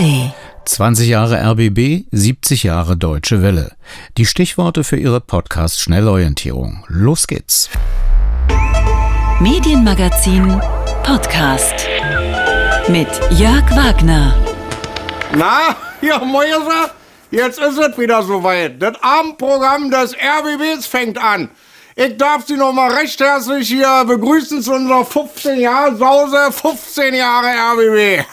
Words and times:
ARD. 0.00 0.32
20 0.64 1.08
Jahre 1.08 1.36
RBB, 1.36 2.06
70 2.10 2.62
Jahre 2.62 2.96
Deutsche 2.96 3.42
Welle. 3.42 3.76
Die 4.16 4.24
Stichworte 4.24 4.82
für 4.82 4.96
Ihre 4.96 5.20
Podcast 5.20 5.80
Schnellorientierung. 5.80 6.84
Los 6.88 7.26
geht's. 7.26 7.68
Medienmagazin 9.40 10.58
Podcast 11.02 11.86
mit 12.88 13.08
Jörg 13.32 13.70
Wagner. 13.76 14.34
Na, 15.36 15.76
ja, 16.00 16.18
Mäuser, 16.24 16.92
jetzt 17.30 17.58
ist 17.58 17.78
es 17.78 17.98
wieder 17.98 18.22
soweit. 18.22 18.80
Das 18.80 18.94
Abendprogramm 19.02 19.90
des 19.90 20.14
RBBs 20.14 20.86
fängt 20.86 21.18
an. 21.18 21.50
Ich 21.94 22.16
darf 22.16 22.46
Sie 22.46 22.56
noch 22.56 22.72
mal 22.72 22.90
recht 22.90 23.20
herzlich 23.20 23.68
hier 23.68 24.04
begrüßen 24.06 24.62
zu 24.62 24.72
unserer 24.72 25.04
15 25.04 25.60
Jahre 25.60 25.94
Sause, 25.96 26.52
15 26.52 27.14
Jahre 27.14 27.48
RBB. 27.74 28.24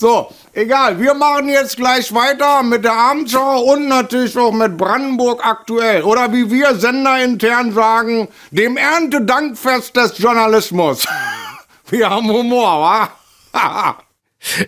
So, 0.00 0.32
egal, 0.54 0.98
wir 0.98 1.12
machen 1.12 1.50
jetzt 1.50 1.76
gleich 1.76 2.10
weiter 2.14 2.62
mit 2.62 2.84
der 2.84 2.94
Abendschau 2.94 3.60
und 3.64 3.86
natürlich 3.86 4.34
auch 4.38 4.50
mit 4.50 4.78
Brandenburg 4.78 5.44
aktuell. 5.44 6.02
Oder 6.04 6.32
wie 6.32 6.50
wir 6.50 6.74
senderintern 6.74 7.74
sagen, 7.74 8.28
dem 8.50 8.78
Erntedankfest 8.78 9.94
des 9.94 10.16
Journalismus. 10.16 11.06
wir 11.90 12.08
haben 12.08 12.30
Humor, 12.30 13.10
wa? 13.52 13.96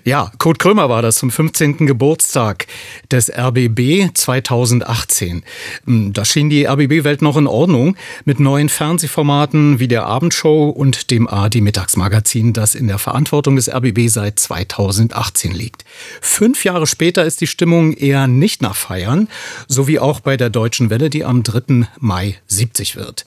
Ja, 0.04 0.30
Kurt 0.38 0.58
Krömer 0.58 0.90
war 0.90 1.00
das 1.00 1.16
zum 1.16 1.30
15. 1.30 1.86
Geburtstag 1.86 2.66
des 3.10 3.30
RBB 3.30 4.10
2018. 4.12 5.42
Hm, 5.86 6.12
da 6.12 6.24
schien 6.24 6.50
die 6.50 6.66
RBB-Welt 6.66 7.22
noch 7.22 7.38
in 7.38 7.46
Ordnung 7.46 7.96
mit 8.24 8.38
neuen 8.38 8.68
Fernsehformaten 8.68 9.78
wie 9.78 9.88
der 9.88 10.04
Abendshow 10.06 10.68
und 10.68 11.10
dem 11.10 11.26
AD-Mittagsmagazin, 11.26 12.52
das 12.52 12.74
in 12.74 12.86
der 12.86 12.98
Verantwortung 12.98 13.56
des 13.56 13.72
RBB 13.72 14.08
seit 14.08 14.38
2018 14.38 15.52
liegt. 15.52 15.84
Fünf 16.20 16.64
Jahre 16.64 16.86
später 16.86 17.24
ist 17.24 17.40
die 17.40 17.46
Stimmung 17.46 17.94
eher 17.94 18.26
nicht 18.26 18.60
nach 18.60 18.76
Feiern, 18.76 19.28
so 19.68 19.88
wie 19.88 19.98
auch 19.98 20.20
bei 20.20 20.36
der 20.36 20.50
Deutschen 20.50 20.90
Welle, 20.90 21.08
die 21.08 21.24
am 21.24 21.42
3. 21.42 21.88
Mai 21.98 22.36
70 22.46 22.96
wird. 22.96 23.24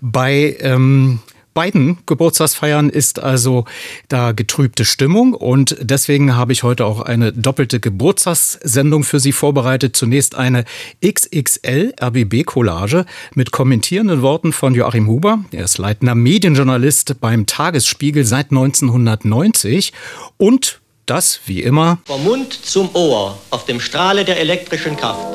Bei 0.00 0.56
ähm, 0.60 1.20
beiden 1.54 1.98
Geburtstagsfeiern 2.06 2.90
ist 2.90 3.18
also 3.18 3.64
da 4.08 4.32
getrübte 4.32 4.84
Stimmung 4.84 5.34
und 5.34 5.76
deswegen 5.80 6.36
habe 6.36 6.52
ich 6.52 6.62
heute 6.62 6.84
auch 6.86 7.00
eine 7.00 7.32
doppelte 7.32 7.80
Geburtstagssendung 7.80 9.04
für 9.04 9.20
Sie 9.20 9.32
vorbereitet. 9.32 9.96
Zunächst 9.96 10.34
eine 10.34 10.64
XXL 11.04 11.94
RBB 12.00 12.44
Collage 12.44 13.06
mit 13.34 13.52
kommentierenden 13.52 14.22
Worten 14.22 14.52
von 14.52 14.74
Joachim 14.74 15.06
Huber. 15.06 15.44
Er 15.52 15.64
ist 15.64 15.78
leitender 15.78 16.14
Medienjournalist 16.14 17.20
beim 17.20 17.46
Tagesspiegel 17.46 18.24
seit 18.24 18.50
1990 18.50 19.92
und 20.36 20.80
das, 21.06 21.40
wie 21.46 21.62
immer, 21.62 21.98
vom 22.04 22.22
Mund 22.22 22.52
zum 22.52 22.88
Ohr 22.94 23.36
auf 23.50 23.64
dem 23.64 23.80
Strahle 23.80 24.24
der 24.24 24.38
elektrischen 24.38 24.96
Kraft. 24.96 25.26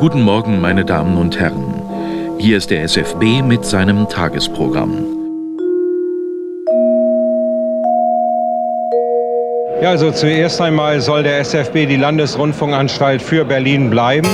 Guten 0.00 0.22
Morgen, 0.22 0.60
meine 0.60 0.84
Damen 0.84 1.16
und 1.16 1.38
Herren. 1.38 1.77
Hier 2.40 2.56
ist 2.56 2.70
der 2.70 2.84
SFB 2.84 3.42
mit 3.42 3.64
seinem 3.64 4.08
Tagesprogramm. 4.08 5.04
Ja, 9.82 9.90
also 9.90 10.12
zuerst 10.12 10.60
einmal 10.60 11.00
soll 11.00 11.24
der 11.24 11.40
SFB 11.40 11.86
die 11.86 11.96
Landesrundfunkanstalt 11.96 13.22
für 13.22 13.44
Berlin 13.44 13.90
bleiben. 13.90 14.28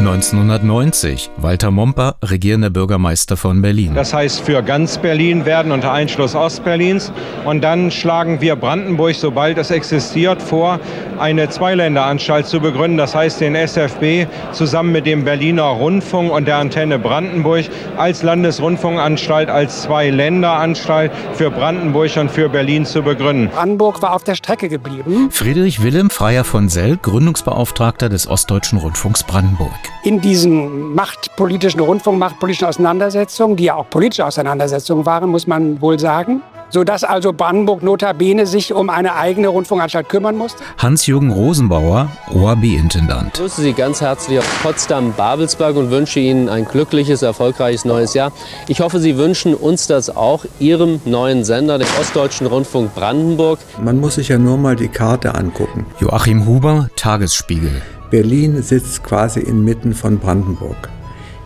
1990. 0.00 1.30
Walter 1.36 1.70
Momper, 1.70 2.16
regierender 2.22 2.70
Bürgermeister 2.70 3.36
von 3.36 3.60
Berlin. 3.60 3.94
Das 3.94 4.14
heißt 4.14 4.40
für 4.40 4.62
ganz 4.62 4.96
Berlin 4.96 5.44
werden 5.44 5.72
unter 5.72 5.92
Einschluss 5.92 6.34
Ostberlins. 6.34 7.12
Und 7.44 7.62
dann 7.62 7.90
schlagen 7.90 8.40
wir 8.40 8.56
Brandenburg, 8.56 9.14
sobald 9.14 9.58
es 9.58 9.70
existiert, 9.70 10.40
vor, 10.40 10.80
eine 11.18 11.50
Zweiländeranstalt 11.50 12.46
zu 12.46 12.60
begründen. 12.60 12.96
Das 12.96 13.14
heißt 13.14 13.42
den 13.42 13.54
SFB 13.54 14.26
zusammen 14.52 14.92
mit 14.92 15.04
dem 15.04 15.24
Berliner 15.24 15.64
Rundfunk 15.64 16.32
und 16.32 16.48
der 16.48 16.56
Antenne 16.56 16.98
Brandenburg 16.98 17.66
als 17.98 18.22
Landesrundfunkanstalt, 18.22 19.50
als 19.50 19.82
Zweiländeranstalt 19.82 21.12
für 21.34 21.50
Brandenburg 21.50 22.16
und 22.16 22.30
für 22.30 22.48
Berlin 22.48 22.86
zu 22.86 23.02
begründen. 23.02 23.50
Brandenburg 23.50 24.00
war 24.00 24.14
auf 24.14 24.24
der 24.24 24.34
Strecke 24.34 24.70
geblieben. 24.70 25.28
Friedrich 25.30 25.82
Wilhelm 25.82 26.08
Freier 26.08 26.44
von 26.44 26.70
Sell, 26.70 26.96
Gründungsbeauftragter 26.96 28.08
des 28.08 28.26
Ostdeutschen 28.26 28.78
Rundfunks 28.78 29.24
Brandenburg 29.24 29.89
in 30.02 30.20
diesen 30.20 30.94
machtpolitischen 30.94 31.80
Rundfunk, 31.80 32.18
machtpolitischen 32.18 32.66
Auseinandersetzungen, 32.66 33.56
die 33.56 33.64
ja 33.64 33.74
auch 33.74 33.88
politische 33.90 34.24
Auseinandersetzungen 34.24 35.06
waren, 35.06 35.30
muss 35.30 35.46
man 35.46 35.80
wohl 35.80 35.98
sagen, 35.98 36.42
sodass 36.70 37.04
also 37.04 37.32
Brandenburg 37.32 37.82
notabene 37.82 38.46
sich 38.46 38.72
um 38.72 38.88
eine 38.90 39.14
eigene 39.16 39.48
Rundfunkanstalt 39.48 40.08
kümmern 40.08 40.36
musste. 40.36 40.62
Hans-Jürgen 40.78 41.30
Rosenbauer, 41.30 42.08
ORB-Intendant. 42.32 43.34
Ich 43.34 43.40
grüße 43.40 43.62
Sie 43.62 43.72
ganz 43.72 44.00
herzlich 44.00 44.38
auf 44.38 44.62
Potsdam-Babelsberg 44.62 45.76
und 45.76 45.90
wünsche 45.90 46.20
Ihnen 46.20 46.48
ein 46.48 46.64
glückliches, 46.64 47.22
erfolgreiches 47.22 47.84
neues 47.84 48.14
Jahr. 48.14 48.32
Ich 48.68 48.80
hoffe, 48.80 49.00
Sie 49.00 49.16
wünschen 49.16 49.54
uns 49.54 49.86
das 49.86 50.14
auch, 50.14 50.44
Ihrem 50.58 51.00
neuen 51.04 51.44
Sender, 51.44 51.78
dem 51.78 51.88
Ostdeutschen 52.00 52.46
Rundfunk 52.46 52.94
Brandenburg. 52.94 53.58
Man 53.82 54.00
muss 54.00 54.14
sich 54.14 54.28
ja 54.28 54.38
nur 54.38 54.56
mal 54.56 54.76
die 54.76 54.88
Karte 54.88 55.34
angucken. 55.34 55.86
Joachim 56.00 56.46
Huber, 56.46 56.88
Tagesspiegel. 56.96 57.82
Berlin 58.10 58.62
sitzt 58.62 59.04
quasi 59.04 59.40
inmitten 59.40 59.94
von 59.94 60.18
Brandenburg. 60.18 60.88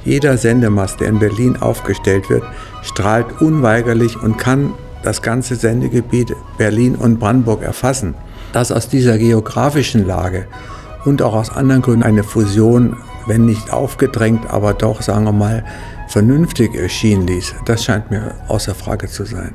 Jeder 0.04 0.36
Sendemast, 0.36 1.00
der 1.00 1.08
in 1.08 1.18
Berlin 1.18 1.56
aufgestellt 1.56 2.28
wird, 2.28 2.44
strahlt 2.82 3.40
unweigerlich 3.40 4.20
und 4.22 4.38
kann 4.38 4.72
das 5.02 5.22
ganze 5.22 5.56
Sendegebiet 5.56 6.34
Berlin 6.58 6.94
und 6.94 7.18
Brandenburg 7.18 7.62
erfassen. 7.62 8.14
Dass 8.52 8.72
aus 8.72 8.88
dieser 8.88 9.18
geografischen 9.18 10.06
Lage 10.06 10.46
und 11.04 11.22
auch 11.22 11.34
aus 11.34 11.50
anderen 11.50 11.82
Gründen 11.82 12.02
eine 12.02 12.24
Fusion, 12.24 12.96
wenn 13.26 13.44
nicht 13.44 13.72
aufgedrängt, 13.72 14.50
aber 14.50 14.74
doch, 14.74 15.02
sagen 15.02 15.24
wir 15.24 15.32
mal, 15.32 15.64
vernünftig 16.08 16.74
erschien 16.74 17.26
ließ, 17.26 17.54
das 17.66 17.84
scheint 17.84 18.10
mir 18.10 18.34
außer 18.48 18.74
Frage 18.74 19.08
zu 19.08 19.24
sein. 19.24 19.54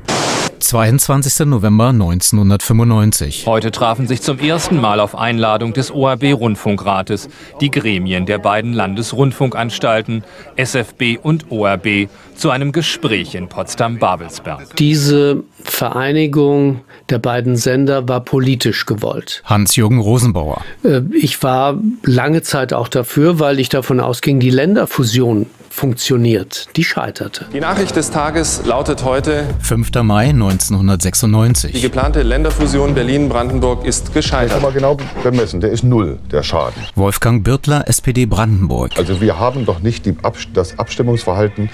22. 0.60 1.46
November 1.46 1.88
1995. 1.88 3.46
Heute 3.46 3.70
trafen 3.70 4.06
sich 4.06 4.22
zum 4.22 4.38
ersten 4.38 4.80
Mal 4.80 5.00
auf 5.00 5.16
Einladung 5.16 5.72
des 5.72 5.90
ORB-Rundfunkrates 5.90 7.28
die 7.60 7.70
Gremien 7.70 8.26
der 8.26 8.38
beiden 8.38 8.72
Landesrundfunkanstalten 8.72 10.22
SFB 10.56 11.18
und 11.20 11.50
ORB 11.50 12.08
zu 12.36 12.50
einem 12.50 12.72
Gespräch 12.72 13.34
in 13.34 13.48
Potsdam-Babelsberg. 13.48 14.76
Diese 14.76 15.42
Vereinigung 15.62 16.82
der 17.08 17.18
beiden 17.18 17.56
Sender 17.56 18.08
war 18.08 18.20
politisch 18.20 18.86
gewollt. 18.86 19.42
Hans-Jürgen 19.44 19.98
Rosenbauer. 19.98 20.62
Äh, 20.84 21.00
ich 21.14 21.42
war 21.42 21.78
lange 22.04 22.42
Zeit 22.42 22.72
auch 22.72 22.88
dafür, 22.88 23.40
weil 23.40 23.58
ich 23.60 23.68
davon 23.68 24.00
ausging, 24.00 24.40
die 24.40 24.50
Länderfusion 24.50 25.46
funktioniert. 25.70 26.68
Die 26.76 26.84
scheiterte. 26.84 27.46
Die 27.54 27.60
Nachricht 27.60 27.96
des 27.96 28.10
Tages 28.10 28.66
lautet 28.66 29.04
heute 29.04 29.46
5. 29.60 29.90
Mai 30.02 30.28
1996. 30.28 31.72
Die 31.72 31.80
geplante 31.80 32.22
Länderfusion 32.22 32.94
Berlin-Brandenburg 32.94 33.86
ist 33.86 34.12
gescheitert. 34.12 34.52
kann 34.54 34.62
man 34.62 34.74
genau 34.74 34.98
bemessen, 35.22 35.60
der 35.60 35.70
ist 35.70 35.84
null, 35.84 36.18
der 36.30 36.42
Schaden. 36.42 36.82
Wolfgang 36.96 37.42
Birtler, 37.44 37.88
SPD 37.88 38.26
Brandenburg. 38.26 38.92
Also 38.98 39.20
wir 39.20 39.38
haben 39.38 39.64
doch 39.64 39.80
nicht 39.80 40.04
die, 40.04 40.16
das 40.52 40.78
Abstimmungsverhalten 40.78 41.70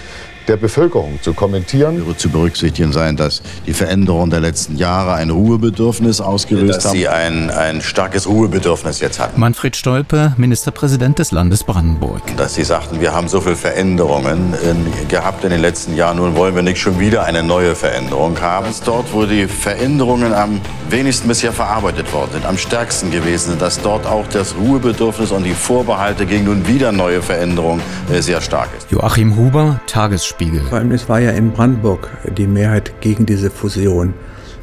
der 0.48 0.56
Bevölkerung 0.56 1.18
zu 1.22 1.34
kommentieren. 1.34 2.06
Wird 2.06 2.20
zu 2.20 2.28
berücksichtigen 2.28 2.92
sein, 2.92 3.16
dass 3.16 3.42
die 3.66 3.72
Veränderungen 3.72 4.30
der 4.30 4.40
letzten 4.40 4.76
Jahre 4.76 5.14
ein 5.14 5.30
Ruhebedürfnis 5.30 6.20
ausgelöst 6.20 6.76
dass 6.76 6.84
haben. 6.86 6.92
Dass 6.92 7.00
Sie 7.00 7.08
ein, 7.08 7.50
ein 7.50 7.80
starkes 7.80 8.26
Ruhebedürfnis 8.26 9.00
jetzt 9.00 9.18
hatten. 9.18 9.40
Manfred 9.40 9.76
Stolpe, 9.76 10.32
Ministerpräsident 10.36 11.18
des 11.18 11.32
Landes 11.32 11.64
Brandenburg. 11.64 12.22
Dass 12.36 12.54
Sie 12.54 12.64
sagten, 12.64 13.00
wir 13.00 13.12
haben 13.12 13.28
so 13.28 13.40
viele 13.40 13.56
Veränderungen 13.56 14.54
in, 14.62 15.08
gehabt 15.08 15.44
in 15.44 15.50
den 15.50 15.60
letzten 15.60 15.94
Jahren, 15.96 16.18
nun 16.18 16.36
wollen 16.36 16.54
wir 16.54 16.62
nicht 16.62 16.80
schon 16.80 16.98
wieder 17.00 17.24
eine 17.24 17.42
neue 17.42 17.74
Veränderung 17.74 18.40
haben. 18.40 18.66
Dass 18.66 18.80
dort, 18.82 19.12
wo 19.12 19.24
die 19.24 19.46
Veränderungen 19.46 20.32
am 20.32 20.60
wenigsten 20.88 21.28
bisher 21.28 21.52
verarbeitet 21.52 22.12
worden 22.12 22.30
sind, 22.32 22.46
am 22.46 22.58
stärksten 22.58 23.10
gewesen 23.10 23.50
sind, 23.50 23.62
dass 23.62 23.80
dort 23.80 24.06
auch 24.06 24.26
das 24.28 24.54
Ruhebedürfnis 24.56 25.32
und 25.32 25.44
die 25.44 25.54
Vorbehalte 25.54 26.26
gegen 26.26 26.44
nun 26.44 26.66
wieder 26.66 26.92
neue 26.92 27.22
Veränderungen 27.22 27.82
äh, 28.12 28.20
sehr 28.20 28.40
stark 28.40 28.68
ist. 28.76 28.90
Joachim 28.90 29.36
Huber, 29.36 29.80
Tagesspiegel. 29.86 30.35
Spiegel. 30.36 30.60
Vor 30.60 30.76
allem, 30.76 30.90
es 30.90 31.08
war 31.08 31.18
ja 31.18 31.30
in 31.30 31.52
Brandenburg 31.52 32.10
die 32.36 32.46
Mehrheit 32.46 33.00
gegen 33.00 33.24
diese 33.24 33.50
Fusion. 33.50 34.12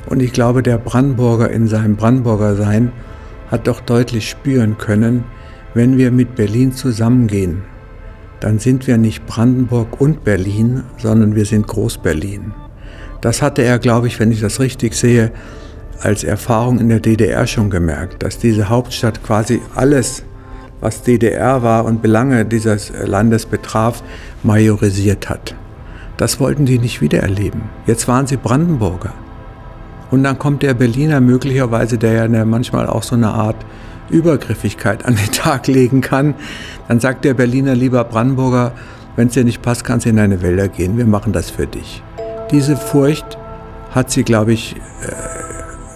Und 0.06 0.22
ich 0.22 0.32
glaube, 0.32 0.62
der 0.62 0.78
Brandenburger 0.78 1.50
in 1.50 1.68
seinem 1.68 1.96
Brandenburger 1.96 2.56
Sein 2.56 2.92
hat 3.50 3.66
doch 3.66 3.80
deutlich 3.80 4.30
spüren 4.30 4.78
können, 4.78 5.24
wenn 5.74 5.98
wir 5.98 6.12
mit 6.12 6.36
Berlin 6.36 6.74
zusammengehen, 6.74 7.64
dann 8.40 8.60
sind 8.60 8.86
wir 8.86 9.00
nicht 9.00 9.26
Brandenburg 9.26 10.00
und 10.00 10.24
Berlin, 10.24 10.84
sondern 11.00 11.36
wir 11.36 11.46
sind 11.46 11.66
Groß-Berlin. 11.66 12.54
Das 13.22 13.42
hatte 13.42 13.64
er, 13.64 13.80
glaube 13.80 14.06
ich, 14.06 14.20
wenn 14.20 14.32
ich 14.32 14.42
das 14.42 14.60
richtig 14.60 14.94
sehe, 14.94 15.32
als 16.02 16.24
Erfahrung 16.24 16.80
in 16.80 16.90
der 16.90 17.00
DDR 17.00 17.48
schon 17.48 17.72
gemerkt, 17.72 18.22
dass 18.22 18.38
diese 18.38 18.70
Hauptstadt 18.70 19.24
quasi 19.24 19.60
alles 19.74 20.24
was 20.82 21.02
DDR 21.02 21.64
war 21.64 21.86
und 21.86 22.04
Belange 22.04 22.46
dieses 22.46 22.92
Landes 23.04 23.48
betraf, 23.48 24.04
majorisiert 24.44 25.30
hat. 25.30 25.56
Das 26.18 26.40
wollten 26.40 26.66
die 26.66 26.80
nicht 26.80 27.02
wiedererleben. 27.02 27.64
Jetzt 27.86 28.08
waren 28.08 28.28
sie 28.28 28.38
Brandenburger. 28.38 29.14
Und 30.12 30.24
dann 30.24 30.38
kommt 30.38 30.62
der 30.62 30.76
Berliner 30.76 31.22
möglicherweise, 31.22 31.98
der 31.98 32.28
ja 32.28 32.46
manchmal 32.46 32.88
auch 32.88 33.04
so 33.04 33.16
eine 33.16 33.30
Art 33.30 33.66
Übergriffigkeit 34.10 35.06
an 35.06 35.16
den 35.16 35.32
Tag 35.32 35.68
legen 35.68 36.02
kann. 36.02 36.36
Dann 36.88 37.00
sagt 37.00 37.26
der 37.26 37.34
Berliner 37.34 37.76
lieber 37.76 38.04
Brandenburger, 38.04 38.74
wenn 39.16 39.28
es 39.28 39.34
dir 39.34 39.44
nicht 39.44 39.62
passt, 39.62 39.84
kannst 39.84 40.06
du 40.06 40.10
in 40.10 40.18
deine 40.18 40.42
Wälder 40.42 40.68
gehen, 40.68 40.98
wir 40.98 41.06
machen 41.06 41.34
das 41.34 41.50
für 41.50 41.68
dich. 41.68 42.02
Diese 42.52 42.76
Furcht 42.76 43.38
hat 43.92 44.12
sie, 44.12 44.24
glaube 44.24 44.54
ich, 44.54 44.76
äh, 44.76 45.53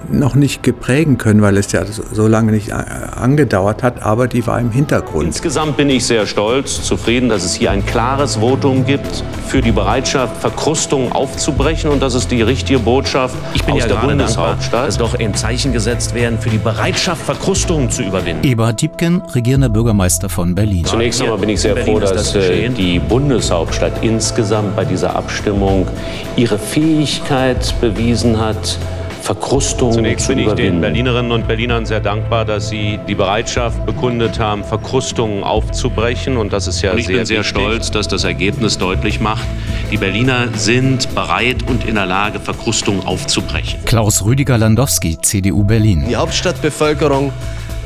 noch 0.10 0.36
nicht 0.36 0.64
geprägen 0.64 1.18
können, 1.18 1.42
weil 1.42 1.58
es 1.58 1.72
ja 1.72 1.84
so 1.86 2.28
lange 2.28 2.52
nicht 2.52 2.70
äh, 2.70 2.74
angedauert 2.74 3.84
hat, 3.84 4.04
aber 4.04 4.28
die 4.28 4.46
war 4.48 4.60
im 4.60 4.72
Hintergrund. 4.72 5.26
Insgesamt 5.26 5.78
bin 5.78 5.90
ich 5.90 6.06
sehr 6.06 6.26
stolz, 6.26 6.84
zufrieden, 6.84 7.30
dass 7.30 7.44
es 7.44 7.56
hier 7.56 7.72
ein 7.72 7.86
klares 7.86 8.38
Votum 8.38 8.86
gibt 8.86 9.24
für 9.48 9.62
die 9.62 9.72
Bereitschaft, 9.72 10.38
Verkrustungen 10.38 11.12
aufzubrechen 11.12 11.90
und 11.90 12.02
das 12.02 12.14
ist 12.14 12.32
die 12.32 12.42
richtige 12.42 12.80
Botschaft 12.80 13.36
ich 13.54 13.64
bin 13.64 13.76
aus 13.76 13.82
ja 13.82 13.88
der 13.88 13.96
gerade 13.98 14.08
Bundeshauptstadt. 14.08 14.74
Dankbar, 14.74 14.86
dass 14.86 14.98
doch 14.98 15.20
ein 15.20 15.34
Zeichen 15.34 15.74
gesetzt 15.74 16.14
werden 16.14 16.40
für 16.40 16.50
die 16.50 16.58
Bereitschaft, 16.58 17.24
Verkrustungen 17.24 17.90
zu 17.90 18.04
überwinden. 18.04 18.46
Eberhard 18.46 18.82
Diebken, 18.82 19.22
regierender 19.34 19.70
Bürgermeister 19.70 20.30
von 20.30 20.56
Berlin. 20.56 20.86
Zunächst 20.86 21.22
einmal 21.22 21.38
bin 21.38 21.50
ich 21.50 21.62
sehr 21.62 21.78
froh, 21.78 22.00
dass 22.00 22.14
das 22.14 22.36
äh, 22.36 22.70
die 22.70 23.00
Bundeshauptstadt 23.00 24.04
insgesamt 24.04 24.76
bei 24.76 24.86
dieser 24.86 25.16
Abstimmung 25.16 25.88
ihre 26.36 26.58
Fähigkeit 26.58 27.74
bewiesen 27.82 28.40
hat, 28.40 28.78
Verkrustungen 29.28 29.94
Zunächst 29.94 30.28
zu 30.28 30.36
bin 30.36 30.48
ich 30.48 30.54
den. 30.54 30.80
Berlinerinnen 30.80 31.34
und 31.34 31.50
Berlinern 31.50 31.86
sehr 31.86 32.00
dankbar, 32.00 32.46
dass 32.46 32.70
sie 32.70 32.98
die 33.10 33.14
Bereitschaft 33.14 33.86
bekundet 33.86 34.40
haben, 34.40 34.64
Verkrustungen 34.64 35.44
aufzubrechen. 35.44 36.38
Und 36.38 36.54
das 36.54 36.66
ist 36.66 36.82
ja 36.82 36.94
Und 36.94 37.00
ich 37.00 37.08
sehr 37.08 37.18
bin 37.18 37.26
sehr 37.26 37.40
wichtig. 37.40 37.62
stolz, 37.62 37.92
dass 37.92 38.08
das 38.08 38.24
Ergebnis 38.24 38.78
deutlich 38.78 39.20
macht, 39.20 39.46
die 39.92 39.98
Berliner 39.98 40.48
sind 40.54 41.14
bereit 41.14 41.58
und 41.68 41.86
in 41.86 41.96
der 41.96 42.06
Lage, 42.06 42.40
Verkrustungen 42.40 43.06
aufzubrechen. 43.06 43.84
Klaus 43.84 44.24
Rüdiger 44.24 44.58
Landowski, 44.58 45.20
CDU 45.22 45.66
Berlin. 45.66 46.06
Die 46.08 46.16
Hauptstadtbevölkerung 46.16 47.34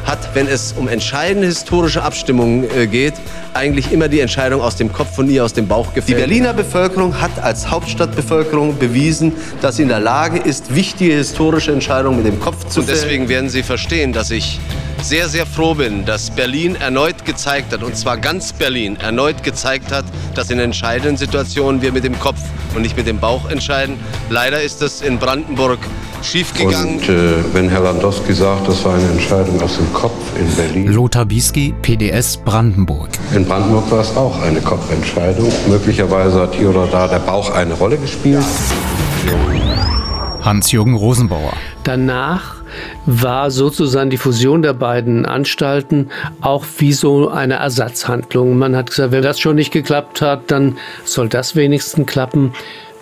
hat, 0.06 0.33
wenn 0.33 0.48
es 0.48 0.74
um 0.74 0.88
entscheidende 0.88 1.48
historische 1.48 2.03
Abstimmungen 2.03 2.63
äh, 2.75 2.88
geht, 2.88 3.13
eigentlich 3.53 3.92
immer 3.92 4.07
die 4.07 4.19
Entscheidung 4.19 4.62
aus 4.62 4.75
dem 4.75 4.92
Kopf 4.92 5.18
und 5.18 5.27
nie 5.27 5.42
aus 5.42 5.53
dem 5.53 5.68
Bauch 5.68 5.94
gefällt. 5.94 6.09
Die 6.09 6.13
Berliner 6.13 6.53
Bevölkerung 6.53 7.21
hat 7.21 7.39
als 7.42 7.69
Hauptstadtbevölkerung 7.69 8.77
bewiesen, 8.77 9.33
dass 9.62 9.77
sie 9.77 9.83
in 9.83 9.89
der 9.89 10.00
Lage 10.00 10.39
ist, 10.39 10.74
wichtige 10.74 11.13
historische 11.13 11.71
Entscheidungen 11.71 12.18
mit 12.18 12.27
dem 12.27 12.39
Kopf 12.39 12.68
zu 12.68 12.81
fällen. 12.81 12.88
Und 12.88 12.89
deswegen 12.89 13.30
werden 13.30 13.50
Sie 13.50 13.63
verstehen, 13.63 14.13
dass 14.13 14.31
ich 14.31 14.59
sehr, 15.01 15.27
sehr 15.29 15.45
froh 15.45 15.73
bin, 15.73 16.05
dass 16.05 16.29
Berlin 16.29 16.75
erneut 16.75 17.25
gezeigt 17.25 17.73
hat, 17.73 17.83
und 17.83 17.95
zwar 17.95 18.17
ganz 18.17 18.53
Berlin 18.53 18.97
erneut 18.97 19.43
gezeigt 19.43 19.91
hat, 19.91 20.05
dass 20.35 20.49
in 20.49 20.59
entscheidenden 20.59 21.17
Situationen 21.17 21.81
wir 21.81 21.91
mit 21.91 22.03
dem 22.03 22.19
Kopf 22.19 22.39
und 22.75 22.81
nicht 22.81 22.95
mit 22.97 23.07
dem 23.07 23.19
Bauch 23.19 23.49
entscheiden. 23.49 23.97
Leider 24.29 24.61
ist 24.61 24.81
es 24.81 25.01
in 25.01 25.19
Brandenburg 25.19 25.79
schiefgegangen. 26.23 26.99
Und 26.99 27.09
äh, 27.09 27.53
wenn 27.53 27.69
Herr 27.69 27.81
Landowski 27.81 28.33
sagt, 28.33 28.67
das 28.67 28.83
war 28.85 28.95
eine 28.95 29.09
Entscheidung 29.09 29.61
aus 29.61 29.77
dem 29.77 29.91
Kopf 29.93 30.19
in 30.39 30.55
Berlin. 30.55 30.88
Lothar 30.88 31.25
Bisky, 31.25 31.73
PDS 31.81 32.37
Brandenburg. 32.37 33.09
In 33.35 33.45
Brandenburg 33.45 33.89
war 33.91 34.01
es 34.01 34.15
auch 34.15 34.41
eine 34.41 34.61
Kopfentscheidung. 34.61 35.51
Möglicherweise 35.67 36.41
hat 36.41 36.55
hier 36.55 36.69
oder 36.69 36.87
da 36.87 37.07
der 37.07 37.19
Bauch 37.19 37.49
eine 37.51 37.73
Rolle 37.73 37.97
gespielt. 37.97 38.44
Hans-Jürgen 40.41 40.95
Rosenbauer. 40.95 41.53
Danach 41.83 42.60
war 43.06 43.51
sozusagen 43.51 44.10
die 44.10 44.18
Fusion 44.18 44.62
der 44.62 44.74
beiden 44.74 45.25
Anstalten 45.25 46.10
auch 46.42 46.66
wie 46.78 46.94
so 46.94 47.30
eine 47.30 47.56
Ersatzhandlung. 47.56 48.57
Man 48.57 48.75
hat 48.75 48.89
gesagt, 48.89 49.12
wenn 49.12 49.24
das 49.24 49.39
schon 49.39 49.56
nicht 49.56 49.72
geklappt 49.72 50.22
hat, 50.22 50.51
dann 50.51 50.78
soll 51.06 51.30
das 51.30 51.56
wenigstens 51.56 52.06
klappen. 52.07 52.54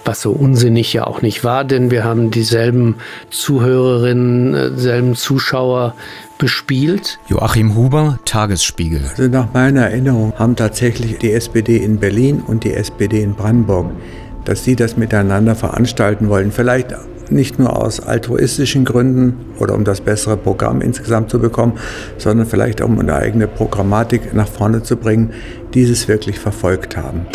Was 0.06 0.22
so 0.22 0.31
unsinnig 0.31 0.94
ja 0.94 1.06
auch 1.06 1.22
nicht 1.22 1.44
war, 1.44 1.66
denn 1.66 1.92
wir 1.92 2.06
haben 2.06 2.31
dieselben 2.31 2.96
Zuhörerinnen, 3.30 4.54
äh, 4.56 4.72
dieselben 4.72 5.16
Zuschauer 5.16 5.94
bespielt. 6.38 7.20
Joachim 7.28 7.76
Huber, 7.76 8.18
Tagesspiegel. 8.24 9.02
Also 9.10 9.24
nach 9.28 9.54
meiner 9.54 9.81
Erinnerung 9.81 10.34
haben 10.40 10.56
tatsächlich 10.56 11.18
die 11.18 11.34
SPD 11.34 11.78
in 11.78 12.00
Berlin 12.00 12.42
und 12.48 12.64
die 12.64 12.74
SPD 12.74 13.22
in 13.22 13.36
Brandenburg, 13.36 13.92
dass 14.46 14.64
sie 14.64 14.76
das 14.76 14.96
miteinander 14.96 15.54
veranstalten 15.54 16.30
wollen. 16.30 16.52
Vielleicht 16.52 16.96
nicht 17.31 17.60
nur 17.60 17.76
aus 17.81 18.00
altruistischen 18.00 18.86
Gründen 18.86 19.36
oder 19.60 19.76
um 19.76 19.84
das 19.84 20.02
bessere 20.02 20.38
Programm 20.38 20.81
insgesamt 20.81 21.30
zu 21.30 21.40
bekommen, 21.40 21.74
sondern 22.18 22.48
vielleicht 22.48 22.81
um 22.81 23.00
eine 23.00 23.16
eigene 23.16 23.48
Programmatik 23.48 24.34
nach 24.34 24.48
vorne 24.48 24.84
zu 24.84 24.98
bringen, 24.98 25.31
dieses 25.74 26.08
wirklich 26.08 26.40
verfolgt 26.40 26.98
haben. 26.98 27.28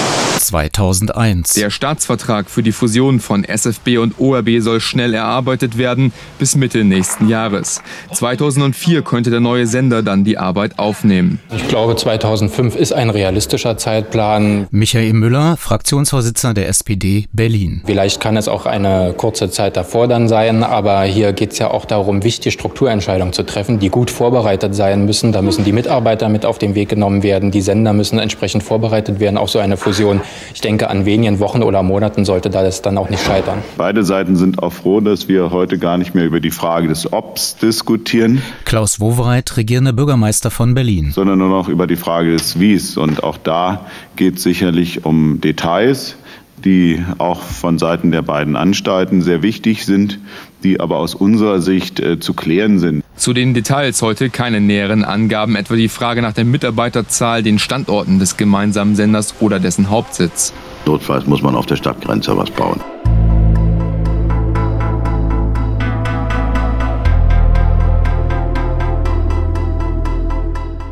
2001. 0.44 1.54
Der 1.54 1.70
Staatsvertrag 1.70 2.50
für 2.50 2.62
die 2.62 2.72
Fusion 2.72 3.20
von 3.20 3.44
SFB 3.44 3.98
und 3.98 4.18
ORB 4.18 4.60
soll 4.60 4.80
schnell 4.80 5.14
erarbeitet 5.14 5.78
werden, 5.78 6.12
bis 6.38 6.56
Mitte 6.56 6.84
nächsten 6.84 7.28
Jahres. 7.28 7.80
2004 8.12 9.02
könnte 9.02 9.30
der 9.30 9.40
neue 9.40 9.66
Sender 9.66 10.02
dann 10.02 10.24
die 10.24 10.38
Arbeit 10.38 10.78
aufnehmen. 10.78 11.40
Ich 11.54 11.68
glaube, 11.68 11.96
2005 11.96 12.76
ist 12.76 12.92
ein 12.92 13.10
realistischer 13.10 13.76
Zeitplan. 13.76 14.66
Michael 14.70 15.14
Müller, 15.14 15.56
Fraktionsvorsitzender 15.56 16.54
der 16.54 16.68
SPD 16.68 17.26
Berlin. 17.32 17.82
Vielleicht 17.86 18.20
kann 18.20 18.36
es 18.36 18.48
auch 18.48 18.66
eine 18.66 19.14
kurze 19.16 19.50
Zeit 19.50 19.76
davor 19.76 20.08
dann 20.08 20.28
sein, 20.28 20.62
aber 20.62 21.02
hier 21.02 21.32
geht 21.32 21.52
es 21.52 21.58
ja 21.58 21.70
auch 21.70 21.84
darum, 21.84 22.22
wichtige 22.22 22.52
Strukturentscheidungen 22.52 23.32
zu 23.32 23.44
treffen, 23.44 23.78
die 23.78 23.88
gut 23.88 24.10
vorbereitet 24.10 24.74
sein 24.74 25.06
müssen. 25.06 25.32
Da 25.32 25.42
müssen 25.42 25.64
die 25.64 25.72
Mitarbeiter 25.72 26.28
mit 26.28 26.44
auf 26.44 26.58
den 26.58 26.74
Weg 26.74 26.90
genommen 26.90 27.22
werden, 27.22 27.50
die 27.50 27.62
Sender 27.62 27.92
müssen 27.92 28.18
entsprechend 28.18 28.62
vorbereitet 28.62 29.20
werden 29.20 29.38
auf 29.38 29.50
so 29.50 29.58
eine 29.58 29.76
Fusion. 29.76 30.20
Ich 30.54 30.60
denke, 30.60 30.90
an 30.90 31.04
wenigen 31.04 31.38
Wochen 31.40 31.62
oder 31.62 31.82
Monaten 31.82 32.24
sollte 32.24 32.50
das 32.50 32.82
dann 32.82 32.98
auch 32.98 33.10
nicht 33.10 33.24
scheitern. 33.24 33.62
Beide 33.76 34.04
Seiten 34.04 34.36
sind 34.36 34.62
auch 34.62 34.72
froh, 34.72 35.00
dass 35.00 35.28
wir 35.28 35.50
heute 35.50 35.78
gar 35.78 35.98
nicht 35.98 36.14
mehr 36.14 36.24
über 36.24 36.40
die 36.40 36.50
Frage 36.50 36.88
des 36.88 37.12
Obs 37.12 37.56
diskutieren. 37.56 38.42
Klaus 38.64 39.00
Wowereit, 39.00 39.56
regierender 39.56 39.92
Bürgermeister 39.92 40.50
von 40.50 40.74
Berlin. 40.74 41.12
Sondern 41.12 41.38
nur 41.38 41.48
noch 41.48 41.68
über 41.68 41.86
die 41.86 41.96
Frage 41.96 42.32
des 42.32 42.58
Wies. 42.58 42.96
Und 42.96 43.22
auch 43.22 43.36
da 43.36 43.86
geht 44.16 44.36
es 44.36 44.42
sicherlich 44.42 45.04
um 45.04 45.40
Details, 45.40 46.16
die 46.64 47.04
auch 47.18 47.40
von 47.40 47.78
Seiten 47.78 48.10
der 48.10 48.22
beiden 48.22 48.56
Anstalten 48.56 49.22
sehr 49.22 49.42
wichtig 49.42 49.84
sind, 49.84 50.18
die 50.64 50.80
aber 50.80 50.96
aus 50.96 51.14
unserer 51.14 51.60
Sicht 51.60 52.00
äh, 52.00 52.18
zu 52.18 52.34
klären 52.34 52.78
sind. 52.78 53.04
Zu 53.16 53.32
den 53.32 53.54
Details 53.54 54.02
heute 54.02 54.30
keine 54.30 54.60
näheren 54.60 55.04
Angaben, 55.04 55.54
etwa 55.54 55.76
die 55.76 55.88
Frage 55.88 56.22
nach 56.22 56.32
der 56.32 56.44
Mitarbeiterzahl, 56.44 57.42
den 57.42 57.58
Standorten 57.58 58.18
des 58.18 58.36
gemeinsamen 58.36 58.96
Senders 58.96 59.34
oder 59.40 59.60
dessen 59.60 59.90
Hauptsitz. 59.90 60.52
Notfalls 60.86 61.26
muss 61.26 61.42
man 61.42 61.54
auf 61.54 61.66
der 61.66 61.76
Stadtgrenze 61.76 62.36
was 62.36 62.50
bauen. 62.50 62.80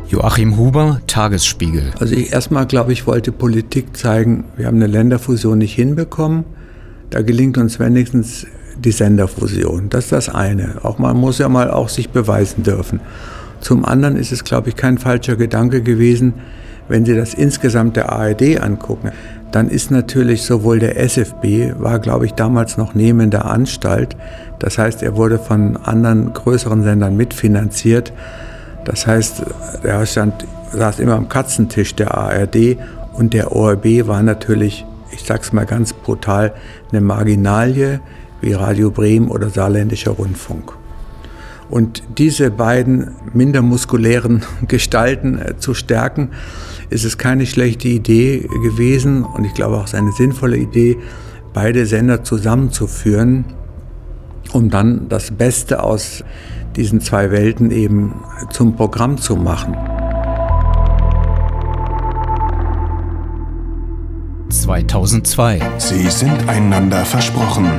Joachim 0.07 0.57
Huber, 0.57 1.01
Tagesspiegel. 1.07 1.91
Also 1.99 2.13
ich 2.13 2.31
erstmal 2.31 2.67
glaube 2.67 2.93
ich 2.93 3.07
wollte 3.07 3.31
Politik 3.31 3.97
zeigen, 3.97 4.45
wir 4.55 4.67
haben 4.67 4.77
eine 4.77 4.85
Länderfusion 4.85 5.57
nicht 5.57 5.73
hinbekommen. 5.73 6.45
Da 7.09 7.23
gelingt 7.23 7.57
uns 7.57 7.79
wenigstens 7.79 8.45
die 8.77 8.91
Senderfusion. 8.91 9.89
Das 9.89 10.05
ist 10.05 10.11
das 10.11 10.29
eine. 10.29 10.75
Auch 10.83 10.99
man 10.99 11.17
muss 11.17 11.37
ja 11.37 11.49
mal 11.49 11.71
auch 11.71 11.89
sich 11.89 12.09
beweisen 12.09 12.63
dürfen. 12.63 12.99
Zum 13.59 13.85
anderen 13.85 14.15
ist 14.15 14.31
es, 14.31 14.43
glaube 14.43 14.69
ich, 14.69 14.75
kein 14.75 14.97
falscher 14.97 15.35
Gedanke 15.35 15.81
gewesen, 15.81 16.33
wenn 16.89 17.05
Sie 17.05 17.15
das 17.15 17.33
insgesamt 17.33 17.95
der 17.95 18.11
ARD 18.11 18.61
angucken, 18.61 19.11
dann 19.51 19.69
ist 19.69 19.91
natürlich 19.91 20.41
sowohl 20.43 20.79
der 20.79 20.99
SFB, 20.99 21.79
war 21.79 21.99
glaube 21.99 22.25
ich 22.25 22.33
damals 22.33 22.77
noch 22.77 22.93
neben 22.95 23.29
der 23.29 23.45
Anstalt, 23.45 24.17
das 24.59 24.77
heißt 24.77 25.03
er 25.03 25.15
wurde 25.15 25.39
von 25.39 25.77
anderen 25.77 26.33
größeren 26.33 26.83
Sendern 26.83 27.15
mitfinanziert, 27.15 28.11
das 28.83 29.07
heißt 29.07 29.43
er 29.83 30.05
stand, 30.05 30.45
saß 30.71 30.99
immer 30.99 31.15
am 31.15 31.29
Katzentisch 31.29 31.95
der 31.95 32.17
ARD 32.17 32.77
und 33.13 33.33
der 33.33 33.55
ORB 33.55 34.07
war 34.07 34.23
natürlich, 34.23 34.85
ich 35.11 35.23
sag's 35.23 35.53
mal 35.53 35.65
ganz 35.65 35.93
brutal, 35.93 36.53
eine 36.91 37.01
Marginalie 37.01 38.01
wie 38.43 38.53
Radio 38.53 38.91
Bremen 38.91 39.29
oder 39.29 39.49
Saarländischer 39.49 40.11
Rundfunk. 40.11 40.73
Und 41.69 42.03
diese 42.17 42.51
beiden 42.51 43.15
minder 43.33 43.61
muskulären 43.61 44.43
Gestalten 44.67 45.39
äh, 45.39 45.57
zu 45.57 45.73
stärken, 45.73 46.29
ist 46.89 47.05
es 47.05 47.17
keine 47.17 47.45
schlechte 47.45 47.87
Idee 47.87 48.47
gewesen 48.61 49.23
und 49.23 49.45
ich 49.45 49.53
glaube 49.53 49.77
auch 49.77 49.91
eine 49.93 50.11
sinnvolle 50.11 50.57
Idee, 50.57 50.97
beide 51.53 51.85
Sender 51.85 52.23
zusammenzuführen, 52.23 53.45
um 54.51 54.69
dann 54.69 55.07
das 55.09 55.31
Beste 55.31 55.81
aus 55.81 56.23
diesen 56.75 57.01
zwei 57.01 57.31
Welten 57.31 57.71
eben 57.71 58.13
zum 58.51 58.75
Programm 58.75 59.17
zu 59.17 59.35
machen. 59.35 59.75
2002. 64.53 65.59
Sie 65.77 66.09
sind 66.09 66.47
einander 66.47 67.03
versprochen. 67.05 67.69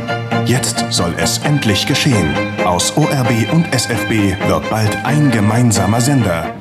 Jetzt 0.45 0.85
soll 0.91 1.15
es 1.19 1.39
endlich 1.39 1.87
geschehen. 1.87 2.35
Aus 2.65 2.97
ORB 2.97 3.53
und 3.53 3.73
SFB 3.73 4.37
wird 4.49 4.69
bald 4.71 4.97
ein 5.05 5.31
gemeinsamer 5.31 6.01
Sender. 6.01 6.55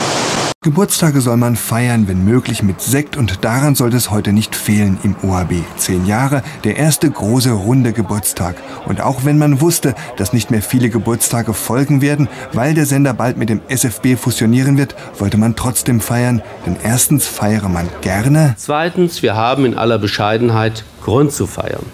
Geburtstage 0.63 1.19
soll 1.19 1.35
man 1.35 1.57
feiern, 1.57 2.07
wenn 2.07 2.23
möglich 2.23 2.63
mit 2.63 2.79
Sekt 2.79 3.17
und 3.17 3.43
daran 3.43 3.75
sollte 3.75 3.97
es 3.97 4.11
heute 4.11 4.31
nicht 4.31 4.55
fehlen 4.55 4.97
im 5.03 5.13
OHB. 5.21 5.55
Zehn 5.75 6.05
Jahre, 6.05 6.41
der 6.63 6.77
erste 6.77 7.11
große 7.11 7.51
runde 7.51 7.91
Geburtstag. 7.91 8.55
Und 8.85 9.01
auch 9.01 9.25
wenn 9.25 9.37
man 9.37 9.59
wusste, 9.59 9.93
dass 10.15 10.31
nicht 10.31 10.51
mehr 10.51 10.61
viele 10.61 10.89
Geburtstage 10.89 11.53
folgen 11.53 12.01
werden, 12.01 12.29
weil 12.53 12.73
der 12.75 12.85
Sender 12.85 13.13
bald 13.13 13.35
mit 13.35 13.49
dem 13.49 13.59
SFB 13.67 14.15
fusionieren 14.15 14.77
wird, 14.77 14.95
wollte 15.19 15.37
man 15.37 15.57
trotzdem 15.57 15.99
feiern. 15.99 16.41
Denn 16.65 16.77
erstens 16.81 17.27
feiere 17.27 17.67
man 17.67 17.89
gerne. 17.99 18.55
Zweitens, 18.57 19.21
wir 19.21 19.35
haben 19.35 19.65
in 19.65 19.77
aller 19.77 19.99
Bescheidenheit 19.99 20.85
Grund 21.03 21.33
zu 21.33 21.45
feiern. 21.45 21.85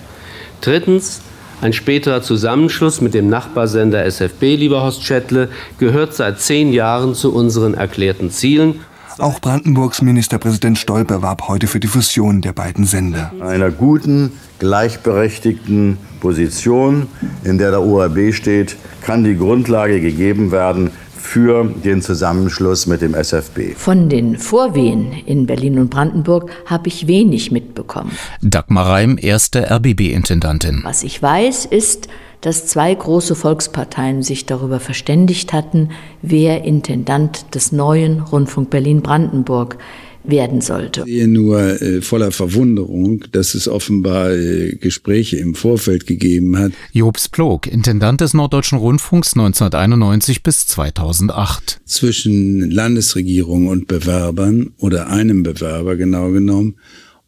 Drittens, 0.61 1.21
ein 1.61 1.73
späterer 1.73 2.21
Zusammenschluss 2.21 3.01
mit 3.01 3.13
dem 3.13 3.29
Nachbarsender 3.29 4.05
SFB, 4.05 4.55
lieber 4.55 4.81
Horst 4.81 5.03
Schettle, 5.03 5.49
gehört 5.77 6.13
seit 6.13 6.39
zehn 6.39 6.71
Jahren 6.71 7.15
zu 7.15 7.33
unseren 7.33 7.73
erklärten 7.73 8.31
Zielen. 8.31 8.81
Auch 9.17 9.41
Brandenburgs 9.41 10.01
Ministerpräsident 10.01 10.77
Stolper 10.77 11.21
warb 11.21 11.49
heute 11.49 11.67
für 11.67 11.81
die 11.81 11.87
Fusion 11.87 12.41
der 12.41 12.53
beiden 12.53 12.85
Sender. 12.85 13.33
Einer 13.41 13.69
guten, 13.69 14.31
gleichberechtigten 14.59 15.97
Position, 16.21 17.07
in 17.43 17.57
der 17.57 17.71
der 17.71 17.81
ORB 17.81 18.33
steht, 18.33 18.77
kann 19.01 19.25
die 19.25 19.35
Grundlage 19.35 19.99
gegeben 19.99 20.51
werden 20.51 20.91
für 21.19 21.65
den 21.65 22.01
Zusammenschluss 22.01 22.87
mit 22.87 23.01
dem 23.01 23.13
SFB. 23.13 23.75
Von 23.75 24.09
den 24.09 24.37
Vorwehen 24.37 25.11
in 25.25 25.45
Berlin 25.45 25.79
und 25.79 25.89
Brandenburg 25.89 26.51
habe 26.65 26.87
ich 26.87 27.07
wenig 27.07 27.51
mitbekommen. 27.51 28.11
Dagmar 28.41 28.87
Reim, 28.87 29.17
erste 29.21 29.69
RBB-Intendantin. 29.69 30.81
Was 30.83 31.03
ich 31.03 31.21
weiß, 31.21 31.65
ist, 31.65 32.07
dass 32.41 32.67
zwei 32.67 32.93
große 32.93 33.35
Volksparteien 33.35 34.23
sich 34.23 34.45
darüber 34.45 34.79
verständigt 34.79 35.51
hatten, 35.51 35.89
wer 36.21 36.63
Intendant 36.63 37.53
des 37.53 37.71
neuen 37.71 38.21
Rundfunk 38.21 38.69
Berlin-Brandenburg 38.69 39.77
werden 40.23 40.61
sollte. 40.61 41.01
Ich 41.05 41.13
sehe 41.13 41.27
nur 41.27 41.81
äh, 41.81 42.01
voller 42.01 42.31
Verwunderung, 42.31 43.25
dass 43.31 43.55
es 43.55 43.67
offenbar 43.67 44.31
äh, 44.31 44.75
Gespräche 44.75 45.37
im 45.37 45.55
Vorfeld 45.55 46.07
gegeben 46.07 46.57
hat. 46.57 46.71
Jobs 46.91 47.29
Plog, 47.29 47.67
Intendant 47.67 48.21
des 48.21 48.33
Norddeutschen 48.33 48.77
Rundfunks 48.77 49.33
1991 49.33 50.43
bis 50.43 50.67
2008. 50.67 51.81
Zwischen 51.85 52.69
Landesregierung 52.69 53.67
und 53.67 53.87
Bewerbern 53.87 54.71
oder 54.77 55.07
einem 55.07 55.43
Bewerber 55.43 55.95
genau 55.95 56.31
genommen, 56.31 56.75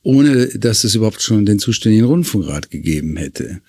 ohne 0.04 0.48
dass 0.48 0.84
es 0.84 0.96
überhaupt 0.96 1.22
schon 1.22 1.46
den 1.46 1.60
zuständigen 1.60 2.06
Rundfunkrat 2.06 2.72
gegeben 2.72 3.18
hätte. 3.18 3.62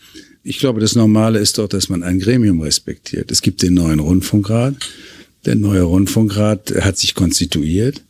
Ich 0.45 0.59
glaube, 0.59 0.81
das 0.81 0.97
Normale 0.97 1.39
ist 1.39 1.59
doch, 1.59 1.69
dass 1.69 1.89
man 1.89 2.03
ein 2.03 2.19
Gremium 2.19 2.61
respektiert. 2.61 3.31
Es 3.31 3.43
gibt 3.43 3.63
den 3.63 3.75
neuen 3.75 4.01
Rundfunkrat. 4.01 4.75
Der 5.45 5.55
neue 5.55 5.83
Rundfunkrat 5.83 6.75
hat 6.81 6.99
sich 6.99 7.15
konstituiert. 7.15 8.03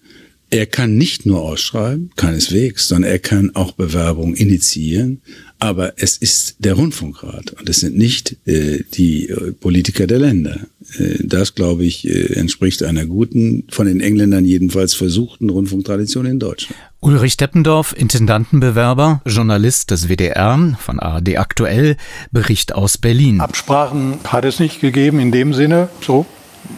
Er 0.53 0.67
kann 0.67 0.99
nicht 0.99 1.25
nur 1.25 1.41
ausschreiben, 1.41 2.11
keineswegs, 2.17 2.87
sondern 2.87 3.11
er 3.11 3.19
kann 3.19 3.53
auch 3.55 3.73
Bewerbungen 3.73 4.35
initiieren. 4.35 5.23
Aber 5.59 5.95
es 5.97 6.19
ist 6.19 6.57
der 6.59 6.75
Rundfunkrat 6.75 7.53
und 7.53 7.71
es 7.71 7.81
sind 7.81 7.97
nicht 7.97 8.37
äh, 8.45 8.81
die 8.93 9.31
äh, 9.31 9.53
Politiker 9.53 10.07
der 10.07 10.19
Länder. 10.19 10.61
Äh, 10.99 11.25
das, 11.25 11.55
glaube 11.55 11.85
ich, 11.85 12.07
äh, 12.07 12.35
entspricht 12.35 12.83
einer 12.83 13.07
guten, 13.07 13.65
von 13.71 13.87
den 13.87 14.03
Engländern 14.03 14.45
jedenfalls 14.45 14.93
versuchten 14.93 15.49
Rundfunktradition 15.49 16.27
in 16.27 16.39
Deutschland. 16.39 16.79
Ulrich 17.01 17.39
Deppendorf, 17.39 17.95
Intendantenbewerber, 17.97 19.23
Journalist 19.25 19.91
des 19.91 20.11
WDR 20.11 20.77
von 20.79 21.01
ARD 21.01 21.39
Aktuell, 21.39 21.97
Bericht 22.31 22.75
aus 22.75 22.99
Berlin. 22.99 23.41
Absprachen 23.41 24.19
hat 24.25 24.45
es 24.45 24.61
nicht 24.61 24.83
gegeben 24.83 25.19
in 25.19 25.33
dem 25.33 25.55
Sinne, 25.55 25.89
so 26.03 26.27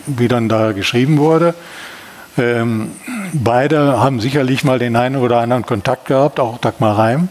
wie 0.06 0.28
dann 0.28 0.48
da 0.48 0.70
geschrieben 0.70 1.18
wurde. 1.18 1.56
Ähm, 2.36 2.90
beide 3.32 4.00
haben 4.00 4.20
sicherlich 4.20 4.64
mal 4.64 4.78
den 4.78 4.96
einen 4.96 5.16
oder 5.16 5.38
anderen 5.38 5.64
Kontakt 5.64 6.06
gehabt, 6.06 6.40
auch 6.40 6.58
Dagmar 6.58 6.98
Reim. 6.98 7.28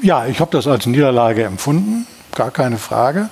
Ja, 0.00 0.26
ich 0.26 0.40
habe 0.40 0.50
das 0.50 0.66
als 0.66 0.86
Niederlage 0.86 1.44
empfunden, 1.44 2.06
gar 2.34 2.50
keine 2.50 2.78
Frage. 2.78 3.28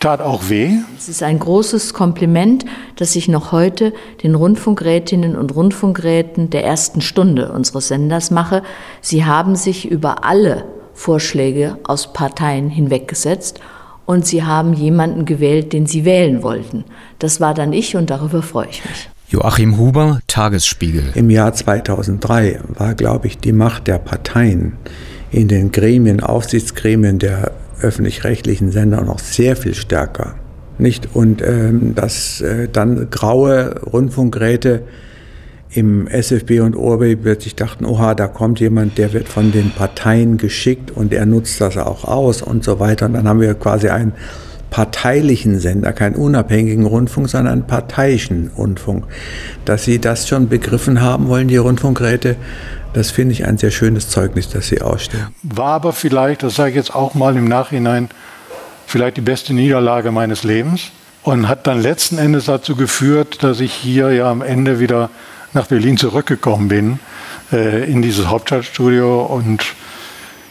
Tat 0.00 0.20
auch 0.20 0.48
weh. 0.48 0.76
Es 0.96 1.08
ist 1.08 1.22
ein 1.22 1.40
großes 1.40 1.92
Kompliment, 1.92 2.64
das 2.96 3.16
ich 3.16 3.26
noch 3.26 3.50
heute 3.50 3.92
den 4.22 4.36
Rundfunkrätinnen 4.36 5.36
und 5.36 5.54
Rundfunkräten 5.54 6.50
der 6.50 6.64
ersten 6.64 7.00
Stunde 7.00 7.50
unseres 7.50 7.88
Senders 7.88 8.30
mache. 8.30 8.62
Sie 9.00 9.24
haben 9.24 9.56
sich 9.56 9.90
über 9.90 10.24
alle 10.24 10.66
Vorschläge 10.94 11.78
aus 11.84 12.12
Parteien 12.12 12.70
hinweggesetzt 12.70 13.60
und 14.06 14.24
sie 14.24 14.44
haben 14.44 14.72
jemanden 14.72 15.24
gewählt, 15.24 15.72
den 15.72 15.86
sie 15.86 16.04
wählen 16.04 16.42
wollten. 16.42 16.84
Das 17.18 17.40
war 17.40 17.54
dann 17.54 17.72
ich 17.72 17.96
und 17.96 18.10
darüber 18.10 18.42
freue 18.42 18.68
ich 18.68 18.84
mich. 18.84 19.10
Joachim 19.30 19.76
Huber, 19.76 20.20
Tagesspiegel. 20.26 21.12
Im 21.14 21.28
Jahr 21.28 21.52
2003 21.52 22.60
war, 22.68 22.94
glaube 22.94 23.26
ich, 23.26 23.36
die 23.36 23.52
Macht 23.52 23.86
der 23.86 23.98
Parteien 23.98 24.78
in 25.30 25.48
den 25.48 25.70
Gremien, 25.70 26.20
Aufsichtsgremien 26.20 27.18
der 27.18 27.52
öffentlich-rechtlichen 27.82 28.72
Sender 28.72 29.02
noch 29.02 29.18
sehr 29.18 29.54
viel 29.54 29.74
stärker. 29.74 30.36
Nicht? 30.78 31.10
Und 31.12 31.42
ähm, 31.42 31.94
dass 31.94 32.40
äh, 32.40 32.68
dann 32.72 33.10
graue 33.10 33.78
Rundfunkräte 33.82 34.84
im 35.72 36.06
SFB 36.06 36.60
und 36.60 36.74
ORB 36.74 37.20
plötzlich 37.20 37.54
dachten, 37.54 37.84
oha, 37.84 38.14
da 38.14 38.28
kommt 38.28 38.60
jemand, 38.60 38.96
der 38.96 39.12
wird 39.12 39.28
von 39.28 39.52
den 39.52 39.72
Parteien 39.72 40.38
geschickt 40.38 40.90
und 40.90 41.12
er 41.12 41.26
nutzt 41.26 41.60
das 41.60 41.76
auch 41.76 42.04
aus 42.04 42.40
und 42.40 42.64
so 42.64 42.80
weiter. 42.80 43.04
Und 43.04 43.12
dann 43.12 43.28
haben 43.28 43.42
wir 43.42 43.52
quasi 43.52 43.90
einen 43.90 44.14
parteilichen 44.70 45.60
Sender, 45.60 45.92
keinen 45.92 46.16
unabhängigen 46.16 46.86
Rundfunk, 46.86 47.28
sondern 47.28 47.52
einen 47.52 47.66
parteiischen 47.66 48.50
Rundfunk. 48.56 49.04
Dass 49.64 49.84
Sie 49.84 49.98
das 49.98 50.28
schon 50.28 50.48
begriffen 50.48 51.00
haben 51.00 51.28
wollen, 51.28 51.48
die 51.48 51.56
Rundfunkräte, 51.56 52.36
das 52.92 53.10
finde 53.10 53.32
ich 53.32 53.46
ein 53.46 53.58
sehr 53.58 53.70
schönes 53.70 54.08
Zeugnis, 54.08 54.48
das 54.48 54.68
Sie 54.68 54.80
ausstellen. 54.80 55.28
War 55.42 55.72
aber 55.72 55.92
vielleicht, 55.92 56.42
das 56.42 56.54
sage 56.56 56.70
ich 56.70 56.76
jetzt 56.76 56.94
auch 56.94 57.14
mal 57.14 57.36
im 57.36 57.46
Nachhinein, 57.46 58.08
vielleicht 58.86 59.16
die 59.18 59.22
beste 59.22 59.54
Niederlage 59.54 60.10
meines 60.10 60.44
Lebens 60.44 60.90
und 61.22 61.48
hat 61.48 61.66
dann 61.66 61.82
letzten 61.82 62.18
Endes 62.18 62.46
dazu 62.46 62.74
geführt, 62.74 63.42
dass 63.42 63.60
ich 63.60 63.72
hier 63.72 64.12
ja 64.12 64.30
am 64.30 64.42
Ende 64.42 64.80
wieder 64.80 65.10
nach 65.52 65.66
Berlin 65.66 65.96
zurückgekommen 65.96 66.68
bin, 66.68 66.98
äh, 67.52 67.90
in 67.90 68.02
dieses 68.02 68.28
Hauptstadtstudio 68.28 69.22
und 69.22 69.64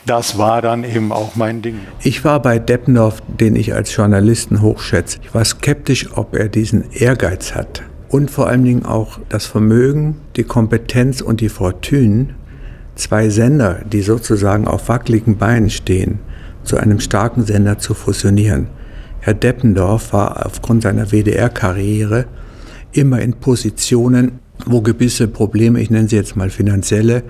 das 0.08 0.38
war 0.38 0.62
dann 0.62 0.84
eben 0.84 1.12
auch 1.12 1.36
mein 1.36 1.62
Ding. 1.62 1.80
Ich 2.02 2.24
war 2.24 2.42
bei 2.42 2.60
Deppendorf, 2.60 3.22
den 3.28 3.56
ich 3.56 3.74
als 3.74 3.96
Journalisten 3.96 4.62
hochschätze. 4.62 5.20
Ich 5.22 5.34
war 5.34 5.44
skeptisch, 5.44 6.10
ob 6.16 6.36
er 6.36 6.48
diesen 6.48 6.92
Ehrgeiz 6.92 7.54
hat. 7.54 7.84
Und 8.10 8.32
vor 8.32 8.48
allen 8.48 8.64
Dingen 8.64 8.86
auch 8.86 9.20
das 9.30 9.46
Vermögen, 9.46 10.22
die 10.38 10.46
Kompetenz 10.46 11.22
und 11.22 11.42
die 11.42 11.50
Fortune, 11.50 12.36
zwei 12.96 13.30
Sender, 13.30 13.82
die 13.86 14.02
sozusagen 14.02 14.68
auf 14.68 14.88
wackeligen 14.88 15.38
Beinen 15.38 15.70
stehen, 15.70 16.20
zu 16.64 16.78
einem 16.78 17.00
starken 17.00 17.44
Sender 17.44 17.78
zu 17.78 17.94
fusionieren. 17.94 18.68
Herr 19.20 19.34
Deppendorf 19.34 20.14
war 20.14 20.46
aufgrund 20.46 20.84
seiner 20.84 21.12
WDR-Karriere 21.12 22.26
immer 22.94 23.20
in 23.20 23.34
Positionen, 23.34 24.40
wo 24.66 24.82
gewisse 24.82 25.28
Probleme, 25.28 25.82
ich 25.82 25.90
nenne 25.90 26.08
sie 26.08 26.16
jetzt 26.16 26.38
mal 26.38 26.50
finanzielle, 26.50 27.24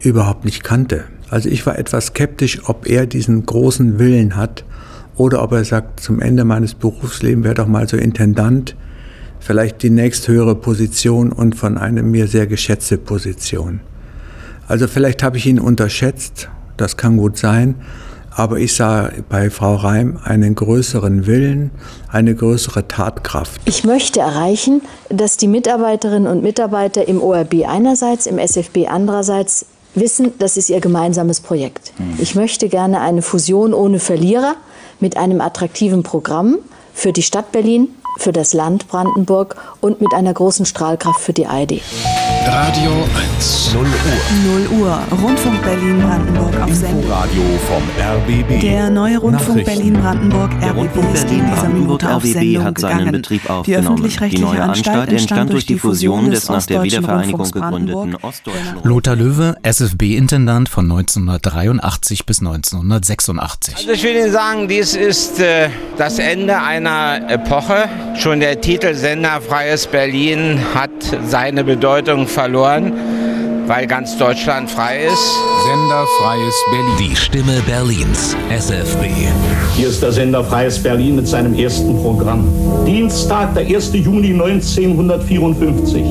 überhaupt 0.00 0.44
nicht 0.44 0.64
kannte. 0.64 1.04
Also 1.30 1.48
ich 1.48 1.66
war 1.66 1.78
etwas 1.78 2.06
skeptisch, 2.06 2.68
ob 2.68 2.88
er 2.88 3.06
diesen 3.06 3.44
großen 3.44 3.98
Willen 3.98 4.36
hat 4.36 4.64
oder 5.16 5.42
ob 5.42 5.52
er 5.52 5.64
sagt, 5.64 6.00
zum 6.00 6.20
Ende 6.20 6.44
meines 6.44 6.74
Berufslebens 6.74 7.44
wäre 7.44 7.54
doch 7.54 7.66
mal 7.66 7.88
so 7.88 7.96
Intendant, 7.96 8.76
vielleicht 9.40 9.82
die 9.82 9.90
nächsthöhere 9.90 10.54
Position 10.54 11.32
und 11.32 11.54
von 11.54 11.76
einem 11.76 12.10
mir 12.10 12.28
sehr 12.28 12.46
geschätzte 12.46 12.98
Position. 12.98 13.80
Also 14.68 14.86
vielleicht 14.86 15.22
habe 15.22 15.36
ich 15.36 15.46
ihn 15.46 15.58
unterschätzt, 15.58 16.48
das 16.76 16.96
kann 16.96 17.16
gut 17.16 17.36
sein, 17.36 17.76
aber 18.30 18.58
ich 18.58 18.74
sah 18.74 19.10
bei 19.28 19.50
Frau 19.50 19.74
Reim 19.74 20.18
einen 20.22 20.54
größeren 20.54 21.26
Willen, 21.26 21.72
eine 22.08 22.34
größere 22.34 22.86
Tatkraft. 22.86 23.60
Ich 23.64 23.82
möchte 23.82 24.20
erreichen, 24.20 24.82
dass 25.08 25.36
die 25.36 25.48
Mitarbeiterinnen 25.48 26.30
und 26.30 26.42
Mitarbeiter 26.42 27.08
im 27.08 27.20
ORB 27.20 27.66
einerseits, 27.66 28.26
im 28.26 28.38
SFB 28.38 28.86
andererseits 28.88 29.66
wissen, 30.00 30.32
das 30.38 30.56
ist 30.56 30.70
ihr 30.70 30.80
gemeinsames 30.80 31.40
Projekt. 31.40 31.92
Ich 32.18 32.34
möchte 32.34 32.68
gerne 32.68 33.00
eine 33.00 33.22
Fusion 33.22 33.74
ohne 33.74 33.98
Verlierer 33.98 34.56
mit 35.00 35.16
einem 35.16 35.40
attraktiven 35.40 36.02
Programm 36.02 36.58
für 36.94 37.12
die 37.12 37.22
Stadt 37.22 37.52
Berlin, 37.52 37.88
für 38.18 38.32
das 38.32 38.52
Land 38.52 38.88
Brandenburg 38.88 39.56
und 39.80 40.00
mit 40.00 40.12
einer 40.12 40.34
großen 40.34 40.66
Strahlkraft 40.66 41.20
für 41.20 41.32
die 41.32 41.46
ARD. 41.46 41.80
Radio 42.46 42.90
1. 43.36 43.74
0 43.74 43.84
Uhr. 43.84 44.70
0 44.70 44.80
Uhr. 44.80 44.98
Rundfunk 45.22 45.62
Berlin-Brandenburg 45.62 46.60
auf 46.62 46.74
Sendung. 46.74 47.10
Radio 47.10 47.42
vom 47.68 47.82
RBB. 48.00 48.60
Der 48.60 48.88
neue 48.88 49.18
Rundfunk 49.18 49.64
Berlin-Brandenburg 49.66 50.50
Der 50.60 50.70
RBB 50.70 50.78
Rundfunk 50.78 51.14
ist 51.14 51.30
in 51.30 51.46
dieser 51.46 51.68
Minute 51.68 52.08
auf 52.08 52.22
RBB 52.24 52.32
Sendung 52.32 52.64
hat 52.64 52.78
seinen 52.78 52.98
gegangen. 52.98 53.12
Betrieb 53.12 53.42
Die 53.42 53.50
aufgenommen. 53.50 53.82
Die 53.82 53.88
öffentlich-rechtliche 53.92 54.44
neue 54.44 54.62
Anstalt 54.62 55.12
entstand 55.12 55.52
durch 55.52 55.66
die 55.66 55.78
Fusion 55.78 56.30
des 56.30 56.48
nach 56.48 56.64
der 56.64 56.82
Wiedervereinigung 56.82 57.50
gegründeten. 57.50 58.16
Ostdeutschen 58.16 58.80
Lothar 58.82 59.16
Löwe, 59.16 59.56
SFB-Intendant 59.62 60.70
von 60.70 60.90
1983 60.90 62.24
bis 62.24 62.38
1986. 62.40 63.76
Also 63.76 63.90
ich 63.90 64.02
will 64.02 64.16
Ihnen 64.16 64.32
sagen, 64.32 64.68
dies 64.68 64.96
ist 64.96 65.38
äh, 65.38 65.68
das 65.98 66.18
Ende 66.18 66.58
einer 66.60 67.28
Epoche. 67.28 67.88
Schon 68.16 68.40
der 68.40 68.60
Titel 68.60 68.94
Senderfreies 68.94 69.86
Berlin 69.86 70.60
hat 70.74 70.90
seine 71.26 71.64
Bedeutung 71.64 72.26
verloren, 72.26 72.92
weil 73.66 73.86
ganz 73.86 74.16
Deutschland 74.18 74.70
frei 74.70 75.04
ist. 75.04 75.34
Senderfreies 75.64 76.54
Berlin. 76.70 76.96
Die 76.98 77.16
Stimme 77.16 77.60
Berlins. 77.66 78.36
SFB. 78.50 79.04
Hier 79.76 79.88
ist 79.88 80.02
der 80.02 80.12
Sender 80.12 80.42
Freies 80.44 80.82
Berlin 80.82 81.16
mit 81.16 81.28
seinem 81.28 81.54
ersten 81.54 81.94
Programm. 82.02 82.48
Dienstag, 82.86 83.54
der 83.54 83.66
1. 83.66 83.92
Juni 83.94 84.32
1954. 84.32 86.02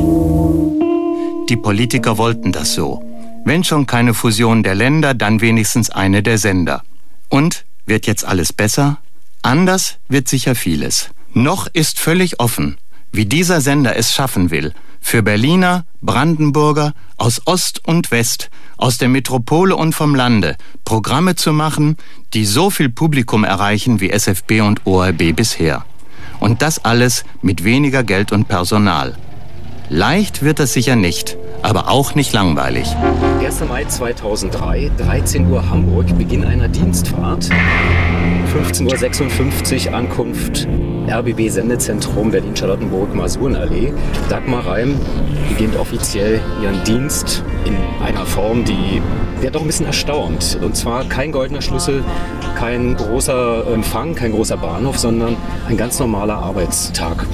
Die 1.50 1.58
Politiker 1.58 2.18
wollten 2.18 2.52
das 2.52 2.74
so. 2.74 3.02
Wenn 3.44 3.64
schon 3.64 3.86
keine 3.88 4.14
Fusion 4.14 4.64
der 4.64 4.76
Länder, 4.76 5.14
dann 5.14 5.42
wenigstens 5.42 5.90
eine 5.90 6.22
der 6.22 6.38
Sender. 6.38 6.84
Und 7.30 7.66
wird 7.86 8.06
jetzt 8.08 8.26
alles 8.26 8.54
besser? 8.54 9.00
Anders 9.42 9.98
wird 10.10 10.28
sicher 10.28 10.56
vieles. 10.56 11.10
Noch 11.38 11.68
ist 11.72 12.00
völlig 12.00 12.40
offen, 12.40 12.78
wie 13.12 13.28
dieser 13.28 13.62
Sender 13.62 13.96
es 13.96 14.12
schaffen 14.12 14.50
will, 14.50 14.74
für 15.00 15.22
Berliner, 15.22 15.86
Brandenburger, 16.02 16.94
aus 17.16 17.44
Ost 17.46 17.88
und 17.88 18.10
West, 18.10 18.50
aus 18.78 18.98
der 18.98 19.08
Metropole 19.08 19.76
und 19.76 19.94
vom 19.94 20.16
Lande 20.16 20.56
Programme 20.84 21.36
zu 21.36 21.54
machen, 21.54 21.96
die 22.34 22.44
so 22.44 22.72
viel 22.72 22.90
Publikum 22.90 23.44
erreichen 23.44 24.02
wie 24.02 24.10
SFB 24.10 24.62
und 24.62 24.88
ORB 24.88 25.36
bisher. 25.36 25.86
Und 26.40 26.64
das 26.64 26.84
alles 26.84 27.24
mit 27.44 27.64
weniger 27.64 28.04
Geld 28.04 28.32
und 28.32 28.48
Personal. 28.48 29.16
Leicht 29.90 30.42
wird 30.42 30.58
das 30.58 30.74
sicher 30.74 30.96
nicht, 30.96 31.38
aber 31.62 31.88
auch 31.88 32.16
nicht 32.16 32.34
langweilig. 32.34 32.88
1. 33.40 33.62
Mai 33.70 33.86
2003, 33.86 34.90
13 34.98 35.46
Uhr 35.52 35.70
Hamburg, 35.70 36.18
Beginn 36.18 36.46
einer 36.46 36.68
Dienstfahrt. 36.68 37.52
15.56 38.48 39.88
Uhr 39.88 39.94
Ankunft 39.94 40.68
RBB 41.10 41.50
Sendezentrum 41.50 42.32
Berlin-Charlottenburg, 42.32 43.14
Masurenallee. 43.14 43.94
Dagmar 44.30 44.66
Reim 44.66 44.96
beginnt 45.50 45.78
offiziell 45.78 46.42
ihren 46.62 46.84
Dienst 46.84 47.44
in 47.66 47.76
einer 48.04 48.26
Form, 48.26 48.64
die 48.66 49.02
wäre 49.40 49.52
doch 49.52 49.62
ein 49.62 49.68
bisschen 49.68 49.86
erstaunt. 49.86 50.58
Und 50.62 50.76
zwar 50.76 51.06
kein 51.06 51.32
goldener 51.32 51.62
Schlüssel, 51.62 52.04
kein 52.56 52.96
großer 52.96 53.68
Empfang, 53.74 54.16
kein 54.16 54.32
großer 54.32 54.58
Bahnhof, 54.58 54.98
sondern 54.98 55.38
ein 55.68 55.78
ganz 55.78 56.00
normaler 56.00 56.38
Arbeitstag. 56.38 57.26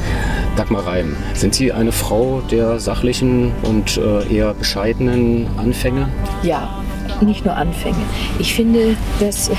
Dagmar 0.56 0.86
Reim, 0.86 1.16
sind 1.34 1.56
Sie 1.56 1.72
eine 1.72 1.92
Frau 1.92 2.42
der 2.52 2.80
sachlichen 2.80 3.52
und 3.64 3.98
äh, 3.98 4.36
eher 4.36 4.54
bescheidenen 4.54 5.48
Anfänge? 5.58 6.10
Ja, 6.44 6.84
nicht 7.22 7.46
nur 7.46 7.56
Anfänge. 7.56 7.98
Ich 8.40 8.54
finde, 8.54 8.96
dass 9.20 9.50
äh, 9.50 9.54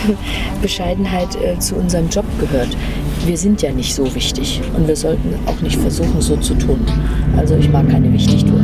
Bescheidenheit 0.62 1.37
äh, 1.37 1.58
zu 1.58 1.76
unserem 1.76 2.08
Job 2.08 2.25
gehört. 2.40 2.76
Wir 3.26 3.38
sind 3.38 3.62
ja 3.62 3.73
nicht 3.73 3.94
so 3.94 4.14
wichtig 4.14 4.61
und 4.76 4.87
wir 4.87 4.96
sollten 4.96 5.34
auch 5.46 5.61
nicht 5.61 5.76
versuchen, 5.80 6.20
so 6.20 6.37
zu 6.37 6.54
tun. 6.54 6.80
Also 7.37 7.56
ich 7.56 7.70
mag 7.70 7.88
keine 7.88 8.12
Wichtigtour. 8.12 8.61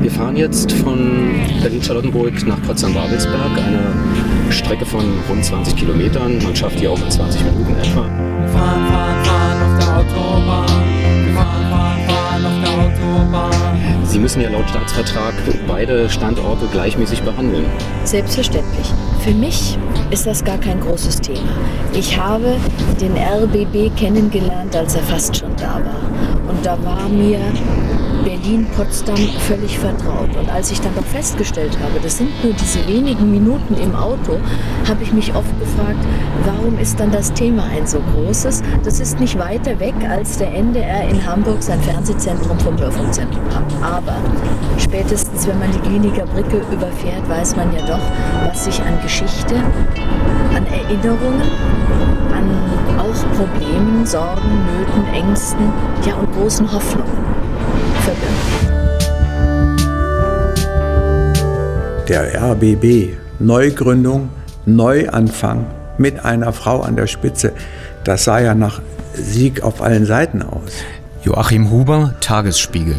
Wir 0.00 0.10
fahren 0.10 0.36
jetzt 0.36 0.72
von 0.72 1.34
Berlin-Charlottenburg 1.62 2.46
nach 2.46 2.60
Potsdam-Babelsberg, 2.62 3.58
eine 3.58 4.52
Strecke 4.52 4.84
von 4.84 5.04
rund 5.28 5.44
20 5.44 5.76
Kilometern. 5.76 6.38
Man 6.42 6.56
schafft 6.56 6.80
die 6.80 6.88
auch 6.88 7.00
in 7.00 7.10
20 7.10 7.42
Minuten 7.44 7.76
etwa. 7.76 8.02
Fahren, 8.52 8.86
fahren, 8.86 9.24
fahren 9.24 9.71
Sie 14.04 14.18
müssen 14.18 14.42
ja 14.42 14.50
laut 14.50 14.68
Staatsvertrag 14.68 15.34
beide 15.66 16.08
Standorte 16.10 16.66
gleichmäßig 16.66 17.22
behandeln. 17.22 17.64
Selbstverständlich. 18.04 18.92
Für 19.24 19.32
mich 19.32 19.78
ist 20.10 20.26
das 20.26 20.44
gar 20.44 20.58
kein 20.58 20.80
großes 20.80 21.20
Thema. 21.20 21.56
Ich 21.94 22.18
habe 22.18 22.56
den 23.00 23.12
RBB 23.16 23.96
kennengelernt, 23.96 24.76
als 24.76 24.96
er 24.96 25.02
fast 25.02 25.36
schon 25.36 25.56
da 25.56 25.74
war. 25.74 26.50
Und 26.50 26.64
da 26.64 26.76
war 26.84 27.08
mir 27.08 27.38
Berlin-Potsdam 28.24 29.16
völlig 29.48 29.78
vertraut. 29.78 30.34
Und 30.36 30.48
als 30.48 30.70
ich 30.70 30.80
dann 30.80 30.94
doch 30.94 31.04
festgestellt 31.04 31.76
habe, 31.80 32.00
das 32.02 32.18
sind 32.18 32.30
nur 32.42 32.52
diese 32.52 32.86
wenigen 32.86 33.30
Minuten 33.30 33.74
im 33.74 33.94
Auto, 33.94 34.38
habe 34.88 35.02
ich 35.02 35.12
mich 35.12 35.34
oft 35.34 35.58
gefragt, 35.58 35.98
warum 36.44 36.78
ist 36.78 36.98
dann 36.98 37.10
das 37.10 37.32
Thema 37.32 37.64
ein 37.64 37.86
so 37.86 38.00
großes? 38.14 38.62
Das 38.84 39.00
ist 39.00 39.20
nicht 39.20 39.38
weiter 39.38 39.78
weg, 39.80 39.94
als 40.08 40.38
der 40.38 40.54
NDR 40.54 41.08
in 41.08 41.24
Hamburg 41.24 41.62
sein 41.62 41.80
Fernsehzentrum 41.82 42.58
vom 42.60 42.78
Hörfunkzentrum 42.78 43.44
hat. 43.54 43.64
Aber 43.82 44.16
spätestens, 44.78 45.46
wenn 45.46 45.58
man 45.58 45.70
die 45.72 45.80
Kliniker 45.80 46.26
Brücke 46.26 46.62
überfährt, 46.72 47.28
weiß 47.28 47.56
man 47.56 47.72
ja 47.74 47.84
doch, 47.86 48.48
was 48.48 48.64
sich 48.64 48.80
an 48.80 49.00
Geschichte, 49.02 49.54
an 50.54 50.66
Erinnerungen, 50.66 51.42
an 52.32 52.50
auch 52.98 53.36
Problemen, 53.36 54.06
Sorgen, 54.06 54.66
Nöten, 54.66 55.14
Ängsten, 55.14 55.72
ja 56.06 56.14
und 56.14 56.32
großen 56.34 56.70
Hoffnungen 56.70 57.31
verbirgt. 58.02 58.62
Der 62.08 62.42
RBB, 62.42 63.14
Neugründung, 63.38 64.28
Neuanfang 64.66 65.66
mit 65.98 66.24
einer 66.24 66.52
Frau 66.52 66.80
an 66.80 66.96
der 66.96 67.06
Spitze, 67.06 67.52
das 68.04 68.24
sah 68.24 68.40
ja 68.40 68.54
nach 68.54 68.82
Sieg 69.14 69.62
auf 69.62 69.80
allen 69.82 70.04
Seiten 70.04 70.42
aus. 70.42 70.72
Joachim 71.22 71.70
Huber, 71.70 72.14
Tagesspiegel. 72.20 72.96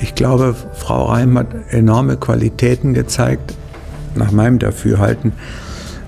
Ich 0.00 0.14
glaube, 0.14 0.54
Frau 0.74 1.06
Reim 1.06 1.38
hat 1.38 1.48
enorme 1.70 2.16
Qualitäten 2.16 2.94
gezeigt, 2.94 3.54
nach 4.14 4.30
meinem 4.30 4.58
Dafürhalten, 4.58 5.32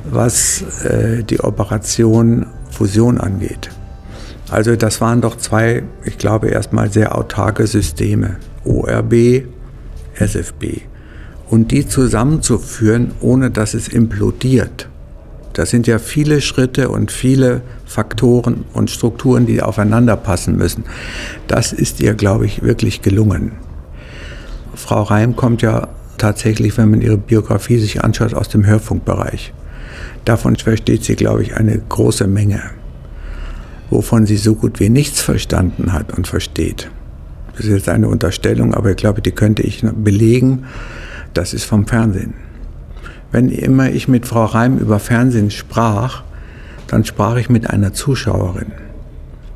was 0.05 0.63
äh, 0.85 1.25
die 1.25 1.41
Operation 1.41 2.47
Fusion 2.71 3.19
angeht. 3.21 3.71
Also 4.51 4.77
das 4.77 5.01
waren 5.01 5.21
doch 5.21 5.37
zwei, 5.37 5.83
ich 6.05 6.19
glaube, 6.19 6.49
erstmal 6.49 6.91
sehr 6.91 7.17
autarke 7.17 7.67
Systeme, 7.67 8.37
ORB, 8.65 9.45
SFB. 10.15 10.83
Und 11.49 11.71
die 11.71 11.87
zusammenzuführen, 11.87 13.13
ohne 13.21 13.51
dass 13.51 13.75
es 13.75 13.89
implodiert. 13.89 14.89
Das 15.53 15.71
sind 15.71 15.87
ja 15.87 15.99
viele 15.99 16.41
Schritte 16.41 16.91
und 16.91 17.11
viele 17.11 17.63
Faktoren 17.87 18.65
und 18.73 18.91
Strukturen, 18.91 19.47
die 19.47 19.63
aufeinander 19.63 20.17
passen 20.17 20.57
müssen. 20.57 20.85
Das 21.49 21.73
ist 21.73 22.01
ihr, 22.01 22.15
glaube 22.15 22.47
ich, 22.47 22.63
wirklich 22.63 23.01
gelungen. 23.01 23.53
Frau 24.75 25.03
Reim 25.03 25.35
kommt 25.35 25.63
ja 25.63 25.89
tatsächlich, 26.19 26.77
wenn 26.77 26.91
man 26.91 27.01
ihre 27.01 27.17
Biografie 27.17 27.79
sich 27.79 28.05
anschaut, 28.05 28.35
aus 28.35 28.49
dem 28.49 28.67
Hörfunkbereich. 28.67 29.55
Davon 30.25 30.57
versteht 30.57 31.05
sie, 31.05 31.17
glaube 31.17 31.43
ich, 31.43 31.57
eine 31.57 31.79
große 31.79 32.27
Menge, 32.27 32.61
wovon 33.91 34.27
sie 34.27 34.37
so 34.37 34.55
gut 34.55 34.81
wie 34.81 34.89
nichts 34.89 35.21
verstanden 35.21 35.93
hat 35.93 36.17
und 36.17 36.27
versteht. 36.27 36.91
Das 37.57 37.65
ist 37.65 37.73
jetzt 37.73 37.89
eine 37.89 38.09
Unterstellung, 38.09 38.75
aber 38.75 38.91
ich 38.91 38.97
glaube, 38.97 39.23
die 39.23 39.31
könnte 39.31 39.63
ich 39.63 39.83
belegen. 39.83 40.65
Das 41.33 41.55
ist 41.55 41.65
vom 41.65 41.87
Fernsehen. 41.87 42.35
Wenn 43.33 43.49
immer 43.51 43.91
ich 43.91 44.09
mit 44.09 44.27
Frau 44.27 44.45
Reim 44.45 44.79
über 44.79 44.99
Fernsehen 44.99 45.51
sprach, 45.51 46.23
dann 46.87 47.05
sprach 47.05 47.37
ich 47.37 47.49
mit 47.49 47.69
einer 47.69 47.93
Zuschauerin. 47.93 48.73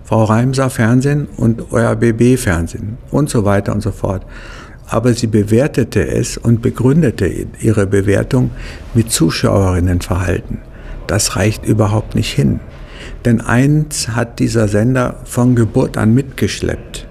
Frau 0.05 0.25
Reim 0.25 0.55
sah 0.55 0.71
Fernsehen 0.71 1.29
und 1.37 1.73
ORBB 1.73 2.37
Fernsehen 2.37 2.99
und 3.11 3.31
so 3.31 3.45
weiter 3.45 3.73
und 3.73 3.81
so 3.81 3.93
fort. 3.93 4.27
Aber 4.88 5.14
sie 5.14 5.29
bewertete 5.29 6.05
es 6.05 6.37
und 6.37 6.62
begründete 6.62 7.31
ihre 7.61 7.87
Bewertung 7.87 8.51
mit 8.93 9.12
Zuschauerinnenverhalten. 9.12 10.59
Das 11.07 11.37
reicht 11.37 11.64
überhaupt 11.64 12.16
nicht 12.16 12.33
hin. 12.33 12.59
Denn 13.25 13.41
eins 13.41 14.09
hat 14.09 14.39
dieser 14.39 14.69
Sender 14.69 15.21
von 15.25 15.55
Geburt 15.55 15.97
an 15.97 16.15
mitgeschleppt. 16.15 17.07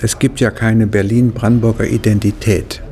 Es 0.00 0.18
gibt 0.18 0.40
ja 0.40 0.50
keine 0.50 0.86
Berlin-Brandenburger 0.86 1.86
Identität. 1.86 2.82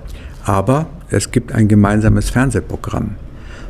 Aber 0.44 0.86
es 1.10 1.30
gibt 1.30 1.52
ein 1.52 1.68
gemeinsames 1.68 2.30
Fernsehprogramm. 2.30 3.16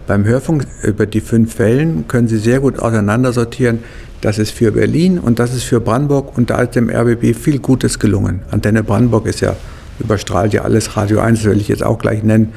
Beim 0.06 0.24
Hörfunk 0.24 0.66
über 0.82 1.06
die 1.06 1.20
fünf 1.20 1.58
Wellen 1.58 2.06
können 2.08 2.28
Sie 2.28 2.36
sehr 2.36 2.60
gut 2.60 2.78
auseinandersortieren, 2.78 3.78
das 4.20 4.38
ist 4.38 4.52
für 4.52 4.72
Berlin 4.72 5.18
und 5.18 5.38
das 5.38 5.54
ist 5.54 5.64
für 5.64 5.80
Brandenburg 5.80 6.36
und 6.36 6.50
da 6.50 6.62
ist 6.62 6.74
dem 6.74 6.90
RBB 6.90 7.34
viel 7.34 7.58
Gutes 7.58 7.98
gelungen. 7.98 8.40
Antenne 8.50 8.82
Brandenburg 8.82 9.26
ist 9.26 9.40
ja, 9.40 9.56
überstrahlt 9.98 10.52
ja 10.52 10.62
alles, 10.62 10.96
Radio 10.96 11.20
1 11.20 11.40
das 11.42 11.50
will 11.50 11.60
ich 11.60 11.68
jetzt 11.68 11.82
auch 11.82 11.98
gleich 11.98 12.22
nennen, 12.22 12.52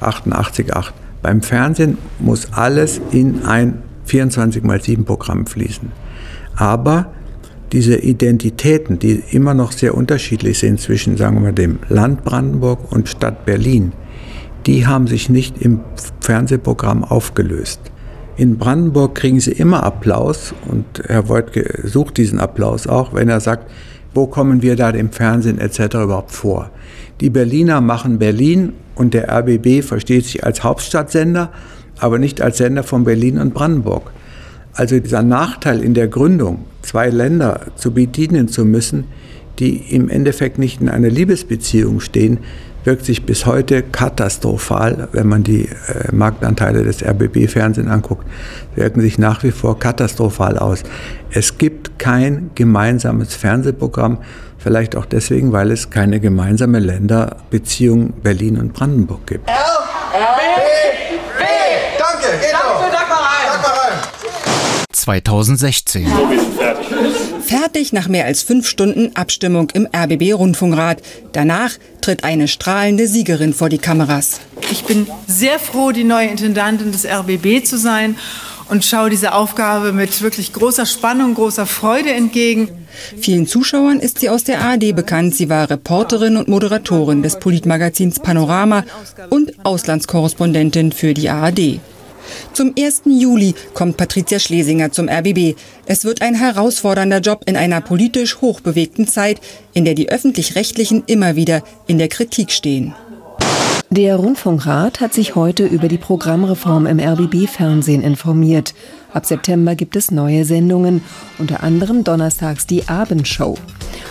88,8. 0.00 0.92
Beim 1.22 1.42
Fernsehen 1.42 1.98
muss 2.18 2.52
alles 2.52 3.00
in 3.10 3.44
ein 3.44 3.82
24 4.04 4.64
x 4.64 4.84
7 4.84 5.04
Programm 5.04 5.46
fließen. 5.46 5.90
Aber 6.56 7.12
diese 7.72 7.96
Identitäten, 7.96 8.98
die 8.98 9.22
immer 9.30 9.54
noch 9.54 9.72
sehr 9.72 9.94
unterschiedlich 9.94 10.58
sind 10.58 10.80
zwischen, 10.80 11.16
sagen 11.16 11.36
wir 11.36 11.42
mal, 11.42 11.52
dem 11.52 11.78
Land 11.88 12.24
Brandenburg 12.24 12.90
und 12.90 13.08
Stadt 13.08 13.46
Berlin, 13.46 13.92
die 14.66 14.86
haben 14.86 15.06
sich 15.06 15.28
nicht 15.28 15.62
im 15.62 15.80
Fernsehprogramm 16.20 17.04
aufgelöst. 17.04 17.80
In 18.36 18.58
Brandenburg 18.58 19.14
kriegen 19.14 19.40
sie 19.40 19.52
immer 19.52 19.84
Applaus 19.84 20.54
und 20.66 21.02
Herr 21.06 21.28
Wojtke 21.28 21.86
sucht 21.86 22.16
diesen 22.16 22.38
Applaus 22.38 22.86
auch, 22.86 23.14
wenn 23.14 23.28
er 23.28 23.40
sagt, 23.40 23.70
wo 24.14 24.26
kommen 24.26 24.62
wir 24.62 24.76
da 24.76 24.90
im 24.90 25.10
Fernsehen 25.10 25.58
etc. 25.58 25.94
überhaupt 25.94 26.32
vor. 26.32 26.70
Die 27.20 27.30
Berliner 27.30 27.80
machen 27.80 28.18
Berlin 28.18 28.72
und 28.94 29.14
der 29.14 29.30
RBB 29.30 29.82
versteht 29.84 30.24
sich 30.24 30.44
als 30.44 30.64
Hauptstadtsender, 30.64 31.50
aber 32.00 32.18
nicht 32.18 32.40
als 32.40 32.58
Sender 32.58 32.82
von 32.82 33.04
Berlin 33.04 33.38
und 33.38 33.54
Brandenburg. 33.54 34.10
Also 34.72 34.98
dieser 34.98 35.22
Nachteil 35.22 35.80
in 35.82 35.94
der 35.94 36.08
Gründung, 36.08 36.64
zwei 36.82 37.08
Länder 37.08 37.60
zu 37.76 37.92
bedienen 37.92 38.48
zu 38.48 38.64
müssen, 38.64 39.04
die 39.58 39.76
im 39.94 40.08
Endeffekt 40.08 40.58
nicht 40.58 40.80
in 40.80 40.88
einer 40.88 41.10
Liebesbeziehung 41.10 42.00
stehen, 42.00 42.38
wirkt 42.84 43.04
sich 43.04 43.26
bis 43.26 43.46
heute 43.46 43.82
katastrophal, 43.82 45.08
wenn 45.12 45.26
man 45.26 45.42
die 45.42 45.64
äh, 45.64 46.12
Marktanteile 46.12 46.82
des 46.82 47.02
RBB-Fernsehen 47.04 47.88
anguckt, 47.88 48.26
wirken 48.74 49.00
sich 49.00 49.18
nach 49.18 49.42
wie 49.42 49.50
vor 49.50 49.78
katastrophal 49.78 50.58
aus. 50.58 50.82
Es 51.30 51.58
gibt 51.58 51.98
kein 51.98 52.50
gemeinsames 52.54 53.34
Fernsehprogramm, 53.34 54.18
vielleicht 54.58 54.96
auch 54.96 55.04
deswegen, 55.04 55.52
weil 55.52 55.70
es 55.70 55.90
keine 55.90 56.20
gemeinsame 56.20 56.78
Länderbeziehung 56.78 58.14
Berlin 58.22 58.58
und 58.58 58.72
Brandenburg 58.72 59.26
gibt. 59.26 59.48
R, 59.48 59.54
B, 59.54 60.38
B. 61.38 61.44
Danke, 61.98 62.38
geht 62.40 62.52
Danke, 62.52 62.92
sag 62.92 63.08
mal 63.08 63.16
rein. 63.16 63.46
Sag 63.52 63.62
mal 63.62 63.78
rein. 63.78 64.79
2016. 64.92 66.06
Fertig 67.46 67.92
nach 67.92 68.08
mehr 68.08 68.26
als 68.26 68.42
fünf 68.42 68.68
Stunden 68.68 69.16
Abstimmung 69.16 69.70
im 69.70 69.88
RBB 69.92 70.34
Rundfunkrat. 70.34 71.02
Danach 71.32 71.72
tritt 72.00 72.22
eine 72.22 72.46
strahlende 72.46 73.08
Siegerin 73.08 73.52
vor 73.52 73.68
die 73.68 73.78
Kameras. 73.78 74.40
Ich 74.70 74.84
bin 74.84 75.08
sehr 75.26 75.58
froh, 75.58 75.90
die 75.90 76.04
neue 76.04 76.28
Intendantin 76.28 76.92
des 76.92 77.04
RBB 77.04 77.64
zu 77.64 77.76
sein 77.76 78.16
und 78.68 78.84
schaue 78.84 79.10
diese 79.10 79.34
Aufgabe 79.34 79.92
mit 79.92 80.22
wirklich 80.22 80.52
großer 80.52 80.86
Spannung, 80.86 81.34
großer 81.34 81.66
Freude 81.66 82.12
entgegen. 82.12 82.68
Vielen 83.20 83.46
Zuschauern 83.46 83.98
ist 83.98 84.20
sie 84.20 84.30
aus 84.30 84.44
der 84.44 84.60
ARD 84.60 84.94
bekannt. 84.94 85.34
Sie 85.34 85.48
war 85.48 85.68
Reporterin 85.68 86.36
und 86.36 86.48
Moderatorin 86.48 87.22
des 87.22 87.38
Politmagazins 87.38 88.20
Panorama 88.20 88.84
und 89.28 89.52
Auslandskorrespondentin 89.64 90.92
für 90.92 91.14
die 91.14 91.28
ARD. 91.28 91.80
Zum 92.52 92.74
1. 92.78 93.02
Juli 93.06 93.54
kommt 93.74 93.96
Patricia 93.96 94.38
Schlesinger 94.38 94.92
zum 94.92 95.08
RBB. 95.08 95.56
Es 95.86 96.04
wird 96.04 96.22
ein 96.22 96.34
herausfordernder 96.34 97.20
Job 97.20 97.42
in 97.46 97.56
einer 97.56 97.80
politisch 97.80 98.40
hochbewegten 98.40 99.06
Zeit, 99.06 99.40
in 99.72 99.84
der 99.84 99.94
die 99.94 100.08
öffentlich-rechtlichen 100.08 101.04
immer 101.06 101.36
wieder 101.36 101.62
in 101.86 101.98
der 101.98 102.08
Kritik 102.08 102.50
stehen. 102.50 102.94
Der 103.92 104.14
Rundfunkrat 104.16 105.00
hat 105.00 105.14
sich 105.14 105.34
heute 105.34 105.66
über 105.66 105.88
die 105.88 105.98
Programmreform 105.98 106.86
im 106.86 107.00
RBB-Fernsehen 107.00 108.02
informiert. 108.02 108.72
Ab 109.12 109.26
September 109.26 109.74
gibt 109.74 109.96
es 109.96 110.10
neue 110.10 110.44
Sendungen, 110.44 111.02
unter 111.38 111.62
anderem 111.62 112.04
donnerstags 112.04 112.66
die 112.66 112.88
Abendshow. 112.88 113.58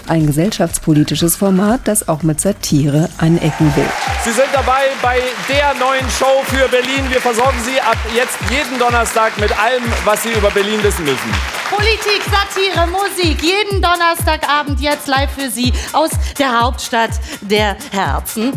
Ein 0.08 0.26
gesellschaftspolitisches 0.26 1.36
Format, 1.36 1.82
das 1.86 2.10
auch 2.10 2.24
mit 2.24 2.42
Satire 2.42 3.10
anecken 3.20 3.72
will. 3.76 3.86
Sie 4.24 4.32
sind 4.32 4.48
dabei 4.52 4.88
bei 5.02 5.20
der 5.48 5.74
neuen 5.76 6.10
Show 6.10 6.42
für 6.46 6.68
Berlin. 6.68 7.06
Wir 7.10 7.22
versorgen 7.22 7.60
Sie 7.64 7.80
ab 7.80 7.98
jetzt 8.16 8.38
jeden 8.50 8.80
Donnerstag 8.80 9.38
mit 9.40 9.52
allem, 9.52 9.84
was 10.06 10.24
Sie 10.24 10.32
über 10.32 10.50
Berlin 10.50 10.82
wissen 10.84 11.06
müssen. 11.06 11.32
Politik, 11.70 12.24
Satire, 12.26 12.88
Musik, 12.88 13.42
jeden 13.44 13.82
Donnerstagabend 13.82 14.82
jetzt 14.82 15.08
live 15.08 15.30
für 15.32 15.50
Sie 15.50 15.72
aus 15.94 16.10
der 16.40 16.60
Hauptstadt 16.60 17.12
der 17.42 17.78
Herzen. 17.92 18.52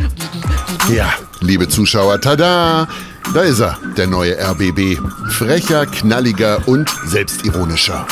Ja, 0.90 1.12
liebe 1.40 1.68
Zuschauer, 1.68 2.20
tada! 2.20 2.88
Da 3.34 3.42
ist 3.42 3.60
er, 3.60 3.78
der 3.96 4.06
neue 4.06 4.36
RBB. 4.38 4.98
Frecher, 5.30 5.86
knalliger 5.86 6.68
und 6.68 6.90
selbstironischer. 7.06 8.06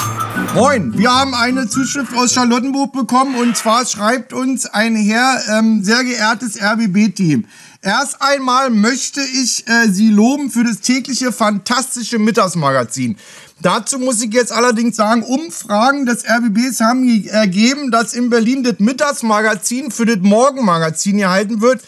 Moin, 0.55 0.96
wir 0.96 1.11
haben 1.11 1.35
eine 1.35 1.68
Zuschrift 1.68 2.16
aus 2.16 2.33
Charlottenburg 2.33 2.92
bekommen 2.92 3.35
und 3.35 3.55
zwar 3.57 3.85
schreibt 3.85 4.33
uns 4.33 4.64
ein 4.64 4.96
Herr, 4.96 5.42
ähm, 5.51 5.85
sehr 5.85 6.05
geehrtes 6.05 6.59
RBB-Team. 6.59 7.44
Erst 7.83 8.20
einmal 8.20 8.70
möchte 8.70 9.20
ich 9.20 9.66
äh, 9.68 9.88
Sie 9.88 10.09
loben 10.09 10.51
für 10.51 10.64
das 10.64 10.81
tägliche 10.81 11.33
fantastische 11.33 12.18
Mittagsmagazin. 12.18 13.16
Dazu 13.62 13.99
muss 13.99 14.23
ich 14.23 14.33
jetzt 14.33 14.53
allerdings 14.53 14.96
sagen, 14.96 15.23
Umfragen 15.23 16.07
des 16.07 16.25
RBBs 16.25 16.81
haben 16.81 17.27
ergeben, 17.27 17.90
dass 17.90 18.14
in 18.14 18.31
Berlin 18.31 18.62
das 18.62 18.79
Mittagsmagazin 18.79 19.90
für 19.90 20.07
das 20.07 20.18
Morgenmagazin 20.20 21.18
gehalten 21.18 21.61
wird. 21.61 21.83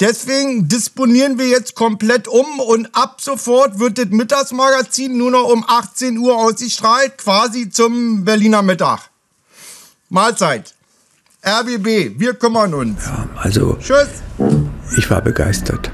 Deswegen 0.00 0.68
disponieren 0.68 1.38
wir 1.38 1.48
jetzt 1.48 1.74
komplett 1.74 2.28
um 2.28 2.60
und 2.60 2.94
ab 2.94 3.20
sofort 3.20 3.80
wird 3.80 3.98
das 3.98 4.10
Mittagsmagazin 4.10 5.16
nur 5.18 5.32
noch 5.32 5.48
um 5.48 5.64
18 5.66 6.16
Uhr 6.18 6.36
ausgestrahlt, 6.36 7.18
quasi 7.18 7.68
zum 7.68 8.24
Berliner 8.24 8.62
Mittag. 8.62 9.10
Mahlzeit. 10.08 10.74
RBB, 11.44 12.18
wir 12.18 12.34
kümmern 12.34 12.74
uns. 12.74 13.06
Ja, 13.06 13.28
also. 13.36 13.76
Tschüss. 13.80 14.08
Ich 14.96 15.10
war 15.10 15.20
begeistert. 15.20 15.90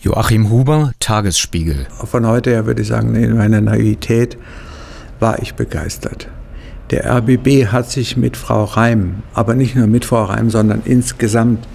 Joachim 0.00 0.50
Huber, 0.50 0.92
Tagesspiegel. 1.00 1.86
Von 2.04 2.26
heute 2.26 2.50
her 2.50 2.66
würde 2.66 2.82
ich 2.82 2.88
sagen, 2.88 3.14
in 3.14 3.36
meiner 3.36 3.60
Naivität 3.62 4.36
war 5.18 5.40
ich 5.40 5.54
begeistert. 5.54 6.28
Der 6.90 7.04
RBB 7.10 7.66
hat 7.66 7.90
sich 7.90 8.16
mit 8.16 8.36
Frau 8.36 8.62
Reim, 8.62 9.22
aber 9.34 9.54
nicht 9.54 9.74
nur 9.74 9.88
mit 9.88 10.04
Frau 10.04 10.24
Reim, 10.24 10.50
sondern 10.50 10.82
insgesamt 10.84 11.66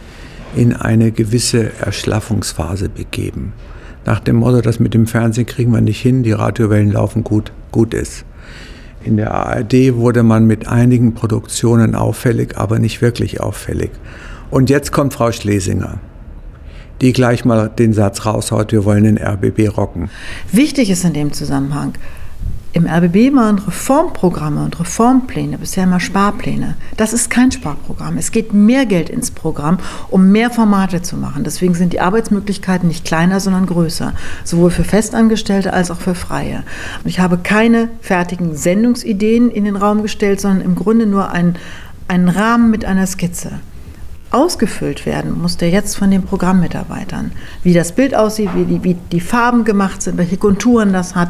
in 0.55 0.73
eine 0.73 1.11
gewisse 1.11 1.71
Erschlaffungsphase 1.79 2.87
begeben. 2.87 3.51
Nach 4.05 4.21
dem 4.21 4.37
Motto, 4.37 4.61
das 4.61 4.79
mit 4.79 4.93
dem 4.93 5.07
Fernsehen 5.07 5.45
kriegen 5.45 5.73
wir 5.73 5.81
nicht 5.81 6.01
hin, 6.01 6.23
die 6.23 6.31
Radiowellen 6.31 6.91
laufen 6.91 7.25
gut, 7.25 7.51
gut 7.71 7.93
ist. 7.93 8.25
In 9.03 9.17
der 9.17 9.33
ARD 9.33 9.95
wurde 9.95 10.23
man 10.23 10.45
mit 10.47 10.67
einigen 10.67 11.13
Produktionen 11.13 11.93
auffällig, 11.93 12.57
aber 12.57 12.79
nicht 12.79 13.01
wirklich 13.01 13.41
auffällig. 13.41 13.91
Und 14.49 14.69
jetzt 14.69 14.91
kommt 14.91 15.13
Frau 15.13 15.31
Schlesinger, 15.31 15.99
die 17.01 17.11
gleich 17.11 17.43
mal 17.43 17.67
den 17.69 17.93
Satz 17.93 18.25
raushaut, 18.25 18.71
wir 18.71 18.85
wollen 18.85 19.03
den 19.03 19.17
RBB 19.17 19.75
rocken. 19.75 20.09
Wichtig 20.51 20.89
ist 20.89 21.03
in 21.03 21.13
dem 21.13 21.33
Zusammenhang, 21.33 21.93
im 22.73 22.87
RBB 22.87 23.35
waren 23.35 23.59
Reformprogramme 23.59 24.63
und 24.63 24.79
Reformpläne, 24.79 25.57
bisher 25.57 25.83
immer 25.83 25.99
Sparpläne. 25.99 26.75
Das 26.95 27.11
ist 27.11 27.29
kein 27.29 27.51
Sparprogramm. 27.51 28.17
Es 28.17 28.31
geht 28.31 28.53
mehr 28.53 28.85
Geld 28.85 29.09
ins 29.09 29.29
Programm, 29.29 29.77
um 30.09 30.31
mehr 30.31 30.49
Formate 30.49 31.01
zu 31.01 31.17
machen. 31.17 31.43
Deswegen 31.43 31.73
sind 31.73 31.91
die 31.91 31.99
Arbeitsmöglichkeiten 31.99 32.87
nicht 32.87 33.03
kleiner, 33.03 33.41
sondern 33.41 33.65
größer. 33.65 34.13
Sowohl 34.45 34.71
für 34.71 34.85
Festangestellte 34.85 35.73
als 35.73 35.91
auch 35.91 35.99
für 35.99 36.15
Freie. 36.15 36.63
Ich 37.03 37.19
habe 37.19 37.37
keine 37.37 37.89
fertigen 37.99 38.55
Sendungsideen 38.55 39.51
in 39.51 39.65
den 39.65 39.75
Raum 39.75 40.01
gestellt, 40.01 40.39
sondern 40.39 40.61
im 40.61 40.75
Grunde 40.75 41.05
nur 41.05 41.29
einen, 41.29 41.57
einen 42.07 42.29
Rahmen 42.29 42.71
mit 42.71 42.85
einer 42.85 43.05
Skizze 43.05 43.59
ausgefüllt 44.31 45.05
werden 45.05 45.39
muss 45.41 45.57
der 45.57 45.69
jetzt 45.69 45.95
von 45.95 46.09
den 46.09 46.23
Programmmitarbeitern. 46.23 47.31
Wie 47.63 47.73
das 47.73 47.91
Bild 47.91 48.15
aussieht, 48.15 48.49
wie 48.55 48.65
die, 48.65 48.83
wie 48.83 48.95
die 49.11 49.19
Farben 49.19 49.65
gemacht 49.65 50.01
sind, 50.01 50.17
welche 50.17 50.37
Konturen 50.37 50.93
das 50.93 51.15
hat, 51.15 51.29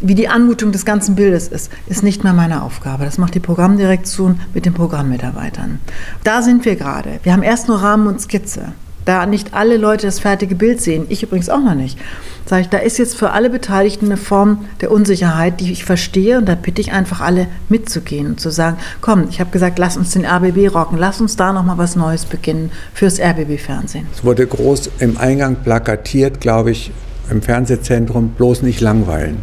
wie 0.00 0.14
die 0.14 0.28
Anmutung 0.28 0.72
des 0.72 0.84
ganzen 0.84 1.14
Bildes 1.16 1.48
ist, 1.48 1.70
ist 1.88 2.02
nicht 2.02 2.24
mehr 2.24 2.32
meine 2.32 2.62
Aufgabe. 2.62 3.04
Das 3.04 3.18
macht 3.18 3.34
die 3.34 3.40
Programmdirektion 3.40 4.40
mit 4.54 4.64
den 4.64 4.74
Programmmitarbeitern. 4.74 5.80
Da 6.24 6.42
sind 6.42 6.64
wir 6.64 6.76
gerade. 6.76 7.20
Wir 7.22 7.32
haben 7.32 7.42
erst 7.42 7.68
nur 7.68 7.82
Rahmen 7.82 8.06
und 8.06 8.20
Skizze 8.20 8.72
da 9.06 9.24
nicht 9.24 9.54
alle 9.54 9.78
Leute 9.78 10.06
das 10.06 10.18
fertige 10.18 10.54
Bild 10.54 10.82
sehen, 10.82 11.06
ich 11.08 11.22
übrigens 11.22 11.48
auch 11.48 11.60
noch 11.60 11.74
nicht, 11.74 11.98
sage 12.44 12.62
ich, 12.62 12.68
da 12.68 12.78
ist 12.78 12.98
jetzt 12.98 13.16
für 13.16 13.30
alle 13.30 13.48
Beteiligten 13.48 14.06
eine 14.06 14.16
Form 14.16 14.66
der 14.80 14.90
Unsicherheit, 14.90 15.60
die 15.60 15.72
ich 15.72 15.84
verstehe 15.84 16.38
und 16.38 16.46
da 16.46 16.54
bitte 16.54 16.80
ich 16.80 16.92
einfach 16.92 17.20
alle 17.20 17.46
mitzugehen 17.68 18.26
und 18.26 18.40
zu 18.40 18.50
sagen, 18.50 18.76
komm, 19.00 19.28
ich 19.30 19.40
habe 19.40 19.50
gesagt, 19.50 19.78
lass 19.78 19.96
uns 19.96 20.10
den 20.10 20.26
RBB 20.26 20.74
rocken, 20.74 20.98
lass 20.98 21.20
uns 21.20 21.36
da 21.36 21.52
nochmal 21.52 21.78
was 21.78 21.96
Neues 21.96 22.26
beginnen 22.26 22.70
fürs 22.92 23.20
RBB-Fernsehen. 23.20 24.06
Es 24.12 24.24
wurde 24.24 24.46
groß 24.46 24.90
im 24.98 25.16
Eingang 25.16 25.56
plakatiert, 25.56 26.40
glaube 26.40 26.72
ich, 26.72 26.90
im 27.30 27.42
Fernsehzentrum, 27.42 28.30
bloß 28.30 28.62
nicht 28.62 28.80
langweilen. 28.80 29.38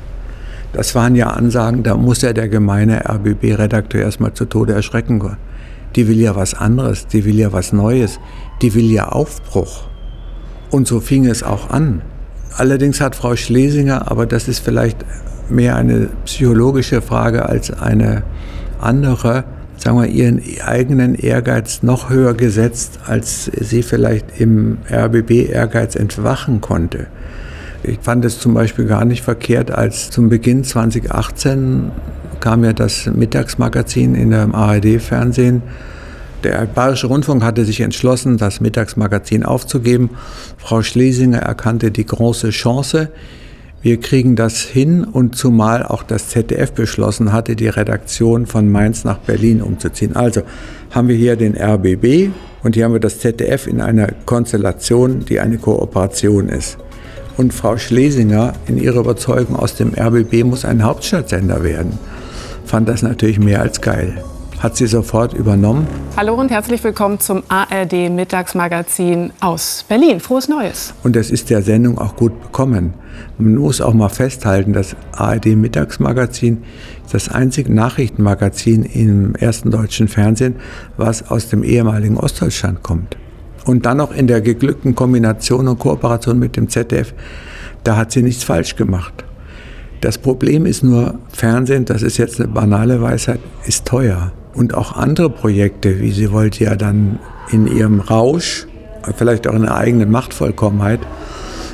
Das 0.74 0.96
waren 0.96 1.16
ja 1.16 1.28
Ansagen, 1.28 1.84
da 1.84 1.96
muss 1.96 2.22
ja 2.22 2.34
der 2.34 2.50
gemeine 2.50 3.08
RBB-Redakteur 3.08 4.02
erstmal 4.02 4.34
zu 4.34 4.46
Tode 4.46 4.74
erschrecken. 4.74 5.38
Die 5.96 6.08
will 6.08 6.20
ja 6.20 6.36
was 6.36 6.56
anderes, 6.56 7.06
die 7.06 7.24
will 7.26 7.38
ja 7.38 7.54
was 7.54 7.72
Neues 7.74 8.20
die 8.62 8.74
will 8.74 8.92
ja 8.92 9.10
Aufbruch. 9.10 9.84
Und 10.70 10.88
so 10.88 11.00
fing 11.00 11.26
es 11.26 11.44
auch 11.44 11.70
an. 11.70 12.02
Allerdings 12.56 13.02
hat 13.02 13.16
Frau 13.16 13.36
Schlesinger, 13.36 14.12
aber 14.12 14.26
das 14.26 14.48
ist 14.48 14.60
vielleicht 14.60 14.98
mehr 15.50 15.76
eine 15.76 16.10
psychologische 16.26 17.02
Frage 17.02 17.48
als 17.48 17.72
eine 17.72 18.24
andere, 18.80 19.44
sagen 19.78 19.98
wir, 20.00 20.08
ihren 20.08 20.42
eigenen 20.66 21.16
Ehrgeiz 21.16 21.84
noch 21.84 22.10
höher 22.10 22.34
gesetzt, 22.34 23.00
als 23.06 23.46
sie 23.46 23.84
vielleicht 23.84 24.40
im 24.40 24.78
RBB 24.90 25.50
Ehrgeiz 25.50 25.96
entwachen 25.96 26.62
konnte. 26.62 27.08
Ich 27.84 28.00
fand 28.02 28.24
es 28.24 28.40
zum 28.40 28.54
Beispiel 28.54 28.86
gar 28.86 29.04
nicht 29.04 29.24
verkehrt, 29.24 29.72
als 29.72 30.10
zum 30.10 30.30
Beginn 30.30 30.64
2018 30.64 31.92
kam 32.40 32.64
ja 32.64 32.74
das 32.74 33.08
Mittagsmagazin 33.08 34.16
in 34.16 34.30
der 34.30 34.54
ARD-Fernsehen. 34.54 35.62
Der 36.44 36.66
Bayerische 36.66 37.08
Rundfunk 37.08 37.44
hatte 37.44 37.64
sich 37.66 37.80
entschlossen, 37.82 38.38
das 38.38 38.60
Mittagsmagazin 38.60 39.44
aufzugeben. 39.44 40.10
Frau 40.58 40.82
Schlesinger 40.82 41.40
erkannte 41.40 41.92
die 41.92 42.06
große 42.06 42.50
Chance. 42.50 43.10
Wir 43.82 44.00
kriegen 44.00 44.36
das 44.36 44.62
hin 44.62 45.04
und 45.04 45.36
zumal 45.36 45.84
auch 45.84 46.04
das 46.04 46.30
ZDF 46.30 46.72
beschlossen 46.72 47.34
hatte, 47.34 47.56
die 47.56 47.68
Redaktion 47.68 48.46
von 48.46 48.72
Mainz 48.72 49.04
nach 49.04 49.20
Berlin 49.20 49.62
umzuziehen. 49.62 50.16
Also 50.16 50.42
haben 50.92 51.08
wir 51.08 51.16
hier 51.16 51.36
den 51.36 51.58
RBB 51.58 52.32
und 52.64 52.76
hier 52.76 52.86
haben 52.86 52.94
wir 52.94 53.00
das 53.00 53.20
ZDF 53.20 53.68
in 53.68 53.82
einer 53.82 54.08
Konstellation, 54.26 55.26
die 55.26 55.40
eine 55.40 55.58
Kooperation 55.58 56.50
ist. 56.50 56.78
Und 57.36 57.54
Frau 57.54 57.78
Schlesinger 57.78 58.54
in 58.68 58.78
ihrer 58.78 59.00
Überzeugung 59.00 59.56
aus 59.56 59.76
dem 59.76 59.94
RBB 59.94 60.44
muss 60.44 60.66
ein 60.66 60.84
Hauptstadtsender 60.84 61.64
werden 61.64 61.98
fand 62.66 62.90
das 62.90 63.04
natürlich 63.04 63.40
mehr 63.40 63.62
als 63.62 63.82
geil. 63.82 64.24
Hat 64.64 64.78
sie 64.78 64.88
sofort 64.88 65.34
übernommen. 65.34 65.86
Hallo 66.16 66.36
und 66.36 66.50
herzlich 66.50 66.82
willkommen 66.86 67.20
zum 67.20 67.44
ARD 67.50 68.10
Mittagsmagazin 68.10 69.34
aus 69.42 69.84
Berlin. 69.90 70.22
Frohes 70.22 70.48
Neues. 70.48 70.94
Und 71.04 71.18
es 71.18 71.32
ist 71.32 71.50
der 71.50 71.62
Sendung 71.62 71.98
auch 71.98 72.16
gut 72.16 72.42
bekommen. 72.42 72.94
Man 73.38 73.56
muss 73.56 73.82
auch 73.82 73.94
mal 73.94 74.08
festhalten, 74.08 74.72
das 74.72 74.96
ARD 75.12 75.48
Mittagsmagazin 75.58 76.64
ist 77.04 77.14
das 77.14 77.28
einzige 77.28 77.74
Nachrichtenmagazin 77.74 78.84
im 78.84 79.36
ersten 79.36 79.70
deutschen 79.70 80.08
Fernsehen, 80.08 80.56
was 80.96 81.30
aus 81.30 81.50
dem 81.50 81.66
ehemaligen 81.66 82.16
Ostdeutschland 82.16 82.84
kommt. 82.84 83.18
Und 83.66 83.86
dann 83.86 83.98
noch 83.98 84.16
in 84.16 84.28
der 84.28 84.40
geglückten 84.40 84.96
Kombination 84.96 85.68
und 85.68 85.80
Kooperation 85.80 86.40
mit 86.40 86.56
dem 86.56 86.70
ZDF, 86.70 87.14
da 87.84 87.98
hat 87.98 88.14
sie 88.14 88.24
nichts 88.24 88.46
falsch 88.46 88.78
gemacht. 88.78 89.26
Das 90.00 90.18
Problem 90.18 90.66
ist 90.66 90.86
nur, 90.86 91.16
Fernsehen, 91.34 91.84
das 91.84 92.02
ist 92.02 92.18
jetzt 92.18 92.40
eine 92.40 92.48
banale 92.48 93.02
Weisheit, 93.02 93.42
ist 93.66 93.84
teuer. 93.84 94.32
Und 94.54 94.74
auch 94.76 94.96
andere 94.96 95.30
Projekte, 95.30 96.00
wie 96.00 96.12
sie 96.12 96.32
wollte 96.32 96.64
ja 96.64 96.76
dann 96.76 97.20
in 97.52 97.68
ihrem 97.68 98.00
Rausch, 98.00 98.68
vielleicht 99.16 99.48
auch 99.48 99.54
in 99.54 99.64
der 99.64 99.76
eigenen 99.76 100.12
Machtvollkommenheit, 100.12 101.00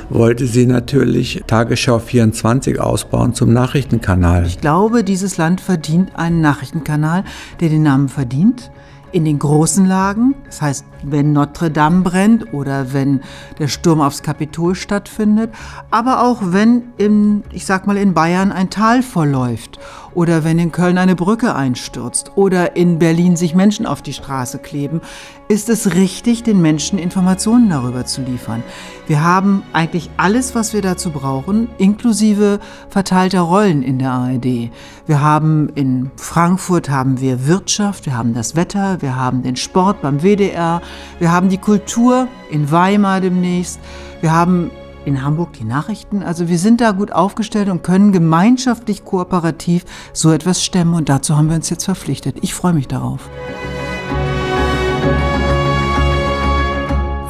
wollte 0.08 0.46
sie 0.46 0.66
natürlich 0.66 1.44
Tagesschau 1.46 2.00
24 2.00 2.80
ausbauen 2.80 3.32
zum 3.34 3.52
Nachrichtenkanal. 3.52 4.46
Ich 4.46 4.60
glaube, 4.60 5.04
dieses 5.04 5.36
Land 5.36 5.60
verdient 5.60 6.16
einen 6.16 6.40
Nachrichtenkanal, 6.40 7.24
der 7.60 7.68
den 7.68 7.84
Namen 7.84 8.08
verdient 8.08 8.70
in 9.12 9.24
den 9.24 9.38
großen 9.38 9.86
Lagen, 9.86 10.34
das 10.46 10.62
heißt, 10.62 10.84
wenn 11.02 11.32
Notre 11.32 11.70
Dame 11.70 12.02
brennt 12.02 12.52
oder 12.52 12.92
wenn 12.92 13.20
der 13.58 13.68
Sturm 13.68 14.00
aufs 14.00 14.22
Kapitol 14.22 14.74
stattfindet, 14.74 15.50
aber 15.90 16.22
auch 16.22 16.38
wenn 16.42 16.84
in, 16.96 17.42
ich 17.52 17.66
sag 17.66 17.86
mal, 17.86 17.96
in 17.96 18.14
Bayern 18.14 18.52
ein 18.52 18.70
Tal 18.70 19.02
verläuft 19.02 19.78
oder 20.14 20.44
wenn 20.44 20.58
in 20.58 20.72
Köln 20.72 20.98
eine 20.98 21.14
Brücke 21.14 21.54
einstürzt 21.54 22.32
oder 22.36 22.76
in 22.76 22.98
Berlin 22.98 23.36
sich 23.36 23.54
Menschen 23.54 23.86
auf 23.86 24.02
die 24.02 24.12
Straße 24.12 24.58
kleben, 24.58 25.00
ist 25.48 25.68
es 25.68 25.94
richtig, 25.94 26.42
den 26.42 26.62
Menschen 26.62 26.98
Informationen 26.98 27.70
darüber 27.70 28.06
zu 28.06 28.22
liefern. 28.22 28.62
Wir 29.06 29.22
haben 29.22 29.62
eigentlich 29.72 30.10
alles, 30.16 30.54
was 30.54 30.72
wir 30.72 30.82
dazu 30.82 31.10
brauchen, 31.10 31.68
inklusive 31.78 32.60
verteilter 32.88 33.40
Rollen 33.40 33.82
in 33.82 33.98
der 33.98 34.12
ARD. 34.12 34.70
Wir 35.06 35.20
haben 35.20 35.68
in 35.74 36.10
Frankfurt 36.16 36.88
haben 36.88 37.20
wir 37.20 37.46
Wirtschaft, 37.46 38.06
wir 38.06 38.16
haben 38.16 38.34
das 38.34 38.54
Wetter, 38.54 39.02
wir 39.02 39.16
haben 39.16 39.42
den 39.42 39.56
Sport 39.56 40.02
beim 40.02 40.22
WDR, 40.22 40.82
wir 41.18 41.32
haben 41.32 41.48
die 41.48 41.58
Kultur 41.58 42.28
in 42.50 42.70
Weimar 42.70 43.20
demnächst, 43.20 43.80
wir 44.20 44.32
haben 44.32 44.70
in 45.04 45.24
Hamburg 45.24 45.54
die 45.54 45.64
Nachrichten. 45.64 46.22
Also 46.22 46.48
wir 46.48 46.58
sind 46.58 46.80
da 46.80 46.92
gut 46.92 47.12
aufgestellt 47.12 47.68
und 47.68 47.82
können 47.82 48.12
gemeinschaftlich 48.12 49.04
kooperativ 49.04 49.84
so 50.12 50.32
etwas 50.32 50.62
stemmen 50.62 50.94
und 50.94 51.08
dazu 51.08 51.36
haben 51.36 51.48
wir 51.48 51.56
uns 51.56 51.70
jetzt 51.70 51.84
verpflichtet. 51.84 52.36
Ich 52.42 52.54
freue 52.54 52.72
mich 52.72 52.88
darauf. 52.88 53.28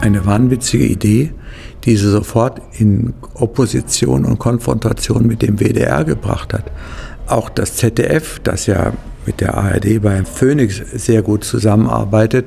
Eine 0.00 0.24
wahnwitzige 0.24 0.86
Idee, 0.86 1.32
die 1.84 1.96
sie 1.96 2.10
sofort 2.10 2.60
in 2.78 3.14
Opposition 3.34 4.24
und 4.24 4.38
Konfrontation 4.38 5.26
mit 5.26 5.42
dem 5.42 5.60
WDR 5.60 6.04
gebracht 6.04 6.54
hat. 6.54 6.64
Auch 7.26 7.48
das 7.48 7.76
ZDF, 7.76 8.40
das 8.40 8.66
ja 8.66 8.92
mit 9.26 9.40
der 9.40 9.56
ARD 9.56 10.02
beim 10.02 10.24
Phoenix 10.24 10.76
sehr 10.92 11.22
gut 11.22 11.44
zusammenarbeitet, 11.44 12.46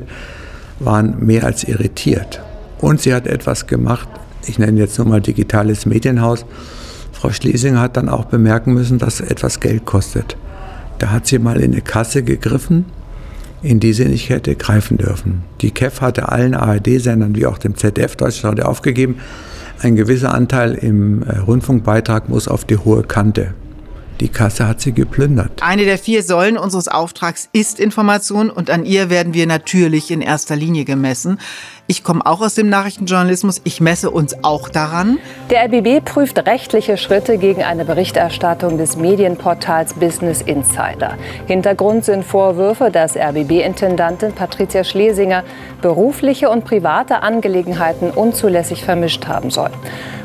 waren 0.79 1.25
mehr 1.25 1.43
als 1.43 1.63
irritiert. 1.63 2.41
Und 2.79 3.01
sie 3.01 3.13
hat 3.13 3.27
etwas 3.27 3.67
gemacht, 3.67 4.07
ich 4.45 4.59
nenne 4.59 4.79
jetzt 4.79 4.97
nur 4.97 5.07
mal 5.07 5.21
digitales 5.21 5.85
Medienhaus. 5.85 6.45
Frau 7.11 7.31
Schlesinger 7.31 7.79
hat 7.79 7.95
dann 7.95 8.09
auch 8.09 8.25
bemerken 8.25 8.73
müssen, 8.73 8.97
dass 8.97 9.21
etwas 9.21 9.59
Geld 9.59 9.85
kostet. 9.85 10.35
Da 10.99 11.11
hat 11.11 11.27
sie 11.27 11.39
mal 11.39 11.61
in 11.61 11.71
eine 11.71 11.81
Kasse 11.81 12.23
gegriffen, 12.23 12.85
in 13.61 13.79
die 13.79 13.93
sie 13.93 14.05
nicht 14.05 14.29
hätte 14.29 14.55
greifen 14.55 14.97
dürfen. 14.97 15.43
Die 15.61 15.71
KEF 15.71 16.01
hatte 16.01 16.29
allen 16.29 16.53
ARD-Sendern 16.53 17.35
wie 17.35 17.45
auch 17.45 17.57
dem 17.57 17.77
ZDF 17.77 18.17
Deutschland 18.17 18.61
aufgegeben, 18.61 19.17
ein 19.81 19.95
gewisser 19.95 20.33
Anteil 20.33 20.75
im 20.75 21.23
äh, 21.23 21.39
Rundfunkbeitrag 21.39 22.29
muss 22.29 22.47
auf 22.47 22.63
die 22.63 22.77
hohe 22.77 23.03
Kante. 23.03 23.53
Die 24.19 24.29
Kasse 24.29 24.67
hat 24.67 24.81
sie 24.81 24.93
geplündert. 24.93 25.61
Eine 25.61 25.85
der 25.85 25.97
vier 25.97 26.23
Säulen 26.23 26.57
unseres 26.57 26.87
Auftrags 26.87 27.49
ist 27.53 27.79
Information 27.79 28.49
und 28.49 28.69
an 28.69 28.85
ihr 28.85 29.09
werden 29.09 29.33
wir 29.33 29.47
natürlich 29.47 30.11
in 30.11 30.21
erster 30.21 30.55
Linie 30.55 30.85
gemessen. 30.85 31.39
Ich 31.93 32.03
komme 32.03 32.25
auch 32.25 32.41
aus 32.41 32.55
dem 32.55 32.69
Nachrichtenjournalismus. 32.69 33.61
Ich 33.65 33.79
messe 33.79 34.09
uns 34.09 34.43
auch 34.43 34.67
daran. 34.67 35.19
Der 35.51 35.65
RBB 35.65 36.03
prüft 36.03 36.39
rechtliche 36.39 36.97
Schritte 36.97 37.37
gegen 37.37 37.61
eine 37.61 37.85
Berichterstattung 37.85 38.79
des 38.79 38.97
Medienportals 38.97 39.93
Business 39.93 40.41
Insider. 40.41 41.19
Hintergrund 41.45 42.03
sind 42.03 42.25
Vorwürfe, 42.25 42.89
dass 42.89 43.15
RBB-Intendantin 43.15 44.31
Patricia 44.31 44.83
Schlesinger 44.83 45.43
berufliche 45.83 46.49
und 46.49 46.65
private 46.65 47.21
Angelegenheiten 47.21 48.09
unzulässig 48.09 48.83
vermischt 48.83 49.27
haben 49.27 49.51
soll. 49.51 49.69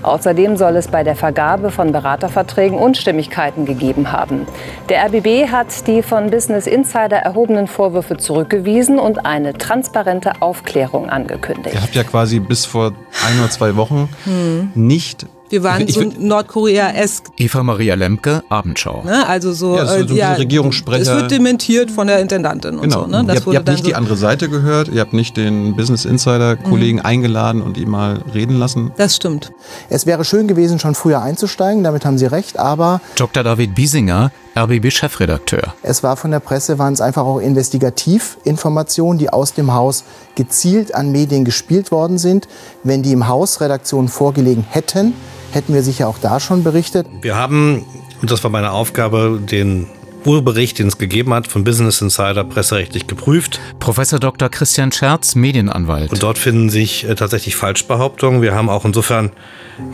Außerdem 0.03 0.57
soll 0.57 0.77
es 0.77 0.89
bei 0.89 1.05
der 1.05 1.17
Vergabe 1.17 1.71
von 1.71 1.93
Beraterverträgen 1.93 2.79
Unstimmigkeiten 2.79 3.67
gegeben 3.67 4.11
haben. 4.11 4.47
Der 4.89 5.05
RBB 5.05 5.51
hat 5.51 5.87
die 5.87 6.03
von 6.03 6.31
Business 6.31 6.67
Insider 6.67 7.19
erhobenen 7.19 7.67
Vorwürfe 7.67 8.17
zurückgewiesen 8.17 8.99
und 8.99 9.27
eine 9.27 9.53
transparente 9.53 10.41
Aufklärung 10.41 11.11
angekündigt 11.11 11.58
angekündigt. 11.59 11.75
Ihr 11.75 11.83
habt 11.83 11.95
ja 11.95 12.05
quasi 12.05 12.41
bis 12.41 12.65
vor 12.65 12.93
ein 13.27 13.39
oder 13.39 13.51
zwei 13.51 13.77
Wochen 13.77 14.09
hm. 14.25 14.71
nicht 14.75 15.27
wir 15.51 15.63
waren 15.63 15.89
ich, 15.89 15.95
so 15.95 16.03
Nordkorea-esk. 16.03 17.25
Eva 17.39 17.63
Maria 17.63 17.95
Lemke, 17.95 18.43
Abendschau. 18.49 19.03
Ne? 19.05 19.27
Also 19.27 19.53
so, 19.53 19.77
ja, 19.77 19.87
so, 19.87 20.07
so 20.07 20.15
äh, 20.15 20.19
ja, 20.19 20.33
Regierungssprecher. 20.35 21.01
Es 21.01 21.09
wird 21.09 21.31
dementiert 21.31 21.91
von 21.91 22.07
der 22.07 22.21
Intendantin 22.21 22.73
genau. 22.81 22.83
und 22.83 22.91
so. 22.91 23.07
Ne? 23.07 23.25
Das 23.25 23.37
ihr 23.37 23.41
habt, 23.41 23.47
ihr 23.47 23.59
habt 23.59 23.69
nicht 23.69 23.79
so 23.79 23.85
die 23.85 23.95
andere 23.95 24.17
Seite 24.17 24.49
gehört, 24.49 24.89
ihr 24.89 25.01
habt 25.01 25.15
nicht 25.15 25.37
den 25.37 25.75
Business 25.75 26.05
Insider-Kollegen 26.05 26.99
mhm. 26.99 27.07
eingeladen 27.07 27.63
und 27.63 27.79
ihn 27.79 27.89
mal 27.89 28.21
reden 28.35 28.59
lassen. 28.59 28.93
Das 28.97 29.17
stimmt. 29.17 29.53
Es 29.89 30.05
wäre 30.07 30.25
schön 30.25 30.49
gewesen, 30.49 30.79
schon 30.79 30.95
früher 30.95 31.23
einzusteigen, 31.23 31.83
damit 31.83 32.05
haben 32.05 32.19
Sie 32.19 32.27
recht, 32.27 32.59
aber... 32.59 33.01
Dr. 33.17 33.43
David 33.43 33.75
Biesinger, 33.75 34.31
RBB-Chefredakteur. 34.57 35.75
Es 35.83 36.03
war 36.03 36.17
von 36.17 36.31
der 36.31 36.41
Presse, 36.41 36.79
waren 36.79 36.93
es 36.93 37.01
einfach 37.01 37.25
auch 37.25 37.39
Investigativinformationen, 37.39 39.19
die 39.19 39.31
aus 39.31 39.55
dem 39.55 39.73
Haus 39.73 40.05
gezielt 40.35 40.95
an 40.95 41.13
Medien 41.13 41.45
gespielt 41.45 41.91
worden 41.91 42.19
sind. 42.19 42.49
Wenn 42.85 43.03
die 43.03 43.13
im 43.13 43.29
Haus 43.29 43.61
Redaktionen 43.61 44.09
vorgelegen 44.09 44.65
hätten, 44.69 45.15
hätten 45.53 45.75
wir 45.75 45.83
sicher 45.83 46.09
auch 46.09 46.19
da 46.19 46.41
schon 46.41 46.65
berichtet. 46.65 47.07
Wir 47.23 47.37
haben, 47.37 47.85
und 48.21 48.31
das 48.31 48.43
war 48.45 48.51
meine 48.51 48.73
Aufgabe, 48.73 49.41
den 49.41 49.87
Urbericht, 50.29 50.79
den 50.79 50.89
es 50.89 50.99
gegeben 50.99 51.33
hat, 51.33 51.47
von 51.47 51.65
Business 51.65 52.03
Insider 52.03 52.45
presserechtlich 52.45 53.07
geprüft. 53.07 53.61
Professor 53.79 54.21
Dr. 54.21 54.51
Christian 54.51 54.93
Scherz, 54.93 55.35
Medienanwalt. 55.35 56.13
Und 56.13 56.23
dort 56.23 56.37
finden 56.37 56.69
sich 56.69 57.09
äh, 57.09 57.15
tatsächlich 57.15 57.57
Falschbehauptungen. 57.57 58.43
Wir 58.43 58.55
haben 58.55 58.69
auch 58.69 58.85
insofern 58.85 59.31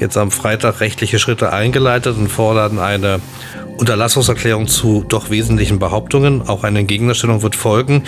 jetzt 0.00 0.16
am 0.16 0.32
Freitag 0.32 0.80
rechtliche 0.80 1.20
Schritte 1.20 1.52
eingeleitet 1.52 2.16
und 2.16 2.28
fordern 2.28 2.80
eine 2.80 3.20
Unterlassungserklärung 3.76 4.66
zu 4.66 5.04
doch 5.08 5.30
wesentlichen 5.30 5.78
Behauptungen. 5.78 6.42
Auch 6.48 6.64
eine 6.64 6.84
Gegendarstellung 6.84 7.42
wird 7.42 7.54
folgen. 7.54 8.02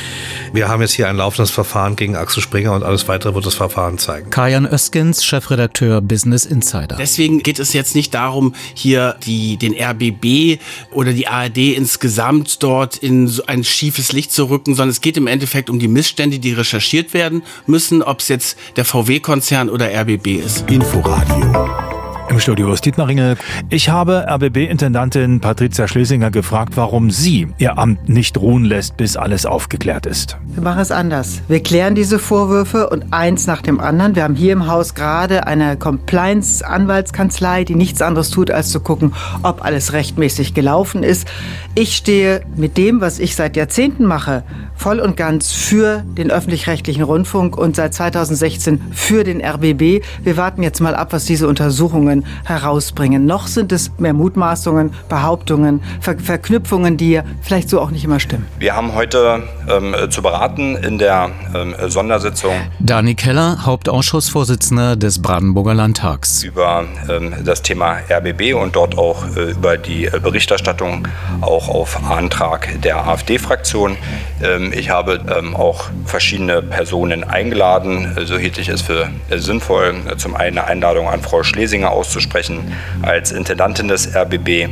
Wir 0.53 0.69
haben 0.69 0.81
jetzt 0.81 0.93
hier 0.93 1.09
ein 1.09 1.17
laufendes 1.17 1.51
Verfahren 1.51 1.95
gegen 1.95 2.17
Axel 2.17 2.43
Springer 2.43 2.73
und 2.73 2.83
alles 2.83 3.07
weitere 3.09 3.35
wird 3.35 3.47
das 3.47 3.55
Verfahren 3.55 3.99
zeigen. 3.99 4.31
Kajan 4.31 4.67
Öskens, 4.67 5.25
Chefredakteur 5.25 6.01
Business 6.01 6.45
Insider. 6.45 6.97
Deswegen 6.97 7.41
geht 7.41 7.59
es 7.59 7.73
jetzt 7.73 7.95
nicht 7.95 8.15
darum, 8.15 8.55
hier 8.75 9.17
die, 9.25 9.59
den 9.59 9.75
RBB 9.75 10.61
oder 10.93 11.13
die 11.13 11.29
ARD 11.29 11.59
insgesamt 11.59 12.16
dort 12.59 12.97
in 12.97 13.29
so 13.29 13.45
ein 13.47 13.65
schiefes 13.65 14.13
Licht 14.13 14.33
zu 14.33 14.45
rücken, 14.45 14.75
sondern 14.75 14.91
es 14.91 15.01
geht 15.01 15.17
im 15.17 15.27
Endeffekt 15.27 15.71
um 15.71 15.79
die 15.79 15.89
Missstände, 15.89 16.39
die 16.39 16.53
recherchiert 16.53 17.15
werden 17.15 17.43
müssen, 17.67 18.03
ob 18.03 18.21
es 18.21 18.29
jetzt 18.29 18.59
der 18.77 18.85
VW-Konzern 18.85 19.69
oder 19.69 19.89
RBB 19.93 20.39
ist. 20.45 20.69
Inforadio 20.71 22.06
Im 22.29 22.41
Studio 22.41 22.73
ist 22.73 22.85
Dietmar 22.85 23.07
Ringel. 23.07 23.37
Ich 23.71 23.89
habe 23.89 24.27
RBB-Intendantin 24.29 25.39
Patricia 25.41 25.87
Schlesinger 25.87 26.33
gefragt, 26.33 26.73
warum 26.77 27.11
sie 27.11 27.47
ihr 27.59 27.79
Amt 27.79 28.09
nicht 28.09 28.37
ruhen 28.37 28.65
lässt, 28.65 28.97
bis 28.97 29.17
alles 29.17 29.47
aufgeklärt 29.47 30.07
ist. 30.07 30.37
Wir 30.55 30.63
machen 30.63 30.81
es 30.81 30.91
anders. 30.91 31.41
Wir 31.47 31.63
klären 31.63 31.95
diese 31.95 32.19
Vorwürfe 32.19 32.91
und 32.91 33.13
eins 33.13 33.47
nach 33.47 33.63
dem 33.63 33.79
anderen. 33.79 34.17
Wir 34.17 34.25
haben 34.25 34.35
hier 34.35 34.53
im 34.53 34.67
Haus 34.67 34.95
gerade 34.95 35.47
eine 35.47 35.77
Compliance-Anwaltskanzlei, 35.77 37.63
die 37.63 37.77
nichts 37.77 38.03
anderes 38.03 38.31
tut, 38.31 38.51
als 38.51 38.71
zu 38.71 38.81
gucken, 38.81 39.13
ob 39.45 39.65
alles 39.65 39.93
rechtmäßig 39.93 40.53
gelaufen 40.53 41.05
ist. 41.05 41.29
Ich 41.77 41.95
stehe 41.95 42.43
mit 42.57 42.77
dem, 42.77 43.01
was 43.01 43.21
ich 43.21 43.37
seit 43.37 43.57
Jahrzehnten 43.57 44.05
mache, 44.05 44.43
voll 44.75 44.99
und 44.99 45.17
ganz 45.17 45.53
für 45.53 46.03
den 46.17 46.31
öffentlich-rechtlichen 46.31 47.03
Rundfunk 47.03 47.57
und 47.57 47.77
seit 47.77 47.95
2016 47.95 48.81
für 48.93 49.25
den 49.25 49.45
RBB. 49.45 50.05
Wir 50.23 50.37
warten 50.37 50.63
jetzt 50.63 50.81
mal 50.81 50.95
ab, 50.95 51.13
was 51.13 51.25
diese 51.25 51.47
Untersuchungen 51.49 52.16
herausbringen. 52.45 53.27
Noch 53.27 53.47
sind 53.47 53.73
es 53.73 53.91
mehr 53.99 54.13
Mutmaßungen, 54.13 54.93
Behauptungen, 55.09 55.83
Ver 56.01 56.19
Verknüpfungen, 56.19 56.97
die 56.97 57.21
vielleicht 57.43 57.69
so 57.69 57.81
auch 57.81 57.91
nicht 57.91 58.05
immer 58.05 58.19
stimmen. 58.19 58.47
Wir 58.59 58.75
haben 58.75 58.95
heute 58.95 59.43
ähm, 59.69 59.95
zu 60.11 60.23
beraten 60.23 60.77
in 60.77 60.99
der 60.99 61.31
ähm, 61.55 61.75
Sondersitzung. 61.89 62.55
Dani 62.81 63.15
Keller, 63.15 63.65
Hauptausschussvorsitzender 63.65 64.97
des 64.97 65.23
Brandenburger 65.23 65.75
Landtags. 65.75 66.43
Über 66.43 66.85
ähm, 67.09 67.35
das 67.45 67.63
Thema 67.63 67.99
RBB 68.11 68.55
und 68.55 68.75
dort 68.75 68.99
auch 68.99 69.25
äh, 69.37 69.51
über 69.53 69.77
die 69.77 70.07
äh, 70.07 70.19
Berichterstattung 70.21 71.07
auch 71.43 71.69
auf 71.69 72.11
Antrag 72.11 72.81
der 72.83 73.07
AfD-Fraktion. 73.07 73.97
Ähm, 74.43 74.73
ich 74.75 74.91
habe 74.91 75.21
ähm, 75.37 75.55
auch 75.55 75.85
verschiedene 76.05 76.63
Personen 76.63 77.25
eingeladen. 77.25 78.17
So 78.25 78.37
hielt 78.37 78.59
ich 78.59 78.69
es 78.69 78.83
für 78.83 79.11
äh, 79.31 79.39
sinnvoll, 79.39 79.95
zum 80.17 80.35
einen 80.35 80.57
eine 80.57 80.67
Einladung 80.67 81.09
an 81.09 81.21
Frau 81.21 81.43
Schlesinger 81.43 81.91
auszusprechen 82.07 82.73
als 83.03 83.33
Intendantin 83.33 83.89
des 83.89 84.15
RBB. 84.15 84.69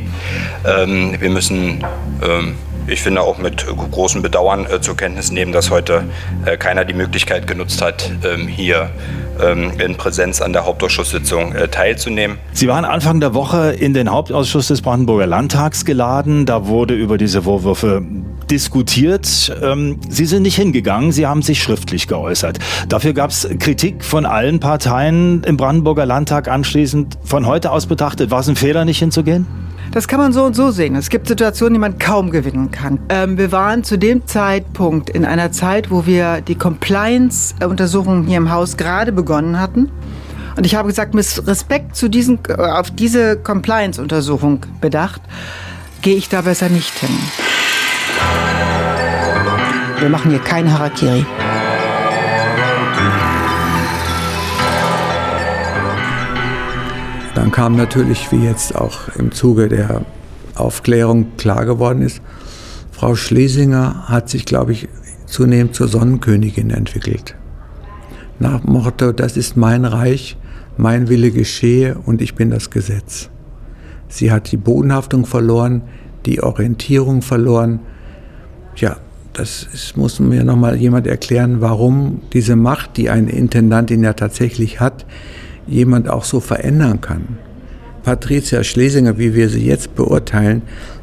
Ähm, 0.65 1.15
wir 1.19 1.29
müssen 1.29 1.83
ich 2.87 3.01
finde 3.01 3.21
auch 3.21 3.37
mit 3.37 3.65
großem 3.65 4.21
Bedauern 4.21 4.65
äh, 4.65 4.81
zur 4.81 4.95
Kenntnis 4.95 5.31
nehmen, 5.31 5.51
dass 5.51 5.71
heute 5.71 6.03
äh, 6.45 6.57
keiner 6.57 6.85
die 6.85 6.93
Möglichkeit 6.93 7.47
genutzt 7.47 7.81
hat, 7.81 8.11
ähm, 8.23 8.47
hier 8.47 8.89
ähm, 9.41 9.71
in 9.79 9.95
Präsenz 9.95 10.41
an 10.41 10.53
der 10.53 10.65
Hauptausschusssitzung 10.65 11.53
äh, 11.53 11.67
teilzunehmen. 11.67 12.37
Sie 12.53 12.67
waren 12.67 12.85
Anfang 12.85 13.19
der 13.19 13.33
Woche 13.33 13.71
in 13.71 13.93
den 13.93 14.11
Hauptausschuss 14.11 14.67
des 14.67 14.81
Brandenburger 14.81 15.27
Landtags 15.27 15.85
geladen. 15.85 16.45
Da 16.45 16.67
wurde 16.67 16.93
über 16.93 17.17
diese 17.17 17.43
Vorwürfe 17.43 18.03
diskutiert. 18.49 19.55
Ähm, 19.61 19.99
Sie 20.07 20.25
sind 20.25 20.43
nicht 20.43 20.55
hingegangen, 20.55 21.11
Sie 21.11 21.25
haben 21.25 21.41
sich 21.41 21.61
schriftlich 21.61 22.07
geäußert. 22.07 22.59
Dafür 22.87 23.13
gab 23.13 23.31
es 23.31 23.47
Kritik 23.59 24.03
von 24.03 24.25
allen 24.25 24.59
Parteien 24.59 25.43
im 25.43 25.57
Brandenburger 25.57 26.05
Landtag 26.05 26.47
anschließend. 26.47 27.17
Von 27.23 27.47
heute 27.47 27.71
aus 27.71 27.87
betrachtet, 27.87 28.31
war 28.31 28.41
es 28.41 28.47
ein 28.47 28.55
Fehler, 28.55 28.85
nicht 28.85 28.99
hinzugehen? 28.99 29.64
Das 29.95 30.09
kann 30.09 30.19
man 30.19 30.33
so 30.33 30.43
und 30.43 30.57
so 30.57 30.71
sehen. 30.71 30.93
Es 30.97 31.09
gibt 31.09 31.25
Situationen, 31.25 31.75
die 31.75 31.79
man 31.79 31.97
kaum 31.97 32.29
gewinnen 32.29 32.69
kann. 32.69 32.99
Ähm, 33.07 33.37
wir 33.37 33.53
waren 33.53 33.85
zu 33.85 33.97
dem 33.97 34.27
Zeitpunkt 34.27 35.09
in 35.09 35.23
einer 35.23 35.53
Zeit, 35.53 35.89
wo 35.89 36.05
wir 36.05 36.41
die 36.41 36.55
Compliance-Untersuchungen 36.55 38.27
hier 38.27 38.35
im 38.35 38.51
Haus 38.51 38.75
gerade 38.75 39.13
begonnen 39.13 39.57
hatten. 39.57 39.89
Und 40.57 40.65
ich 40.65 40.75
habe 40.75 40.89
gesagt, 40.89 41.13
mit 41.13 41.47
Respekt 41.47 41.95
zu 41.95 42.09
diesen, 42.09 42.39
äh, 42.49 42.55
auf 42.55 42.91
diese 42.91 43.37
Compliance-Untersuchung 43.37 44.65
bedacht, 44.81 45.21
gehe 46.01 46.17
ich 46.17 46.27
da 46.27 46.41
besser 46.41 46.67
nicht 46.67 46.93
hin. 46.99 47.17
Wir 49.99 50.09
machen 50.09 50.29
hier 50.29 50.41
kein 50.41 50.73
Harakiri. 50.73 51.25
Dann 57.45 57.51
kam 57.51 57.75
natürlich, 57.75 58.31
wie 58.31 58.43
jetzt 58.43 58.73
auch 58.73 59.07
im 59.19 59.31
Zuge 59.31 59.69
der 59.69 60.01
Aufklärung 60.55 61.37
klar 61.37 61.67
geworden 61.67 62.01
ist, 62.01 62.19
Frau 62.91 63.13
Schlesinger 63.13 64.05
hat 64.07 64.29
sich, 64.29 64.45
glaube 64.45 64.71
ich, 64.71 64.87
zunehmend 65.27 65.75
zur 65.75 65.87
Sonnenkönigin 65.87 66.71
entwickelt. 66.71 67.35
Nach 68.39 68.63
Motto, 68.63 69.11
das 69.11 69.37
ist 69.37 69.57
mein 69.57 69.85
Reich, 69.85 70.37
mein 70.77 71.07
Wille 71.07 71.29
geschehe 71.29 71.99
und 72.03 72.19
ich 72.19 72.33
bin 72.33 72.49
das 72.49 72.71
Gesetz. 72.71 73.29
Sie 74.07 74.31
hat 74.31 74.51
die 74.51 74.57
Bodenhaftung 74.57 75.27
verloren, 75.27 75.83
die 76.25 76.41
Orientierung 76.41 77.21
verloren. 77.21 77.79
Ja, 78.75 78.97
das 79.33 79.69
ist, 79.71 79.97
muss 79.97 80.19
mir 80.19 80.43
nochmal 80.43 80.77
jemand 80.77 81.05
erklären, 81.05 81.61
warum 81.61 82.21
diese 82.33 82.55
Macht, 82.55 82.97
die 82.97 83.11
eine 83.11 83.29
Intendantin 83.29 84.03
ja 84.03 84.13
tatsächlich 84.13 84.79
hat, 84.79 85.05
jemand 85.67 86.09
auch 86.09 86.23
so 86.23 86.39
verändern 86.39 87.01
kann. 87.01 87.37
Patricia 88.03 88.63
Schlesinger, 88.63 89.17
wie 89.17 89.33
wir 89.33 89.49
sie 89.49 89.65
jetzt 89.65 89.95
beurteilen, 89.95 90.61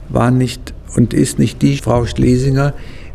war 0.08 0.30
nicht 0.30 0.72
und 0.94 1.14
ist 1.14 1.38
nicht 1.38 1.62
die 1.62 1.76
Frau 1.76 2.06
Schlesinger, 2.06 2.74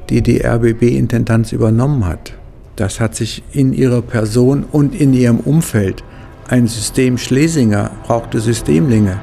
die 0.10 0.22
die 0.22 0.46
RBB-Intendanz 0.46 1.52
übernommen 1.52 2.06
hat. 2.06 2.34
Das 2.76 3.00
hat 3.00 3.16
sich 3.16 3.44
in 3.52 3.74
ihrer 3.74 4.02
Person 4.02 4.66
und 4.72 5.00
in 5.00 5.14
ihrem 5.14 5.40
Umfeld. 5.40 6.04
Ein 6.48 6.68
System 6.68 7.18
Schlesinger 7.18 7.92
brauchte 8.04 8.40
Systemlinge. 8.40 9.20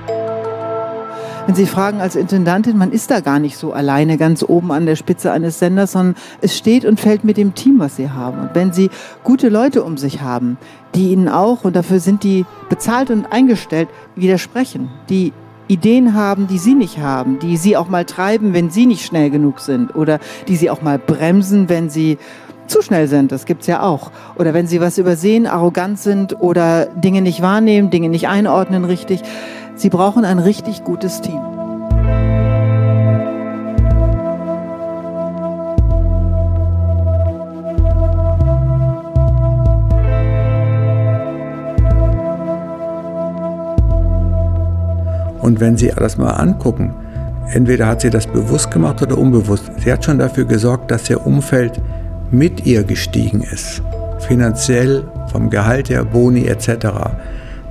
Wenn 1.47 1.55
Sie 1.55 1.67
fragen 1.67 2.01
als 2.01 2.17
Intendantin, 2.17 2.79
man 2.79 2.91
ist 2.91 3.11
da 3.11 3.21
gar 3.21 3.39
nicht 3.39 3.59
so 3.59 3.75
alleine 3.75 4.17
ganz 4.17 4.43
oben 4.43 4.73
an 4.73 4.87
der 4.87 4.97
Spitze 4.97 5.31
eines 5.31 5.59
Senders, 5.59 5.93
sondern 5.93 6.17
es 6.41 6.57
steht 6.57 6.87
und 6.87 6.99
fällt 6.99 7.23
mit 7.23 7.37
dem 7.37 7.55
Team, 7.55 7.79
was 7.79 7.97
Sie 7.97 8.09
haben. 8.09 8.41
Und 8.41 8.55
wenn 8.55 8.73
Sie 8.73 8.89
gute 9.25 9.51
Leute 9.51 9.85
um 9.85 9.99
sich 9.99 10.23
haben, 10.23 10.57
die 10.95 11.13
Ihnen 11.13 11.29
auch, 11.29 11.65
und 11.65 11.77
dafür 11.77 12.01
sind 12.01 12.23
die 12.23 12.47
bezahlt 12.71 13.11
und 13.11 13.27
eingestellt, 13.31 13.91
widersprechen, 14.17 14.89
die 15.11 15.35
Ideen 15.69 16.15
haben, 16.15 16.47
die 16.47 16.59
Sie 16.59 16.75
nicht 16.75 16.99
haben, 16.99 17.39
die 17.39 17.59
Sie 17.59 17.77
auch 17.77 17.89
mal 17.89 18.07
treiben, 18.07 18.55
wenn 18.55 18.71
Sie 18.71 18.87
nicht 18.87 19.05
schnell 19.05 19.29
genug 19.29 19.61
sind 19.61 19.95
oder 19.95 20.21
die 20.49 20.57
Sie 20.57 20.71
auch 20.71 20.81
mal 20.81 20.99
bremsen, 20.99 21.69
wenn 21.69 21.91
Sie 21.91 22.17
zu 22.67 22.83
schnell 22.83 23.09
sind, 23.09 23.33
das 23.33 23.45
gibt's 23.45 23.67
ja 23.67 23.83
auch. 23.83 24.11
Oder 24.37 24.55
wenn 24.55 24.67
sie 24.67 24.81
was 24.81 24.99
übersehen, 24.99 25.47
arrogant 25.47 25.99
sind 25.99 26.41
oder 26.41 26.87
Dinge 26.87 27.21
nicht 27.21 27.43
wahrnehmen, 27.43 27.91
Dinge 27.91 28.09
nicht 28.09 28.29
einordnen 28.29 28.85
richtig. 28.85 29.21
Sie 29.77 29.91
brauchen 29.91 30.25
ein 30.25 30.39
richtig 30.39 30.85
gutes 30.85 31.21
Team. 31.21 31.41
Und 45.41 45.61
wenn 45.61 45.77
Sie 45.77 45.89
das 45.89 46.17
mal 46.17 46.31
angucken, 46.31 46.95
entweder 47.53 47.87
hat 47.87 48.01
sie 48.01 48.11
das 48.11 48.27
bewusst 48.27 48.71
gemacht 48.71 49.03
oder 49.03 49.19
unbewusst. 49.19 49.71
Sie 49.77 49.93
hat 49.93 50.05
schon 50.05 50.19
dafür 50.19 50.47
gesorgt, 50.47 50.91
dass 50.91 51.11
ihr 51.11 51.27
Umfeld 51.27 51.81
mit 52.31 52.65
ihr 52.65 52.83
gestiegen 52.83 53.43
ist. 53.43 53.83
Finanziell, 54.21 55.05
vom 55.31 55.51
Gehalt 55.51 55.91
her, 55.91 56.05
Boni 56.05 56.47
etc. 56.47 56.69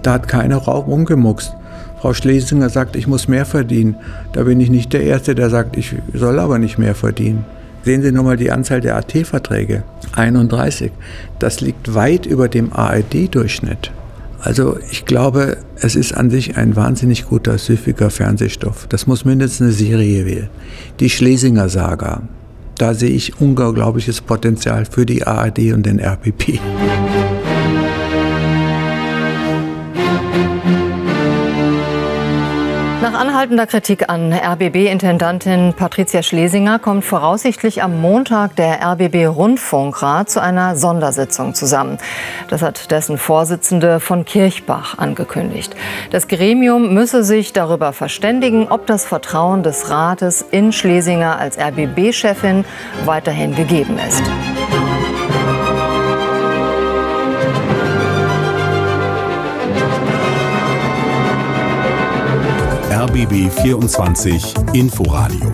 Da 0.03 0.13
hat 0.13 0.27
keiner 0.27 0.57
rumgemuckst. 0.57 1.55
Frau 2.03 2.13
Schlesinger 2.13 2.67
sagt, 2.67 2.97
ich 2.97 3.07
muss 3.07 3.29
mehr 3.29 3.45
verdienen. 3.45 3.95
Da 4.33 4.43
bin 4.43 4.59
ich 4.59 4.69
nicht 4.69 4.91
der 4.91 5.03
Erste, 5.03 5.35
der 5.35 5.49
sagt, 5.49 5.77
ich 5.77 5.95
soll 6.13 6.37
aber 6.37 6.59
nicht 6.59 6.77
mehr 6.77 6.95
verdienen. 6.95 7.45
Sehen 7.85 8.01
Sie 8.01 8.11
nur 8.11 8.25
mal 8.25 8.35
die 8.35 8.51
Anzahl 8.51 8.81
der 8.81 8.97
AT-Verträge. 8.97 9.83
31. 10.11 10.91
Das 11.39 11.61
liegt 11.61 11.95
weit 11.95 12.25
über 12.25 12.49
dem 12.49 12.73
ARD-Durchschnitt. 12.73 13.93
Also 14.41 14.77
ich 14.91 15.05
glaube, 15.05 15.59
es 15.79 15.95
ist 15.95 16.11
an 16.11 16.29
sich 16.29 16.57
ein 16.57 16.75
wahnsinnig 16.75 17.25
guter, 17.25 17.57
süffiger 17.57 18.09
Fernsehstoff. 18.09 18.85
Das 18.89 19.07
muss 19.07 19.23
mindestens 19.23 19.61
eine 19.61 19.71
Serie 19.71 20.25
werden. 20.25 20.49
Die 20.99 21.09
Schlesinger 21.09 21.69
Saga. 21.69 22.23
Da 22.77 22.95
sehe 22.95 23.11
ich 23.11 23.39
unglaubliches 23.39 24.19
Potenzial 24.19 24.83
für 24.83 25.05
die 25.05 25.25
ARD 25.25 25.71
und 25.71 25.85
den 25.85 26.01
RBB. 26.01 26.59
Anhaltender 33.43 33.67
Kritik 33.67 34.09
an 34.09 34.31
RBB-Intendantin 34.31 35.73
Patricia 35.73 36.23
Schlesinger 36.23 36.79
kommt 36.79 37.03
voraussichtlich 37.03 37.83
am 37.83 37.99
Montag 37.99 38.55
der 38.55 38.81
RBB-Rundfunkrat 38.81 40.29
zu 40.29 40.41
einer 40.41 40.77
Sondersitzung 40.77 41.53
zusammen. 41.53 41.97
Das 42.47 42.61
hat 42.61 42.89
dessen 42.89 43.17
Vorsitzende 43.17 43.99
von 43.99 44.23
Kirchbach 44.23 44.97
angekündigt. 44.97 45.75
Das 46.11 46.29
Gremium 46.29 46.93
müsse 46.93 47.25
sich 47.25 47.51
darüber 47.51 47.91
verständigen, 47.91 48.69
ob 48.69 48.87
das 48.87 49.03
Vertrauen 49.03 49.61
des 49.61 49.89
Rates 49.89 50.45
in 50.49 50.71
Schlesinger 50.71 51.37
als 51.37 51.57
RBB-Chefin 51.57 52.63
weiterhin 53.03 53.55
gegeben 53.55 53.99
ist. 54.07 54.23
RBB 63.13 63.47
24 63.61 64.55
Inforadio 64.73 65.51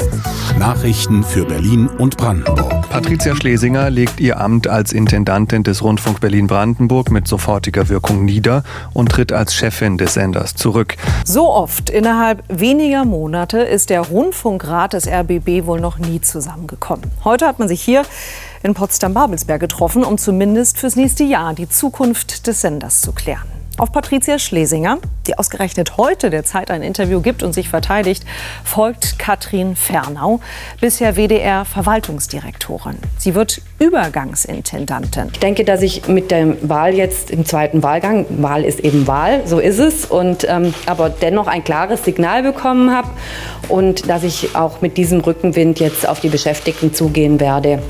Nachrichten 0.57 1.25
für 1.25 1.43
Berlin 1.43 1.89
und 1.89 2.15
Brandenburg. 2.15 2.89
Patricia 2.89 3.35
Schlesinger 3.35 3.89
legt 3.89 4.21
ihr 4.21 4.39
Amt 4.39 4.69
als 4.69 4.93
Intendantin 4.93 5.63
des 5.63 5.83
Rundfunk 5.83 6.21
Berlin-Brandenburg 6.21 7.11
mit 7.11 7.27
sofortiger 7.27 7.89
Wirkung 7.89 8.23
nieder 8.23 8.63
und 8.93 9.11
tritt 9.11 9.33
als 9.33 9.53
Chefin 9.53 9.97
des 9.97 10.13
Senders 10.13 10.55
zurück. 10.55 10.95
So 11.25 11.51
oft 11.51 11.89
innerhalb 11.89 12.45
weniger 12.47 13.03
Monate 13.03 13.59
ist 13.59 13.89
der 13.89 14.03
Rundfunkrat 14.03 14.93
des 14.93 15.05
RBB 15.05 15.65
wohl 15.65 15.81
noch 15.81 15.97
nie 15.97 16.21
zusammengekommen. 16.21 17.11
Heute 17.25 17.45
hat 17.45 17.59
man 17.59 17.67
sich 17.67 17.81
hier 17.81 18.03
in 18.63 18.73
Potsdam-Babelsberg 18.73 19.59
getroffen, 19.59 20.05
um 20.05 20.17
zumindest 20.17 20.77
fürs 20.77 20.95
nächste 20.95 21.25
Jahr 21.25 21.53
die 21.53 21.67
Zukunft 21.67 22.47
des 22.47 22.61
Senders 22.61 23.01
zu 23.01 23.11
klären. 23.11 23.58
Auf 23.79 23.93
Patricia 23.93 24.37
Schlesinger, 24.37 24.97
die 25.25 25.37
ausgerechnet 25.37 25.95
heute 25.95 26.29
der 26.29 26.43
Zeit 26.43 26.69
ein 26.69 26.81
Interview 26.81 27.21
gibt 27.21 27.43
und 27.43 27.53
sich 27.53 27.69
verteidigt, 27.69 28.25
folgt 28.65 29.17
Katrin 29.17 29.77
Fernau, 29.77 30.41
bisher 30.81 31.15
WDR-Verwaltungsdirektorin. 31.15 32.97
Sie 33.17 33.35
wird 33.35 33.61
Übergangsintendantin. 33.79 35.29
Ich 35.31 35.39
denke, 35.39 35.63
dass 35.63 35.81
ich 35.81 36.09
mit 36.09 36.29
der 36.29 36.57
Wahl 36.67 36.93
jetzt 36.93 37.31
im 37.31 37.45
zweiten 37.45 37.81
Wahlgang, 37.81 38.25
Wahl 38.41 38.65
ist 38.65 38.81
eben 38.81 39.07
Wahl, 39.07 39.47
so 39.47 39.59
ist 39.59 39.79
es, 39.79 40.03
und 40.03 40.45
ähm, 40.49 40.73
aber 40.85 41.09
dennoch 41.09 41.47
ein 41.47 41.63
klares 41.63 42.03
Signal 42.03 42.43
bekommen 42.43 42.93
habe 42.93 43.07
und 43.69 44.09
dass 44.09 44.23
ich 44.23 44.57
auch 44.57 44.81
mit 44.81 44.97
diesem 44.97 45.21
Rückenwind 45.21 45.79
jetzt 45.79 46.05
auf 46.05 46.19
die 46.19 46.27
Beschäftigten 46.27 46.93
zugehen 46.93 47.39
werde 47.39 47.81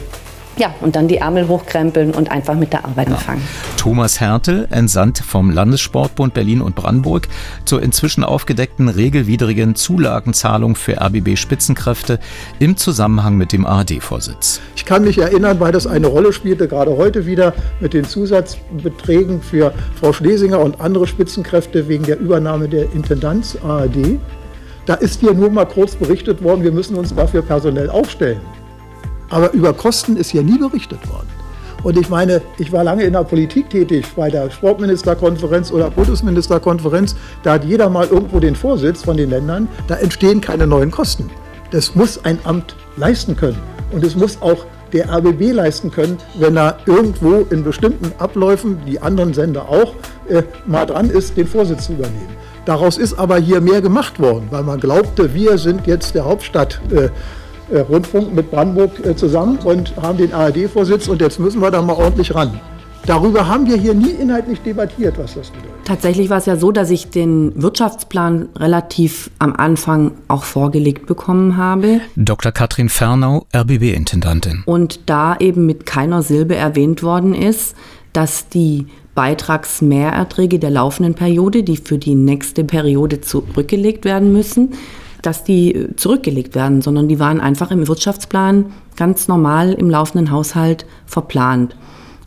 ja, 0.59 0.75
und 0.81 0.95
dann 0.95 1.07
die 1.07 1.17
Ärmel 1.17 1.47
hochkrempeln 1.47 2.11
und 2.11 2.29
einfach 2.29 2.53
mit 2.53 2.73
der 2.73 2.83
Arbeit 2.83 3.07
anfangen. 3.07 3.41
Thomas 3.77 4.19
Hertel, 4.19 4.67
entsandt 4.69 5.19
vom 5.19 5.49
Landessportbund 5.49 6.33
Berlin 6.33 6.61
und 6.61 6.75
Brandenburg 6.75 7.29
zur 7.63 7.81
inzwischen 7.81 8.25
aufgedeckten 8.25 8.89
regelwidrigen 8.89 9.75
Zulagenzahlung 9.75 10.75
für 10.75 10.99
RBB-Spitzenkräfte 11.01 12.19
im 12.59 12.75
Zusammenhang 12.75 13.37
mit 13.37 13.53
dem 13.53 13.65
ARD-Vorsitz. 13.65 14.59
Ich 14.75 14.83
kann 14.85 15.05
mich 15.05 15.17
erinnern, 15.17 15.59
weil 15.61 15.71
das 15.71 15.87
eine 15.87 16.07
Rolle 16.07 16.33
spielte, 16.33 16.67
gerade 16.67 16.97
heute 16.97 17.25
wieder 17.25 17.53
mit 17.79 17.93
den 17.93 18.03
Zusatzbeträgen 18.03 19.41
für 19.41 19.73
Frau 19.99 20.11
Schlesinger 20.11 20.59
und 20.59 20.81
andere 20.81 21.07
Spitzenkräfte 21.07 21.87
wegen 21.87 22.03
der 22.03 22.19
Übernahme 22.19 22.67
der 22.67 22.91
Intendanz 22.91 23.57
ARD. 23.63 24.19
Da 24.85 24.95
ist 24.95 25.21
hier 25.21 25.33
nur 25.33 25.51
mal 25.51 25.65
kurz 25.65 25.95
berichtet 25.95 26.43
worden, 26.43 26.63
wir 26.63 26.71
müssen 26.73 26.95
uns 26.95 27.15
dafür 27.15 27.43
personell 27.43 27.89
aufstellen. 27.89 28.41
Aber 29.29 29.51
über 29.53 29.73
Kosten 29.73 30.17
ist 30.17 30.31
hier 30.31 30.43
nie 30.43 30.57
berichtet 30.57 31.07
worden. 31.09 31.27
Und 31.83 31.97
ich 31.97 32.09
meine, 32.09 32.41
ich 32.57 32.71
war 32.71 32.83
lange 32.83 33.03
in 33.03 33.13
der 33.13 33.23
Politik 33.23 33.69
tätig, 33.69 34.05
bei 34.15 34.29
der 34.29 34.49
Sportministerkonferenz 34.49 35.71
oder 35.71 35.89
Bundesministerkonferenz. 35.89 37.15
Da 37.43 37.53
hat 37.53 37.63
jeder 37.63 37.89
mal 37.89 38.07
irgendwo 38.07 38.39
den 38.39 38.55
Vorsitz 38.55 39.03
von 39.03 39.15
den 39.15 39.29
Ländern. 39.29 39.67
Da 39.87 39.95
entstehen 39.95 40.41
keine 40.41 40.67
neuen 40.67 40.91
Kosten. 40.91 41.29
Das 41.71 41.95
muss 41.95 42.23
ein 42.25 42.39
Amt 42.43 42.75
leisten 42.97 43.37
können. 43.37 43.57
Und 43.91 44.03
es 44.03 44.15
muss 44.15 44.41
auch 44.41 44.65
der 44.91 45.09
RBB 45.09 45.53
leisten 45.53 45.91
können, 45.91 46.17
wenn 46.37 46.57
er 46.57 46.77
irgendwo 46.85 47.45
in 47.49 47.63
bestimmten 47.63 48.11
Abläufen, 48.17 48.79
die 48.87 48.99
anderen 49.01 49.33
Sender 49.33 49.69
auch, 49.69 49.93
äh, 50.27 50.43
mal 50.65 50.85
dran 50.85 51.09
ist, 51.09 51.37
den 51.37 51.47
Vorsitz 51.47 51.85
zu 51.85 51.93
übernehmen. 51.93 52.35
Daraus 52.65 52.97
ist 52.97 53.17
aber 53.17 53.37
hier 53.37 53.61
mehr 53.61 53.81
gemacht 53.81 54.19
worden, 54.19 54.47
weil 54.49 54.63
man 54.63 54.79
glaubte, 54.79 55.33
wir 55.33 55.57
sind 55.57 55.87
jetzt 55.87 56.15
der 56.15 56.25
Hauptstadt. 56.25 56.81
Äh, 56.91 57.09
Rundfunk 57.77 58.33
mit 58.33 58.51
Brandenburg 58.51 59.05
äh, 59.05 59.15
zusammen 59.15 59.59
und 59.63 59.95
haben 59.97 60.17
den 60.17 60.33
ARD-Vorsitz 60.33 61.07
und 61.07 61.21
jetzt 61.21 61.39
müssen 61.39 61.61
wir 61.61 61.71
da 61.71 61.81
mal 61.81 61.93
ordentlich 61.93 62.33
ran. 62.33 62.59
Darüber 63.05 63.47
haben 63.47 63.65
wir 63.65 63.77
hier 63.77 63.93
nie 63.93 64.11
inhaltlich 64.11 64.61
debattiert, 64.61 65.17
was 65.17 65.33
das 65.33 65.49
bedeutet. 65.49 65.71
Tatsächlich 65.85 66.29
war 66.29 66.37
es 66.37 66.45
ja 66.45 66.57
so, 66.57 66.71
dass 66.71 66.91
ich 66.91 67.09
den 67.09 67.59
Wirtschaftsplan 67.59 68.49
relativ 68.55 69.31
am 69.39 69.55
Anfang 69.55 70.11
auch 70.27 70.43
vorgelegt 70.43 71.07
bekommen 71.07 71.57
habe. 71.57 72.01
Dr. 72.15 72.51
Katrin 72.51 72.89
Fernau, 72.89 73.47
RBB-Intendantin. 73.55 74.63
Und 74.65 74.99
da 75.07 75.35
eben 75.37 75.65
mit 75.65 75.85
keiner 75.87 76.21
Silbe 76.21 76.55
erwähnt 76.55 77.01
worden 77.01 77.33
ist, 77.33 77.75
dass 78.13 78.49
die 78.49 78.85
Beitragsmehrerträge 79.15 80.59
der 80.59 80.69
laufenden 80.69 81.15
Periode, 81.15 81.63
die 81.63 81.77
für 81.77 81.97
die 81.97 82.15
nächste 82.15 82.63
Periode 82.63 83.21
zurückgelegt 83.21 84.05
werden 84.05 84.31
müssen, 84.31 84.73
dass 85.21 85.43
die 85.43 85.73
äh, 85.73 85.95
zurückgelegt 85.95 86.55
werden, 86.55 86.81
sondern 86.81 87.07
die 87.07 87.19
waren 87.19 87.41
einfach 87.41 87.71
im 87.71 87.87
Wirtschaftsplan 87.87 88.65
ganz 88.95 89.27
normal 89.27 89.73
im 89.73 89.89
laufenden 89.89 90.31
Haushalt 90.31 90.85
verplant. 91.05 91.75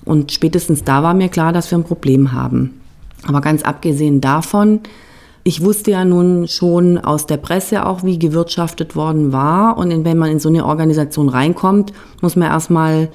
Und 0.04 0.32
spätestens 0.32 0.84
da 0.84 1.02
war 1.02 1.14
mir 1.14 1.28
klar, 1.28 1.52
dass 1.52 1.70
wir 1.70 1.78
ein 1.78 1.84
Problem 1.84 2.32
haben. 2.32 2.80
Aber 3.26 3.40
ganz 3.40 3.62
abgesehen 3.62 4.20
davon, 4.20 4.80
ich 5.44 5.62
wusste 5.64 5.92
ja 5.92 6.04
nun 6.04 6.46
schon 6.46 6.98
aus 6.98 7.26
der 7.26 7.36
Presse 7.36 7.86
auch, 7.86 8.04
wie 8.04 8.18
gewirtschaftet 8.18 8.94
worden 8.94 9.32
war. 9.32 9.76
Und 9.76 10.04
wenn 10.04 10.18
man 10.18 10.30
in 10.30 10.38
so 10.38 10.48
eine 10.48 10.64
Organisation 10.64 11.28
reinkommt, 11.28 11.92
muss 12.20 12.36
man 12.36 12.48
erstmal 12.48 13.08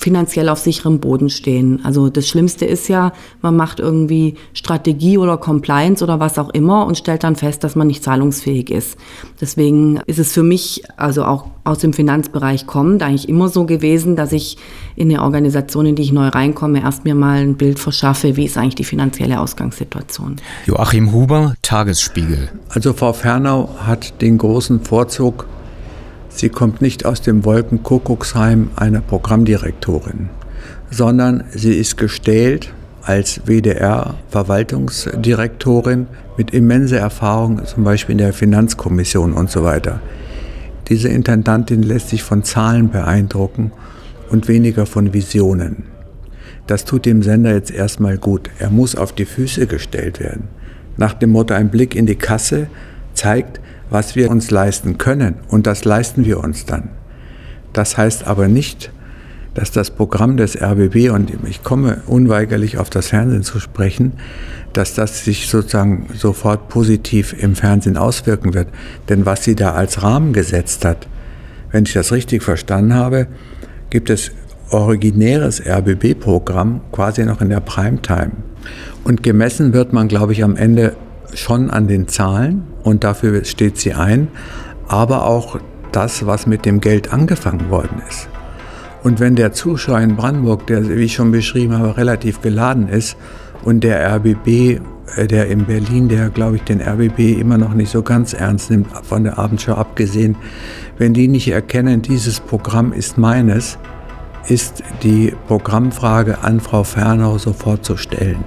finanziell 0.00 0.48
auf 0.48 0.58
sicherem 0.58 0.98
Boden 0.98 1.28
stehen. 1.28 1.84
Also 1.84 2.08
das 2.08 2.26
Schlimmste 2.26 2.64
ist 2.64 2.88
ja, 2.88 3.12
man 3.42 3.54
macht 3.54 3.80
irgendwie 3.80 4.34
Strategie 4.54 5.18
oder 5.18 5.36
Compliance 5.36 6.02
oder 6.02 6.18
was 6.18 6.38
auch 6.38 6.48
immer 6.50 6.86
und 6.86 6.96
stellt 6.96 7.22
dann 7.22 7.36
fest, 7.36 7.62
dass 7.64 7.76
man 7.76 7.86
nicht 7.86 8.02
zahlungsfähig 8.02 8.70
ist. 8.70 8.96
Deswegen 9.42 10.00
ist 10.06 10.18
es 10.18 10.32
für 10.32 10.42
mich, 10.42 10.84
also 10.96 11.24
auch 11.24 11.48
aus 11.64 11.80
dem 11.80 11.92
Finanzbereich 11.92 12.66
kommend, 12.66 13.02
eigentlich 13.02 13.28
immer 13.28 13.50
so 13.50 13.66
gewesen, 13.66 14.16
dass 14.16 14.32
ich 14.32 14.56
in 14.96 15.10
eine 15.10 15.22
Organisation, 15.22 15.84
in 15.84 15.96
die 15.96 16.02
ich 16.02 16.12
neu 16.12 16.28
reinkomme, 16.28 16.80
erst 16.80 17.04
mir 17.04 17.14
mal 17.14 17.40
ein 17.40 17.56
Bild 17.56 17.78
verschaffe, 17.78 18.36
wie 18.36 18.46
ist 18.46 18.56
eigentlich 18.56 18.76
die 18.76 18.84
finanzielle 18.84 19.38
Ausgangssituation. 19.38 20.36
Joachim 20.64 21.12
Huber, 21.12 21.54
Tagesspiegel. 21.60 22.48
Also 22.70 22.94
Frau 22.94 23.12
Fernau 23.12 23.68
hat 23.80 24.22
den 24.22 24.38
großen 24.38 24.80
Vorzug, 24.80 25.46
Sie 26.30 26.48
kommt 26.48 26.80
nicht 26.80 27.04
aus 27.04 27.20
dem 27.20 27.44
Wolkenkuckucksheim 27.44 28.70
einer 28.76 29.00
Programmdirektorin, 29.00 30.30
sondern 30.90 31.42
sie 31.50 31.74
ist 31.74 31.98
gestellt 31.98 32.72
als 33.02 33.42
WDR-Verwaltungsdirektorin 33.46 36.06
mit 36.36 36.52
immenser 36.52 36.98
Erfahrung, 36.98 37.64
zum 37.66 37.82
Beispiel 37.84 38.12
in 38.12 38.18
der 38.18 38.32
Finanzkommission 38.32 39.32
und 39.32 39.50
so 39.50 39.64
weiter. 39.64 40.00
Diese 40.88 41.08
Intendantin 41.08 41.82
lässt 41.82 42.10
sich 42.10 42.22
von 42.22 42.44
Zahlen 42.44 42.90
beeindrucken 42.90 43.72
und 44.30 44.46
weniger 44.48 44.86
von 44.86 45.12
Visionen. 45.12 45.84
Das 46.66 46.84
tut 46.84 47.04
dem 47.04 47.22
Sender 47.22 47.52
jetzt 47.52 47.72
erstmal 47.72 48.16
gut. 48.16 48.48
Er 48.58 48.70
muss 48.70 48.94
auf 48.94 49.12
die 49.12 49.24
Füße 49.24 49.66
gestellt 49.66 50.20
werden. 50.20 50.44
Nach 50.96 51.14
dem 51.14 51.30
Motto 51.30 51.54
ein 51.54 51.70
Blick 51.70 51.96
in 51.96 52.06
die 52.06 52.16
Kasse 52.16 52.68
zeigt, 53.14 53.60
was 53.90 54.16
wir 54.16 54.30
uns 54.30 54.50
leisten 54.50 54.98
können. 54.98 55.36
Und 55.48 55.66
das 55.66 55.84
leisten 55.84 56.24
wir 56.24 56.40
uns 56.40 56.64
dann. 56.64 56.90
Das 57.72 57.96
heißt 57.98 58.26
aber 58.26 58.48
nicht, 58.48 58.90
dass 59.54 59.72
das 59.72 59.90
Programm 59.90 60.36
des 60.36 60.60
RBB, 60.60 61.10
und 61.10 61.32
ich 61.48 61.62
komme 61.62 62.02
unweigerlich 62.06 62.78
auf 62.78 62.88
das 62.88 63.08
Fernsehen 63.08 63.42
zu 63.42 63.58
sprechen, 63.58 64.12
dass 64.72 64.94
das 64.94 65.24
sich 65.24 65.48
sozusagen 65.48 66.06
sofort 66.14 66.68
positiv 66.68 67.34
im 67.36 67.56
Fernsehen 67.56 67.96
auswirken 67.96 68.54
wird. 68.54 68.68
Denn 69.08 69.26
was 69.26 69.42
sie 69.44 69.56
da 69.56 69.72
als 69.72 70.02
Rahmen 70.02 70.32
gesetzt 70.32 70.84
hat, 70.84 71.08
wenn 71.72 71.84
ich 71.84 71.92
das 71.92 72.12
richtig 72.12 72.42
verstanden 72.42 72.94
habe, 72.94 73.26
gibt 73.90 74.10
es 74.10 74.30
originäres 74.70 75.60
RBB-Programm 75.66 76.80
quasi 76.92 77.24
noch 77.24 77.40
in 77.40 77.48
der 77.48 77.60
Primetime. 77.60 78.32
Und 79.02 79.22
gemessen 79.22 79.72
wird 79.72 79.92
man, 79.92 80.06
glaube 80.06 80.32
ich, 80.32 80.44
am 80.44 80.56
Ende 80.56 80.94
schon 81.34 81.70
an 81.70 81.88
den 81.88 82.08
Zahlen 82.08 82.64
und 82.82 83.04
dafür 83.04 83.44
steht 83.44 83.78
sie 83.78 83.94
ein, 83.94 84.28
aber 84.88 85.26
auch 85.26 85.58
das, 85.92 86.26
was 86.26 86.46
mit 86.46 86.64
dem 86.64 86.80
Geld 86.80 87.12
angefangen 87.12 87.70
worden 87.70 88.02
ist. 88.08 88.28
Und 89.02 89.18
wenn 89.18 89.34
der 89.34 89.52
Zuschauer 89.52 90.00
in 90.00 90.16
Brandenburg, 90.16 90.66
der, 90.66 90.88
wie 90.88 91.04
ich 91.04 91.14
schon 91.14 91.32
beschrieben 91.32 91.78
habe, 91.78 91.96
relativ 91.96 92.42
geladen 92.42 92.88
ist 92.88 93.16
und 93.64 93.82
der 93.82 94.14
RBB, 94.16 94.80
äh, 95.16 95.26
der 95.26 95.46
in 95.48 95.64
Berlin, 95.64 96.08
der, 96.08 96.28
glaube 96.28 96.56
ich, 96.56 96.62
den 96.62 96.80
RBB 96.82 97.40
immer 97.40 97.56
noch 97.56 97.72
nicht 97.72 97.90
so 97.90 98.02
ganz 98.02 98.34
ernst 98.34 98.70
nimmt, 98.70 98.88
von 99.02 99.24
der 99.24 99.38
Abendschau 99.38 99.74
abgesehen, 99.74 100.36
wenn 100.98 101.14
die 101.14 101.28
nicht 101.28 101.48
erkennen, 101.48 102.02
dieses 102.02 102.40
Programm 102.40 102.92
ist 102.92 103.16
meines, 103.16 103.78
ist 104.48 104.82
die 105.02 105.34
Programmfrage 105.46 106.42
an 106.42 106.60
Frau 106.60 106.84
Fernau 106.84 107.38
sofort 107.38 107.84
zu 107.84 107.96
stellen. 107.96 108.44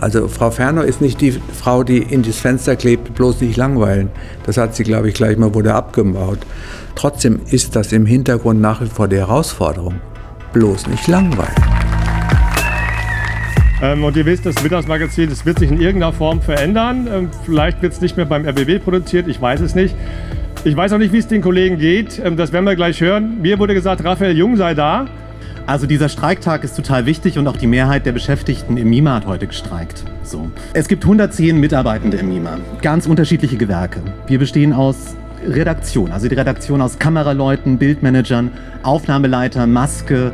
Also 0.00 0.28
Frau 0.28 0.50
Ferner 0.50 0.84
ist 0.84 1.00
nicht 1.00 1.20
die 1.20 1.32
Frau, 1.32 1.82
die 1.82 1.98
in 1.98 2.22
das 2.22 2.38
Fenster 2.38 2.76
klebt, 2.76 3.14
bloß 3.14 3.40
nicht 3.40 3.56
langweilen. 3.56 4.10
Das 4.44 4.56
hat 4.58 4.74
sie, 4.74 4.84
glaube 4.84 5.08
ich, 5.08 5.14
gleich 5.14 5.38
mal 5.38 5.54
wurde 5.54 5.74
abgebaut. 5.74 6.38
Trotzdem 6.94 7.40
ist 7.50 7.76
das 7.76 7.92
im 7.92 8.06
Hintergrund 8.06 8.60
nach 8.60 8.80
wie 8.80 8.86
vor 8.86 9.08
die 9.08 9.16
Herausforderung. 9.16 10.00
Bloß 10.52 10.86
nicht 10.88 11.06
langweilen. 11.08 11.54
Ähm, 13.82 14.04
und 14.04 14.16
ihr 14.16 14.24
wisst, 14.24 14.46
das 14.46 14.62
Mittagsmagazin, 14.62 15.28
das 15.28 15.44
wird 15.44 15.58
sich 15.58 15.70
in 15.70 15.80
irgendeiner 15.80 16.12
Form 16.12 16.40
verändern. 16.40 17.08
Ähm, 17.12 17.30
vielleicht 17.44 17.82
wird 17.82 17.92
es 17.92 18.00
nicht 18.00 18.16
mehr 18.16 18.26
beim 18.26 18.46
RBB 18.46 18.82
produziert, 18.82 19.28
ich 19.28 19.40
weiß 19.40 19.60
es 19.60 19.74
nicht. 19.74 19.94
Ich 20.64 20.76
weiß 20.76 20.92
auch 20.94 20.98
nicht, 20.98 21.12
wie 21.12 21.18
es 21.18 21.28
den 21.28 21.42
Kollegen 21.42 21.78
geht. 21.78 22.20
Ähm, 22.24 22.36
das 22.36 22.52
werden 22.52 22.64
wir 22.64 22.74
gleich 22.74 23.00
hören. 23.00 23.40
Mir 23.40 23.58
wurde 23.58 23.74
gesagt, 23.74 24.02
Raphael 24.02 24.36
Jung 24.36 24.56
sei 24.56 24.74
da. 24.74 25.06
Also 25.66 25.88
dieser 25.88 26.08
Streiktag 26.08 26.62
ist 26.62 26.76
total 26.76 27.06
wichtig 27.06 27.38
und 27.38 27.48
auch 27.48 27.56
die 27.56 27.66
Mehrheit 27.66 28.06
der 28.06 28.12
Beschäftigten 28.12 28.76
im 28.76 28.88
MIMA 28.88 29.16
hat 29.16 29.26
heute 29.26 29.48
gestreikt. 29.48 30.04
So. 30.22 30.48
Es 30.74 30.86
gibt 30.86 31.02
110 31.02 31.58
Mitarbeitende 31.58 32.18
im 32.18 32.28
MIMA, 32.28 32.58
ganz 32.82 33.06
unterschiedliche 33.06 33.56
Gewerke. 33.56 34.00
Wir 34.28 34.38
bestehen 34.38 34.72
aus 34.72 35.16
Redaktion, 35.44 36.12
also 36.12 36.28
die 36.28 36.36
Redaktion 36.36 36.80
aus 36.80 37.00
Kameraleuten, 37.00 37.78
Bildmanagern, 37.78 38.52
Aufnahmeleiter, 38.84 39.66
Maske, 39.66 40.32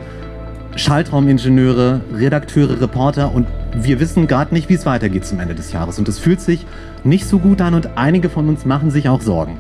Schaltraumingenieure, 0.77 2.03
Redakteure, 2.15 2.79
Reporter 2.83 3.35
und 3.35 3.47
wir 3.75 4.01
wissen 4.01 4.27
gerade 4.27 4.53
nicht, 4.53 4.69
wie 4.69 4.75
es 4.75 4.85
weitergeht 4.85 5.25
zum 5.25 5.41
Ende 5.41 5.55
des 5.55 5.73
Jahres. 5.73 5.99
Und 5.99 6.09
es 6.09 6.19
fühlt 6.19 6.43
sich 6.43 6.67
nicht 7.05 7.27
so 7.27 7.39
gut 7.39 7.63
an 7.63 7.73
und 7.73 7.97
einige 7.97 8.29
von 8.29 8.51
uns 8.51 8.67
machen 8.67 8.91
sich 8.91 9.09
auch 9.09 9.23
Sorgen. 9.23 9.57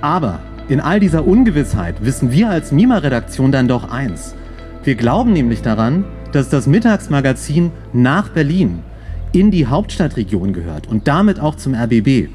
Aber 0.00 0.38
in 0.68 0.80
all 0.80 1.00
dieser 1.00 1.26
Ungewissheit 1.26 1.96
wissen 2.04 2.30
wir 2.30 2.50
als 2.50 2.70
MIMA-Redaktion 2.70 3.50
dann 3.50 3.66
doch 3.66 3.90
eins. 3.90 4.36
Wir 4.88 4.94
glauben 4.94 5.34
nämlich 5.34 5.60
daran, 5.60 6.06
dass 6.32 6.48
das 6.48 6.66
Mittagsmagazin 6.66 7.72
nach 7.92 8.30
Berlin 8.30 8.78
in 9.32 9.50
die 9.50 9.66
Hauptstadtregion 9.66 10.54
gehört 10.54 10.86
und 10.86 11.06
damit 11.06 11.40
auch 11.40 11.56
zum 11.56 11.74
RBB. 11.74 12.30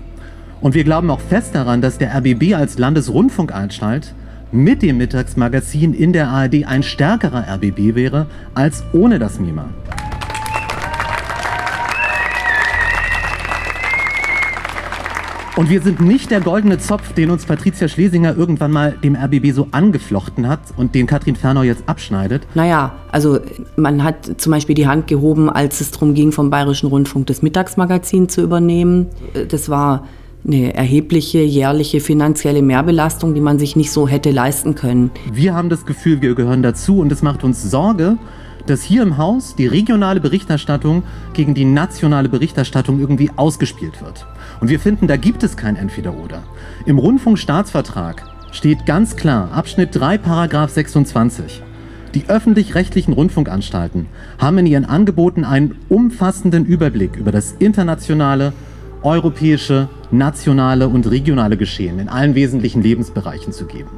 Und 0.62 0.76
wir 0.76 0.84
glauben 0.84 1.10
auch 1.10 1.20
fest 1.20 1.56
daran, 1.56 1.82
dass 1.82 1.98
der 1.98 2.16
RBB 2.16 2.54
als 2.54 2.78
Landesrundfunkanstalt 2.78 4.14
mit 4.52 4.84
dem 4.84 5.00
Mittagsmagazin 5.00 5.96
in 5.96 6.14
der 6.14 6.28
ARD 6.28 6.68
ein 6.68 6.84
stärkerer 6.84 7.44
RBB 7.56 7.96
wäre 7.96 8.28
als 8.54 8.84
ohne 8.94 9.18
das 9.18 9.40
MIMA. 9.40 9.70
Und 15.56 15.70
wir 15.70 15.82
sind 15.84 16.02
nicht 16.02 16.32
der 16.32 16.42
goldene 16.42 16.80
Zopf, 16.80 17.14
den 17.14 17.30
uns 17.30 17.46
Patricia 17.46 17.88
Schlesinger 17.88 18.36
irgendwann 18.36 18.72
mal 18.72 18.98
dem 19.04 19.16
RBB 19.16 19.52
so 19.52 19.68
angeflochten 19.70 20.48
hat 20.48 20.60
und 20.78 20.96
den 20.96 21.06
Katrin 21.06 21.36
Fernau 21.36 21.62
jetzt 21.62 21.84
abschneidet. 21.86 22.48
Naja, 22.56 22.96
also 23.12 23.40
man 23.76 24.04
hat 24.04 24.42
zum 24.42 24.52
Beispiel 24.52 24.74
die 24.74 24.88
Hand 24.88 25.06
gehoben, 25.06 25.52
als 25.52 25.80
es 25.80 25.92
darum 25.92 26.16
ging, 26.16 26.32
vom 26.32 26.50
Bayerischen 26.50 26.90
Rundfunk 26.90 27.28
das 27.28 27.44
Mittagsmagazin 27.44 28.30
zu 28.30 28.42
übernehmen. 28.42 29.08
Das 29.50 29.70
war 29.70 30.08
eine 30.46 30.74
erhebliche 30.74 31.44
jährliche 31.44 32.00
finanzielle 32.00 32.64
Mehrbelastung, 32.64 33.36
die 33.36 33.42
man 33.42 33.60
sich 33.60 33.76
nicht 33.76 33.92
so 33.92 34.08
hätte 34.08 34.32
leisten 34.32 34.74
können. 34.74 35.12
Wir 35.32 35.54
haben 35.54 35.70
das 35.70 35.86
Gefühl, 35.86 36.20
wir 36.22 36.34
gehören 36.34 36.64
dazu 36.64 36.98
und 36.98 37.12
es 37.12 37.22
macht 37.22 37.44
uns 37.44 37.62
Sorge, 37.62 38.18
dass 38.66 38.82
hier 38.82 39.04
im 39.04 39.18
Haus 39.18 39.56
die 39.56 39.68
regionale 39.68 40.20
Berichterstattung 40.20 41.04
gegen 41.34 41.54
die 41.54 41.66
nationale 41.66 42.30
Berichterstattung 42.30 43.00
irgendwie 43.00 43.30
ausgespielt 43.36 44.02
wird. 44.02 44.26
Und 44.64 44.70
wir 44.70 44.80
finden, 44.80 45.08
da 45.08 45.18
gibt 45.18 45.44
es 45.44 45.58
kein 45.58 45.76
Entweder-Oder. 45.76 46.42
Im 46.86 46.98
Rundfunkstaatsvertrag 46.98 48.24
steht 48.54 48.86
ganz 48.86 49.18
klar, 49.18 49.52
Abschnitt 49.52 49.90
3, 49.92 50.18
Paragraph 50.18 50.70
26. 50.70 51.62
Die 52.14 52.30
öffentlich-rechtlichen 52.30 53.12
Rundfunkanstalten 53.12 54.06
haben 54.38 54.60
in 54.60 54.66
ihren 54.66 54.86
Angeboten 54.86 55.44
einen 55.44 55.76
umfassenden 55.90 56.66
Überblick 56.66 57.18
über 57.18 57.34
das 57.34 57.52
internationale, 57.60 58.54
europäische, 59.02 59.90
nationale 60.12 60.88
und 60.88 61.12
regionale 61.12 61.58
Geschehen 61.58 62.00
in 62.00 62.08
allen 62.08 62.34
wesentlichen 62.34 62.82
Lebensbereichen 62.82 63.52
zu 63.52 63.66
geben. 63.66 63.90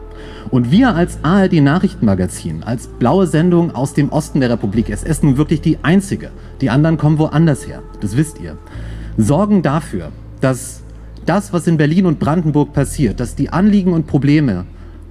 Und 0.49 0.71
wir 0.71 0.95
als 0.95 1.19
ARD 1.21 1.61
Nachrichtenmagazin, 1.61 2.63
als 2.63 2.87
blaue 2.87 3.27
Sendung 3.27 3.75
aus 3.75 3.93
dem 3.93 4.09
Osten 4.09 4.39
der 4.39 4.49
Republik, 4.49 4.89
es 4.89 5.03
ist 5.03 5.23
nun 5.23 5.37
wirklich 5.37 5.61
die 5.61 5.77
einzige, 5.83 6.31
die 6.59 6.71
anderen 6.71 6.97
kommen 6.97 7.19
woanders 7.19 7.67
her, 7.67 7.83
das 8.01 8.17
wisst 8.17 8.41
ihr, 8.41 8.57
sorgen 9.15 9.61
dafür, 9.61 10.11
dass 10.45 10.83
das, 11.25 11.53
was 11.53 11.65
in 11.65 11.77
Berlin 11.77 12.05
und 12.05 12.19
Brandenburg 12.19 12.71
passiert, 12.71 13.19
dass 13.19 13.33
die 13.33 13.49
Anliegen 13.49 13.93
und 13.93 14.05
Probleme 14.05 14.65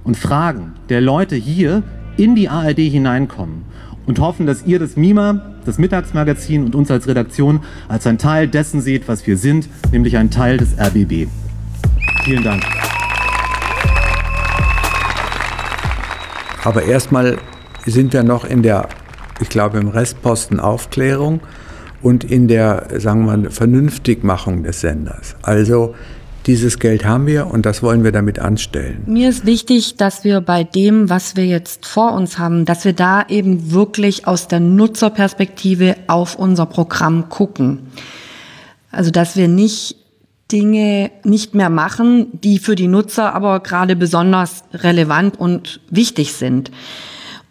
und 0.05 0.15
Fragen 0.15 0.75
der 0.87 1.01
Leute 1.01 1.35
hier 1.35 1.83
in 2.15 2.35
die 2.35 2.47
ARD 2.47 2.79
hineinkommen 2.79 3.63
und 4.05 4.19
hoffen, 4.19 4.45
dass 4.45 4.65
ihr 4.65 4.79
das 4.79 4.95
MIMA, 4.95 5.41
das 5.65 5.77
Mittagsmagazin 5.77 6.63
und 6.63 6.73
uns 6.73 6.89
als 6.89 7.09
Redaktion 7.09 7.59
als 7.89 8.07
ein 8.07 8.17
Teil 8.17 8.47
dessen 8.47 8.79
seht, 8.79 9.09
was 9.09 9.27
wir 9.27 9.35
sind, 9.35 9.67
nämlich 9.91 10.15
ein 10.15 10.31
Teil 10.31 10.55
des 10.55 10.79
RBB. 10.79 11.27
Vielen 12.23 12.43
Dank. 12.45 12.63
Aber 16.63 16.83
erstmal 16.83 17.39
sind 17.85 18.13
wir 18.13 18.23
noch 18.23 18.45
in 18.45 18.63
der, 18.63 18.87
ich 19.41 19.49
glaube, 19.49 19.79
im 19.79 19.89
Restposten 19.89 20.61
Aufklärung 20.61 21.41
und 22.01 22.23
in 22.23 22.47
der, 22.47 22.87
sagen 22.97 23.25
wir 23.25 23.37
mal, 23.37 23.49
Vernünftigmachung 23.49 24.63
des 24.63 24.81
Senders. 24.81 25.35
Also 25.41 25.95
dieses 26.45 26.77
Geld 26.77 27.05
haben 27.05 27.25
wir 27.25 27.47
und 27.47 27.65
das 27.65 27.81
wollen 27.81 28.03
wir 28.03 28.11
damit 28.11 28.39
anstellen. 28.39 29.01
Mir 29.07 29.29
ist 29.29 29.45
wichtig, 29.45 29.95
dass 29.97 30.23
wir 30.23 30.41
bei 30.41 30.63
dem, 30.63 31.09
was 31.09 31.35
wir 31.35 31.45
jetzt 31.45 31.85
vor 31.85 32.13
uns 32.13 32.37
haben, 32.37 32.65
dass 32.65 32.85
wir 32.85 32.93
da 32.93 33.25
eben 33.27 33.71
wirklich 33.71 34.27
aus 34.27 34.47
der 34.47 34.59
Nutzerperspektive 34.59 35.95
auf 36.07 36.35
unser 36.35 36.67
Programm 36.67 37.29
gucken. 37.29 37.87
Also 38.91 39.11
dass 39.11 39.35
wir 39.35 39.47
nicht 39.47 39.97
Dinge 40.51 41.09
nicht 41.23 41.55
mehr 41.55 41.71
machen, 41.71 42.27
die 42.31 42.59
für 42.59 42.75
die 42.75 42.87
Nutzer 42.87 43.33
aber 43.33 43.61
gerade 43.61 43.95
besonders 43.95 44.63
relevant 44.73 45.39
und 45.39 45.79
wichtig 45.89 46.33
sind. 46.33 46.69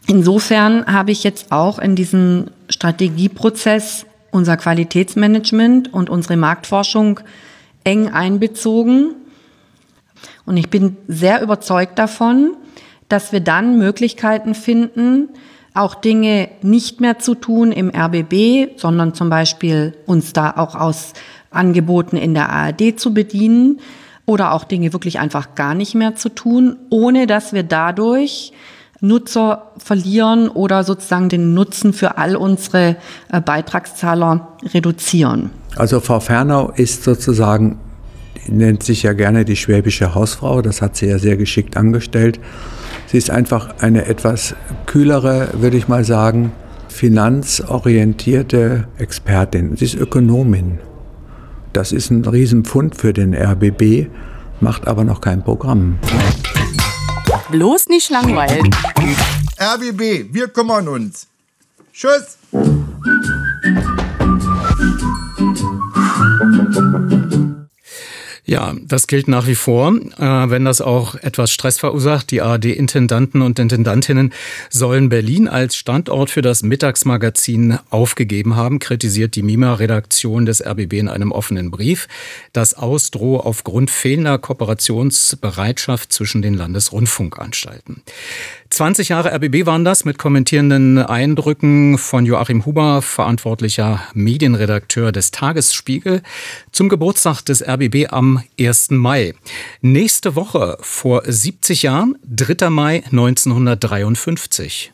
Insofern 0.06 0.86
habe 0.86 1.10
ich 1.10 1.24
jetzt 1.24 1.50
auch 1.50 1.78
in 1.78 1.96
diesem 1.96 2.46
Strategieprozess 2.68 4.06
unser 4.34 4.56
Qualitätsmanagement 4.56 5.94
und 5.94 6.10
unsere 6.10 6.36
Marktforschung 6.36 7.20
eng 7.84 8.08
einbezogen. 8.08 9.14
Und 10.44 10.56
ich 10.56 10.70
bin 10.70 10.96
sehr 11.06 11.40
überzeugt 11.40 11.98
davon, 11.98 12.56
dass 13.08 13.32
wir 13.32 13.40
dann 13.40 13.78
Möglichkeiten 13.78 14.54
finden, 14.54 15.28
auch 15.72 15.94
Dinge 15.94 16.48
nicht 16.62 17.00
mehr 17.00 17.20
zu 17.20 17.36
tun 17.36 17.70
im 17.70 17.90
RBB, 17.94 18.76
sondern 18.76 19.14
zum 19.14 19.30
Beispiel 19.30 19.96
uns 20.04 20.32
da 20.32 20.54
auch 20.56 20.74
aus 20.74 21.12
Angeboten 21.50 22.16
in 22.16 22.34
der 22.34 22.50
ARD 22.50 22.98
zu 22.98 23.14
bedienen 23.14 23.80
oder 24.26 24.52
auch 24.52 24.64
Dinge 24.64 24.92
wirklich 24.92 25.20
einfach 25.20 25.54
gar 25.54 25.74
nicht 25.74 25.94
mehr 25.94 26.16
zu 26.16 26.28
tun, 26.28 26.76
ohne 26.90 27.28
dass 27.28 27.52
wir 27.52 27.62
dadurch 27.62 28.52
Nutzer 29.04 29.70
verlieren 29.76 30.48
oder 30.48 30.82
sozusagen 30.82 31.28
den 31.28 31.54
Nutzen 31.54 31.92
für 31.92 32.18
all 32.18 32.36
unsere 32.36 32.96
äh, 33.30 33.40
Beitragszahler 33.40 34.48
reduzieren. 34.72 35.50
Also 35.76 36.00
Frau 36.00 36.20
Fernau 36.20 36.72
ist 36.74 37.04
sozusagen, 37.04 37.78
nennt 38.48 38.82
sich 38.82 39.02
ja 39.02 39.12
gerne 39.12 39.44
die 39.44 39.56
schwäbische 39.56 40.14
Hausfrau, 40.14 40.62
das 40.62 40.80
hat 40.80 40.96
sie 40.96 41.06
ja 41.06 41.18
sehr 41.18 41.36
geschickt 41.36 41.76
angestellt. 41.76 42.40
Sie 43.06 43.18
ist 43.18 43.30
einfach 43.30 43.74
eine 43.80 44.06
etwas 44.06 44.54
kühlere, 44.86 45.48
würde 45.52 45.76
ich 45.76 45.88
mal 45.88 46.04
sagen, 46.04 46.52
finanzorientierte 46.88 48.88
Expertin. 48.98 49.76
Sie 49.76 49.84
ist 49.84 49.94
Ökonomin. 49.94 50.78
Das 51.72 51.92
ist 51.92 52.10
ein 52.10 52.24
Riesenpfund 52.24 52.96
für 52.96 53.12
den 53.12 53.34
RBB, 53.34 54.06
macht 54.60 54.86
aber 54.86 55.04
noch 55.04 55.20
kein 55.20 55.42
Programm. 55.42 55.98
Bloß 57.54 57.86
nicht 57.86 58.10
langweilen. 58.10 58.68
RBB, 59.60 60.34
wir 60.34 60.48
kümmern 60.48 60.88
uns. 60.88 61.28
Tschüss. 61.92 62.36
Ja, 68.46 68.74
das 68.82 69.06
gilt 69.06 69.26
nach 69.26 69.46
wie 69.46 69.54
vor, 69.54 69.94
äh, 69.94 70.50
wenn 70.50 70.66
das 70.66 70.82
auch 70.82 71.14
etwas 71.14 71.50
Stress 71.50 71.78
verursacht. 71.78 72.30
Die 72.30 72.42
ARD-Intendanten 72.42 73.40
und 73.40 73.58
Intendantinnen 73.58 74.34
sollen 74.68 75.08
Berlin 75.08 75.48
als 75.48 75.76
Standort 75.76 76.28
für 76.28 76.42
das 76.42 76.62
Mittagsmagazin 76.62 77.78
aufgegeben 77.88 78.54
haben, 78.54 78.80
kritisiert 78.80 79.34
die 79.34 79.42
MIMA-Redaktion 79.42 80.44
des 80.44 80.64
RBB 80.64 80.92
in 80.98 81.08
einem 81.08 81.32
offenen 81.32 81.70
Brief. 81.70 82.06
Das 82.52 82.74
Ausdroh 82.74 83.38
aufgrund 83.38 83.90
fehlender 83.90 84.36
Kooperationsbereitschaft 84.36 86.12
zwischen 86.12 86.42
den 86.42 86.52
Landesrundfunkanstalten. 86.52 88.02
20 88.74 89.10
Jahre 89.10 89.32
RBB 89.32 89.66
waren 89.66 89.84
das 89.84 90.04
mit 90.04 90.18
kommentierenden 90.18 90.98
Eindrücken 90.98 91.96
von 91.96 92.26
Joachim 92.26 92.66
Huber, 92.66 93.02
verantwortlicher 93.02 94.02
Medienredakteur 94.14 95.12
des 95.12 95.30
Tagesspiegel, 95.30 96.22
zum 96.72 96.88
Geburtstag 96.88 97.42
des 97.42 97.62
RBB 97.62 98.08
am 98.10 98.42
1. 98.58 98.90
Mai. 98.90 99.34
Nächste 99.80 100.34
Woche 100.34 100.76
vor 100.80 101.22
70 101.24 101.84
Jahren, 101.84 102.18
3. 102.28 102.68
Mai 102.68 103.04
1953. 103.12 104.92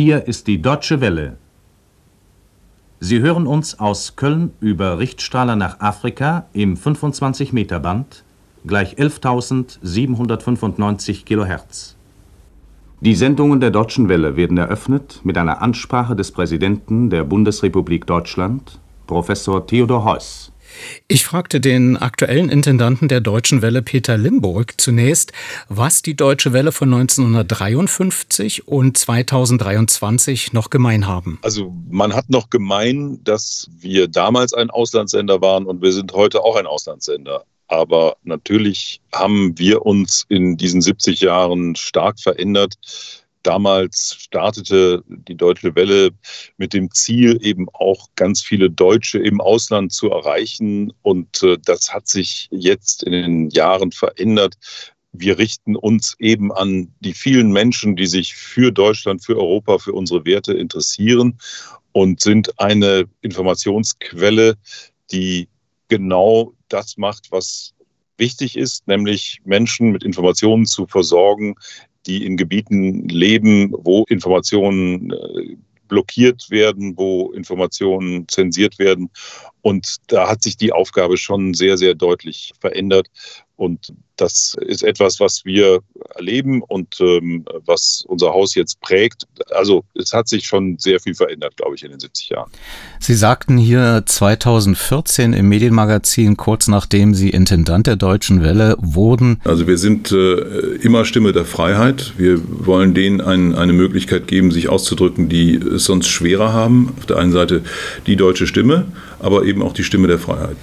Hier 0.00 0.28
ist 0.28 0.46
die 0.46 0.62
Deutsche 0.62 1.00
Welle. 1.00 1.38
Sie 3.00 3.18
hören 3.18 3.48
uns 3.48 3.80
aus 3.80 4.14
Köln 4.14 4.52
über 4.60 5.00
Richtstrahler 5.00 5.56
nach 5.56 5.80
Afrika 5.80 6.46
im 6.52 6.76
25-Meter-Band, 6.76 8.22
gleich 8.64 8.94
11.795 8.94 11.24
kHz. 11.24 11.96
Die 13.00 13.16
Sendungen 13.16 13.58
der 13.58 13.72
Deutschen 13.72 14.08
Welle 14.08 14.36
werden 14.36 14.56
eröffnet 14.56 15.18
mit 15.24 15.36
einer 15.36 15.62
Ansprache 15.62 16.14
des 16.14 16.30
Präsidenten 16.30 17.10
der 17.10 17.24
Bundesrepublik 17.24 18.06
Deutschland 18.06 18.78
Professor 19.08 19.66
Theodor 19.66 20.04
Heuss. 20.04 20.52
Ich 21.06 21.24
fragte 21.24 21.60
den 21.60 21.96
aktuellen 21.96 22.48
Intendanten 22.48 23.08
der 23.08 23.20
Deutschen 23.20 23.62
Welle, 23.62 23.82
Peter 23.82 24.16
Limburg, 24.16 24.74
zunächst, 24.78 25.32
was 25.68 26.02
die 26.02 26.16
Deutsche 26.16 26.52
Welle 26.52 26.72
von 26.72 26.92
1953 26.92 28.68
und 28.68 28.96
2023 28.96 30.52
noch 30.52 30.70
gemein 30.70 31.06
haben. 31.06 31.38
Also 31.42 31.72
man 31.88 32.14
hat 32.14 32.30
noch 32.30 32.50
gemein, 32.50 33.20
dass 33.24 33.68
wir 33.78 34.08
damals 34.08 34.52
ein 34.54 34.70
Auslandssender 34.70 35.40
waren 35.40 35.66
und 35.66 35.82
wir 35.82 35.92
sind 35.92 36.12
heute 36.12 36.42
auch 36.42 36.56
ein 36.56 36.66
Auslandssender. 36.66 37.44
Aber 37.68 38.16
natürlich 38.24 39.00
haben 39.12 39.58
wir 39.58 39.84
uns 39.84 40.24
in 40.28 40.56
diesen 40.56 40.80
70 40.80 41.20
Jahren 41.20 41.76
stark 41.76 42.18
verändert. 42.18 42.74
Damals 43.42 44.16
startete 44.18 45.02
die 45.06 45.36
Deutsche 45.36 45.74
Welle 45.74 46.10
mit 46.56 46.72
dem 46.72 46.90
Ziel, 46.90 47.38
eben 47.42 47.68
auch 47.72 48.08
ganz 48.16 48.42
viele 48.42 48.70
Deutsche 48.70 49.18
im 49.18 49.40
Ausland 49.40 49.92
zu 49.92 50.10
erreichen. 50.10 50.92
Und 51.02 51.42
äh, 51.42 51.56
das 51.64 51.92
hat 51.92 52.08
sich 52.08 52.48
jetzt 52.50 53.02
in 53.02 53.12
den 53.12 53.50
Jahren 53.50 53.92
verändert. 53.92 54.56
Wir 55.12 55.38
richten 55.38 55.76
uns 55.76 56.14
eben 56.18 56.52
an 56.52 56.92
die 57.00 57.14
vielen 57.14 57.50
Menschen, 57.52 57.96
die 57.96 58.06
sich 58.06 58.34
für 58.34 58.70
Deutschland, 58.70 59.24
für 59.24 59.36
Europa, 59.36 59.78
für 59.78 59.92
unsere 59.92 60.24
Werte 60.24 60.52
interessieren 60.52 61.38
und 61.92 62.20
sind 62.20 62.60
eine 62.60 63.06
Informationsquelle, 63.22 64.56
die 65.10 65.48
genau 65.88 66.52
das 66.68 66.98
macht, 66.98 67.32
was 67.32 67.74
wichtig 68.18 68.56
ist, 68.56 68.86
nämlich 68.86 69.40
Menschen 69.44 69.90
mit 69.90 70.04
Informationen 70.04 70.66
zu 70.66 70.86
versorgen, 70.86 71.54
die 72.06 72.24
in 72.24 72.36
Gebieten 72.36 73.08
leben, 73.08 73.72
wo 73.72 74.04
Informationen 74.08 75.12
äh, 75.12 75.56
blockiert 75.88 76.50
werden, 76.50 76.96
wo 76.96 77.32
Informationen 77.32 78.28
zensiert 78.28 78.78
werden. 78.78 79.10
Und 79.62 79.96
da 80.06 80.28
hat 80.28 80.42
sich 80.42 80.56
die 80.56 80.72
Aufgabe 80.72 81.16
schon 81.16 81.54
sehr, 81.54 81.76
sehr 81.78 81.94
deutlich 81.94 82.52
verändert. 82.60 83.08
Und 83.58 83.92
das 84.14 84.56
ist 84.60 84.84
etwas, 84.84 85.18
was 85.18 85.44
wir 85.44 85.80
erleben 86.14 86.62
und 86.62 87.00
ähm, 87.00 87.44
was 87.66 88.04
unser 88.06 88.28
Haus 88.28 88.54
jetzt 88.54 88.80
prägt. 88.80 89.24
Also 89.50 89.82
es 89.94 90.12
hat 90.12 90.28
sich 90.28 90.46
schon 90.46 90.78
sehr 90.78 91.00
viel 91.00 91.14
verändert, 91.14 91.56
glaube 91.56 91.74
ich, 91.74 91.82
in 91.82 91.90
den 91.90 91.98
70 91.98 92.28
Jahren. 92.28 92.52
Sie 93.00 93.14
sagten 93.14 93.58
hier 93.58 94.04
2014 94.06 95.32
im 95.32 95.48
Medienmagazin, 95.48 96.36
kurz 96.36 96.68
nachdem 96.68 97.14
Sie 97.14 97.30
Intendant 97.30 97.88
der 97.88 97.96
Deutschen 97.96 98.44
Welle 98.44 98.76
wurden. 98.78 99.40
Also 99.42 99.66
wir 99.66 99.76
sind 99.76 100.12
äh, 100.12 100.36
immer 100.76 101.04
Stimme 101.04 101.32
der 101.32 101.44
Freiheit. 101.44 102.12
Wir 102.16 102.40
wollen 102.64 102.94
denen 102.94 103.20
ein, 103.20 103.56
eine 103.56 103.72
Möglichkeit 103.72 104.28
geben, 104.28 104.52
sich 104.52 104.68
auszudrücken, 104.68 105.28
die 105.28 105.56
es 105.56 105.82
sonst 105.82 106.06
schwerer 106.06 106.52
haben. 106.52 106.94
Auf 106.96 107.06
der 107.06 107.16
einen 107.16 107.32
Seite 107.32 107.64
die 108.06 108.14
deutsche 108.14 108.46
Stimme, 108.46 108.86
aber 109.18 109.44
eben 109.46 109.62
auch 109.62 109.72
die 109.72 109.82
Stimme 109.82 110.06
der 110.06 110.20
Freiheit. 110.20 110.56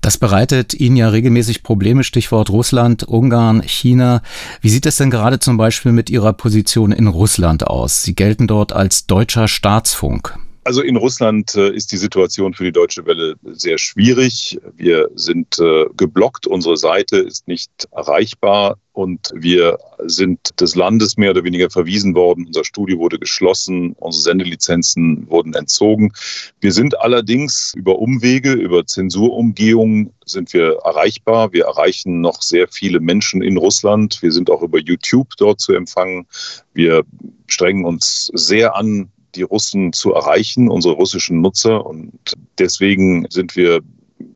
Das 0.00 0.16
bereitet 0.16 0.72
Ihnen 0.74 0.96
ja 0.96 1.08
regelmäßig 1.10 1.62
Probleme, 1.62 2.04
Stichwort 2.04 2.50
Russland, 2.50 3.04
Ungarn, 3.04 3.62
China. 3.62 4.22
Wie 4.60 4.70
sieht 4.70 4.86
es 4.86 4.96
denn 4.96 5.10
gerade 5.10 5.38
zum 5.38 5.56
Beispiel 5.56 5.92
mit 5.92 6.08
Ihrer 6.08 6.32
Position 6.32 6.92
in 6.92 7.06
Russland 7.06 7.66
aus? 7.66 8.02
Sie 8.02 8.14
gelten 8.14 8.46
dort 8.46 8.72
als 8.72 9.06
deutscher 9.06 9.46
Staatsfunk. 9.46 10.38
Also 10.62 10.82
in 10.82 10.96
Russland 10.96 11.54
äh, 11.54 11.70
ist 11.70 11.90
die 11.90 11.96
Situation 11.96 12.52
für 12.52 12.64
die 12.64 12.72
Deutsche 12.72 13.06
Welle 13.06 13.34
sehr 13.44 13.78
schwierig. 13.78 14.60
Wir 14.76 15.08
sind 15.14 15.58
äh, 15.58 15.86
geblockt, 15.96 16.46
unsere 16.46 16.76
Seite 16.76 17.16
ist 17.16 17.48
nicht 17.48 17.70
erreichbar 17.92 18.76
und 18.92 19.30
wir 19.34 19.78
sind 20.04 20.38
des 20.60 20.74
Landes 20.74 21.16
mehr 21.16 21.30
oder 21.30 21.44
weniger 21.44 21.70
verwiesen 21.70 22.14
worden. 22.14 22.44
Unser 22.46 22.64
Studio 22.64 22.98
wurde 22.98 23.18
geschlossen, 23.18 23.94
unsere 23.98 24.22
Sendelizenzen 24.22 25.30
wurden 25.30 25.54
entzogen. 25.54 26.12
Wir 26.60 26.72
sind 26.72 27.00
allerdings 27.00 27.72
über 27.74 27.98
Umwege, 27.98 28.52
über 28.52 28.84
Zensurumgehungen 28.84 30.12
sind 30.26 30.52
wir 30.52 30.78
erreichbar. 30.84 31.54
Wir 31.54 31.64
erreichen 31.64 32.20
noch 32.20 32.42
sehr 32.42 32.68
viele 32.68 33.00
Menschen 33.00 33.40
in 33.40 33.56
Russland. 33.56 34.20
Wir 34.20 34.32
sind 34.32 34.50
auch 34.50 34.60
über 34.60 34.78
YouTube 34.78 35.30
dort 35.38 35.60
zu 35.60 35.72
empfangen. 35.72 36.26
Wir 36.74 37.02
strengen 37.46 37.86
uns 37.86 38.30
sehr 38.34 38.76
an, 38.76 39.10
die 39.34 39.42
Russen 39.42 39.92
zu 39.92 40.12
erreichen, 40.12 40.68
unsere 40.68 40.94
russischen 40.94 41.40
Nutzer. 41.40 41.84
Und 41.84 42.12
deswegen 42.58 43.26
sind 43.30 43.56
wir 43.56 43.80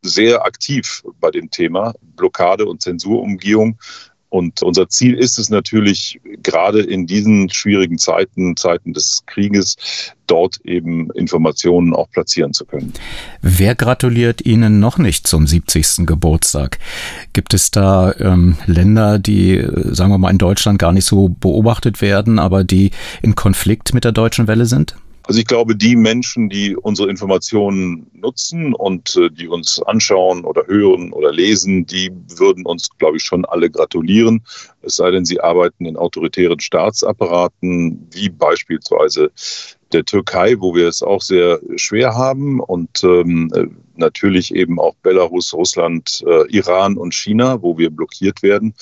sehr 0.02 0.44
aktiv 0.44 1.02
bei 1.20 1.30
dem 1.30 1.50
Thema 1.50 1.94
Blockade 2.16 2.66
und 2.66 2.82
Zensurumgehung. 2.82 3.78
Und 4.34 4.64
unser 4.64 4.88
Ziel 4.88 5.14
ist 5.14 5.38
es 5.38 5.48
natürlich, 5.48 6.20
gerade 6.42 6.80
in 6.80 7.06
diesen 7.06 7.50
schwierigen 7.50 7.98
Zeiten, 7.98 8.56
Zeiten 8.56 8.92
des 8.92 9.22
Krieges, 9.26 9.76
dort 10.26 10.60
eben 10.64 11.08
Informationen 11.12 11.94
auch 11.94 12.10
platzieren 12.10 12.52
zu 12.52 12.64
können. 12.64 12.92
Wer 13.42 13.76
gratuliert 13.76 14.44
Ihnen 14.44 14.80
noch 14.80 14.98
nicht 14.98 15.28
zum 15.28 15.46
70. 15.46 16.04
Geburtstag? 16.04 16.80
Gibt 17.32 17.54
es 17.54 17.70
da 17.70 18.12
ähm, 18.18 18.56
Länder, 18.66 19.20
die, 19.20 19.58
äh, 19.58 19.94
sagen 19.94 20.10
wir 20.10 20.18
mal, 20.18 20.32
in 20.32 20.38
Deutschland 20.38 20.80
gar 20.80 20.90
nicht 20.90 21.04
so 21.04 21.28
beobachtet 21.28 22.02
werden, 22.02 22.40
aber 22.40 22.64
die 22.64 22.90
in 23.22 23.36
Konflikt 23.36 23.94
mit 23.94 24.02
der 24.02 24.10
deutschen 24.10 24.48
Welle 24.48 24.66
sind? 24.66 24.96
Also 25.26 25.40
ich 25.40 25.46
glaube, 25.46 25.74
die 25.74 25.96
Menschen, 25.96 26.50
die 26.50 26.76
unsere 26.76 27.08
Informationen 27.08 28.10
nutzen 28.12 28.74
und 28.74 29.16
äh, 29.16 29.30
die 29.30 29.48
uns 29.48 29.80
anschauen 29.82 30.44
oder 30.44 30.66
hören 30.66 31.12
oder 31.12 31.32
lesen, 31.32 31.86
die 31.86 32.10
würden 32.36 32.66
uns, 32.66 32.90
glaube 32.98 33.16
ich, 33.16 33.24
schon 33.24 33.46
alle 33.46 33.70
gratulieren. 33.70 34.44
Es 34.82 34.96
sei 34.96 35.10
denn, 35.10 35.24
sie 35.24 35.40
arbeiten 35.40 35.86
in 35.86 35.96
autoritären 35.96 36.60
Staatsapparaten, 36.60 38.06
wie 38.12 38.28
beispielsweise 38.28 39.32
der 39.94 40.04
Türkei, 40.04 40.56
wo 40.58 40.74
wir 40.74 40.88
es 40.88 41.02
auch 41.02 41.22
sehr 41.22 41.58
schwer 41.76 42.14
haben 42.14 42.60
und 42.60 43.02
ähm, 43.04 43.50
natürlich 43.96 44.54
eben 44.54 44.78
auch 44.78 44.94
Belarus, 44.96 45.54
Russland, 45.54 46.22
äh, 46.26 46.46
Iran 46.48 46.98
und 46.98 47.14
China, 47.14 47.62
wo 47.62 47.78
wir 47.78 47.90
blockiert 47.90 48.42
werden. 48.42 48.74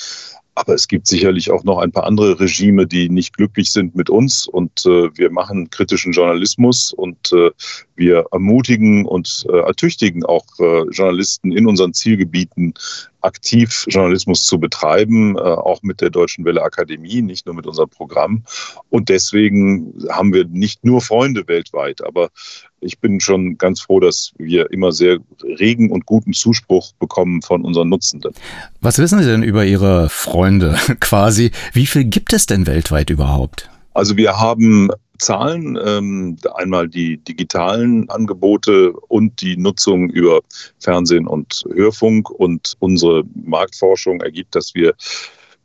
Aber 0.55 0.74
es 0.74 0.86
gibt 0.86 1.07
sicherlich 1.07 1.50
auch 1.50 1.64
noch 1.64 1.78
ein 1.78 1.92
paar 1.92 2.05
andere 2.05 2.38
Regime, 2.38 2.86
die 2.86 3.09
nicht 3.09 3.36
glücklich 3.36 3.70
sind 3.70 3.94
mit 3.94 4.11
uns. 4.11 4.46
Und 4.46 4.84
äh, 4.84 5.09
wir 5.16 5.30
machen 5.30 5.70
kritischen 5.70 6.12
Journalismus 6.12 6.92
und 6.92 7.32
äh, 7.32 7.50
wir 7.96 8.26
ermutigen 8.32 9.07
und 9.07 9.46
äh, 9.48 9.59
ertüchtigen 9.61 10.24
auch 10.24 10.44
äh, 10.59 10.82
Journalisten 10.90 11.53
in 11.53 11.66
unseren 11.66 11.94
Zielgebieten 11.94 12.74
aktiv 13.22 13.86
Journalismus 13.88 14.44
zu 14.44 14.59
betreiben, 14.59 15.36
äh, 15.36 15.40
auch 15.40 15.82
mit 15.82 16.00
der 16.00 16.11
Deutschen 16.11 16.44
Welle 16.44 16.62
Akademie, 16.62 17.22
nicht 17.22 17.46
nur 17.46 17.55
mit 17.55 17.66
unserem 17.66 17.88
Programm. 17.88 18.44
Und 18.90 19.09
deswegen 19.09 19.94
haben 20.11 20.34
wir 20.34 20.44
nicht 20.44 20.84
nur 20.84 21.00
Freunde 21.00 21.48
weltweit, 21.48 22.05
aber 22.05 22.28
ich 22.83 22.99
bin 22.99 23.20
schon 23.20 23.57
ganz 23.57 23.80
froh, 23.80 24.01
dass 24.01 24.33
wir 24.39 24.70
immer 24.72 24.93
sehr 24.93 25.18
regen 25.43 25.91
und 25.91 26.07
guten 26.07 26.33
Zuspruch 26.33 26.93
bekommen 26.99 27.43
von 27.43 27.64
unseren 27.64 27.89
Nutzenden. 27.89 28.35
Was 28.80 28.99
wissen 28.99 29.20
Sie 29.20 29.24
denn 29.24 29.43
über 29.43 29.64
Ihre 29.64 30.09
Freunde 30.09 30.76
quasi? 31.01 31.53
Wie 31.72 31.87
viel 31.87 32.05
gibt 32.05 32.33
es 32.33 32.47
denn 32.47 32.66
weltweit 32.66 33.11
überhaupt? 33.11 33.70
Also 33.95 34.16
wir 34.16 34.39
haben 34.39 34.91
Zahlen, 35.18 35.78
ähm, 35.85 36.37
einmal 36.55 36.89
die 36.89 37.18
digitalen 37.18 38.11
Angebote 38.11 38.93
und 38.93 39.41
die 39.41 39.57
Nutzung 39.57 40.11
über 40.11 40.41
Fernsehen 40.80 41.28
und 41.28 41.64
Hörfunk. 41.72 42.28
Und 42.30 42.74
unsere 42.80 43.22
Marktforschung 43.35 44.20
ergibt, 44.20 44.57
dass 44.57 44.74
wir 44.74 44.95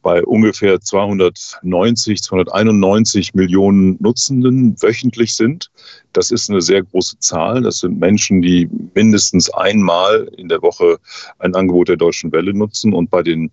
bei 0.08 0.24
ungefähr 0.24 0.80
290, 0.80 2.22
291 2.22 3.34
Millionen 3.34 3.98
Nutzenden 4.00 4.82
wöchentlich 4.82 5.36
sind. 5.36 5.70
Das 6.14 6.32
ist 6.32 6.50
eine 6.50 6.62
sehr 6.62 6.82
große 6.82 7.20
Zahl. 7.20 7.62
Das 7.62 7.80
sind 7.80 8.00
Menschen, 8.00 8.42
die 8.42 8.70
mindestens 8.96 9.50
einmal 9.50 10.32
in 10.38 10.48
der 10.48 10.62
Woche 10.62 10.98
ein 11.40 11.54
Angebot 11.56 11.90
der 11.90 11.98
Deutschen 11.98 12.32
Welle 12.32 12.54
nutzen. 12.54 12.94
Und 12.94 13.10
bei 13.10 13.22
den 13.22 13.52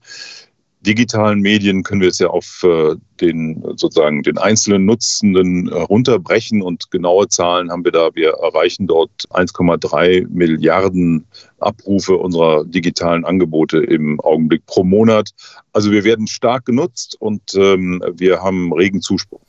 digitalen 0.86 1.40
Medien 1.40 1.82
können 1.82 2.00
wir 2.00 2.08
es 2.08 2.18
ja 2.18 2.28
auf 2.28 2.62
äh, 2.62 2.96
den 3.20 3.62
sozusagen 3.76 4.22
den 4.22 4.38
einzelnen 4.38 4.84
Nutzenden 4.84 5.68
äh, 5.68 5.74
runterbrechen 5.74 6.62
und 6.62 6.90
genaue 6.90 7.28
Zahlen 7.28 7.70
haben 7.70 7.84
wir 7.84 7.92
da. 7.92 8.10
Wir 8.14 8.30
erreichen 8.30 8.86
dort 8.86 9.10
1,3 9.30 10.26
Milliarden 10.28 11.26
Abrufe 11.58 12.16
unserer 12.16 12.64
digitalen 12.64 13.24
Angebote 13.24 13.78
im 13.78 14.20
Augenblick 14.20 14.66
pro 14.66 14.84
Monat. 14.84 15.30
Also 15.72 15.90
wir 15.90 16.04
werden 16.04 16.26
stark 16.26 16.66
genutzt 16.66 17.16
und 17.18 17.42
ähm, 17.54 18.02
wir 18.14 18.42
haben 18.42 18.72
regen 18.72 19.00
Zuspruch. 19.00 19.40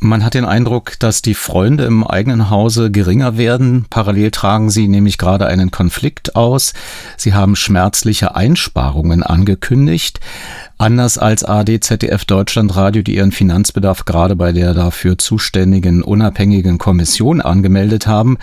Man 0.00 0.24
hat 0.24 0.34
den 0.34 0.44
Eindruck, 0.44 0.92
dass 1.00 1.22
die 1.22 1.34
Freunde 1.34 1.82
im 1.82 2.06
eigenen 2.06 2.50
Hause 2.50 2.92
geringer 2.92 3.36
werden. 3.36 3.86
Parallel 3.90 4.30
tragen 4.30 4.70
sie 4.70 4.86
nämlich 4.86 5.18
gerade 5.18 5.48
einen 5.48 5.72
Konflikt 5.72 6.36
aus. 6.36 6.72
Sie 7.16 7.34
haben 7.34 7.56
schmerzliche 7.56 8.36
Einsparungen 8.36 9.24
angekündigt. 9.24 10.20
Anders 10.76 11.18
als 11.18 11.42
AD, 11.42 11.80
ZDF, 11.80 12.24
Deutschlandradio, 12.26 13.02
die 13.02 13.16
ihren 13.16 13.32
Finanzbedarf 13.32 14.04
gerade 14.04 14.36
bei 14.36 14.52
der 14.52 14.72
dafür 14.72 15.18
zuständigen 15.18 16.04
unabhängigen 16.04 16.78
Kommission 16.78 17.40
angemeldet 17.40 18.06
haben, 18.06 18.38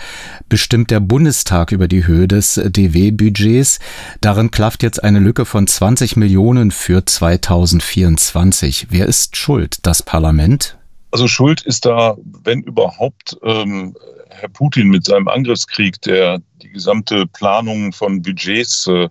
bestimmt 0.50 0.90
der 0.90 1.00
Bundestag 1.00 1.72
über 1.72 1.88
die 1.88 2.06
Höhe 2.06 2.28
des 2.28 2.60
DW-Budgets. 2.62 3.78
Darin 4.20 4.50
klafft 4.50 4.82
jetzt 4.82 5.02
eine 5.02 5.20
Lücke 5.20 5.46
von 5.46 5.66
20 5.66 6.16
Millionen 6.16 6.70
für 6.70 7.06
2024. 7.06 8.88
Wer 8.90 9.06
ist 9.06 9.38
schuld? 9.38 9.78
Das 9.84 10.02
Parlament? 10.02 10.76
Also 11.16 11.28
Schuld 11.28 11.62
ist 11.62 11.86
da, 11.86 12.14
wenn 12.44 12.60
überhaupt, 12.60 13.38
ähm, 13.42 13.96
Herr 14.28 14.50
Putin 14.50 14.88
mit 14.88 15.06
seinem 15.06 15.28
Angriffskrieg, 15.28 15.98
der 16.02 16.42
die 16.60 16.68
gesamte 16.68 17.26
Planung 17.26 17.94
von 17.94 18.20
Budgets 18.20 18.86
äh, 18.86 19.08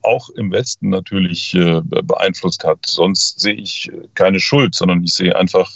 auch 0.00 0.30
im 0.30 0.50
Westen 0.50 0.88
natürlich 0.88 1.52
äh, 1.52 1.82
beeinflusst 1.82 2.64
hat. 2.64 2.86
Sonst 2.86 3.38
sehe 3.38 3.52
ich 3.52 3.90
äh, 3.92 4.08
keine 4.14 4.40
Schuld, 4.40 4.74
sondern 4.74 5.04
ich 5.04 5.12
sehe 5.12 5.36
einfach 5.36 5.70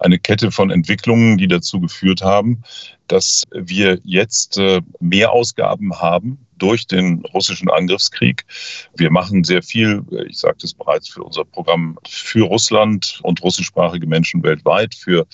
eine 0.00 0.18
Kette 0.18 0.50
von 0.50 0.72
Entwicklungen, 0.72 1.38
die 1.38 1.46
dazu 1.46 1.78
geführt 1.78 2.22
haben, 2.22 2.64
dass 3.06 3.44
wir 3.52 4.00
jetzt 4.02 4.58
äh, 4.58 4.80
mehr 4.98 5.30
Ausgaben 5.30 5.94
haben 6.00 6.44
durch 6.60 6.86
den 6.86 7.24
russischen 7.34 7.70
Angriffskrieg. 7.70 8.44
Wir 8.96 9.10
machen 9.10 9.44
sehr 9.44 9.62
viel, 9.62 10.02
ich 10.28 10.38
sagte 10.38 10.66
es 10.66 10.74
bereits, 10.74 11.08
für 11.08 11.22
unser 11.22 11.44
Programm 11.44 11.98
für 12.06 12.44
Russland 12.46 13.20
und 13.22 13.42
russischsprachige 13.42 14.06
Menschen 14.06 14.42
weltweit, 14.42 14.94
für 14.94 15.26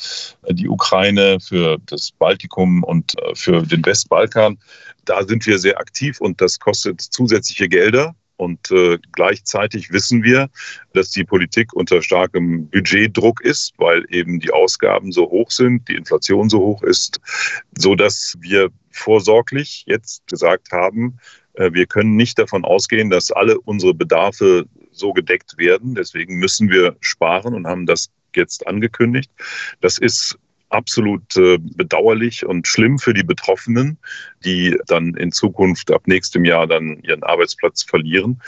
die 0.48 0.68
Ukraine, 0.68 1.38
für 1.40 1.78
das 1.86 2.12
Baltikum 2.12 2.82
und 2.82 3.14
für 3.34 3.62
den 3.62 3.84
Westbalkan. 3.84 4.58
Da 5.04 5.22
sind 5.24 5.46
wir 5.46 5.58
sehr 5.58 5.78
aktiv 5.78 6.20
und 6.20 6.40
das 6.40 6.58
kostet 6.58 7.00
zusätzliche 7.00 7.68
Gelder. 7.68 8.14
Und 8.36 8.70
äh, 8.70 8.98
gleichzeitig 9.12 9.90
wissen 9.92 10.22
wir, 10.22 10.50
dass 10.92 11.10
die 11.10 11.24
Politik 11.24 11.72
unter 11.72 12.02
starkem 12.02 12.68
Budgetdruck 12.68 13.40
ist, 13.40 13.72
weil 13.78 14.04
eben 14.10 14.40
die 14.40 14.52
Ausgaben 14.52 15.10
so 15.10 15.30
hoch 15.30 15.50
sind, 15.50 15.88
die 15.88 15.94
Inflation 15.94 16.50
so 16.50 16.58
hoch 16.58 16.82
ist, 16.82 17.18
so 17.78 17.94
dass 17.94 18.34
wir 18.40 18.70
vorsorglich 18.96 19.84
jetzt 19.86 20.26
gesagt 20.26 20.72
haben, 20.72 21.18
äh, 21.54 21.72
wir 21.72 21.86
können 21.86 22.16
nicht 22.16 22.38
davon 22.38 22.64
ausgehen, 22.64 23.10
dass 23.10 23.30
alle 23.30 23.58
unsere 23.60 23.94
Bedarfe 23.94 24.66
so 24.92 25.12
gedeckt 25.12 25.58
werden. 25.58 25.94
Deswegen 25.94 26.36
müssen 26.36 26.70
wir 26.70 26.96
sparen 27.00 27.54
und 27.54 27.66
haben 27.66 27.86
das 27.86 28.10
jetzt 28.34 28.66
angekündigt. 28.66 29.30
Das 29.80 29.98
ist 29.98 30.38
absolut 30.68 31.36
äh, 31.36 31.58
bedauerlich 31.58 32.44
und 32.44 32.66
schlimm 32.66 32.98
für 32.98 33.14
die 33.14 33.22
Betroffenen, 33.22 33.98
die 34.44 34.76
dann 34.86 35.14
in 35.14 35.32
Zukunft 35.32 35.90
ab 35.90 36.06
nächstem 36.06 36.44
Jahr 36.44 36.66
dann 36.66 36.98
ihren 37.02 37.22
Arbeitsplatz 37.22 37.82
verlieren. 37.82 38.40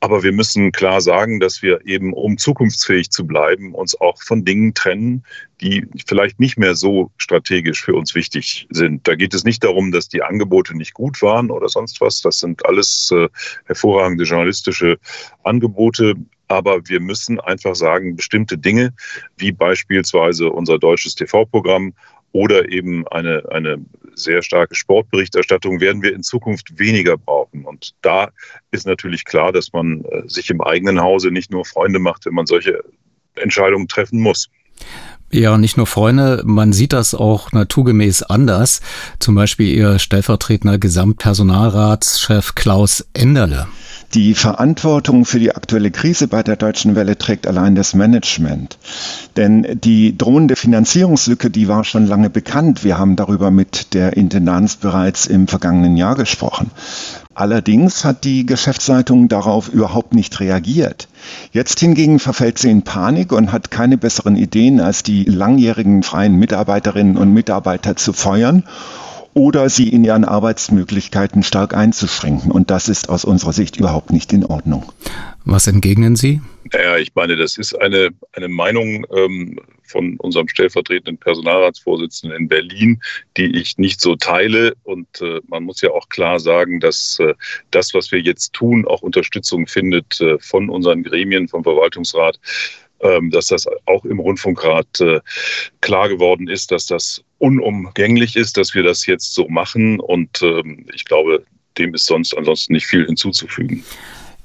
Aber 0.00 0.22
wir 0.22 0.32
müssen 0.32 0.70
klar 0.70 1.00
sagen, 1.00 1.40
dass 1.40 1.60
wir 1.60 1.84
eben, 1.84 2.12
um 2.12 2.38
zukunftsfähig 2.38 3.10
zu 3.10 3.26
bleiben, 3.26 3.74
uns 3.74 4.00
auch 4.00 4.22
von 4.22 4.44
Dingen 4.44 4.72
trennen, 4.72 5.24
die 5.60 5.86
vielleicht 6.06 6.38
nicht 6.38 6.56
mehr 6.56 6.76
so 6.76 7.10
strategisch 7.18 7.82
für 7.82 7.94
uns 7.94 8.14
wichtig 8.14 8.68
sind. 8.70 9.08
Da 9.08 9.16
geht 9.16 9.34
es 9.34 9.42
nicht 9.42 9.64
darum, 9.64 9.90
dass 9.90 10.08
die 10.08 10.22
Angebote 10.22 10.76
nicht 10.76 10.94
gut 10.94 11.20
waren 11.20 11.50
oder 11.50 11.68
sonst 11.68 12.00
was. 12.00 12.20
Das 12.20 12.38
sind 12.38 12.64
alles 12.64 13.10
äh, 13.12 13.28
hervorragende 13.66 14.22
journalistische 14.22 14.98
Angebote. 15.42 16.14
Aber 16.48 16.80
wir 16.88 17.00
müssen 17.00 17.38
einfach 17.40 17.74
sagen, 17.74 18.16
bestimmte 18.16 18.58
Dinge, 18.58 18.94
wie 19.36 19.52
beispielsweise 19.52 20.50
unser 20.50 20.78
deutsches 20.78 21.14
TV-Programm 21.14 21.92
oder 22.32 22.68
eben 22.70 23.06
eine, 23.08 23.42
eine 23.50 23.78
sehr 24.14 24.42
starke 24.42 24.74
Sportberichterstattung 24.74 25.80
werden 25.80 26.02
wir 26.02 26.14
in 26.14 26.22
Zukunft 26.22 26.78
weniger 26.78 27.16
brauchen. 27.16 27.64
Und 27.64 27.94
da 28.02 28.28
ist 28.70 28.86
natürlich 28.86 29.24
klar, 29.24 29.52
dass 29.52 29.72
man 29.72 30.04
äh, 30.04 30.22
sich 30.26 30.50
im 30.50 30.60
eigenen 30.60 31.00
Hause 31.00 31.30
nicht 31.30 31.50
nur 31.50 31.64
Freunde 31.64 31.98
macht, 31.98 32.26
wenn 32.26 32.34
man 32.34 32.46
solche 32.46 32.82
Entscheidungen 33.36 33.88
treffen 33.88 34.20
muss. 34.20 34.48
Ja, 35.30 35.58
nicht 35.58 35.76
nur 35.76 35.86
Freunde, 35.86 36.42
man 36.46 36.72
sieht 36.72 36.92
das 36.94 37.14
auch 37.14 37.52
naturgemäß 37.52 38.22
anders. 38.22 38.80
Zum 39.18 39.34
Beispiel 39.34 39.68
Ihr 39.68 39.98
stellvertretender 39.98 40.78
Gesamtpersonalratschef 40.78 42.54
Klaus 42.54 43.06
Enderle. 43.12 43.66
Die 44.14 44.34
Verantwortung 44.34 45.26
für 45.26 45.38
die 45.38 45.54
aktuelle 45.54 45.90
Krise 45.90 46.28
bei 46.28 46.42
der 46.42 46.56
Deutschen 46.56 46.94
Welle 46.94 47.18
trägt 47.18 47.46
allein 47.46 47.74
das 47.74 47.92
Management. 47.92 48.78
Denn 49.36 49.78
die 49.84 50.16
drohende 50.16 50.56
Finanzierungslücke, 50.56 51.50
die 51.50 51.68
war 51.68 51.84
schon 51.84 52.06
lange 52.06 52.30
bekannt. 52.30 52.84
Wir 52.84 52.96
haben 52.96 53.16
darüber 53.16 53.50
mit 53.50 53.92
der 53.92 54.16
Intendanz 54.16 54.76
bereits 54.76 55.26
im 55.26 55.46
vergangenen 55.46 55.98
Jahr 55.98 56.14
gesprochen. 56.14 56.70
Allerdings 57.34 58.06
hat 58.06 58.24
die 58.24 58.46
Geschäftsleitung 58.46 59.28
darauf 59.28 59.68
überhaupt 59.68 60.14
nicht 60.14 60.40
reagiert. 60.40 61.08
Jetzt 61.52 61.78
hingegen 61.78 62.18
verfällt 62.18 62.58
sie 62.58 62.70
in 62.70 62.82
Panik 62.82 63.30
und 63.30 63.52
hat 63.52 63.70
keine 63.70 63.98
besseren 63.98 64.36
Ideen, 64.36 64.80
als 64.80 65.02
die 65.02 65.24
langjährigen 65.24 66.02
freien 66.02 66.36
Mitarbeiterinnen 66.36 67.18
und 67.18 67.34
Mitarbeiter 67.34 67.94
zu 67.94 68.14
feuern 68.14 68.64
oder 69.38 69.70
sie 69.70 69.88
in 69.88 70.04
ihren 70.04 70.24
Arbeitsmöglichkeiten 70.24 71.44
stark 71.44 71.72
einzuschränken. 71.72 72.50
Und 72.50 72.70
das 72.70 72.88
ist 72.88 73.08
aus 73.08 73.24
unserer 73.24 73.52
Sicht 73.52 73.76
überhaupt 73.76 74.10
nicht 74.10 74.32
in 74.32 74.44
Ordnung. 74.44 74.92
Was 75.44 75.68
entgegnen 75.68 76.16
Sie? 76.16 76.42
Naja, 76.72 76.98
ich 76.98 77.14
meine, 77.14 77.36
das 77.36 77.56
ist 77.56 77.80
eine, 77.80 78.10
eine 78.32 78.48
Meinung 78.48 79.06
ähm, 79.16 79.60
von 79.84 80.16
unserem 80.18 80.48
stellvertretenden 80.48 81.18
Personalratsvorsitzenden 81.18 82.36
in 82.36 82.48
Berlin, 82.48 83.00
die 83.36 83.56
ich 83.56 83.78
nicht 83.78 84.00
so 84.00 84.16
teile. 84.16 84.74
Und 84.82 85.06
äh, 85.22 85.40
man 85.46 85.62
muss 85.62 85.80
ja 85.82 85.90
auch 85.90 86.08
klar 86.08 86.40
sagen, 86.40 86.80
dass 86.80 87.18
äh, 87.20 87.34
das, 87.70 87.94
was 87.94 88.10
wir 88.10 88.20
jetzt 88.20 88.52
tun, 88.52 88.86
auch 88.86 89.02
Unterstützung 89.02 89.68
findet 89.68 90.20
äh, 90.20 90.38
von 90.40 90.68
unseren 90.68 91.04
Gremien, 91.04 91.46
vom 91.46 91.62
Verwaltungsrat 91.62 92.40
dass 93.30 93.46
das 93.46 93.66
auch 93.86 94.04
im 94.04 94.18
Rundfunkrat 94.18 95.00
äh, 95.00 95.20
klar 95.80 96.08
geworden 96.08 96.48
ist, 96.48 96.72
dass 96.72 96.86
das 96.86 97.22
unumgänglich 97.38 98.36
ist, 98.36 98.56
dass 98.56 98.74
wir 98.74 98.82
das 98.82 99.06
jetzt 99.06 99.34
so 99.34 99.48
machen. 99.48 100.00
Und 100.00 100.42
ähm, 100.42 100.86
ich 100.94 101.04
glaube, 101.04 101.44
dem 101.78 101.94
ist 101.94 102.06
sonst 102.06 102.36
ansonsten 102.36 102.72
nicht 102.72 102.86
viel 102.86 103.06
hinzuzufügen. 103.06 103.84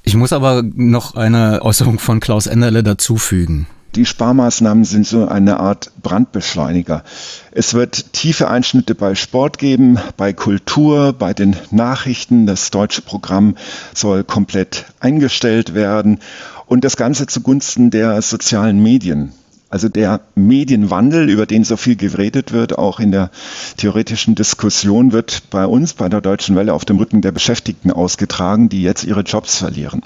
Ich 0.04 0.16
muss 0.16 0.34
aber 0.34 0.64
noch 0.64 1.16
eine 1.16 1.62
Äußerung 1.64 1.98
von 1.98 2.20
Klaus 2.20 2.46
Enderle 2.46 2.84
dazufügen. 2.84 3.68
Die 3.96 4.06
Sparmaßnahmen 4.08 4.86
sind 4.86 5.06
so 5.06 5.28
eine 5.28 5.60
Art 5.60 5.92
Brandbeschleuniger. 6.02 7.04
Es 7.52 7.76
wird 7.76 8.12
tiefe 8.12 8.50
Einschnitte 8.50 8.96
bei 8.96 9.14
Sport 9.14 9.60
geben, 9.60 10.00
bei 10.18 10.34
Kultur, 10.34 11.14
bei 11.14 11.36
den 11.36 11.56
Nachrichten. 11.70 12.48
Das 12.48 12.72
deutsche 12.72 13.04
Programm 13.04 13.56
soll 13.94 14.24
komplett 14.24 14.86
eingestellt 15.00 15.76
werden 15.76 16.20
und 16.66 16.84
das 16.84 16.98
Ganze 16.98 17.28
zugunsten 17.28 17.92
der 17.92 18.22
sozialen 18.22 18.82
Medien. 18.82 19.34
Also 19.74 19.90
der 19.90 20.22
Medienwandel, 20.36 21.30
über 21.30 21.48
den 21.48 21.64
so 21.64 21.78
viel 21.78 21.96
geredet 21.96 22.52
wird, 22.52 22.78
auch 22.78 23.00
in 23.00 23.12
der 23.12 23.32
theoretischen 23.78 24.36
Diskussion, 24.36 25.14
wird 25.14 25.50
bei 25.50 25.66
uns, 25.66 25.94
bei 25.94 26.10
der 26.10 26.22
Deutschen 26.22 26.56
Welle, 26.56 26.76
auf 26.76 26.86
dem 26.86 27.00
Rücken 27.00 27.24
der 27.24 27.32
Beschäftigten 27.32 27.90
ausgetragen, 27.90 28.70
die 28.70 28.84
jetzt 28.84 29.04
ihre 29.04 29.22
Jobs 29.22 29.58
verlieren. 29.58 30.04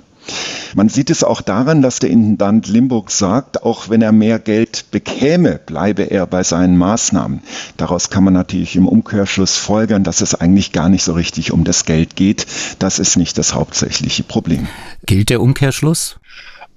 Man 0.73 0.89
sieht 0.89 1.09
es 1.09 1.23
auch 1.23 1.41
daran, 1.41 1.81
dass 1.81 1.99
der 1.99 2.09
Intendant 2.09 2.67
Limburg 2.67 3.11
sagt, 3.11 3.63
auch 3.63 3.89
wenn 3.89 4.01
er 4.01 4.11
mehr 4.11 4.39
Geld 4.39 4.85
bekäme, 4.91 5.59
bleibe 5.65 6.03
er 6.03 6.27
bei 6.27 6.43
seinen 6.43 6.77
Maßnahmen. 6.77 7.41
Daraus 7.77 8.09
kann 8.09 8.23
man 8.23 8.33
natürlich 8.33 8.75
im 8.75 8.87
Umkehrschluss 8.87 9.57
folgern, 9.57 10.03
dass 10.03 10.21
es 10.21 10.35
eigentlich 10.35 10.71
gar 10.71 10.89
nicht 10.89 11.03
so 11.03 11.13
richtig 11.13 11.51
um 11.51 11.63
das 11.63 11.85
Geld 11.85 12.15
geht. 12.15 12.45
Das 12.79 12.99
ist 12.99 13.17
nicht 13.17 13.37
das 13.37 13.53
hauptsächliche 13.53 14.23
Problem. 14.23 14.67
Gilt 15.05 15.29
der 15.29 15.41
Umkehrschluss? 15.41 16.17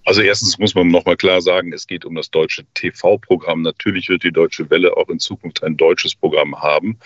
Also 0.05 0.23
erstens 0.23 0.59
muss 0.59 0.75
man 0.75 0.89
nochmal 0.89 1.17
klar 1.17 1.41
sagen, 1.41 1.73
es 1.73 1.87
geht 1.87 2.05
um 2.05 2.15
das 2.15 2.31
deutsche 2.31 2.65
TV-Programm. 2.75 3.63
Natürlich 3.63 4.09
wird 4.09 4.25
die 4.25 4.33
Deutsche 4.33 4.69
Welle 4.71 4.97
auch 4.97 5.09
in 5.09 5.19
Zukunft 5.19 5.63
ein 5.63 5.77
deutsches 5.77 6.15
Programm 6.15 6.61
haben. 6.61 6.99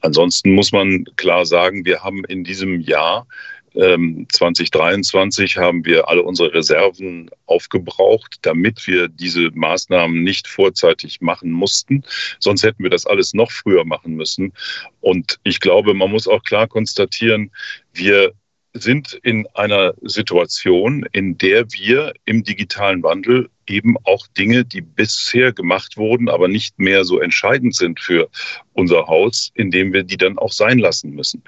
Ansonsten 0.00 0.52
muss 0.52 0.72
man 0.72 1.04
klar 1.16 1.46
sagen, 1.46 1.84
wir 1.84 2.02
haben 2.02 2.24
in 2.24 2.44
diesem 2.44 2.80
Jahr 2.80 3.26
2023 3.74 5.56
ähm, 5.56 5.62
haben 5.62 5.84
wir 5.84 6.08
alle 6.08 6.22
unsere 6.22 6.54
Reserven 6.54 7.28
aufgebraucht, 7.46 8.38
damit 8.42 8.86
wir 8.86 9.08
diese 9.08 9.50
Maßnahmen 9.52 10.22
nicht 10.22 10.46
vorzeitig 10.46 11.20
machen 11.20 11.50
mussten. 11.50 12.04
Sonst 12.38 12.62
hätten 12.62 12.84
wir 12.84 12.90
das 12.90 13.04
alles 13.04 13.34
noch 13.34 13.50
früher 13.50 13.84
machen 13.84 14.14
müssen. 14.14 14.52
Und 15.00 15.40
ich 15.42 15.58
glaube, 15.58 15.92
man 15.94 16.10
muss 16.10 16.28
auch 16.28 16.44
klar 16.44 16.68
konstatieren, 16.68 17.50
wir 17.92 18.32
sind 18.74 19.18
in 19.22 19.46
einer 19.54 19.94
Situation, 20.02 21.06
in 21.12 21.38
der 21.38 21.70
wir 21.72 22.12
im 22.24 22.42
digitalen 22.42 23.02
Wandel 23.02 23.48
eben 23.66 23.96
auch 24.04 24.26
Dinge, 24.26 24.64
die 24.64 24.80
bisher 24.80 25.52
gemacht 25.52 25.96
wurden, 25.96 26.28
aber 26.28 26.48
nicht 26.48 26.78
mehr 26.78 27.04
so 27.04 27.20
entscheidend 27.20 27.74
sind 27.74 28.00
für 28.00 28.28
unser 28.72 29.06
Haus, 29.06 29.52
indem 29.54 29.92
wir 29.92 30.02
die 30.02 30.16
dann 30.16 30.38
auch 30.38 30.52
sein 30.52 30.78
lassen 30.78 31.12
müssen. 31.12 31.42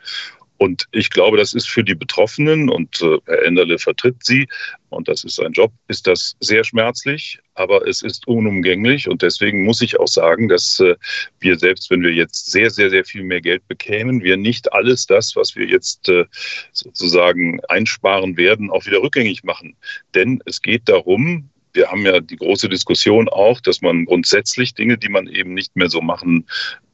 Und 0.59 0.87
ich 0.93 1.11
glaube, 1.11 1.37
das 1.37 1.53
ist 1.53 1.69
für 1.69 1.85
die 1.85 1.95
Betroffenen, 1.95 2.69
und 2.69 3.03
äh, 3.03 3.19
Herr 3.27 3.45
Enderle 3.45 3.79
vertritt 3.79 4.25
sie, 4.25 4.49
und 4.89 5.09
das 5.09 5.25
ist 5.25 5.37
sein 5.37 5.53
Job, 5.53 5.73
ist 5.89 6.07
das 6.07 6.37
sehr 6.41 6.65
schmerzlich, 6.65 7.39
aber 7.55 7.87
es 7.87 8.03
ist 8.03 8.27
unumgänglich. 8.27 9.09
Und 9.09 9.23
deswegen 9.23 9.65
muss 9.65 9.83
ich 9.83 9.99
auch 9.99 10.09
sagen, 10.09 10.49
dass 10.49 10.81
äh, 10.81 10.95
wir 11.41 11.59
selbst, 11.59 11.91
wenn 11.91 12.03
wir 12.03 12.13
jetzt 12.13 12.51
sehr, 12.51 12.71
sehr, 12.71 12.91
sehr 12.91 13.05
viel 13.05 13.23
mehr 13.23 13.41
Geld 13.41 13.67
bekämen, 13.69 14.23
wir 14.23 14.37
nicht 14.37 14.73
alles 14.73 15.07
das, 15.07 15.37
was 15.37 15.57
wir 15.57 15.67
jetzt 15.67 16.09
äh, 16.09 16.25
sozusagen 16.73 17.61
einsparen 17.69 18.37
werden, 18.37 18.71
auch 18.71 18.87
wieder 18.87 19.03
rückgängig 19.03 19.45
machen. 19.45 19.77
Denn 20.15 20.41
es 20.47 20.63
geht 20.63 20.89
darum, 20.89 21.51
wir 21.77 21.89
haben 21.89 22.05
ja 22.05 22.21
die 22.21 22.37
große 22.37 22.69
Diskussion 22.69 23.29
auch, 23.29 23.61
dass 23.61 23.83
man 23.83 24.07
grundsätzlich 24.07 24.75
Dinge, 24.75 24.99
die 24.99 25.09
man 25.09 25.27
eben 25.29 25.55
nicht 25.55 25.77
mehr 25.77 25.89
so 25.89 26.01
machen 26.01 26.47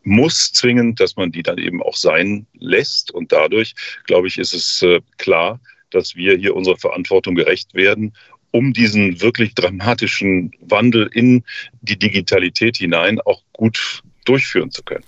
muss 0.04 0.52
zwingend, 0.52 1.00
dass 1.00 1.16
man 1.16 1.30
die 1.30 1.42
dann 1.42 1.58
eben 1.58 1.82
auch 1.82 1.96
sein 1.96 2.46
lässt. 2.58 3.12
Und 3.12 3.32
dadurch, 3.32 3.74
glaube 4.04 4.26
ich, 4.26 4.38
ist 4.38 4.52
es 4.52 4.82
äh, 4.82 5.00
klar, 5.16 5.60
dass 5.90 6.16
wir 6.16 6.36
hier 6.36 6.56
unserer 6.56 6.76
Verantwortung 6.78 7.34
gerecht 7.34 7.74
werden, 7.74 8.12
um 8.50 8.72
diesen 8.72 9.20
wirklich 9.20 9.54
dramatischen 9.54 10.52
Wandel 10.60 11.08
in 11.12 11.44
die 11.80 11.98
Digitalität 11.98 12.76
hinein 12.76 13.20
auch 13.20 13.42
gut 13.52 14.02
durchführen 14.24 14.70
zu 14.70 14.82
können. 14.82 15.04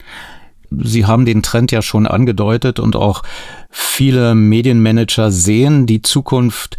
Sie 0.70 1.04
haben 1.04 1.24
den 1.24 1.42
Trend 1.42 1.70
ja 1.72 1.82
schon 1.82 2.06
angedeutet 2.06 2.80
und 2.80 2.96
auch 2.96 3.22
viele 3.70 4.34
Medienmanager 4.34 5.30
sehen 5.30 5.86
die 5.86 6.02
Zukunft 6.02 6.76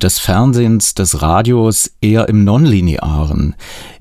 des 0.00 0.18
Fernsehens, 0.18 0.94
des 0.94 1.22
Radios 1.22 1.92
eher 2.00 2.28
im 2.28 2.44
Nonlinearen. 2.44 3.54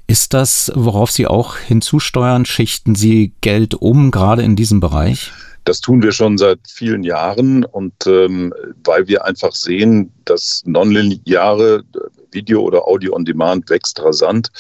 Ist 0.07 0.33
das, 0.33 0.71
worauf 0.75 1.11
Sie 1.11 1.27
auch 1.27 1.57
hinzusteuern? 1.57 2.45
Schichten 2.45 2.95
Sie 2.95 3.33
Geld 3.41 3.75
um, 3.75 4.11
gerade 4.11 4.43
in 4.43 4.55
diesem 4.55 4.79
Bereich? 4.79 5.31
Das 5.63 5.79
tun 5.79 6.01
wir 6.01 6.11
schon 6.11 6.37
seit 6.37 6.59
vielen 6.67 7.03
Jahren 7.03 7.63
und 7.63 7.93
ähm, 8.05 8.53
weil 8.83 9.07
wir 9.07 9.23
einfach 9.23 9.53
sehen, 9.53 10.11
dass 10.25 10.61
nonlineare 10.65 11.83
Video 12.31 12.61
oder 12.61 12.85
Audio 12.85 13.15
on 13.15 13.23
Demand 13.23 13.69
wächst 13.69 14.01
rasant. 14.01 14.51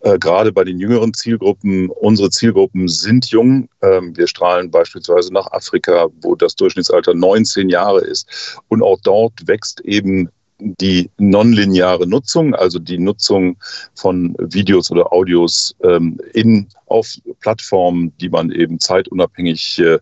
Äh, 0.00 0.18
gerade 0.18 0.52
bei 0.52 0.64
den 0.64 0.78
jüngeren 0.78 1.14
Zielgruppen, 1.14 1.88
unsere 1.88 2.28
Zielgruppen 2.28 2.88
sind 2.88 3.30
jung. 3.30 3.70
Ähm, 3.80 4.14
wir 4.14 4.26
strahlen 4.26 4.70
beispielsweise 4.70 5.32
nach 5.32 5.50
Afrika, 5.50 6.08
wo 6.20 6.34
das 6.34 6.56
Durchschnittsalter 6.56 7.14
19 7.14 7.70
Jahre 7.70 8.00
ist. 8.00 8.60
Und 8.68 8.82
auch 8.82 8.98
dort 9.02 9.32
wächst 9.46 9.80
eben 9.80 10.28
die 10.58 11.10
nonlineare 11.18 12.06
Nutzung, 12.06 12.54
also 12.54 12.78
die 12.78 12.98
Nutzung 12.98 13.56
von 13.94 14.34
Videos 14.38 14.90
oder 14.90 15.12
Audios 15.12 15.74
ähm, 15.82 16.18
in, 16.32 16.68
auf 16.86 17.16
Plattformen, 17.40 18.16
die 18.18 18.28
man 18.28 18.50
eben 18.50 18.78
zeitunabhängig 18.78 19.78
äh, 19.80 19.98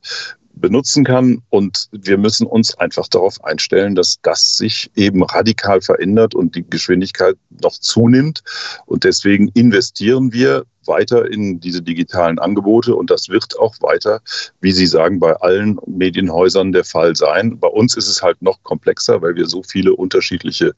benutzen 0.55 1.05
kann. 1.05 1.42
Und 1.50 1.88
wir 1.92 2.18
müssen 2.18 2.46
uns 2.46 2.74
einfach 2.78 3.09
darauf 3.09 3.42
einstellen, 3.44 3.94
dass 3.94 4.18
das 4.22 4.57
sich 4.57 4.90
eben 4.96 5.22
radikal 5.22 5.80
verändert 5.80 6.34
und 6.34 6.55
die 6.55 6.64
Geschwindigkeit 6.68 7.36
noch 7.62 7.72
zunimmt. 7.72 8.42
Und 8.86 9.05
deswegen 9.05 9.48
investieren 9.48 10.32
wir 10.32 10.64
weiter 10.86 11.30
in 11.30 11.61
diese 11.61 11.80
digitalen 11.82 12.38
Angebote 12.38 12.94
und 12.94 13.11
das 13.11 13.28
wird 13.28 13.59
auch 13.59 13.74
weiter, 13.80 14.20
wie 14.61 14.72
Sie 14.72 14.86
sagen, 14.86 15.20
bei 15.20 15.32
allen 15.36 15.78
Medienhäusern 15.86 16.72
der 16.72 16.84
Fall 16.84 17.14
sein. 17.14 17.59
Bei 17.59 17.68
uns 17.68 17.96
ist 17.96 18.09
es 18.09 18.22
halt 18.22 18.42
noch 18.42 18.62
komplexer, 18.62 19.22
weil 19.22 19.36
wir 19.36 19.46
so 19.46 19.62
viele 19.62 19.94
unterschiedliche 19.94 20.74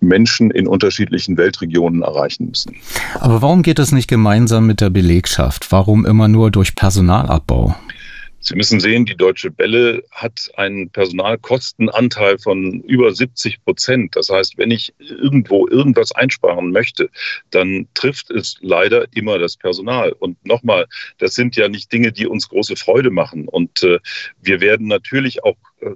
Menschen 0.00 0.50
in 0.50 0.66
unterschiedlichen 0.66 1.36
Weltregionen 1.36 2.02
erreichen 2.02 2.46
müssen. 2.46 2.76
Aber 3.18 3.42
warum 3.42 3.62
geht 3.62 3.78
das 3.78 3.92
nicht 3.92 4.08
gemeinsam 4.08 4.66
mit 4.66 4.80
der 4.80 4.90
Belegschaft? 4.90 5.70
Warum 5.70 6.04
immer 6.04 6.28
nur 6.28 6.50
durch 6.50 6.74
Personalabbau? 6.74 7.76
Sie 8.44 8.56
müssen 8.56 8.80
sehen, 8.80 9.04
die 9.04 9.16
Deutsche 9.16 9.56
Welle 9.56 10.02
hat 10.10 10.50
einen 10.56 10.90
Personalkostenanteil 10.90 12.40
von 12.40 12.80
über 12.82 13.14
70 13.14 13.64
Prozent. 13.64 14.16
Das 14.16 14.30
heißt, 14.30 14.58
wenn 14.58 14.72
ich 14.72 14.92
irgendwo 14.98 15.68
irgendwas 15.68 16.10
einsparen 16.10 16.72
möchte, 16.72 17.08
dann 17.50 17.86
trifft 17.94 18.32
es 18.32 18.56
leider 18.60 19.06
immer 19.14 19.38
das 19.38 19.56
Personal. 19.56 20.10
Und 20.18 20.44
nochmal, 20.44 20.86
das 21.18 21.34
sind 21.34 21.54
ja 21.54 21.68
nicht 21.68 21.92
Dinge, 21.92 22.10
die 22.10 22.26
uns 22.26 22.48
große 22.48 22.74
Freude 22.74 23.10
machen. 23.10 23.46
Und 23.46 23.84
äh, 23.84 24.00
wir 24.40 24.60
werden 24.60 24.88
natürlich 24.88 25.44
auch 25.44 25.56
äh, 25.80 25.90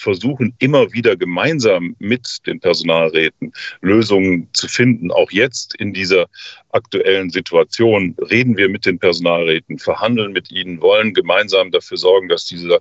versuchen 0.00 0.54
immer 0.58 0.92
wieder 0.92 1.16
gemeinsam 1.16 1.94
mit 1.98 2.38
den 2.46 2.60
Personalräten 2.60 3.52
Lösungen 3.80 4.48
zu 4.52 4.68
finden. 4.68 5.10
Auch 5.10 5.30
jetzt 5.30 5.74
in 5.76 5.92
dieser 5.92 6.26
aktuellen 6.70 7.30
Situation 7.30 8.16
reden 8.30 8.56
wir 8.56 8.68
mit 8.68 8.86
den 8.86 8.98
Personalräten, 8.98 9.78
verhandeln 9.78 10.32
mit 10.32 10.50
ihnen, 10.50 10.80
wollen 10.80 11.14
gemeinsam 11.14 11.70
dafür 11.70 11.96
sorgen, 11.96 12.28
dass 12.28 12.46
diese 12.46 12.80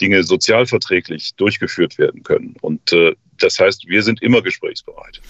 Dinge 0.00 0.22
sozialverträglich 0.22 1.34
durchgeführt 1.36 1.98
werden 1.98 2.22
können. 2.22 2.54
Und 2.60 2.92
äh, 2.92 3.14
das 3.38 3.58
heißt, 3.58 3.88
wir 3.88 4.02
sind 4.02 4.22
immer 4.22 4.42
gesprächsbereit. 4.42 5.20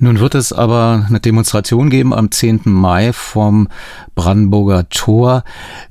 Nun 0.00 0.20
wird 0.20 0.36
es 0.36 0.52
aber 0.52 1.06
eine 1.08 1.18
Demonstration 1.18 1.90
geben 1.90 2.14
am 2.14 2.30
10. 2.30 2.60
Mai 2.66 3.12
vom 3.12 3.68
Brandenburger 4.14 4.88
Tor. 4.90 5.42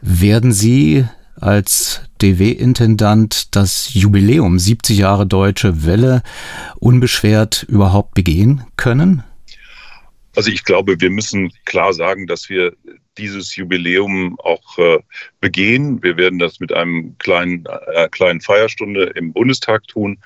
Werden 0.01 0.53
Sie 0.53 1.05
als 1.39 2.01
DW-Intendant 2.21 3.55
das 3.55 3.93
Jubiläum 3.93 4.59
70 4.59 4.97
Jahre 4.97 5.27
Deutsche 5.27 5.85
Welle 5.85 6.23
unbeschwert 6.79 7.63
überhaupt 7.69 8.13
begehen 8.13 8.63
können? 8.75 9.23
Also 10.35 10.51
ich 10.51 10.63
glaube, 10.63 10.99
wir 11.01 11.09
müssen 11.09 11.51
klar 11.65 11.93
sagen, 11.93 12.27
dass 12.27 12.49
wir 12.49 12.73
dieses 13.17 13.55
Jubiläum 13.55 14.37
auch 14.39 14.77
äh, 14.77 14.99
begehen. 15.41 16.01
Wir 16.03 16.17
werden 16.17 16.37
das 16.37 16.59
mit 16.59 16.71
einem 16.71 17.17
kleinen, 17.17 17.65
äh, 17.93 18.07
kleinen 18.09 18.41
Feierstunde 18.41 19.05
im 19.15 19.33
Bundestag 19.33 19.87
tun. 19.87 20.19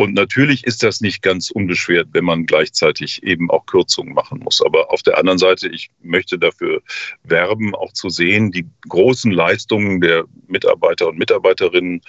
Und 0.00 0.14
natürlich 0.14 0.62
ist 0.62 0.84
das 0.84 1.00
nicht 1.00 1.22
ganz 1.22 1.50
unbeschwert, 1.50 2.10
wenn 2.12 2.24
man 2.24 2.46
gleichzeitig 2.46 3.20
eben 3.24 3.50
auch 3.50 3.66
Kürzungen 3.66 4.14
machen 4.14 4.38
muss. 4.38 4.62
Aber 4.64 4.92
auf 4.92 5.02
der 5.02 5.18
anderen 5.18 5.38
Seite, 5.38 5.68
ich 5.68 5.90
möchte 6.00 6.38
dafür 6.38 6.80
werben, 7.24 7.74
auch 7.74 7.92
zu 7.92 8.08
sehen, 8.08 8.52
die 8.52 8.64
großen 8.88 9.32
Leistungen 9.32 10.00
der 10.00 10.24
Mitarbeiter 10.46 11.08
und 11.08 11.18
Mitarbeiterinnen 11.18 12.00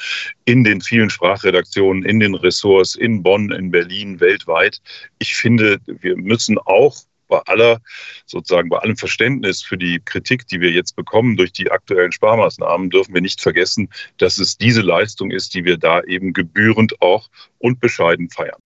in 0.45 0.63
den 0.63 0.81
vielen 0.81 1.09
Sprachredaktionen, 1.09 2.03
in 2.03 2.19
den 2.19 2.35
Ressorts 2.35 2.93
in 2.93 3.23
Bonn, 3.23 3.51
in 3.51 3.71
Berlin, 3.71 4.19
weltweit. 4.19 4.79
Ich 5.17 5.33
finde, 5.33 5.79
wir 5.87 6.15
müssen 6.15 6.59
auch 6.59 6.95
bei 7.29 7.39
aller, 7.45 7.79
sozusagen 8.25 8.67
bei 8.67 8.79
allem 8.79 8.97
Verständnis 8.97 9.61
für 9.61 9.77
die 9.77 10.01
Kritik, 10.03 10.47
die 10.47 10.59
wir 10.59 10.71
jetzt 10.71 10.97
bekommen 10.97 11.37
durch 11.37 11.53
die 11.53 11.71
aktuellen 11.71 12.11
Sparmaßnahmen, 12.11 12.89
dürfen 12.89 13.13
wir 13.13 13.21
nicht 13.21 13.39
vergessen, 13.39 13.89
dass 14.17 14.37
es 14.37 14.57
diese 14.57 14.81
Leistung 14.81 15.31
ist, 15.31 15.53
die 15.53 15.63
wir 15.63 15.77
da 15.77 16.01
eben 16.01 16.33
gebührend 16.33 17.01
auch 17.01 17.29
und 17.59 17.79
bescheiden 17.79 18.29
feiern. 18.29 18.59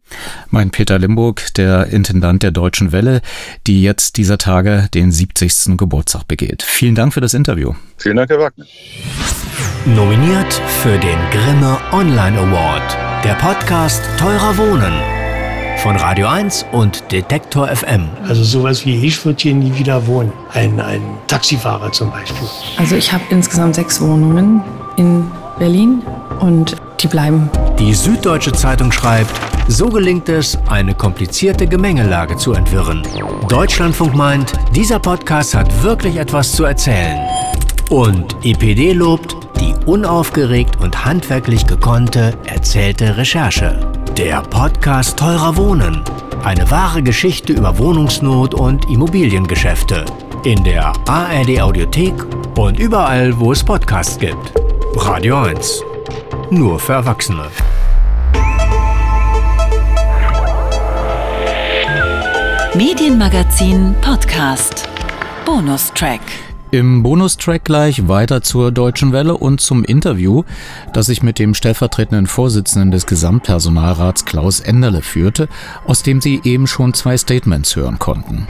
Mein 0.50 0.72
Peter 0.72 0.98
Limburg, 0.98 1.54
der 1.56 1.88
Intendant 1.88 2.44
der 2.44 2.52
Deutschen 2.52 2.92
Welle, 2.92 3.22
die 3.68 3.84
jetzt 3.84 4.18
dieser 4.18 4.38
Tage 4.38 4.88
den 4.94 5.12
70. 5.12 5.78
Geburtstag 5.78 6.28
begeht. 6.28 6.64
Vielen 6.64 6.96
Dank 6.96 7.14
für 7.14 7.22
das 7.22 7.34
Interview. 7.34 7.74
Vielen 7.98 8.18
Dank, 8.18 8.30
Herr 8.30 8.40
Wagner. 8.40 8.66
Nominiert 9.86 10.54
für 10.82 10.98
den 10.98 11.20
Grimme 11.32 11.80
Online 11.92 12.40
Award. 12.40 12.98
Der 13.26 13.36
Podcast 13.36 14.04
Teurer 14.18 14.58
Wohnen 14.58 15.23
von 15.84 15.98
Radio 15.98 16.28
1 16.30 16.66
und 16.72 17.12
Detektor 17.12 17.68
FM. 17.68 18.08
Also 18.26 18.42
sowas 18.42 18.86
wie 18.86 19.06
ich 19.06 19.26
würde 19.26 19.42
hier 19.42 19.54
nie 19.54 19.78
wieder 19.78 20.08
wohnen. 20.08 20.32
Ein, 20.54 20.80
ein 20.80 21.02
Taxifahrer 21.28 21.92
zum 21.92 22.10
Beispiel. 22.10 22.48
Also 22.78 22.96
ich 22.96 23.12
habe 23.12 23.22
insgesamt 23.32 23.76
sechs 23.76 24.00
Wohnungen 24.00 24.64
in 24.96 25.30
Berlin 25.60 26.02
und 26.40 26.78
die 27.02 27.08
bleiben. 27.08 27.50
Die 27.78 27.94
Süddeutsche 27.94 28.54
Zeitung 28.54 28.94
schreibt, 28.94 29.34
so 29.68 29.90
gelingt 29.90 30.30
es, 30.30 30.58
eine 30.70 30.94
komplizierte 30.94 31.68
Gemengelage 31.68 32.38
zu 32.38 32.54
entwirren. 32.54 33.04
Deutschlandfunk 33.50 34.16
meint, 34.16 34.54
dieser 34.74 35.00
Podcast 35.00 35.54
hat 35.54 35.84
wirklich 35.84 36.16
etwas 36.16 36.54
zu 36.54 36.64
erzählen. 36.64 37.20
Und 37.90 38.38
EPD 38.46 38.94
lobt 38.94 39.36
die 39.64 39.74
unaufgeregt 39.86 40.82
und 40.82 41.06
handwerklich 41.06 41.66
gekonnte, 41.66 42.34
erzählte 42.46 43.16
Recherche. 43.18 43.80
Der 44.18 44.42
Podcast 44.42 45.18
Teurer 45.18 45.56
Wohnen. 45.56 46.04
Eine 46.44 46.70
wahre 46.70 47.02
Geschichte 47.02 47.54
über 47.54 47.78
Wohnungsnot 47.78 48.54
und 48.54 48.90
Immobiliengeschäfte. 48.90 50.04
In 50.44 50.62
der 50.66 50.92
ARD 51.08 51.62
Audiothek 51.62 52.14
und 52.58 52.78
überall, 52.78 53.40
wo 53.40 53.54
es 53.54 53.64
Podcasts 53.64 54.20
gibt. 54.20 54.54
Radio 54.98 55.38
1. 55.38 55.82
Nur 56.50 56.78
für 56.78 56.94
Erwachsene. 56.94 57.46
Medienmagazin 62.76 63.96
Podcast. 64.02 64.90
Bonustrack. 65.46 66.22
Im 66.74 67.04
Bonustrack 67.04 67.66
gleich 67.66 68.08
weiter 68.08 68.42
zur 68.42 68.72
Deutschen 68.72 69.12
Welle 69.12 69.38
und 69.38 69.62
zum 69.62 69.84
Interview, 69.84 70.42
das 70.92 71.08
ich 71.08 71.22
mit 71.22 71.38
dem 71.38 71.54
stellvertretenden 71.54 72.26
Vorsitzenden 72.26 72.90
des 72.90 73.06
Gesamtpersonalrats 73.06 74.26
Klaus 74.26 74.60
Enderle 74.60 75.04
führte, 75.04 75.50
aus 75.86 76.02
dem 76.02 76.20
Sie 76.20 76.42
eben 76.44 76.66
schon 76.66 76.96
zwei 76.96 77.16
Statements 77.16 77.76
hören 77.76 78.00
konnten. 78.00 78.48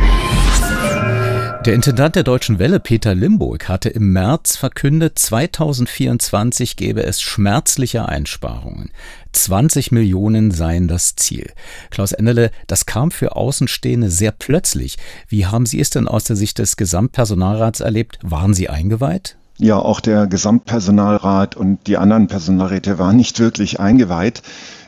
Der 1.66 1.76
Intendant 1.76 2.18
der 2.18 2.24
Deutschen 2.24 2.60
Welle, 2.60 2.82
Peter 2.82 3.16
Limburg, 3.16 3.70
hatte 3.70 3.88
im 3.88 4.12
März 4.12 4.58
verkündet, 4.58 5.18
2024 5.18 6.76
gäbe 6.76 7.04
es 7.04 7.22
schmerzliche 7.22 8.06
Einsparungen. 8.06 8.92
20 9.32 9.94
Millionen 9.94 10.52
seien 10.52 10.90
das 10.90 11.16
Ziel. 11.16 11.54
Klaus 11.90 12.12
Enderle, 12.12 12.52
das 12.68 12.86
kam 12.86 13.12
für 13.12 13.38
Außenstehende 13.38 14.12
sehr 14.12 14.34
plötzlich. 14.34 14.98
Wie 15.30 15.46
haben 15.46 15.66
Sie 15.66 15.80
es 15.80 15.90
denn 15.90 16.10
aus 16.10 16.26
der 16.26 16.36
Sicht 16.36 16.60
des 16.60 16.76
Gesamtpersonalrats 16.76 17.80
erlebt? 17.80 18.20
Waren 18.22 18.54
Sie 18.54 18.68
eingeweiht? 18.68 19.38
Ja, 19.64 19.80
auch 19.80 20.02
der 20.02 20.28
Gesamtpersonalrat 20.28 21.56
und 21.56 21.88
die 21.88 21.96
anderen 21.96 22.28
Personalräte 22.28 23.00
waren 23.00 23.16
nicht 23.16 23.40
wirklich 23.40 23.80
eingeweiht. 23.80 24.42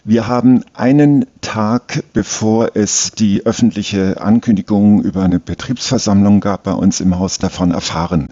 Wir 0.03 0.27
haben 0.27 0.65
einen 0.73 1.27
Tag, 1.39 2.03
bevor 2.11 2.71
es 2.73 3.11
die 3.11 3.45
öffentliche 3.45 4.19
Ankündigung 4.19 5.01
über 5.01 5.23
eine 5.23 5.39
Betriebsversammlung 5.39 6.41
gab, 6.41 6.63
bei 6.63 6.73
uns 6.73 6.99
im 6.99 7.17
Haus 7.17 7.37
davon 7.37 7.71
erfahren. 7.71 8.27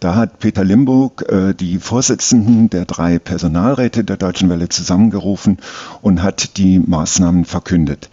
Da 0.00 0.16
hat 0.16 0.40
Peter 0.40 0.64
Limburg 0.64 1.24
äh, 1.30 1.54
die 1.54 1.78
Vorsitzenden 1.78 2.68
der 2.68 2.84
drei 2.84 3.20
Personalräte 3.20 4.02
der 4.02 4.16
Deutschen 4.16 4.50
Welle 4.50 4.68
zusammengerufen 4.68 5.58
und 6.02 6.20
hat 6.20 6.56
die 6.56 6.80
Maßnahmen 6.80 7.44
verkündet. 7.44 8.10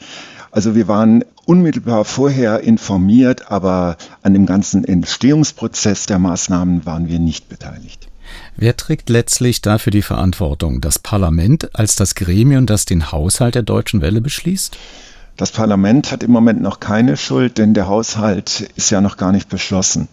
Also 0.52 0.76
wir 0.76 0.88
waren 0.88 1.24
unmittelbar 1.46 2.06
vorher 2.06 2.62
informiert, 2.62 3.52
aber 3.52 3.98
an 4.22 4.34
dem 4.34 4.46
ganzen 4.46 4.84
Entstehungsprozess 4.84 6.06
der 6.06 6.20
Maßnahmen 6.20 6.86
waren 6.86 7.08
wir 7.08 7.20
nicht 7.20 7.50
beteiligt. 7.50 8.08
Wer 8.56 8.78
trägt 8.78 9.10
letztlich 9.10 9.62
dafür 9.62 9.92
die 9.92 10.02
Verantwortung? 10.02 10.82
Das 10.82 11.00
Parlament 11.00 11.76
als 11.76 11.96
das 11.96 12.16
Gremium, 12.16 12.66
das 12.66 12.86
den 12.86 13.12
Haushalt 13.12 13.56
der 13.56 13.64
Deutschen 13.64 14.02
Welle 14.02 14.22
beschließt? 14.22 14.78
Das 15.36 15.52
Parlament 15.52 16.12
hat 16.12 16.22
im 16.22 16.32
Moment 16.32 16.62
noch 16.62 16.80
keine 16.80 17.18
Schuld, 17.18 17.58
denn 17.58 17.74
der 17.74 17.88
Haushalt 17.88 18.70
ist 18.76 18.92
ja 18.92 19.02
noch 19.02 19.18
gar 19.18 19.32
nicht 19.32 19.50
beschlossen. 19.50 20.08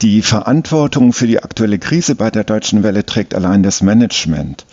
Die 0.00 0.22
Verantwortung 0.22 1.12
für 1.12 1.26
die 1.26 1.42
aktuelle 1.42 1.78
Krise 1.78 2.14
bei 2.14 2.30
der 2.30 2.44
Deutschen 2.44 2.82
Welle 2.82 3.04
trägt 3.04 3.34
allein 3.34 3.62
das 3.62 3.82
Management. 3.82 4.64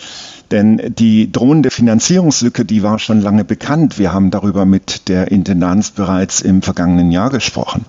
Denn 0.51 0.93
die 0.97 1.31
drohende 1.31 1.71
Finanzierungslücke, 1.71 2.65
die 2.65 2.83
war 2.83 2.99
schon 2.99 3.21
lange 3.21 3.45
bekannt. 3.45 3.97
Wir 3.97 4.13
haben 4.13 4.31
darüber 4.31 4.65
mit 4.65 5.07
der 5.07 5.31
Intendanz 5.31 5.91
bereits 5.91 6.41
im 6.41 6.61
vergangenen 6.61 7.09
Jahr 7.11 7.29
gesprochen. 7.29 7.85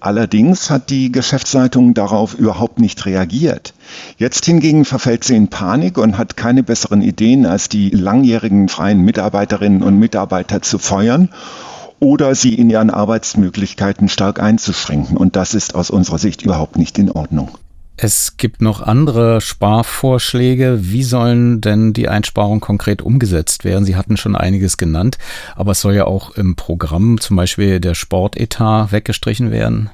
Allerdings 0.00 0.68
hat 0.68 0.90
die 0.90 1.12
Geschäftsleitung 1.12 1.94
darauf 1.94 2.34
überhaupt 2.34 2.80
nicht 2.80 3.06
reagiert. 3.06 3.72
Jetzt 4.18 4.44
hingegen 4.44 4.84
verfällt 4.84 5.22
sie 5.22 5.36
in 5.36 5.46
Panik 5.46 5.96
und 5.96 6.18
hat 6.18 6.36
keine 6.36 6.64
besseren 6.64 7.02
Ideen, 7.02 7.46
als 7.46 7.68
die 7.68 7.90
langjährigen 7.90 8.68
freien 8.68 9.00
Mitarbeiterinnen 9.02 9.84
und 9.84 10.00
Mitarbeiter 10.00 10.60
zu 10.60 10.78
feuern 10.78 11.28
oder 12.00 12.34
sie 12.34 12.54
in 12.54 12.68
ihren 12.68 12.90
Arbeitsmöglichkeiten 12.90 14.08
stark 14.08 14.42
einzuschränken. 14.42 15.16
Und 15.16 15.36
das 15.36 15.54
ist 15.54 15.76
aus 15.76 15.88
unserer 15.88 16.18
Sicht 16.18 16.42
überhaupt 16.42 16.76
nicht 16.76 16.98
in 16.98 17.08
Ordnung. 17.12 17.50
Es 18.04 18.36
gibt 18.36 18.60
noch 18.60 18.80
andere 18.82 19.40
Sparvorschläge. 19.40 20.78
Wie 20.80 21.04
sollen 21.04 21.60
denn 21.60 21.92
die 21.92 22.08
Einsparungen 22.08 22.58
konkret 22.58 23.00
umgesetzt 23.00 23.64
werden? 23.64 23.84
Sie 23.84 23.94
hatten 23.94 24.16
schon 24.16 24.34
einiges 24.34 24.76
genannt, 24.76 25.18
aber 25.54 25.70
es 25.70 25.82
soll 25.82 25.94
ja 25.94 26.04
auch 26.04 26.32
im 26.32 26.56
Programm 26.56 27.20
zum 27.20 27.36
Beispiel 27.36 27.78
der 27.78 27.94
Sportetat 27.94 28.90
weggestrichen 28.90 29.52
werden. 29.52 29.88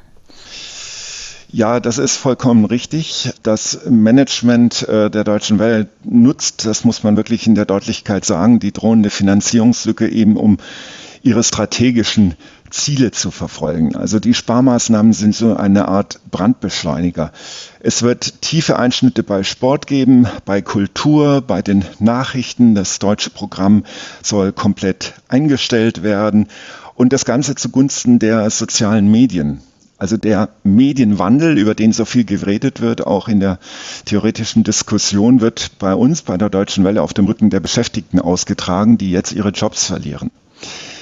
Ja, 1.52 1.80
das 1.80 1.98
ist 1.98 2.16
vollkommen 2.16 2.64
richtig. 2.64 3.30
Das 3.42 3.80
Management 3.90 4.88
äh, 4.88 5.10
der 5.10 5.24
deutschen 5.24 5.58
Welt 5.58 5.88
nutzt, 6.02 6.64
das 6.64 6.86
muss 6.86 7.02
man 7.02 7.18
wirklich 7.18 7.46
in 7.46 7.56
der 7.56 7.66
Deutlichkeit 7.66 8.24
sagen, 8.24 8.58
die 8.58 8.72
drohende 8.72 9.10
Finanzierungslücke 9.10 10.08
eben 10.08 10.38
um 10.38 10.56
ihre 11.22 11.44
strategischen 11.44 12.36
Ziele 12.70 13.10
zu 13.10 13.30
verfolgen. 13.30 13.96
Also 13.96 14.20
die 14.20 14.34
Sparmaßnahmen 14.34 15.12
sind 15.12 15.34
so 15.34 15.56
eine 15.56 15.88
Art 15.88 16.20
Brandbeschleuniger. 16.30 17.32
Es 17.80 18.02
wird 18.02 18.42
tiefe 18.42 18.78
Einschnitte 18.78 19.22
bei 19.22 19.42
Sport 19.42 19.86
geben, 19.86 20.26
bei 20.44 20.62
Kultur, 20.62 21.40
bei 21.40 21.62
den 21.62 21.84
Nachrichten. 21.98 22.74
Das 22.74 22.98
deutsche 22.98 23.30
Programm 23.30 23.84
soll 24.22 24.52
komplett 24.52 25.14
eingestellt 25.28 26.02
werden 26.02 26.48
und 26.94 27.12
das 27.12 27.24
Ganze 27.24 27.54
zugunsten 27.54 28.18
der 28.18 28.50
sozialen 28.50 29.10
Medien. 29.10 29.60
Also 29.98 30.16
der 30.16 30.50
Medienwandel, 30.62 31.58
über 31.58 31.74
den 31.74 31.92
so 31.92 32.04
viel 32.04 32.24
geredet 32.24 32.80
wird, 32.80 33.04
auch 33.04 33.26
in 33.26 33.40
der 33.40 33.58
theoretischen 34.04 34.62
Diskussion, 34.62 35.40
wird 35.40 35.72
bei 35.80 35.92
uns, 35.92 36.22
bei 36.22 36.36
der 36.36 36.50
Deutschen 36.50 36.84
Welle, 36.84 37.02
auf 37.02 37.14
dem 37.14 37.26
Rücken 37.26 37.50
der 37.50 37.58
Beschäftigten 37.58 38.20
ausgetragen, 38.20 38.96
die 38.96 39.10
jetzt 39.10 39.32
ihre 39.32 39.50
Jobs 39.50 39.86
verlieren. 39.86 40.30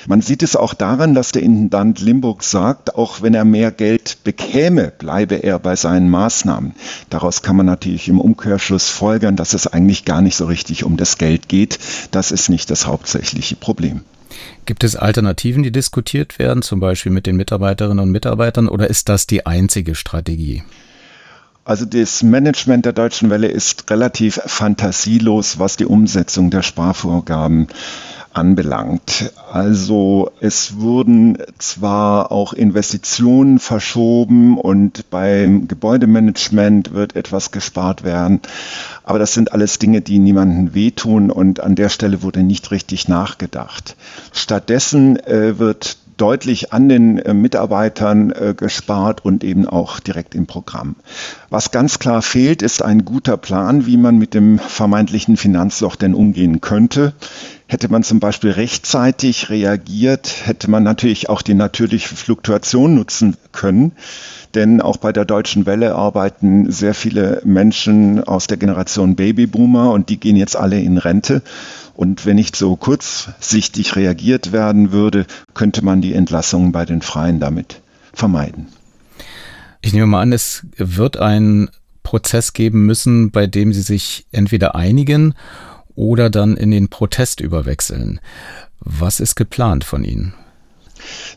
Man 0.09 0.21
sieht 0.21 0.43
es 0.43 0.55
auch 0.55 0.73
daran, 0.73 1.15
dass 1.15 1.33
der 1.33 1.43
Intendant 1.43 2.01
Limburg 2.01 2.45
sagt, 2.45 2.95
auch 2.95 3.23
wenn 3.23 3.35
er 3.35 3.45
mehr 3.45 3.73
Geld 3.73 4.19
bekäme, 4.23 4.93
bleibe 4.97 5.37
er 5.37 5.59
bei 5.59 5.75
seinen 5.75 6.09
Maßnahmen. 6.11 6.75
Daraus 7.11 7.43
kann 7.43 7.57
man 7.57 7.67
natürlich 7.67 8.09
im 8.09 8.21
Umkehrschluss 8.21 8.89
folgern, 8.89 9.35
dass 9.35 9.53
es 9.53 9.67
eigentlich 9.67 10.05
gar 10.05 10.23
nicht 10.23 10.37
so 10.37 10.47
richtig 10.47 10.85
um 10.85 10.97
das 10.97 11.19
Geld 11.19 11.49
geht. 11.49 11.79
Das 12.13 12.31
ist 12.31 12.49
nicht 12.49 12.71
das 12.71 12.87
hauptsächliche 12.87 13.57
Problem. 13.57 14.03
Gibt 14.65 14.85
es 14.85 14.95
Alternativen, 14.95 15.63
die 15.63 15.73
diskutiert 15.73 16.39
werden, 16.39 16.63
zum 16.63 16.79
Beispiel 16.79 17.11
mit 17.11 17.27
den 17.27 17.37
Mitarbeiterinnen 17.37 18.01
und 18.01 18.11
Mitarbeitern, 18.11 18.69
oder 18.69 18.89
ist 18.89 19.09
das 19.09 19.27
die 19.27 19.47
einzige 19.47 19.95
Strategie? 19.95 20.63
Also 21.65 21.85
das 21.85 22.23
Management 22.23 22.85
der 22.85 22.93
Deutschen 22.93 23.29
Welle 23.29 23.49
ist 23.49 23.91
relativ 23.91 24.41
fantasielos, 24.47 25.59
was 25.59 25.77
die 25.77 25.87
Umsetzung 25.87 26.51
der 26.51 26.63
Sparvorgaben 26.63 27.67
anbelangt. 28.37 29.33
Also 29.51 30.31
es 30.41 30.79
wurden 30.79 31.39
zwar 31.59 32.31
auch 32.31 32.53
Investitionen 32.53 33.59
verschoben 33.59 34.59
und 34.59 35.11
beim 35.11 35.69
Gebäudemanagement 35.69 36.93
wird 36.93 37.17
etwas 37.17 37.51
gespart 37.51 38.05
werden, 38.05 38.41
aber 39.05 39.19
das 39.19 39.33
sind 39.33 39.53
alles 39.53 39.79
Dinge, 39.79 40.03
die 40.03 40.19
niemanden 40.19 40.75
wehtun 40.75 41.31
und 41.31 41.61
an 41.61 41.75
der 41.75 41.89
Stelle 41.89 42.23
wurde 42.23 42.43
nicht 42.43 42.71
richtig 42.71 43.09
nachgedacht. 43.09 43.97
Stattdessen 44.33 45.17
äh, 45.17 45.59
wird 45.59 45.99
deutlich 46.17 46.73
an 46.73 46.89
den 46.89 47.19
äh, 47.19 47.35
Mitarbeitern 47.35 48.31
äh, 48.31 48.55
gespart 48.57 49.25
und 49.25 49.45
eben 49.45 49.67
auch 49.67 50.01
direkt 50.01 50.35
im 50.35 50.47
Programm. 50.47 50.97
Was 51.51 51.71
ganz 51.71 51.99
klar 51.99 52.23
fehlt, 52.23 52.63
ist 52.63 52.83
ein 52.83 53.05
guter 53.05 53.37
Plan, 53.37 53.87
wie 53.87 53.97
man 53.97 54.19
mit 54.19 54.35
dem 54.35 54.59
vermeintlichen 54.59 55.37
Finanzloch 55.37 55.97
denn 55.97 56.15
umgehen 56.15 56.61
könnte. 56.61 57.15
Hätte 57.69 57.89
man 57.89 58.05
zum 58.05 58.21
Beispiel 58.21 58.53
rechtzeitig 58.53 59.51
reagiert, 59.51 60.43
hätte 60.45 60.71
man 60.71 60.85
natürlich 60.85 61.29
auch 61.29 61.43
die 61.43 61.55
natürliche 61.55 62.15
Fluktuation 62.15 62.95
nutzen 62.95 63.37
können. 63.51 63.93
Denn 64.55 64.81
auch 64.81 64.99
bei 64.99 65.13
der 65.13 65.25
Deutschen 65.25 65.67
Welle 65.67 65.97
arbeiten 65.97 66.71
sehr 66.71 66.95
viele 66.95 67.43
Menschen 67.45 68.23
aus 68.23 68.47
der 68.47 68.57
Generation 68.57 69.17
Babyboomer 69.17 69.91
und 69.91 70.09
die 70.11 70.21
gehen 70.21 70.37
jetzt 70.37 70.57
alle 70.57 70.81
in 70.81 70.97
Rente. 70.97 71.43
Und 71.95 72.25
wenn 72.25 72.37
nicht 72.37 72.55
so 72.55 72.77
kurzsichtig 72.77 73.97
reagiert 73.97 74.53
werden 74.53 74.93
würde, 74.93 75.27
könnte 75.55 75.85
man 75.85 76.01
die 76.01 76.15
Entlassungen 76.15 76.71
bei 76.71 76.85
den 76.85 77.03
Freien 77.03 77.41
damit 77.41 77.81
vermeiden. 78.13 78.69
Ich 79.83 79.93
nehme 79.93 80.07
mal 80.07 80.23
an, 80.23 80.33
es 80.33 80.65
wird 80.77 81.17
einen 81.17 81.69
Prozess 82.05 82.53
geben 82.53 82.87
müssen, 82.87 83.33
bei 83.33 83.49
dem 83.49 83.73
Sie 83.73 83.83
sich 83.83 84.27
entweder 84.31 84.77
einigen 84.77 85.35
oder 85.97 86.31
dann 86.31 86.57
in 86.57 86.71
den 86.71 86.89
Protest 86.89 87.41
überwechseln. 87.41 88.21
Was 88.81 89.19
ist 89.19 89.35
geplant 89.35 89.83
von 89.83 90.05
Ihnen? 90.05 90.35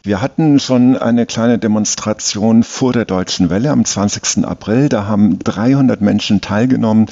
Wir 0.04 0.22
hatten 0.22 0.60
schon 0.60 0.98
eine 0.98 1.26
kleine 1.26 1.58
Demonstration 1.58 2.64
vor 2.64 2.94
der 2.94 3.06
Deutschen 3.06 3.50
Welle 3.50 3.72
am 3.72 3.84
20. 3.84 4.46
April. 4.46 4.90
Da 4.90 5.06
haben 5.06 5.40
300 5.40 6.02
Menschen 6.02 6.42
teilgenommen, 6.42 7.08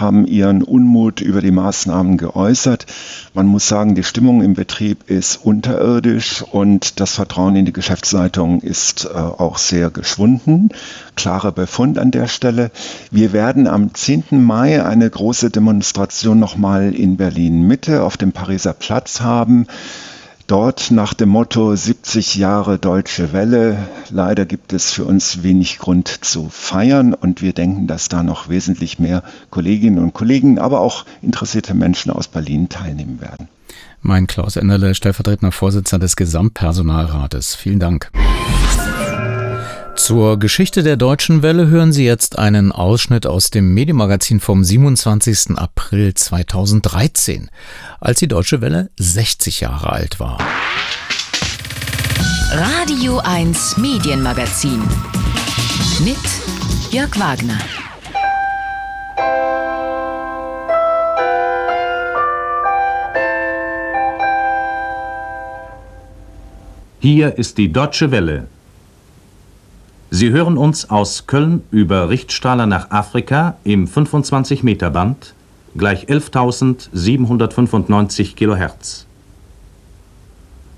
haben 0.00 0.26
ihren 0.26 0.62
Unmut 0.62 1.20
über 1.20 1.40
die 1.40 1.50
Maßnahmen 1.50 2.16
geäußert. 2.16 2.86
Man 3.34 3.46
muss 3.46 3.68
sagen, 3.68 3.94
die 3.94 4.04
Stimmung 4.04 4.42
im 4.42 4.54
Betrieb 4.54 5.10
ist 5.10 5.36
unterirdisch 5.36 6.42
und 6.42 7.00
das 7.00 7.14
Vertrauen 7.14 7.56
in 7.56 7.64
die 7.64 7.72
Geschäftsleitung 7.72 8.60
ist 8.60 9.06
äh, 9.06 9.16
auch 9.16 9.58
sehr 9.58 9.90
geschwunden. 9.90 10.70
Klarer 11.16 11.52
Befund 11.52 11.98
an 11.98 12.10
der 12.10 12.28
Stelle. 12.28 12.70
Wir 13.10 13.32
werden 13.32 13.66
am 13.66 13.94
10. 13.94 14.24
Mai 14.30 14.84
eine 14.84 15.08
große 15.08 15.50
Demonstration 15.50 16.38
nochmal 16.38 16.94
in 16.94 17.16
Berlin 17.16 17.66
Mitte 17.66 18.02
auf 18.02 18.16
dem 18.16 18.32
Pariser 18.32 18.72
Platz 18.72 19.20
haben. 19.20 19.66
Dort 20.48 20.90
nach 20.90 21.12
dem 21.12 21.28
Motto 21.28 21.76
70 21.76 22.36
Jahre 22.36 22.78
Deutsche 22.78 23.34
Welle. 23.34 23.76
Leider 24.08 24.46
gibt 24.46 24.72
es 24.72 24.90
für 24.90 25.04
uns 25.04 25.42
wenig 25.42 25.78
Grund 25.78 26.08
zu 26.08 26.48
feiern 26.48 27.12
und 27.12 27.42
wir 27.42 27.52
denken, 27.52 27.86
dass 27.86 28.08
da 28.08 28.22
noch 28.22 28.48
wesentlich 28.48 28.98
mehr 28.98 29.22
Kolleginnen 29.50 29.98
und 29.98 30.14
Kollegen, 30.14 30.58
aber 30.58 30.80
auch 30.80 31.04
interessierte 31.20 31.74
Menschen 31.74 32.10
aus 32.10 32.28
Berlin 32.28 32.70
teilnehmen 32.70 33.20
werden. 33.20 33.48
Mein 34.00 34.26
Klaus 34.26 34.56
Enderle, 34.56 34.94
stellvertretender 34.94 35.52
Vorsitzender 35.52 36.06
des 36.06 36.16
Gesamtpersonalrates. 36.16 37.54
Vielen 37.54 37.78
Dank. 37.78 38.10
Zur 39.98 40.38
Geschichte 40.38 40.84
der 40.84 40.96
Deutschen 40.96 41.42
Welle 41.42 41.66
hören 41.66 41.92
Sie 41.92 42.04
jetzt 42.04 42.38
einen 42.38 42.70
Ausschnitt 42.70 43.26
aus 43.26 43.50
dem 43.50 43.74
Medienmagazin 43.74 44.38
vom 44.38 44.62
27. 44.62 45.58
April 45.58 46.14
2013, 46.14 47.50
als 47.98 48.20
die 48.20 48.28
Deutsche 48.28 48.60
Welle 48.60 48.90
60 48.96 49.60
Jahre 49.60 49.90
alt 49.90 50.20
war. 50.20 50.38
Radio 52.52 53.18
1 53.18 53.76
Medienmagazin 53.78 54.80
mit 56.04 56.16
Jörg 56.92 57.18
Wagner. 57.18 57.58
Hier 67.00 67.36
ist 67.36 67.58
die 67.58 67.72
Deutsche 67.72 68.12
Welle 68.12 68.46
Sie 70.10 70.30
hören 70.30 70.56
uns 70.56 70.88
aus 70.88 71.26
Köln 71.26 71.64
über 71.70 72.08
Richtstrahler 72.08 72.64
nach 72.64 72.90
Afrika 72.90 73.58
im 73.64 73.86
25 73.86 74.62
Meter 74.62 74.88
Band 74.90 75.34
gleich 75.76 76.06
11.795 76.06 78.34
Kilohertz. 78.34 79.04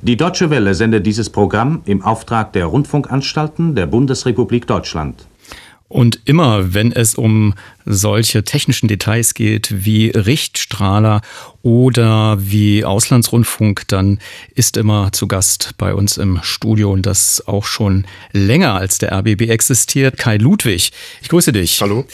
Die 0.02 0.16
Deutsche 0.16 0.50
Welle 0.50 0.74
sendet 0.74 1.06
dieses 1.06 1.30
Programm 1.30 1.82
im 1.84 2.02
Auftrag 2.02 2.52
der 2.54 2.66
Rundfunkanstalten 2.66 3.76
der 3.76 3.86
Bundesrepublik 3.86 4.66
Deutschland. 4.66 5.24
Und 5.88 6.22
immer, 6.24 6.74
wenn 6.74 6.90
es 6.90 7.14
um 7.14 7.54
solche 7.84 8.44
technischen 8.44 8.88
Details 8.88 9.34
geht 9.34 9.84
wie 9.84 10.10
Richtstrahler 10.10 11.20
oder 11.62 12.38
wie 12.40 12.84
Auslandsrundfunk, 12.84 13.86
dann 13.88 14.18
ist 14.54 14.76
immer 14.76 15.12
zu 15.12 15.28
Gast 15.28 15.74
bei 15.76 15.94
uns 15.94 16.16
im 16.16 16.40
Studio 16.42 16.90
und 16.90 17.04
das 17.04 17.46
auch 17.46 17.64
schon 17.64 18.06
länger 18.32 18.74
als 18.74 18.98
der 18.98 19.12
RBB 19.12 19.42
existiert, 19.50 20.16
Kai 20.16 20.38
Ludwig. 20.38 20.92
Ich 21.20 21.28
grüße 21.28 21.52
dich. 21.52 21.80
Hallo. 21.82 22.06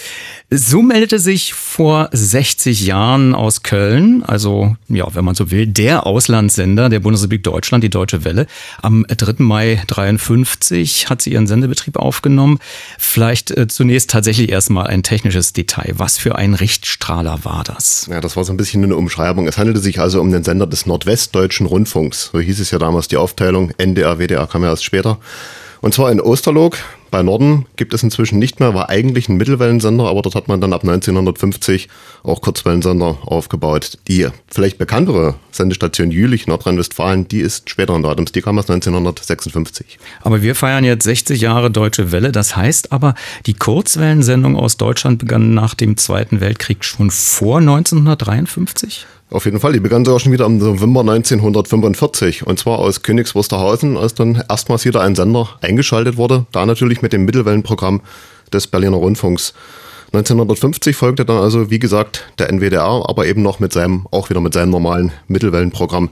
So 0.50 0.80
meldete 0.80 1.18
sich 1.18 1.54
vor 1.54 2.08
60 2.12 2.86
Jahren 2.86 3.34
aus 3.34 3.62
Köln, 3.64 4.22
also 4.22 4.76
ja, 4.88 5.12
wenn 5.14 5.24
man 5.24 5.34
so 5.34 5.50
will, 5.50 5.66
der 5.66 6.06
Auslandssender 6.06 6.88
der 6.88 7.00
Bundesrepublik 7.00 7.42
Deutschland, 7.42 7.82
die 7.82 7.90
Deutsche 7.90 8.24
Welle. 8.24 8.46
Am 8.80 9.04
3. 9.08 9.42
Mai 9.42 9.82
53 9.88 11.10
hat 11.10 11.22
sie 11.22 11.32
ihren 11.32 11.48
Sendebetrieb 11.48 11.96
aufgenommen. 11.96 12.58
Vielleicht 12.96 13.50
äh, 13.50 13.66
zunächst 13.66 14.10
tatsächlich 14.10 14.50
erstmal 14.50 14.86
ein 14.86 15.02
technisches 15.02 15.52
Detail. 15.56 15.94
Was 15.96 16.18
für 16.18 16.36
ein 16.36 16.54
Richtstrahler 16.54 17.44
war 17.44 17.64
das? 17.64 18.06
Ja, 18.10 18.20
das 18.20 18.36
war 18.36 18.44
so 18.44 18.52
ein 18.52 18.56
bisschen 18.56 18.84
eine 18.84 18.96
Umschreibung. 18.96 19.48
Es 19.48 19.58
handelte 19.58 19.80
sich 19.80 20.00
also 20.00 20.20
um 20.20 20.30
den 20.30 20.44
Sender 20.44 20.66
des 20.66 20.86
Nordwestdeutschen 20.86 21.66
Rundfunks. 21.66 22.30
So 22.32 22.40
hieß 22.40 22.60
es 22.60 22.70
ja 22.70 22.78
damals 22.78 23.08
die 23.08 23.16
Aufteilung. 23.16 23.70
NDR, 23.78 24.18
WDR 24.18 24.46
kam 24.46 24.62
ja 24.62 24.70
erst 24.70 24.84
später. 24.84 25.18
Und 25.80 25.94
zwar 25.94 26.10
in 26.10 26.20
Osterlog 26.20 26.78
bei 27.16 27.22
Norden 27.22 27.64
gibt 27.76 27.94
es 27.94 28.02
inzwischen 28.02 28.38
nicht 28.38 28.60
mehr, 28.60 28.74
war 28.74 28.90
eigentlich 28.90 29.30
ein 29.30 29.38
Mittelwellensender, 29.38 30.04
aber 30.04 30.20
dort 30.20 30.34
hat 30.34 30.48
man 30.48 30.60
dann 30.60 30.74
ab 30.74 30.82
1950 30.82 31.88
auch 32.22 32.42
Kurzwellensender 32.42 33.16
aufgebaut. 33.24 33.96
Die 34.06 34.28
vielleicht 34.48 34.76
bekanntere 34.76 35.36
Sendestation 35.50 36.10
Jülich, 36.10 36.46
Nordrhein-Westfalen, 36.46 37.26
die 37.26 37.40
ist 37.40 37.70
späteren 37.70 38.02
Datums, 38.02 38.32
die 38.32 38.42
kam 38.42 38.58
aus 38.58 38.68
1956. 38.68 39.98
Aber 40.20 40.42
wir 40.42 40.54
feiern 40.54 40.84
jetzt 40.84 41.04
60 41.04 41.40
Jahre 41.40 41.70
Deutsche 41.70 42.12
Welle, 42.12 42.32
das 42.32 42.54
heißt 42.54 42.92
aber, 42.92 43.14
die 43.46 43.54
Kurzwellensendung 43.54 44.54
aus 44.54 44.76
Deutschland 44.76 45.16
begann 45.16 45.54
nach 45.54 45.72
dem 45.72 45.96
Zweiten 45.96 46.42
Weltkrieg 46.42 46.84
schon 46.84 47.10
vor 47.10 47.60
1953? 47.60 49.06
Auf 49.28 49.44
jeden 49.44 49.58
Fall, 49.58 49.72
die 49.72 49.80
begann 49.80 50.04
sogar 50.04 50.20
schon 50.20 50.30
wieder 50.30 50.46
im 50.46 50.58
November 50.58 51.00
1945 51.00 52.46
und 52.46 52.60
zwar 52.60 52.78
aus 52.78 53.02
Königs 53.02 53.34
Wusterhausen, 53.34 53.96
als 53.96 54.14
dann 54.14 54.44
erstmals 54.48 54.84
wieder 54.84 55.00
ein 55.00 55.16
Sender 55.16 55.48
eingeschaltet 55.60 56.16
wurde, 56.16 56.46
da 56.52 56.64
natürlich 56.64 57.02
mit 57.02 57.05
dem 57.12 57.24
Mittelwellenprogramm 57.24 58.00
des 58.52 58.66
Berliner 58.66 58.96
Rundfunks. 58.96 59.54
1950 60.12 60.96
folgte 60.96 61.24
dann 61.24 61.38
also, 61.38 61.70
wie 61.70 61.78
gesagt, 61.78 62.24
der 62.38 62.48
NWDR, 62.50 63.04
aber 63.08 63.26
eben 63.26 63.42
noch 63.42 63.60
mit 63.60 63.72
seinem, 63.72 64.06
auch 64.10 64.30
wieder 64.30 64.40
mit 64.40 64.54
seinem 64.54 64.70
normalen 64.70 65.12
Mittelwellenprogramm. 65.28 66.10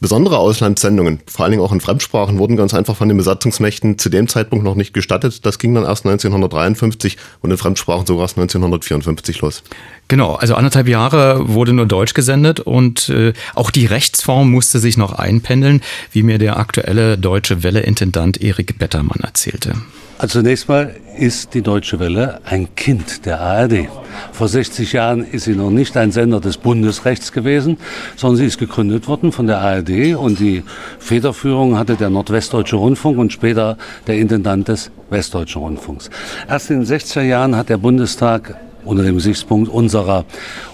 Besondere 0.00 0.38
Auslandssendungen, 0.38 1.20
vor 1.26 1.44
allen 1.44 1.52
Dingen 1.52 1.62
auch 1.62 1.70
in 1.70 1.80
Fremdsprachen, 1.80 2.38
wurden 2.38 2.56
ganz 2.56 2.74
einfach 2.74 2.96
von 2.96 3.06
den 3.06 3.16
Besatzungsmächten 3.16 3.98
zu 3.98 4.08
dem 4.08 4.26
Zeitpunkt 4.26 4.64
noch 4.64 4.74
nicht 4.74 4.94
gestattet. 4.94 5.46
Das 5.46 5.60
ging 5.60 5.74
dann 5.74 5.84
erst 5.84 6.04
1953 6.04 7.16
und 7.40 7.52
in 7.52 7.56
Fremdsprachen 7.56 8.04
sogar 8.04 8.24
erst 8.24 8.36
1954 8.36 9.40
los. 9.42 9.62
Genau, 10.08 10.34
also 10.34 10.56
anderthalb 10.56 10.88
Jahre 10.88 11.48
wurde 11.48 11.72
nur 11.72 11.86
Deutsch 11.86 12.14
gesendet 12.14 12.58
und 12.58 13.10
äh, 13.10 13.32
auch 13.54 13.70
die 13.70 13.86
Rechtsform 13.86 14.50
musste 14.50 14.80
sich 14.80 14.96
noch 14.96 15.12
einpendeln, 15.12 15.82
wie 16.10 16.24
mir 16.24 16.38
der 16.38 16.58
aktuelle 16.58 17.16
Deutsche 17.16 17.62
Welle-Intendant 17.62 18.42
Erik 18.42 18.80
Bettermann 18.80 19.20
erzählte. 19.20 19.76
Also 20.22 20.38
zunächst 20.38 20.68
mal 20.68 20.94
ist 21.18 21.52
die 21.52 21.62
Deutsche 21.62 21.98
Welle 21.98 22.38
ein 22.44 22.76
Kind 22.76 23.26
der 23.26 23.40
ARD. 23.40 23.88
Vor 24.30 24.46
60 24.46 24.92
Jahren 24.92 25.24
ist 25.24 25.46
sie 25.46 25.56
noch 25.56 25.70
nicht 25.70 25.96
ein 25.96 26.12
Sender 26.12 26.38
des 26.38 26.58
Bundesrechts 26.58 27.32
gewesen, 27.32 27.76
sondern 28.14 28.36
sie 28.36 28.46
ist 28.46 28.58
gegründet 28.58 29.08
worden 29.08 29.32
von 29.32 29.48
der 29.48 29.58
ARD 29.58 30.14
und 30.14 30.38
die 30.38 30.62
Federführung 31.00 31.76
hatte 31.76 31.96
der 31.96 32.08
Nordwestdeutsche 32.08 32.76
Rundfunk 32.76 33.18
und 33.18 33.32
später 33.32 33.76
der 34.06 34.18
Intendant 34.18 34.68
des 34.68 34.92
Westdeutschen 35.10 35.60
Rundfunks. 35.60 36.08
Erst 36.48 36.70
in 36.70 36.84
den 36.84 36.86
60er 36.86 37.22
Jahren 37.22 37.56
hat 37.56 37.68
der 37.68 37.78
Bundestag 37.78 38.54
unter 38.84 39.02
dem 39.02 39.16
Gesichtspunkt 39.16 39.68
unserer 39.68 40.24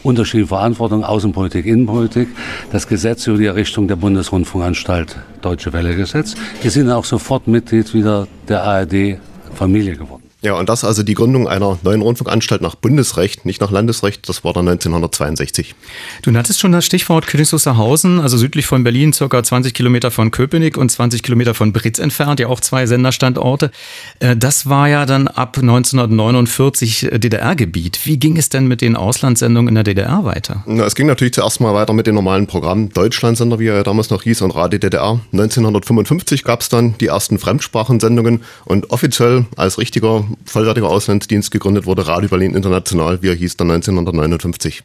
unterschiedlichen 0.03 0.49
Verantwortung, 0.49 1.05
Außenpolitik, 1.05 1.65
Innenpolitik, 1.65 2.29
das 2.71 2.87
Gesetz 2.87 3.27
über 3.27 3.39
die 3.39 3.47
Errichtung 3.47 3.89
der 3.89 3.97
Bundesrundfunkanstalt 3.97 5.17
Deutsche 5.41 5.73
Welle 5.73 5.97
gesetzt. 5.97 6.37
Wir 6.61 6.71
sind 6.71 6.91
auch 6.91 7.07
sofort 7.07 7.49
Mitglied 7.49 7.95
wieder 7.95 8.29
der 8.47 8.63
ARD 8.65 9.19
Familie 9.55 9.95
geworden. 9.97 10.18
Ja, 10.41 10.55
und 10.55 10.68
das 10.68 10.84
also 10.84 11.03
die 11.03 11.14
Gründung 11.14 11.49
einer 11.49 11.78
neuen 11.82 12.01
Rundfunkanstalt 12.01 12.62
nach 12.62 12.76
Bundesrecht, 12.76 13.45
nicht 13.45 13.61
nach 13.61 13.72
Landesrecht, 13.72 14.28
das 14.28 14.45
war 14.45 14.53
dann 14.53 14.68
1962. 14.68 15.74
Du 16.22 16.30
nanntest 16.30 16.61
schon 16.61 16.70
das 16.70 16.86
Stichwort 16.86 17.26
Königs 17.26 17.53
Wusterhausen, 17.53 18.20
also 18.20 18.36
südlich 18.36 18.66
von 18.66 18.84
Berlin, 18.84 19.12
circa 19.12 19.43
20 19.43 19.74
Kilometer 19.74 20.12
von 20.12 20.30
Köpenick 20.30 20.76
und 20.76 20.91
20 20.91 21.24
Kilometer 21.24 21.55
von 21.55 21.72
Britz 21.72 21.99
entfernt, 21.99 22.39
ja 22.39 22.47
auch 22.47 22.61
zwei 22.61 22.86
Senderstandorte. 22.86 23.72
Äh, 24.20 24.36
das 24.36 24.68
war 24.68 24.89
ja 24.89 25.07
dann 25.07 25.26
ab 25.26 25.59
1949 25.59 27.11
äh, 27.11 27.18
DDR-Gebiet. 27.18 28.07
Wie 28.07 28.16
ging 28.16 28.36
es 28.36 28.49
denn 28.49 28.68
mit 28.68 28.80
den 28.80 28.95
Auslandssendungen 28.95 29.70
in 29.70 29.74
der 29.74 29.84
DDR 29.84 30.24
weiter? 30.24 30.62
Na, 30.66 30.84
es 30.84 30.95
ging 30.95 31.09
natürlich 31.09 31.34
zuerst 31.34 31.61
mal 31.61 31.74
weiter 31.74 31.95
mit 31.95 32.07
den 32.07 32.14
normalen 32.14 32.47
Programmen. 32.47 32.91
Deutschlandsender, 32.91 33.59
wie 33.59 33.66
er 33.66 33.78
ja 33.78 33.82
damals 33.82 34.11
noch 34.11 34.22
hieß, 34.22 34.43
und 34.43 34.53
Radio 34.53 34.78
DDR. 34.78 35.18
1955 35.32 36.45
gab 36.45 36.61
es 36.61 36.68
dann 36.68 36.97
die 36.99 37.07
ersten 37.07 37.41
Fremdsprachensendungen 37.41 38.43
und 38.66 38.91
offiziell 38.91 39.47
als 39.57 39.78
richtiger 39.78 40.28
vollwertiger 40.45 40.89
Auslandsdienst 40.89 41.51
gegründet 41.51 41.87
wurde, 41.87 42.07
Radio 42.07 42.29
Berlin 42.29 42.55
International, 42.55 43.22
wie 43.22 43.29
er 43.29 43.35
hieß, 43.35 43.57
dann 43.57 43.70
1959. 43.70 44.83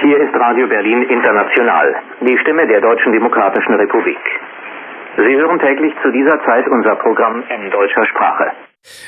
Hier 0.00 0.18
ist 0.18 0.34
Radio 0.34 0.66
Berlin 0.66 1.02
International, 1.02 1.94
die 2.20 2.36
Stimme 2.38 2.66
der 2.66 2.80
Deutschen 2.80 3.12
Demokratischen 3.12 3.74
Republik. 3.74 4.18
Sie 5.16 5.36
hören 5.36 5.58
täglich 5.58 5.94
zu 6.02 6.10
dieser 6.10 6.42
Zeit 6.44 6.66
unser 6.68 6.96
Programm 6.96 7.44
in 7.48 7.70
deutscher 7.70 8.06
Sprache. 8.06 8.52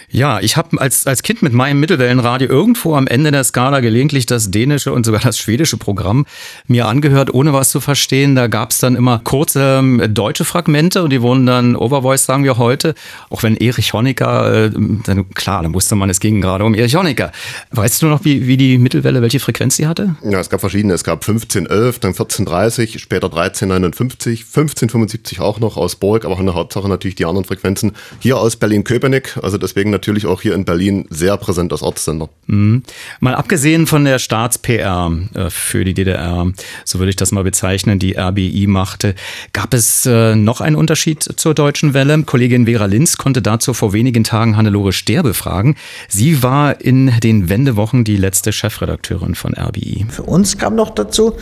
Ja, 0.08 0.38
ich 0.40 0.56
habe 0.56 0.80
als, 0.80 1.06
als 1.06 1.22
Kind 1.22 1.42
mit 1.42 1.52
meinem 1.52 1.80
Mittelwellenradio 1.80 2.48
irgendwo 2.48 2.94
am 2.94 3.08
Ende 3.08 3.32
der 3.32 3.42
Skala 3.42 3.80
gelegentlich 3.80 4.26
das 4.26 4.50
dänische 4.50 4.92
und 4.92 5.04
sogar 5.04 5.20
das 5.20 5.38
schwedische 5.38 5.76
Programm 5.76 6.26
mir 6.68 6.86
angehört, 6.86 7.34
ohne 7.34 7.52
was 7.52 7.70
zu 7.70 7.80
verstehen. 7.80 8.36
Da 8.36 8.46
gab 8.46 8.70
es 8.70 8.78
dann 8.78 8.94
immer 8.94 9.20
kurze 9.24 9.78
ähm, 9.80 10.02
deutsche 10.14 10.44
Fragmente 10.44 11.02
und 11.02 11.10
die 11.10 11.20
wurden 11.20 11.46
dann 11.46 11.74
Overvoice, 11.74 12.26
sagen 12.26 12.44
wir 12.44 12.58
heute. 12.58 12.94
Auch 13.30 13.42
wenn 13.42 13.56
Erich 13.56 13.92
Honecker, 13.92 14.66
äh, 14.66 14.70
dann, 14.70 15.30
klar, 15.30 15.62
dann 15.62 15.74
wusste 15.74 15.96
man, 15.96 16.08
es 16.10 16.20
ging 16.20 16.40
gerade 16.40 16.64
um 16.64 16.74
Erich 16.74 16.94
Honecker. 16.94 17.32
Weißt 17.72 18.00
du 18.02 18.06
noch, 18.06 18.24
wie, 18.24 18.46
wie 18.46 18.56
die 18.56 18.78
Mittelwelle, 18.78 19.22
welche 19.22 19.40
Frequenz 19.40 19.76
sie 19.76 19.88
hatte? 19.88 20.14
Ja, 20.22 20.38
es 20.38 20.50
gab 20.50 20.60
verschiedene. 20.60 20.94
Es 20.94 21.02
gab 21.02 21.26
1511, 21.26 21.98
dann 21.98 22.10
1430, 22.10 23.00
später 23.00 23.26
1359, 23.26 24.40
1575 24.42 25.40
auch 25.40 25.58
noch 25.58 25.76
aus 25.76 25.96
Borg, 25.96 26.24
aber 26.24 26.38
in 26.38 26.46
der 26.46 26.54
Hauptsache 26.54 26.88
natürlich 26.88 27.16
die 27.16 27.24
anderen 27.24 27.44
Frequenzen. 27.44 27.92
Hier 28.20 28.38
aus 28.38 28.54
Berlin-Köpenick, 28.54 29.38
also 29.42 29.58
deswegen 29.64 29.90
natürlich 29.90 30.26
auch 30.26 30.40
hier 30.40 30.54
in 30.54 30.64
Berlin 30.64 31.06
sehr 31.10 31.36
präsent 31.36 31.72
als 31.72 31.82
Ortssender. 31.82 32.28
Mhm. 32.46 32.82
Mal 33.20 33.34
abgesehen 33.34 33.86
von 33.86 34.04
der 34.04 34.18
Staats-PR 34.18 35.10
äh, 35.34 35.50
für 35.50 35.84
die 35.84 35.94
DDR, 35.94 36.52
so 36.84 36.98
würde 36.98 37.10
ich 37.10 37.16
das 37.16 37.32
mal 37.32 37.42
bezeichnen, 37.42 37.98
die 37.98 38.16
RBI 38.16 38.66
machte, 38.68 39.14
gab 39.52 39.74
es 39.74 40.06
äh, 40.06 40.36
noch 40.36 40.60
einen 40.60 40.76
Unterschied 40.76 41.22
zur 41.22 41.54
Deutschen 41.54 41.94
Welle? 41.94 42.22
Kollegin 42.22 42.66
Vera 42.66 42.86
Linz 42.86 43.16
konnte 43.16 43.42
dazu 43.42 43.74
vor 43.74 43.92
wenigen 43.92 44.22
Tagen 44.22 44.56
Hannelore 44.56 44.92
Ster 44.92 45.22
befragen. 45.22 45.76
Sie 46.08 46.42
war 46.42 46.80
in 46.80 47.12
den 47.20 47.48
Wendewochen 47.48 48.04
die 48.04 48.16
letzte 48.16 48.52
Chefredakteurin 48.52 49.34
von 49.34 49.54
RBI. 49.54 50.06
Für 50.10 50.22
uns 50.22 50.58
kam 50.58 50.76
noch 50.76 50.90
dazu, 50.90 51.34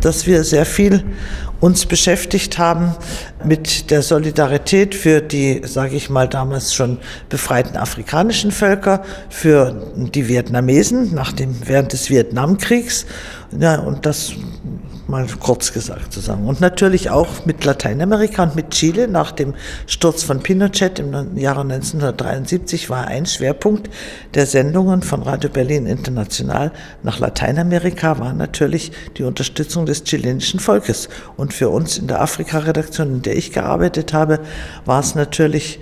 dass 0.00 0.26
wir 0.26 0.44
sehr 0.44 0.66
viel 0.66 1.02
uns 1.60 1.86
beschäftigt 1.86 2.58
haben 2.58 2.94
mit 3.44 3.90
der 3.90 4.02
Solidarität 4.02 4.94
für 4.94 5.20
die, 5.20 5.62
sage 5.64 5.96
ich 5.96 6.10
mal, 6.10 6.28
damals 6.28 6.74
schon 6.74 6.98
befreiten 7.28 7.76
afrikanischen 7.76 8.50
Völker, 8.50 9.02
für 9.28 9.92
die 9.96 10.28
Vietnamesen 10.28 11.14
nach 11.14 11.32
dem, 11.32 11.54
während 11.64 11.92
des 11.92 12.10
Vietnamkriegs. 12.10 13.06
Ja, 13.58 13.78
und 13.78 14.06
das 14.06 14.32
mal 15.10 15.26
kurz 15.38 15.72
gesagt 15.72 16.12
zu 16.12 16.20
sagen. 16.20 16.46
Und 16.46 16.60
natürlich 16.60 17.10
auch 17.10 17.44
mit 17.44 17.64
Lateinamerika 17.64 18.44
und 18.44 18.56
mit 18.56 18.70
Chile. 18.70 19.08
Nach 19.08 19.32
dem 19.32 19.54
Sturz 19.86 20.22
von 20.22 20.40
Pinochet 20.40 20.98
im 20.98 21.36
Jahre 21.36 21.62
1973 21.62 22.88
war 22.88 23.06
ein 23.06 23.26
Schwerpunkt 23.26 23.90
der 24.34 24.46
Sendungen 24.46 25.02
von 25.02 25.22
Radio 25.22 25.50
Berlin 25.50 25.86
International 25.86 26.72
nach 27.02 27.18
Lateinamerika 27.18 28.18
war 28.18 28.32
natürlich 28.32 28.92
die 29.16 29.22
Unterstützung 29.22 29.86
des 29.86 30.04
chilenischen 30.04 30.60
Volkes. 30.60 31.08
Und 31.36 31.52
für 31.54 31.70
uns 31.70 31.98
in 31.98 32.08
der 32.08 32.20
Afrika-Redaktion, 32.20 33.14
in 33.14 33.22
der 33.22 33.36
ich 33.36 33.52
gearbeitet 33.52 34.12
habe, 34.12 34.40
war 34.84 35.00
es 35.00 35.14
natürlich 35.14 35.80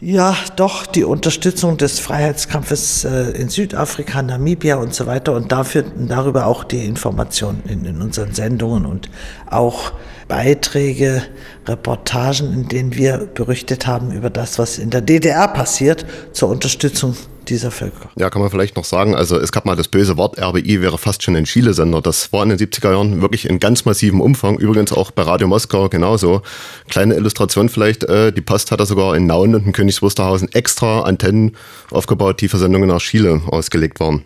ja, 0.00 0.36
doch 0.54 0.86
die 0.86 1.02
Unterstützung 1.02 1.76
des 1.76 1.98
Freiheitskampfes 1.98 3.04
äh, 3.04 3.30
in 3.32 3.48
Südafrika, 3.48 4.22
Namibia 4.22 4.76
und 4.76 4.94
so 4.94 5.06
weiter. 5.06 5.32
Und 5.32 5.50
dafür, 5.50 5.84
darüber 5.96 6.46
auch 6.46 6.62
die 6.62 6.84
Informationen 6.84 7.62
in, 7.66 7.84
in 7.84 8.00
unseren 8.00 8.32
Sendungen 8.32 8.86
und 8.86 9.10
auch 9.50 9.92
Beiträge, 10.28 11.22
Reportagen, 11.66 12.52
in 12.52 12.68
denen 12.68 12.94
wir 12.94 13.28
berichtet 13.34 13.86
haben 13.86 14.12
über 14.12 14.30
das, 14.30 14.58
was 14.58 14.78
in 14.78 14.90
der 14.90 15.00
DDR 15.00 15.48
passiert, 15.48 16.06
zur 16.32 16.50
Unterstützung 16.50 17.16
dieser 17.48 17.70
Völker. 17.70 18.10
Ja, 18.16 18.30
kann 18.30 18.42
man 18.42 18.50
vielleicht 18.50 18.76
noch 18.76 18.84
sagen, 18.84 19.14
also 19.14 19.38
es 19.38 19.52
gab 19.52 19.64
mal 19.64 19.76
das 19.76 19.88
böse 19.88 20.16
Wort, 20.16 20.40
RBI 20.40 20.80
wäre 20.80 20.98
fast 20.98 21.22
schon 21.22 21.36
ein 21.36 21.44
Chile-Sender. 21.44 22.00
Das 22.00 22.32
war 22.32 22.42
in 22.42 22.50
den 22.50 22.58
70er 22.58 22.92
Jahren 22.92 23.22
wirklich 23.22 23.48
in 23.48 23.58
ganz 23.58 23.84
massivem 23.84 24.20
Umfang, 24.20 24.58
übrigens 24.58 24.92
auch 24.92 25.10
bei 25.10 25.22
Radio 25.22 25.48
Moskau 25.48 25.88
genauso. 25.88 26.42
Kleine 26.88 27.14
Illustration 27.14 27.68
vielleicht, 27.68 28.04
äh, 28.04 28.32
die 28.32 28.40
Post 28.40 28.70
hat 28.70 28.80
da 28.80 28.86
sogar 28.86 29.16
in 29.16 29.26
Nauen 29.26 29.54
und 29.54 29.66
in 29.66 29.72
Königs 29.72 30.02
Wusterhausen 30.02 30.52
extra 30.52 31.02
Antennen 31.02 31.56
aufgebaut, 31.90 32.40
die 32.40 32.48
für 32.48 32.58
Sendungen 32.58 32.88
nach 32.88 33.00
Chile 33.00 33.40
ausgelegt 33.46 34.00
waren. 34.00 34.24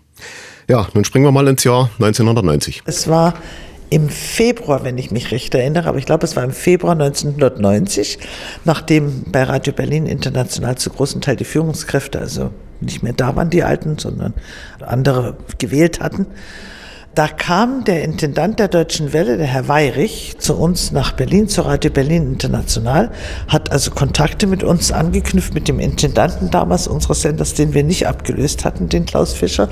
Ja, 0.68 0.88
nun 0.94 1.04
springen 1.04 1.24
wir 1.24 1.32
mal 1.32 1.48
ins 1.48 1.64
Jahr 1.64 1.90
1990. 1.98 2.82
Es 2.86 3.08
war 3.08 3.34
im 3.92 4.08
Februar, 4.08 4.84
wenn 4.84 4.96
ich 4.96 5.10
mich 5.10 5.32
recht 5.32 5.54
erinnere, 5.54 5.86
aber 5.88 5.98
ich 5.98 6.06
glaube, 6.06 6.24
es 6.24 6.34
war 6.34 6.42
im 6.42 6.52
Februar 6.52 6.92
1990, 6.92 8.18
nachdem 8.64 9.24
bei 9.30 9.42
Radio 9.42 9.74
Berlin 9.74 10.06
International 10.06 10.78
zu 10.78 10.88
großen 10.88 11.20
Teil 11.20 11.36
die 11.36 11.44
Führungskräfte, 11.44 12.18
also 12.18 12.50
nicht 12.82 13.02
mehr 13.02 13.12
da 13.12 13.36
waren 13.36 13.50
die 13.50 13.62
Alten, 13.62 13.98
sondern 13.98 14.34
andere 14.80 15.36
gewählt 15.58 16.00
hatten, 16.00 16.26
da 17.14 17.28
kam 17.28 17.84
der 17.84 18.04
Intendant 18.04 18.58
der 18.58 18.68
Deutschen 18.68 19.12
Welle, 19.12 19.36
der 19.36 19.46
Herr 19.46 19.68
Weirich, 19.68 20.36
zu 20.38 20.56
uns 20.56 20.92
nach 20.92 21.12
Berlin, 21.12 21.46
zur 21.46 21.66
Radio 21.66 21.90
Berlin 21.90 22.26
International, 22.26 23.10
hat 23.48 23.70
also 23.70 23.90
Kontakte 23.90 24.46
mit 24.46 24.62
uns 24.62 24.92
angeknüpft, 24.92 25.52
mit 25.52 25.68
dem 25.68 25.78
Intendanten 25.78 26.50
damals 26.50 26.88
unseres 26.88 27.20
Senders, 27.20 27.52
den 27.52 27.74
wir 27.74 27.84
nicht 27.84 28.06
abgelöst 28.06 28.64
hatten, 28.64 28.88
den 28.88 29.04
Klaus 29.04 29.34
Fischer. 29.34 29.68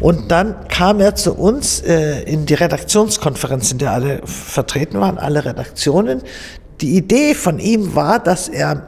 Und 0.00 0.30
dann 0.30 0.68
kam 0.68 1.00
er 1.00 1.14
zu 1.14 1.32
uns 1.32 1.80
äh, 1.80 2.24
in 2.24 2.44
die 2.44 2.54
Redaktionskonferenz, 2.54 3.72
in 3.72 3.78
der 3.78 3.92
alle 3.92 4.20
vertreten 4.26 5.00
waren, 5.00 5.16
alle 5.16 5.46
Redaktionen. 5.46 6.20
Die 6.82 6.94
Idee 6.98 7.34
von 7.34 7.58
ihm 7.58 7.94
war, 7.94 8.18
dass 8.18 8.48
er 8.48 8.86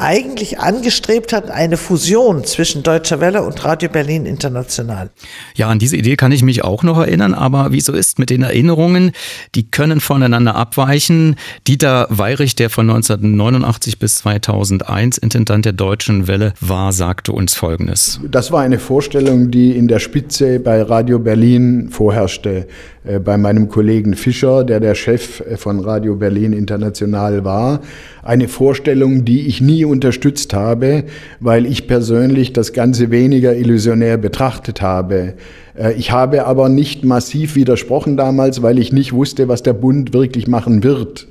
eigentlich 0.00 0.58
angestrebt 0.58 1.32
hat, 1.32 1.50
eine 1.50 1.76
Fusion 1.76 2.44
zwischen 2.44 2.82
Deutscher 2.82 3.20
Welle 3.20 3.42
und 3.42 3.64
Radio 3.64 3.88
Berlin 3.88 4.26
International. 4.26 5.10
Ja, 5.54 5.68
an 5.68 5.78
diese 5.78 5.96
Idee 5.96 6.16
kann 6.16 6.32
ich 6.32 6.42
mich 6.42 6.64
auch 6.64 6.82
noch 6.82 6.98
erinnern, 6.98 7.34
aber 7.34 7.72
wie 7.72 7.80
so 7.80 7.92
ist 7.92 8.18
mit 8.18 8.30
den 8.30 8.42
Erinnerungen, 8.42 9.12
die 9.54 9.70
können 9.70 10.00
voneinander 10.00 10.54
abweichen. 10.54 11.36
Dieter 11.66 12.06
Weirich, 12.08 12.56
der 12.56 12.70
von 12.70 12.88
1989 12.88 13.98
bis 13.98 14.16
2001 14.16 15.18
Intendant 15.18 15.64
der 15.64 15.72
Deutschen 15.72 16.26
Welle 16.26 16.54
war, 16.60 16.92
sagte 16.92 17.32
uns 17.32 17.54
Folgendes. 17.54 18.20
Das 18.28 18.50
war 18.50 18.62
eine 18.62 18.78
Vorstellung, 18.78 19.50
die 19.50 19.76
in 19.76 19.86
der 19.86 19.98
Spitze 19.98 20.60
bei 20.60 20.82
Radio 20.82 21.18
Berlin 21.18 21.88
vorherrschte. 21.90 22.66
Äh, 23.04 23.18
bei 23.18 23.38
meinem 23.38 23.68
Kollegen 23.68 24.14
Fischer, 24.14 24.64
der 24.64 24.80
der 24.80 24.94
Chef 24.94 25.40
äh, 25.40 25.56
von 25.56 25.80
Radio 25.80 26.16
Berlin 26.16 26.52
International 26.52 27.44
war. 27.44 27.80
Eine 28.22 28.48
Vorstellung, 28.48 29.24
die 29.24 29.46
ich 29.46 29.60
nie 29.60 29.84
unterstützt 29.84 30.54
habe, 30.54 31.04
weil 31.40 31.66
ich 31.66 31.86
persönlich 31.86 32.52
das 32.52 32.72
Ganze 32.72 33.10
weniger 33.10 33.54
illusionär 33.54 34.16
betrachtet 34.16 34.82
habe. 34.82 35.34
Äh, 35.78 35.94
ich 35.94 36.12
habe 36.12 36.46
aber 36.46 36.68
nicht 36.68 37.04
massiv 37.04 37.54
widersprochen 37.54 38.16
damals, 38.16 38.62
weil 38.62 38.78
ich 38.78 38.92
nicht 38.92 39.12
wusste, 39.12 39.48
was 39.48 39.62
der 39.62 39.72
Bund 39.72 40.12
wirklich 40.12 40.46
machen 40.46 40.82
wird. 40.82 41.26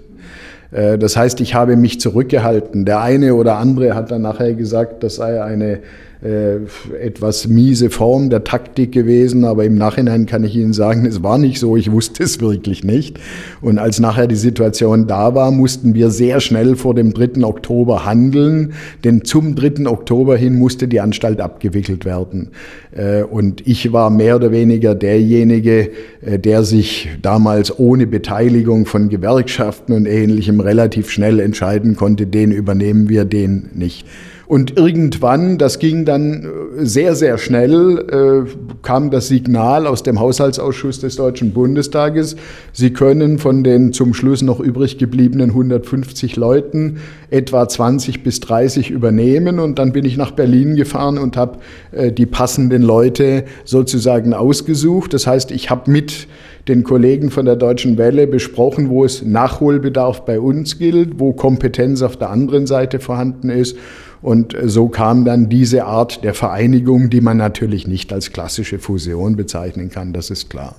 Das 0.72 1.18
heißt, 1.18 1.42
ich 1.42 1.56
habe 1.56 1.76
mich 1.76 2.00
zurückgehalten. 2.00 2.86
Der 2.86 3.02
eine 3.02 3.34
oder 3.34 3.58
andere 3.58 3.96
hat 3.96 4.12
dann 4.12 4.22
nachher 4.22 4.54
gesagt, 4.54 5.02
das 5.02 5.16
sei 5.16 5.42
eine 5.42 5.72
äh, 5.74 5.80
etwas 6.22 7.48
miese 7.48 7.90
Form 7.90 8.30
der 8.30 8.44
Taktik 8.44 8.92
gewesen, 8.92 9.46
aber 9.46 9.64
im 9.64 9.76
Nachhinein 9.76 10.26
kann 10.26 10.44
ich 10.44 10.54
Ihnen 10.54 10.74
sagen, 10.74 11.06
es 11.06 11.24
war 11.24 11.38
nicht 11.38 11.60
so, 11.60 11.78
ich 11.78 11.94
wusste 11.94 12.24
es 12.24 12.42
wirklich 12.42 12.84
nicht. 12.84 13.18
Und 13.62 13.80
als 13.80 14.02
nachher 14.02 14.28
die 14.28 14.36
Situation 14.36 15.08
da 15.08 15.34
war, 15.34 15.52
mussten 15.52 15.94
wir 15.94 16.10
sehr 16.10 16.42
schnell 16.42 16.76
vor 16.76 16.94
dem 16.94 17.14
3. 17.14 17.46
Oktober 17.46 18.06
handeln, 18.06 18.74
denn 19.06 19.24
zum 19.24 19.56
3. 19.56 19.86
Oktober 19.88 20.36
hin 20.36 20.56
musste 20.56 20.90
die 20.90 21.00
Anstalt 21.00 21.40
abgewickelt 21.40 22.04
werden. 22.04 22.50
Äh, 22.92 23.24
und 23.24 23.66
ich 23.66 23.94
war 23.94 24.10
mehr 24.10 24.36
oder 24.36 24.52
weniger 24.52 24.96
derjenige, 24.96 25.90
äh, 26.22 26.38
der 26.38 26.64
sich 26.64 27.10
damals 27.22 27.80
ohne 27.80 28.08
Beteiligung 28.08 28.86
von 28.86 29.08
Gewerkschaften 29.08 29.94
und 29.94 30.06
ähnlichem 30.06 30.60
relativ 30.60 31.10
schnell 31.10 31.40
entscheiden 31.40 31.96
konnte, 31.96 32.28
den 32.28 32.52
übernehmen 32.52 33.08
wir, 33.08 33.24
den 33.24 33.70
nicht. 33.74 34.06
Und 34.50 34.78
irgendwann, 34.78 35.60
das 35.60 35.78
ging 35.78 36.06
dann 36.06 36.44
äh, 36.80 36.84
sehr, 36.84 37.14
sehr 37.14 37.38
schnell, 37.38 38.46
äh, 38.48 38.50
kam 38.82 39.12
das 39.12 39.28
Signal 39.28 39.86
aus 39.86 40.02
dem 40.02 40.20
Haushaltsausschuss 40.20 41.00
des 41.00 41.18
Deutschen 41.18 41.54
Bundestages, 41.54 42.36
Sie 42.74 42.92
können 42.92 43.38
von 43.38 43.64
den 43.64 43.94
zum 43.94 44.16
Schluss 44.16 44.42
noch 44.42 44.60
übrig 44.60 44.98
gebliebenen 44.98 45.52
150 45.52 46.36
Leuten 46.36 46.98
etwa 47.30 47.70
20 47.70 48.24
bis 48.24 48.40
30 48.40 48.90
übernehmen. 48.90 49.60
Und 49.60 49.78
dann 49.78 49.92
bin 49.92 50.04
ich 50.04 50.18
nach 50.18 50.32
Berlin 50.32 50.76
gefahren 50.76 51.20
und 51.20 51.38
habe 51.38 51.60
äh, 51.92 52.12
die 52.12 52.26
passenden 52.26 52.82
Leute 52.82 53.44
sozusagen 53.66 54.34
ausgesucht. 54.34 55.14
Das 55.14 55.28
heißt, 55.28 55.52
ich 55.52 55.70
habe 55.70 55.92
mit 55.92 56.28
den 56.68 56.84
Kollegen 56.84 57.30
von 57.30 57.46
der 57.46 57.56
Deutschen 57.56 58.00
Welle 58.00 58.26
besprochen, 58.26 58.90
wo 58.90 59.06
es 59.06 59.22
Nachholbedarf 59.22 60.26
bei 60.26 60.40
uns 60.40 60.80
gilt, 60.80 61.20
wo 61.20 61.34
Kompetenz 61.34 62.02
auf 62.02 62.18
der 62.18 62.32
anderen 62.32 62.66
Seite 62.66 63.00
vorhanden 63.00 63.52
ist. 63.52 63.78
Und 64.22 64.56
so 64.64 64.90
kam 64.90 65.26
dann 65.26 65.50
diese 65.50 65.86
Art 65.86 66.24
der 66.24 66.34
Vereinigung, 66.34 67.10
die 67.10 67.22
man 67.22 67.38
natürlich 67.38 67.88
nicht 67.88 68.12
als 68.12 68.32
klassische 68.32 68.80
Fusion 68.80 69.36
bezeichnen 69.36 69.90
kann, 69.90 70.14
das 70.14 70.30
ist 70.30 70.50
klar. 70.50 70.76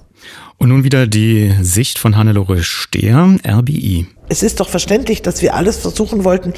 Und 0.59 0.69
nun 0.69 0.85
wieder 0.85 1.07
die 1.07 1.55
Sicht 1.63 1.99
von 1.99 2.19
Hannelore 2.19 2.63
Stehr, 2.63 3.37
RBI. 3.47 4.07
Es 4.29 4.43
ist 4.43 4.61
doch 4.61 4.69
verständlich, 4.69 5.23
dass 5.23 5.41
wir 5.41 5.55
alles 5.55 5.79
versuchen 5.79 6.25
wollten, 6.25 6.53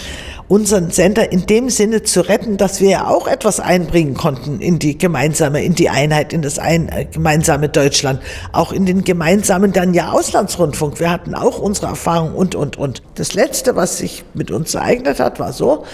unseren 0.49 0.91
Sender 0.91 1.31
in 1.31 1.47
dem 1.47 1.71
Sinne 1.71 2.03
zu 2.03 2.21
retten, 2.29 2.57
dass 2.57 2.81
wir 2.81 2.91
ja 2.91 3.07
auch 3.07 3.29
etwas 3.29 3.61
einbringen 3.61 4.15
konnten 4.15 4.61
in 4.61 4.81
die 4.81 4.99
gemeinsame, 4.99 5.65
in 5.65 5.77
die 5.77 5.89
Einheit, 5.89 6.33
in 6.33 6.43
das 6.43 6.59
ein, 6.59 6.89
äh, 6.89 7.07
gemeinsame 7.07 7.69
Deutschland, 7.69 8.21
auch 8.51 8.73
in 8.73 8.85
den 8.85 9.05
gemeinsamen 9.05 9.73
dann 9.73 9.95
ja 9.95 10.11
Auslandsrundfunk. 10.11 10.99
Wir 10.99 11.11
hatten 11.11 11.35
auch 11.35 11.61
unsere 11.61 11.87
Erfahrung 11.87 12.35
und, 12.35 12.57
und, 12.57 12.77
und. 12.77 13.03
Das 13.15 13.35
Letzte, 13.35 13.77
was 13.77 13.99
sich 13.99 14.25
mit 14.35 14.51
uns 14.51 14.75
ereignet 14.75 15.21
hat, 15.21 15.39
war 15.39 15.53
so, 15.53 15.85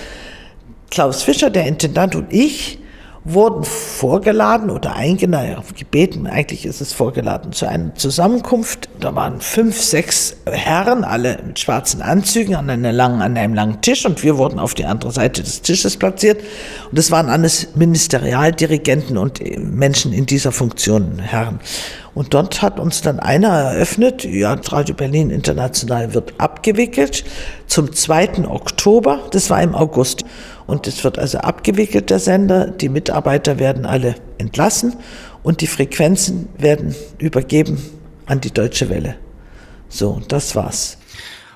Klaus 0.91 1.23
Fischer, 1.23 1.51
der 1.51 1.67
Intendant 1.67 2.15
und 2.15 2.33
ich 2.33 2.79
wurden 3.25 3.65
vorgeladen 3.65 4.71
oder 4.71 4.95
eingeladen, 4.95 5.63
gebeten, 5.77 6.27
eigentlich 6.27 6.65
ist 6.65 6.81
es 6.81 6.95
vorgeladen, 6.95 7.53
zu 7.53 7.67
einer 7.67 7.95
Zusammenkunft. 7.95 8.89
Da 9.01 9.15
waren 9.15 9.41
fünf, 9.41 9.81
sechs 9.81 10.37
Herren, 10.47 11.05
alle 11.05 11.39
mit 11.47 11.59
schwarzen 11.59 12.01
Anzügen 12.01 12.55
an, 12.55 12.69
langen, 12.83 13.21
an 13.21 13.37
einem 13.37 13.55
langen 13.55 13.83
Tisch 13.83 14.07
und 14.07 14.23
wir 14.23 14.39
wurden 14.39 14.59
auf 14.59 14.75
die 14.75 14.87
andere 14.87 15.13
Seite 15.13 15.43
des 15.43 15.61
Tisches 15.61 15.99
platziert. 15.99 16.41
Und 16.91 16.99
es 16.99 17.11
waren 17.11 17.29
alles 17.29 17.75
Ministerialdirigenten 17.75 19.19
und 19.19 19.41
Menschen 19.59 20.13
in 20.13 20.25
dieser 20.25 20.53
Funktion, 20.53 21.19
Herren. 21.19 21.61
Und 22.15 22.35
dort 22.35 22.63
hat 22.63 22.81
uns 22.81 23.03
dann 23.03 23.21
einer 23.21 23.49
eröffnet, 23.49 24.25
ja, 24.25 24.59
Radio 24.71 24.95
Berlin 24.95 25.31
International 25.31 26.15
wird 26.15 26.33
abgewickelt 26.39 27.25
zum 27.67 27.93
2. 27.93 28.49
Oktober, 28.49 29.21
das 29.31 29.51
war 29.51 29.63
im 29.63 29.75
August. 29.75 30.25
Und 30.69 30.87
es 30.87 31.03
wird 31.03 31.19
also 31.19 31.39
abgewickelt, 31.39 32.11
der 32.11 32.19
Sender. 32.19 32.67
Die 32.67 32.91
Mitarbeiter 32.91 33.59
werden 33.59 33.87
alle 33.87 34.17
entlassen 34.37 34.95
und 35.43 35.63
die 35.63 35.67
Frequenzen 35.67 36.51
werden 36.59 36.95
übergeben 37.17 37.83
an 38.27 38.43
die 38.43 38.53
Deutsche 38.53 38.91
Welle. 38.91 39.17
So, 39.89 40.21
das 40.29 40.55
war's. 40.55 40.99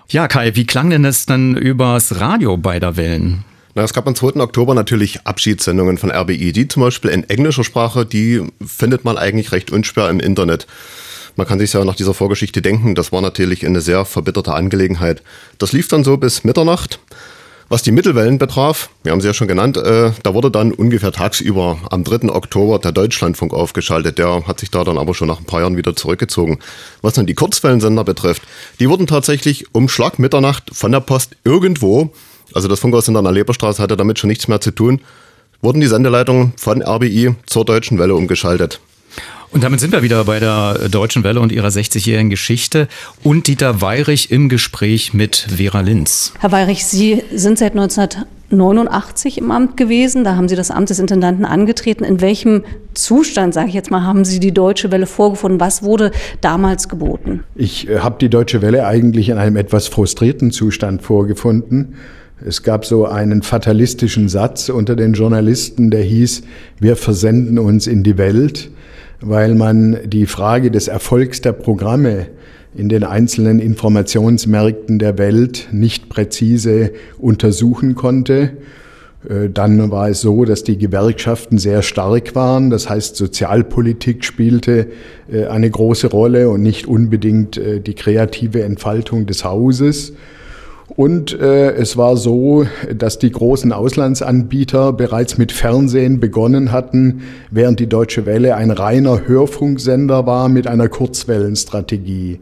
Ja, 0.08 0.28
Kai, 0.28 0.56
wie 0.56 0.64
klang 0.64 0.88
denn 0.88 1.02
das 1.02 1.26
dann 1.26 1.58
übers 1.58 2.20
Radio 2.20 2.56
beider 2.56 2.96
Wellen? 2.96 3.44
Na, 3.74 3.82
es 3.82 3.92
gab 3.92 4.06
am 4.06 4.14
2. 4.14 4.40
Oktober 4.40 4.74
natürlich 4.74 5.26
Abschiedssendungen 5.26 5.98
von 5.98 6.10
RBI, 6.10 6.52
die 6.52 6.66
zum 6.66 6.82
Beispiel 6.82 7.10
in 7.10 7.28
englischer 7.28 7.64
Sprache, 7.64 8.06
die 8.06 8.40
findet 8.66 9.04
man 9.04 9.18
eigentlich 9.18 9.52
recht 9.52 9.70
unschwer 9.70 10.08
im 10.08 10.20
Internet. 10.20 10.66
Man 11.36 11.46
kann 11.46 11.58
sich 11.58 11.70
ja 11.74 11.84
nach 11.84 11.96
dieser 11.96 12.14
Vorgeschichte 12.14 12.62
denken, 12.62 12.94
das 12.94 13.12
war 13.12 13.20
natürlich 13.20 13.66
eine 13.66 13.82
sehr 13.82 14.06
verbitterte 14.06 14.54
Angelegenheit. 14.54 15.22
Das 15.58 15.72
lief 15.72 15.88
dann 15.88 16.02
so 16.02 16.16
bis 16.16 16.44
Mitternacht. 16.44 16.98
Was 17.72 17.82
die 17.82 17.90
Mittelwellen 17.90 18.36
betraf, 18.36 18.90
wir 19.02 19.12
haben 19.12 19.22
sie 19.22 19.28
ja 19.28 19.32
schon 19.32 19.48
genannt, 19.48 19.78
äh, 19.78 20.12
da 20.22 20.34
wurde 20.34 20.50
dann 20.50 20.72
ungefähr 20.72 21.10
tagsüber 21.10 21.78
am 21.88 22.04
3. 22.04 22.28
Oktober 22.28 22.78
der 22.78 22.92
Deutschlandfunk 22.92 23.54
aufgeschaltet. 23.54 24.18
Der 24.18 24.46
hat 24.46 24.60
sich 24.60 24.70
da 24.70 24.84
dann 24.84 24.98
aber 24.98 25.14
schon 25.14 25.26
nach 25.26 25.38
ein 25.38 25.46
paar 25.46 25.62
Jahren 25.62 25.78
wieder 25.78 25.96
zurückgezogen. 25.96 26.58
Was 27.00 27.14
dann 27.14 27.24
die 27.24 27.32
Kurzwellensender 27.32 28.04
betrifft, 28.04 28.42
die 28.78 28.90
wurden 28.90 29.06
tatsächlich 29.06 29.74
um 29.74 29.88
Schlag 29.88 30.18
Mitternacht 30.18 30.64
von 30.74 30.92
der 30.92 31.00
Post 31.00 31.34
irgendwo, 31.44 32.10
also 32.52 32.68
das 32.68 32.78
Funkhaus 32.78 33.08
in 33.08 33.14
der 33.14 33.22
Leberstraße 33.22 33.82
hatte 33.82 33.96
damit 33.96 34.18
schon 34.18 34.28
nichts 34.28 34.48
mehr 34.48 34.60
zu 34.60 34.72
tun, 34.72 35.00
wurden 35.62 35.80
die 35.80 35.86
Sendeleitungen 35.86 36.52
von 36.58 36.82
RBI 36.82 37.36
zur 37.46 37.64
Deutschen 37.64 37.98
Welle 37.98 38.14
umgeschaltet. 38.14 38.80
Und 39.52 39.62
damit 39.62 39.80
sind 39.80 39.92
wir 39.92 40.02
wieder 40.02 40.24
bei 40.24 40.40
der 40.40 40.88
Deutschen 40.88 41.24
Welle 41.24 41.38
und 41.38 41.52
ihrer 41.52 41.68
60-jährigen 41.68 42.30
Geschichte 42.30 42.88
und 43.22 43.48
Dieter 43.48 43.82
Weirich 43.82 44.30
im 44.30 44.48
Gespräch 44.48 45.12
mit 45.12 45.46
Vera 45.54 45.82
Linz. 45.82 46.32
Herr 46.40 46.52
Weirich, 46.52 46.86
Sie 46.86 47.22
sind 47.34 47.58
seit 47.58 47.72
1989 47.72 49.36
im 49.36 49.50
Amt 49.50 49.76
gewesen. 49.76 50.24
Da 50.24 50.36
haben 50.36 50.48
Sie 50.48 50.56
das 50.56 50.70
Amt 50.70 50.88
des 50.88 50.98
Intendanten 50.98 51.44
angetreten. 51.44 52.02
In 52.02 52.22
welchem 52.22 52.64
Zustand, 52.94 53.52
sage 53.52 53.68
ich 53.68 53.74
jetzt 53.74 53.90
mal, 53.90 54.02
haben 54.02 54.24
Sie 54.24 54.40
die 54.40 54.54
Deutsche 54.54 54.90
Welle 54.90 55.04
vorgefunden? 55.04 55.60
Was 55.60 55.82
wurde 55.82 56.12
damals 56.40 56.88
geboten? 56.88 57.44
Ich 57.54 57.90
äh, 57.90 57.98
habe 57.98 58.16
die 58.18 58.30
Deutsche 58.30 58.62
Welle 58.62 58.86
eigentlich 58.86 59.28
in 59.28 59.36
einem 59.36 59.56
etwas 59.56 59.86
frustrierten 59.86 60.50
Zustand 60.50 61.02
vorgefunden. 61.02 61.96
Es 62.44 62.62
gab 62.62 62.86
so 62.86 63.04
einen 63.04 63.42
fatalistischen 63.42 64.30
Satz 64.30 64.70
unter 64.70 64.96
den 64.96 65.12
Journalisten, 65.12 65.90
der 65.90 66.02
hieß, 66.02 66.42
wir 66.80 66.96
versenden 66.96 67.58
uns 67.58 67.86
in 67.86 68.02
die 68.02 68.16
Welt, 68.16 68.70
weil 69.22 69.54
man 69.54 69.98
die 70.04 70.26
Frage 70.26 70.70
des 70.70 70.88
Erfolgs 70.88 71.40
der 71.40 71.52
Programme 71.52 72.26
in 72.74 72.88
den 72.88 73.04
einzelnen 73.04 73.58
Informationsmärkten 73.58 74.98
der 74.98 75.18
Welt 75.18 75.68
nicht 75.72 76.08
präzise 76.08 76.92
untersuchen 77.18 77.94
konnte. 77.94 78.56
Äh, 79.28 79.50
dann 79.50 79.90
war 79.90 80.08
es 80.08 80.20
so, 80.22 80.44
dass 80.44 80.64
die 80.64 80.78
Gewerkschaften 80.78 81.58
sehr 81.58 81.82
stark 81.82 82.34
waren. 82.34 82.70
Das 82.70 82.88
heißt, 82.88 83.16
Sozialpolitik 83.16 84.24
spielte 84.24 84.88
äh, 85.30 85.46
eine 85.46 85.70
große 85.70 86.08
Rolle 86.08 86.48
und 86.48 86.62
nicht 86.62 86.86
unbedingt 86.86 87.56
äh, 87.56 87.80
die 87.80 87.94
kreative 87.94 88.62
Entfaltung 88.62 89.26
des 89.26 89.44
Hauses. 89.44 90.14
Und 90.94 91.32
äh, 91.32 91.72
es 91.72 91.96
war 91.96 92.16
so, 92.16 92.66
dass 92.94 93.18
die 93.18 93.30
großen 93.30 93.72
Auslandsanbieter 93.72 94.92
bereits 94.92 95.38
mit 95.38 95.50
Fernsehen 95.50 96.20
begonnen 96.20 96.70
hatten, 96.70 97.22
während 97.50 97.80
die 97.80 97.88
Deutsche 97.88 98.26
Welle 98.26 98.56
ein 98.56 98.70
reiner 98.70 99.26
Hörfunksender 99.26 100.26
war 100.26 100.48
mit 100.48 100.66
einer 100.66 100.88
Kurzwellenstrategie. 100.88 102.40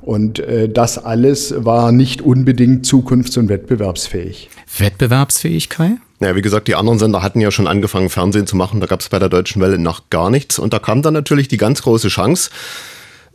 Und 0.00 0.38
äh, 0.40 0.68
das 0.68 1.04
alles 1.04 1.54
war 1.58 1.92
nicht 1.92 2.22
unbedingt 2.22 2.86
zukunfts- 2.86 3.38
und 3.38 3.48
wettbewerbsfähig. 3.48 4.48
Wettbewerbsfähig, 4.78 5.68
Kai? 5.68 5.96
Ja, 6.20 6.34
wie 6.34 6.42
gesagt, 6.42 6.68
die 6.68 6.74
anderen 6.74 6.98
Sender 6.98 7.22
hatten 7.22 7.40
ja 7.40 7.50
schon 7.50 7.66
angefangen, 7.66 8.08
Fernsehen 8.08 8.46
zu 8.46 8.56
machen. 8.56 8.80
Da 8.80 8.86
gab 8.86 9.00
es 9.00 9.10
bei 9.10 9.18
der 9.18 9.28
Deutschen 9.28 9.60
Welle 9.60 9.78
noch 9.78 10.08
gar 10.08 10.30
nichts. 10.30 10.58
Und 10.58 10.72
da 10.72 10.78
kam 10.78 11.02
dann 11.02 11.14
natürlich 11.14 11.46
die 11.46 11.56
ganz 11.56 11.82
große 11.82 12.08
Chance. 12.08 12.50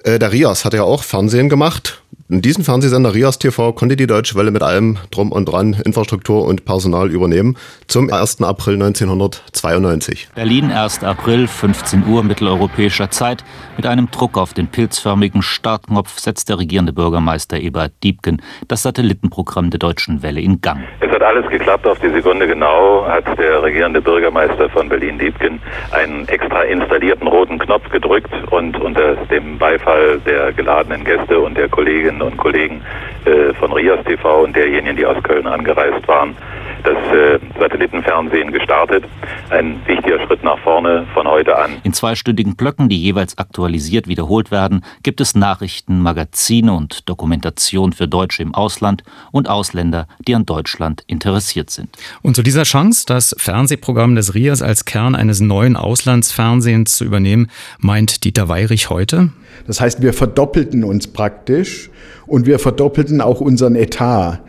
Äh, 0.03 0.19
der 0.19 0.31
Rias 0.31 0.65
hat 0.65 0.73
ja 0.73 0.83
auch 0.83 1.03
Fernsehen 1.03 1.47
gemacht 1.47 2.01
in 2.29 2.41
diesem 2.41 2.65
Fernsehsender 2.65 3.13
Rias 3.13 3.39
TV 3.39 3.71
konnte 3.71 3.95
die 3.95 4.05
Deutsche 4.05 4.35
Welle 4.35 4.51
mit 4.51 4.61
allem 4.61 4.97
drum 5.11 5.31
und 5.31 5.45
dran 5.45 5.77
Infrastruktur 5.85 6.45
und 6.45 6.65
Personal 6.65 7.09
übernehmen 7.09 7.55
zum 7.87 8.11
1. 8.11 8.43
April 8.43 8.73
1992. 8.73 10.27
Berlin, 10.35 10.69
1. 10.69 11.05
April, 11.05 11.47
15 11.47 12.05
Uhr 12.05 12.23
mitteleuropäischer 12.23 13.09
Zeit. 13.11 13.45
Mit 13.77 13.85
einem 13.85 14.11
Druck 14.11 14.37
auf 14.37 14.53
den 14.53 14.67
pilzförmigen 14.67 15.41
Startknopf 15.41 16.19
setzt 16.19 16.49
der 16.49 16.59
regierende 16.59 16.91
Bürgermeister 16.91 17.61
Ebert 17.61 17.93
Diebken 18.03 18.41
das 18.67 18.83
Satellitenprogramm 18.83 19.69
der 19.69 19.79
Deutschen 19.79 20.21
Welle 20.21 20.41
in 20.41 20.59
Gang. 20.59 20.83
Es 20.99 21.09
hat 21.09 21.21
alles 21.21 21.49
geklappt. 21.49 21.87
Auf 21.87 21.99
die 21.99 22.09
Sekunde 22.09 22.45
genau 22.45 23.05
hat 23.07 23.25
der 23.37 23.63
regierende 23.63 24.01
Bürgermeister 24.01 24.69
von 24.71 24.89
Berlin 24.89 25.17
Diebken 25.17 25.61
einen 25.91 26.27
extra 26.27 26.63
installierten 26.63 27.27
roten 27.27 27.57
Knopf 27.57 27.89
gedrückt 27.89 28.33
und 28.51 28.77
unter 28.81 29.15
dem 29.27 29.57
Beifall 29.57 30.19
der 30.25 30.51
geladenen 30.51 31.05
Gäste 31.05 31.39
und 31.39 31.55
der 31.55 31.69
Kolleginnen 31.69 32.16
Kolleginnen 32.17 32.21
und 32.21 32.37
Kollegen 32.37 32.81
äh, 33.25 33.53
von 33.55 33.71
Rias 33.71 34.03
TV 34.05 34.43
und 34.43 34.55
derjenigen, 34.55 34.95
die 34.95 35.05
aus 35.05 35.21
Köln 35.23 35.47
angereist 35.47 36.07
waren, 36.07 36.35
das 36.83 36.97
äh, 37.13 37.39
Satellitenfernsehen 37.59 38.51
gestartet. 38.51 39.03
Ein 39.49 39.79
wichtiger 39.85 40.19
Schritt 40.25 40.43
nach 40.43 40.59
vorne 40.59 41.05
von 41.13 41.27
heute 41.27 41.55
an. 41.57 41.71
In 41.83 41.93
zweistündigen 41.93 42.55
Blöcken, 42.55 42.89
die 42.89 43.01
jeweils 43.01 43.37
aktualisiert 43.37 44.07
wiederholt 44.07 44.51
werden, 44.51 44.83
gibt 45.03 45.21
es 45.21 45.35
Nachrichten, 45.35 46.01
Magazine 46.01 46.73
und 46.73 47.07
Dokumentation 47.09 47.93
für 47.93 48.07
Deutsche 48.07 48.43
im 48.43 48.53
Ausland 48.53 49.03
und 49.31 49.49
Ausländer, 49.49 50.07
die 50.27 50.35
an 50.35 50.45
Deutschland 50.45 51.03
interessiert 51.07 51.69
sind. 51.69 51.89
Und 52.21 52.35
zu 52.35 52.43
dieser 52.43 52.63
Chance, 52.63 53.05
das 53.07 53.35
Fernsehprogramm 53.37 54.15
des 54.15 54.33
RIAS 54.33 54.61
als 54.61 54.85
Kern 54.85 55.15
eines 55.15 55.39
neuen 55.39 55.75
Auslandsfernsehens 55.75 56.97
zu 56.97 57.05
übernehmen, 57.05 57.49
meint 57.79 58.23
Dieter 58.23 58.49
Weirich 58.49 58.89
heute? 58.89 59.29
Das 59.65 59.81
heißt, 59.81 60.01
wir 60.01 60.13
verdoppelten 60.13 60.83
uns 60.83 61.07
praktisch 61.07 61.89
und 62.25 62.45
wir 62.45 62.59
verdoppelten 62.59 63.21
auch 63.21 63.41
unseren 63.41 63.75
Etat. 63.75 64.39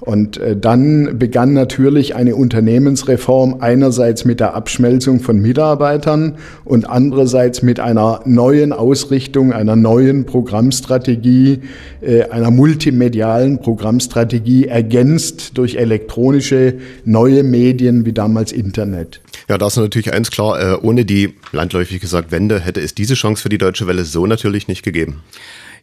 Und 0.00 0.36
äh, 0.36 0.54
dann 0.56 1.18
begann 1.18 1.54
natürlich 1.54 2.14
eine 2.14 2.36
Unternehmensreform 2.36 3.56
einerseits 3.60 4.26
mit 4.26 4.40
der 4.40 4.54
Abschmelzung 4.54 5.20
von 5.20 5.40
Mitarbeitern 5.40 6.36
und 6.64 6.88
andererseits 6.88 7.62
mit 7.62 7.80
einer 7.80 8.20
neuen 8.26 8.74
Ausrichtung, 8.74 9.54
einer 9.54 9.74
neuen 9.74 10.26
Programmstrategie, 10.26 11.60
äh, 12.02 12.24
einer 12.24 12.50
multimedialen 12.50 13.58
Programmstrategie, 13.58 14.66
ergänzt 14.66 15.56
durch 15.56 15.76
elektronische 15.76 16.74
neue 17.06 17.42
Medien 17.42 18.04
wie 18.04 18.12
damals 18.12 18.52
Internet. 18.52 19.22
Ja, 19.48 19.56
da 19.56 19.66
ist 19.68 19.76
natürlich 19.76 20.12
eins 20.12 20.30
klar, 20.30 20.60
äh, 20.60 20.76
ohne 20.82 21.06
die, 21.06 21.34
landläufig 21.52 22.00
gesagt, 22.00 22.32
Wende 22.32 22.60
hätte 22.60 22.80
es 22.80 22.94
diese 22.94 23.14
Chance 23.14 23.42
für 23.42 23.48
die 23.48 23.58
Deutsche 23.58 23.86
Welle 23.86 24.04
so 24.04 24.26
natürlich 24.26 24.68
nicht 24.68 24.82
gegeben. 24.82 25.22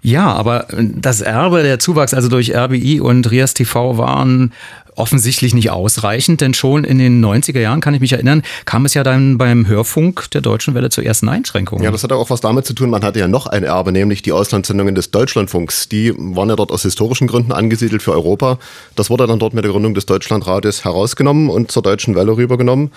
Ja, 0.03 0.33
aber 0.33 0.67
das 0.77 1.21
Erbe, 1.21 1.63
der 1.63 1.79
Zuwachs 1.79 2.13
also 2.13 2.27
durch 2.27 2.55
RBI 2.55 2.99
und 2.99 3.31
Rias 3.31 3.53
TV 3.53 3.97
waren 3.97 4.51
offensichtlich 4.95 5.53
nicht 5.53 5.71
ausreichend, 5.71 6.41
denn 6.41 6.53
schon 6.53 6.83
in 6.83 6.99
den 6.99 7.23
90er 7.23 7.59
Jahren, 7.59 7.81
kann 7.81 7.93
ich 7.93 8.01
mich 8.01 8.13
erinnern, 8.13 8.43
kam 8.65 8.85
es 8.85 8.93
ja 8.93 9.03
dann 9.03 9.37
beim 9.37 9.67
Hörfunk 9.67 10.29
der 10.31 10.41
Deutschen 10.41 10.75
Welle 10.75 10.89
zu 10.89 11.01
ersten 11.01 11.29
Einschränkungen. 11.29 11.83
Ja, 11.83 11.91
das 11.91 12.03
hat 12.03 12.11
auch 12.11 12.29
was 12.29 12.41
damit 12.41 12.65
zu 12.65 12.73
tun, 12.73 12.89
man 12.89 13.03
hatte 13.03 13.19
ja 13.19 13.27
noch 13.27 13.47
ein 13.47 13.63
Erbe, 13.63 13.91
nämlich 13.91 14.21
die 14.21 14.31
Auslandssendungen 14.31 14.93
des 14.95 15.11
Deutschlandfunks. 15.11 15.89
Die 15.89 16.13
waren 16.15 16.49
ja 16.49 16.55
dort 16.55 16.71
aus 16.71 16.83
historischen 16.83 17.27
Gründen 17.27 17.51
angesiedelt 17.51 18.03
für 18.03 18.11
Europa. 18.11 18.59
Das 18.95 19.09
wurde 19.09 19.25
dann 19.27 19.39
dort 19.39 19.53
mit 19.53 19.63
der 19.63 19.71
Gründung 19.71 19.93
des 19.93 20.05
Deutschlandrates 20.05 20.85
herausgenommen 20.85 21.49
und 21.49 21.71
zur 21.71 21.81
Deutschen 21.81 22.15
Welle 22.15 22.37
rübergenommen 22.37 22.91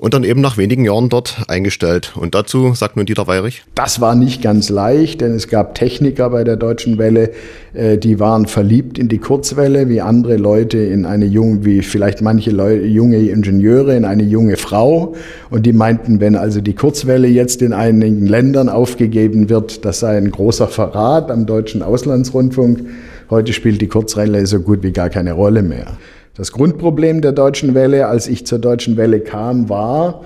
und 0.00 0.14
dann 0.14 0.24
eben 0.24 0.40
nach 0.40 0.56
wenigen 0.56 0.84
Jahren 0.84 1.10
dort 1.10 1.44
eingestellt. 1.46 2.14
Und 2.16 2.34
dazu 2.34 2.72
sagt 2.74 2.96
nun 2.96 3.04
Dieter 3.04 3.26
Weirich. 3.26 3.62
Das 3.74 4.00
war 4.00 4.14
nicht 4.14 4.40
ganz 4.40 4.70
leicht, 4.70 5.20
denn 5.20 5.34
es 5.34 5.46
gab 5.46 5.74
Techniker 5.74 6.30
bei 6.30 6.42
der 6.42 6.56
Deutschen 6.56 6.96
Welle, 6.98 7.30
äh, 7.74 7.98
die 7.98 8.18
waren 8.18 8.46
verliebt 8.46 8.98
in 8.98 9.08
die 9.08 9.18
Kurzwelle, 9.18 9.88
wie 9.88 10.00
andere 10.00 10.38
Leute 10.38 10.78
in 10.78 11.04
eine 11.04 11.26
junge, 11.26 11.64
wie 11.66 11.82
vielleicht 11.82 12.22
manche 12.22 12.50
Leute, 12.50 12.86
junge 12.86 13.18
Ingenieure 13.18 13.94
in 13.94 14.06
eine 14.06 14.22
junge 14.22 14.56
Frau. 14.56 15.14
Und 15.50 15.66
die 15.66 15.74
meinten, 15.74 16.20
wenn 16.20 16.34
also 16.34 16.62
die 16.62 16.74
Kurzwelle 16.74 17.28
jetzt 17.28 17.60
in 17.60 17.74
einigen 17.74 18.26
Ländern 18.26 18.70
aufgegeben 18.70 19.50
wird, 19.50 19.84
das 19.84 20.00
sei 20.00 20.16
ein 20.16 20.30
großer 20.30 20.68
Verrat 20.68 21.30
am 21.30 21.44
deutschen 21.44 21.82
Auslandsrundfunk. 21.82 22.80
Heute 23.28 23.52
spielt 23.52 23.82
die 23.82 23.88
Kurzwelle 23.88 24.46
so 24.46 24.60
gut 24.60 24.82
wie 24.82 24.92
gar 24.92 25.10
keine 25.10 25.34
Rolle 25.34 25.62
mehr. 25.62 25.98
Das 26.34 26.52
Grundproblem 26.52 27.20
der 27.20 27.32
Deutschen 27.32 27.74
Welle, 27.74 28.06
als 28.06 28.28
ich 28.28 28.46
zur 28.46 28.58
Deutschen 28.58 28.96
Welle 28.96 29.20
kam, 29.20 29.68
war, 29.68 30.24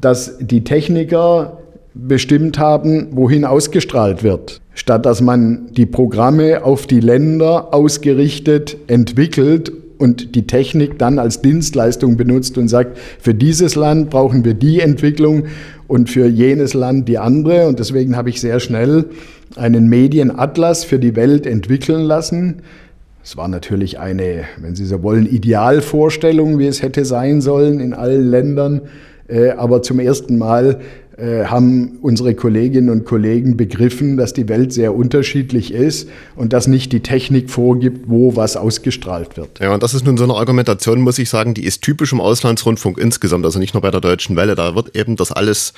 dass 0.00 0.38
die 0.38 0.64
Techniker 0.64 1.58
bestimmt 1.94 2.58
haben, 2.58 3.08
wohin 3.12 3.44
ausgestrahlt 3.44 4.22
wird. 4.22 4.60
Statt 4.74 5.06
dass 5.06 5.22
man 5.22 5.72
die 5.72 5.86
Programme 5.86 6.64
auf 6.64 6.86
die 6.86 7.00
Länder 7.00 7.72
ausgerichtet 7.72 8.76
entwickelt 8.88 9.72
und 9.98 10.34
die 10.34 10.46
Technik 10.46 10.98
dann 10.98 11.18
als 11.18 11.40
Dienstleistung 11.40 12.16
benutzt 12.16 12.58
und 12.58 12.68
sagt, 12.68 12.98
für 13.18 13.32
dieses 13.32 13.74
Land 13.74 14.10
brauchen 14.10 14.44
wir 14.44 14.52
die 14.52 14.80
Entwicklung 14.80 15.44
und 15.86 16.10
für 16.10 16.26
jenes 16.26 16.74
Land 16.74 17.08
die 17.08 17.18
andere. 17.18 17.66
Und 17.66 17.78
deswegen 17.78 18.16
habe 18.16 18.28
ich 18.28 18.40
sehr 18.40 18.60
schnell 18.60 19.06
einen 19.54 19.88
Medienatlas 19.88 20.84
für 20.84 20.98
die 20.98 21.16
Welt 21.16 21.46
entwickeln 21.46 22.02
lassen, 22.02 22.56
es 23.26 23.36
war 23.36 23.48
natürlich 23.48 23.98
eine, 23.98 24.44
wenn 24.56 24.76
Sie 24.76 24.86
so 24.86 25.02
wollen, 25.02 25.26
Idealvorstellung, 25.26 26.60
wie 26.60 26.68
es 26.68 26.80
hätte 26.80 27.04
sein 27.04 27.40
sollen 27.40 27.80
in 27.80 27.92
allen 27.92 28.30
Ländern. 28.30 28.82
Äh, 29.26 29.50
aber 29.50 29.82
zum 29.82 29.98
ersten 29.98 30.38
Mal 30.38 30.80
äh, 31.16 31.46
haben 31.46 31.98
unsere 32.02 32.36
Kolleginnen 32.36 32.88
und 32.88 33.04
Kollegen 33.04 33.56
begriffen, 33.56 34.16
dass 34.16 34.32
die 34.32 34.48
Welt 34.48 34.72
sehr 34.72 34.94
unterschiedlich 34.94 35.74
ist 35.74 36.08
und 36.36 36.52
dass 36.52 36.68
nicht 36.68 36.92
die 36.92 37.00
Technik 37.00 37.50
vorgibt, 37.50 38.08
wo 38.08 38.36
was 38.36 38.56
ausgestrahlt 38.56 39.36
wird. 39.36 39.58
Ja, 39.58 39.74
und 39.74 39.82
das 39.82 39.92
ist 39.92 40.06
nun 40.06 40.16
so 40.16 40.22
eine 40.22 40.34
Argumentation, 40.34 41.00
muss 41.00 41.18
ich 41.18 41.28
sagen, 41.28 41.52
die 41.52 41.64
ist 41.64 41.82
typisch 41.82 42.12
im 42.12 42.20
Auslandsrundfunk 42.20 42.96
insgesamt, 42.96 43.44
also 43.44 43.58
nicht 43.58 43.74
nur 43.74 43.80
bei 43.80 43.90
der 43.90 44.00
Deutschen 44.00 44.36
Welle. 44.36 44.54
Da 44.54 44.76
wird 44.76 44.94
eben 44.94 45.16
das 45.16 45.32
alles 45.32 45.72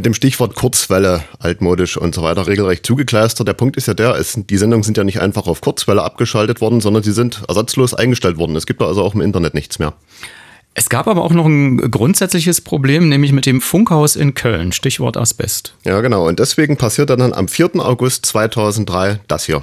mit 0.00 0.06
dem 0.06 0.14
Stichwort 0.14 0.54
Kurzwelle, 0.54 1.24
altmodisch 1.40 1.98
und 1.98 2.14
so 2.14 2.22
weiter, 2.22 2.46
regelrecht 2.46 2.86
zugekleistert. 2.86 3.46
Der 3.46 3.52
Punkt 3.52 3.76
ist 3.76 3.86
ja 3.86 3.92
der, 3.92 4.14
es, 4.14 4.32
die 4.34 4.56
Sendungen 4.56 4.82
sind 4.82 4.96
ja 4.96 5.04
nicht 5.04 5.20
einfach 5.20 5.46
auf 5.46 5.60
Kurzwelle 5.60 6.02
abgeschaltet 6.02 6.62
worden, 6.62 6.80
sondern 6.80 7.02
sie 7.02 7.12
sind 7.12 7.42
ersatzlos 7.48 7.92
eingestellt 7.92 8.38
worden. 8.38 8.56
Es 8.56 8.64
gibt 8.64 8.80
da 8.80 8.86
also 8.86 9.02
auch 9.02 9.14
im 9.14 9.20
Internet 9.20 9.52
nichts 9.52 9.78
mehr. 9.78 9.92
Es 10.72 10.88
gab 10.88 11.06
aber 11.06 11.22
auch 11.22 11.32
noch 11.32 11.44
ein 11.44 11.90
grundsätzliches 11.90 12.62
Problem, 12.62 13.10
nämlich 13.10 13.32
mit 13.32 13.44
dem 13.44 13.60
Funkhaus 13.60 14.16
in 14.16 14.32
Köln, 14.32 14.72
Stichwort 14.72 15.18
Asbest. 15.18 15.74
Ja, 15.84 16.00
genau. 16.00 16.26
Und 16.26 16.38
deswegen 16.38 16.78
passierte 16.78 17.18
dann 17.18 17.34
am 17.34 17.46
4. 17.46 17.72
August 17.74 18.24
2003 18.24 19.20
das 19.28 19.44
hier. 19.44 19.60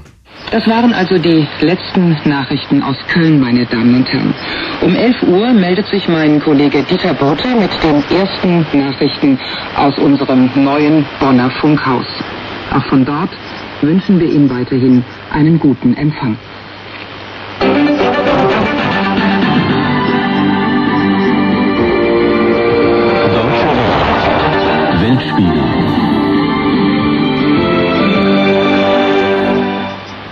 Das 0.51 0.65
waren 0.67 0.93
also 0.93 1.17
die 1.17 1.45
letzten 1.59 2.15
Nachrichten 2.23 2.81
aus 2.81 2.95
Köln, 3.09 3.39
meine 3.39 3.65
Damen 3.65 3.95
und 3.95 4.07
Herren. 4.07 4.33
Um 4.81 4.95
11 4.95 5.23
Uhr 5.23 5.51
meldet 5.51 5.87
sich 5.87 6.07
mein 6.07 6.39
Kollege 6.39 6.83
Dieter 6.83 7.13
Bote 7.13 7.49
mit 7.49 7.71
den 7.83 8.03
ersten 8.17 8.65
Nachrichten 8.71 9.37
aus 9.75 9.97
unserem 9.97 10.49
neuen 10.55 11.05
Bonner 11.19 11.49
Funkhaus. 11.59 12.07
Auch 12.73 12.85
von 12.85 13.03
dort 13.03 13.29
wünschen 13.81 14.19
wir 14.19 14.29
ihm 14.29 14.49
weiterhin 14.49 15.03
einen 15.31 15.59
guten 15.59 15.93
Empfang. 15.95 16.37
Weltspiegel 24.99 25.76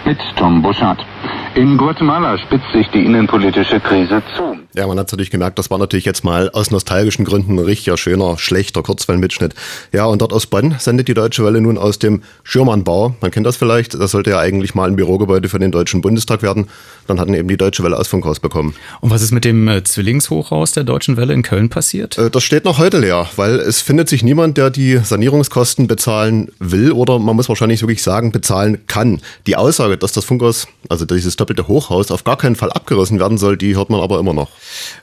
mit 0.06 0.20
Tom 0.36 0.62
Buschardt. 0.62 1.15
In 1.56 1.78
Guatemala 1.78 2.38
spitzt 2.38 2.70
sich 2.74 2.86
die 2.90 3.06
innenpolitische 3.06 3.80
Krise 3.80 4.22
zu. 4.36 4.58
Ja, 4.76 4.88
man 4.88 5.00
hat 5.00 5.08
natürlich 5.08 5.32
gemerkt, 5.32 5.58
das 5.58 5.72
war 5.72 5.78
natürlich 5.78 6.04
jetzt 6.04 6.26
mal 6.26 6.50
aus 6.50 6.70
nostalgischen 6.70 7.24
Gründen 7.24 7.54
ein 7.54 7.64
richtiger, 7.64 7.96
schöner, 7.96 8.38
schlechter 8.38 8.84
Kurzwellenmitschnitt. 8.84 9.56
Ja, 9.94 10.04
und 10.04 10.22
dort 10.22 10.34
aus 10.34 10.48
Bonn 10.48 10.76
sendet 10.80 11.08
die 11.08 11.14
Deutsche 11.14 11.46
Welle 11.46 11.62
nun 11.62 11.78
aus 11.78 11.98
dem 11.98 12.24
Schürmannbau. 12.44 13.16
Man 13.22 13.32
kennt 13.32 13.46
das 13.46 13.56
vielleicht, 13.56 13.94
das 13.94 14.12
sollte 14.12 14.32
ja 14.32 14.40
eigentlich 14.40 14.76
mal 14.76 14.90
ein 14.90 14.98
Bürogebäude 14.98 15.48
für 15.48 15.58
den 15.58 15.72
Deutschen 15.72 16.02
Bundestag 16.02 16.42
werden. 16.42 16.68
Dann 17.08 17.22
hatten 17.22 17.34
eben 17.34 17.48
die 17.48 17.56
Deutsche 17.56 17.84
Welle 17.84 17.98
aus 17.98 18.10
Funkhaus 18.10 18.42
bekommen. 18.42 18.76
Und 19.00 19.12
was 19.12 19.22
ist 19.22 19.32
mit 19.32 19.46
dem 19.46 19.70
äh, 19.70 19.82
Zwillingshochhaus 19.82 20.74
der 20.74 20.84
Deutschen 20.84 21.16
Welle 21.16 21.34
in 21.34 21.42
Köln 21.42 21.70
passiert? 21.70 22.18
Äh, 22.18 22.30
das 22.30 22.44
steht 22.44 22.66
noch 22.66 22.80
heute 22.80 23.00
leer, 23.00 23.28
weil 23.38 23.56
es 23.62 23.80
findet 23.80 24.10
sich 24.10 24.24
niemand, 24.24 24.58
der 24.58 24.72
die 24.72 24.98
Sanierungskosten 24.98 25.88
bezahlen 25.88 26.52
will 26.60 26.92
oder 26.92 27.18
man 27.18 27.38
muss 27.38 27.48
wahrscheinlich 27.48 27.82
wirklich 27.82 28.04
sagen, 28.04 28.34
bezahlen 28.34 28.80
kann. 28.88 29.22
Die 29.48 29.56
Aussage, 29.56 29.98
dass 29.98 30.12
das 30.12 30.26
Funkhaus, 30.26 30.68
also 30.90 31.06
dieses 31.06 31.38
doppelte 31.46 31.68
Hochhaus, 31.68 32.10
auf 32.10 32.24
gar 32.24 32.38
keinen 32.38 32.56
Fall 32.56 32.72
abgerissen 32.72 33.20
werden 33.20 33.38
soll, 33.38 33.56
die 33.56 33.76
hört 33.76 33.92
man 33.92 34.02
aber 34.02 34.20
immer 34.20 34.34
noch. 34.34 34.50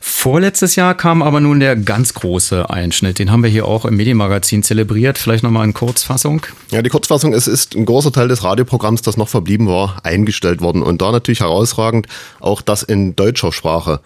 Vorletztes 0.00 0.74
Jahr 0.74 0.94
kam 0.96 1.22
aber 1.22 1.40
nun 1.40 1.60
der 1.60 1.76
ganz 1.76 2.14
große 2.14 2.68
Einschnitt. 2.68 3.20
Den 3.20 3.30
haben 3.30 3.44
wir 3.44 3.50
hier 3.50 3.66
auch 3.66 3.84
im 3.84 3.96
Medienmagazin 3.96 4.64
zelebriert. 4.64 5.18
Vielleicht 5.18 5.44
nochmal 5.44 5.64
in 5.64 5.72
Kurzfassung. 5.72 6.42
Ja, 6.70 6.82
die 6.82 6.90
Kurzfassung 6.90 7.32
ist, 7.32 7.46
ist 7.46 7.76
ein 7.76 7.84
großer 7.84 8.10
Teil 8.10 8.26
des 8.26 8.42
Radioprogramms, 8.42 9.02
das 9.02 9.16
noch 9.16 9.28
verblieben 9.28 9.68
war, 9.68 10.00
eingestellt 10.02 10.60
worden. 10.60 10.82
Und 10.82 11.00
da 11.00 11.12
natürlich 11.12 11.40
herausragend 11.40 12.08
auch 12.40 12.60
das 12.60 12.82
in 12.82 13.14
deutscher 13.14 13.52
Sprache. 13.52 14.00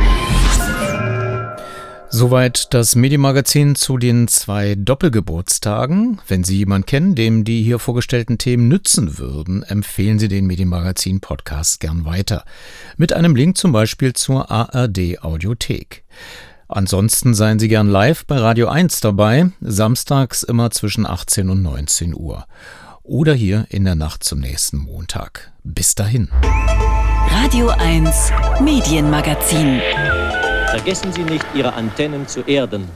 Soweit 2.13 2.73
das 2.73 2.95
Medienmagazin 2.97 3.75
zu 3.75 3.97
den 3.97 4.27
zwei 4.27 4.75
Doppelgeburtstagen. 4.75 6.19
Wenn 6.27 6.43
Sie 6.43 6.57
jemanden 6.57 6.85
kennen, 6.85 7.15
dem 7.15 7.45
die 7.45 7.63
hier 7.63 7.79
vorgestellten 7.79 8.37
Themen 8.37 8.67
nützen 8.67 9.17
würden, 9.17 9.63
empfehlen 9.63 10.19
Sie 10.19 10.27
den 10.27 10.45
Medienmagazin 10.45 11.21
Podcast 11.21 11.79
gern 11.79 12.03
weiter. 12.03 12.43
Mit 12.97 13.13
einem 13.13 13.33
Link 13.33 13.55
zum 13.55 13.71
Beispiel 13.71 14.11
zur 14.11 14.51
ARD 14.51 15.23
Audiothek. 15.23 16.03
Ansonsten 16.67 17.33
seien 17.33 17.59
Sie 17.59 17.69
gern 17.69 17.87
live 17.87 18.25
bei 18.25 18.37
Radio 18.37 18.67
1 18.67 18.99
dabei, 18.99 19.49
samstags 19.61 20.43
immer 20.43 20.69
zwischen 20.69 21.05
18 21.05 21.49
und 21.49 21.61
19 21.61 22.13
Uhr. 22.13 22.45
Oder 23.03 23.33
hier 23.33 23.67
in 23.69 23.85
der 23.85 23.95
Nacht 23.95 24.25
zum 24.25 24.41
nächsten 24.41 24.77
Montag. 24.77 25.53
Bis 25.63 25.95
dahin. 25.95 26.27
Radio 27.29 27.69
1 27.69 28.31
Medienmagazin. 28.61 29.81
Vergessen 30.71 31.11
Sie 31.11 31.23
nicht, 31.23 31.45
Ihre 31.53 31.73
Antennen 31.73 32.29
zu 32.29 32.43
erden. 32.47 32.87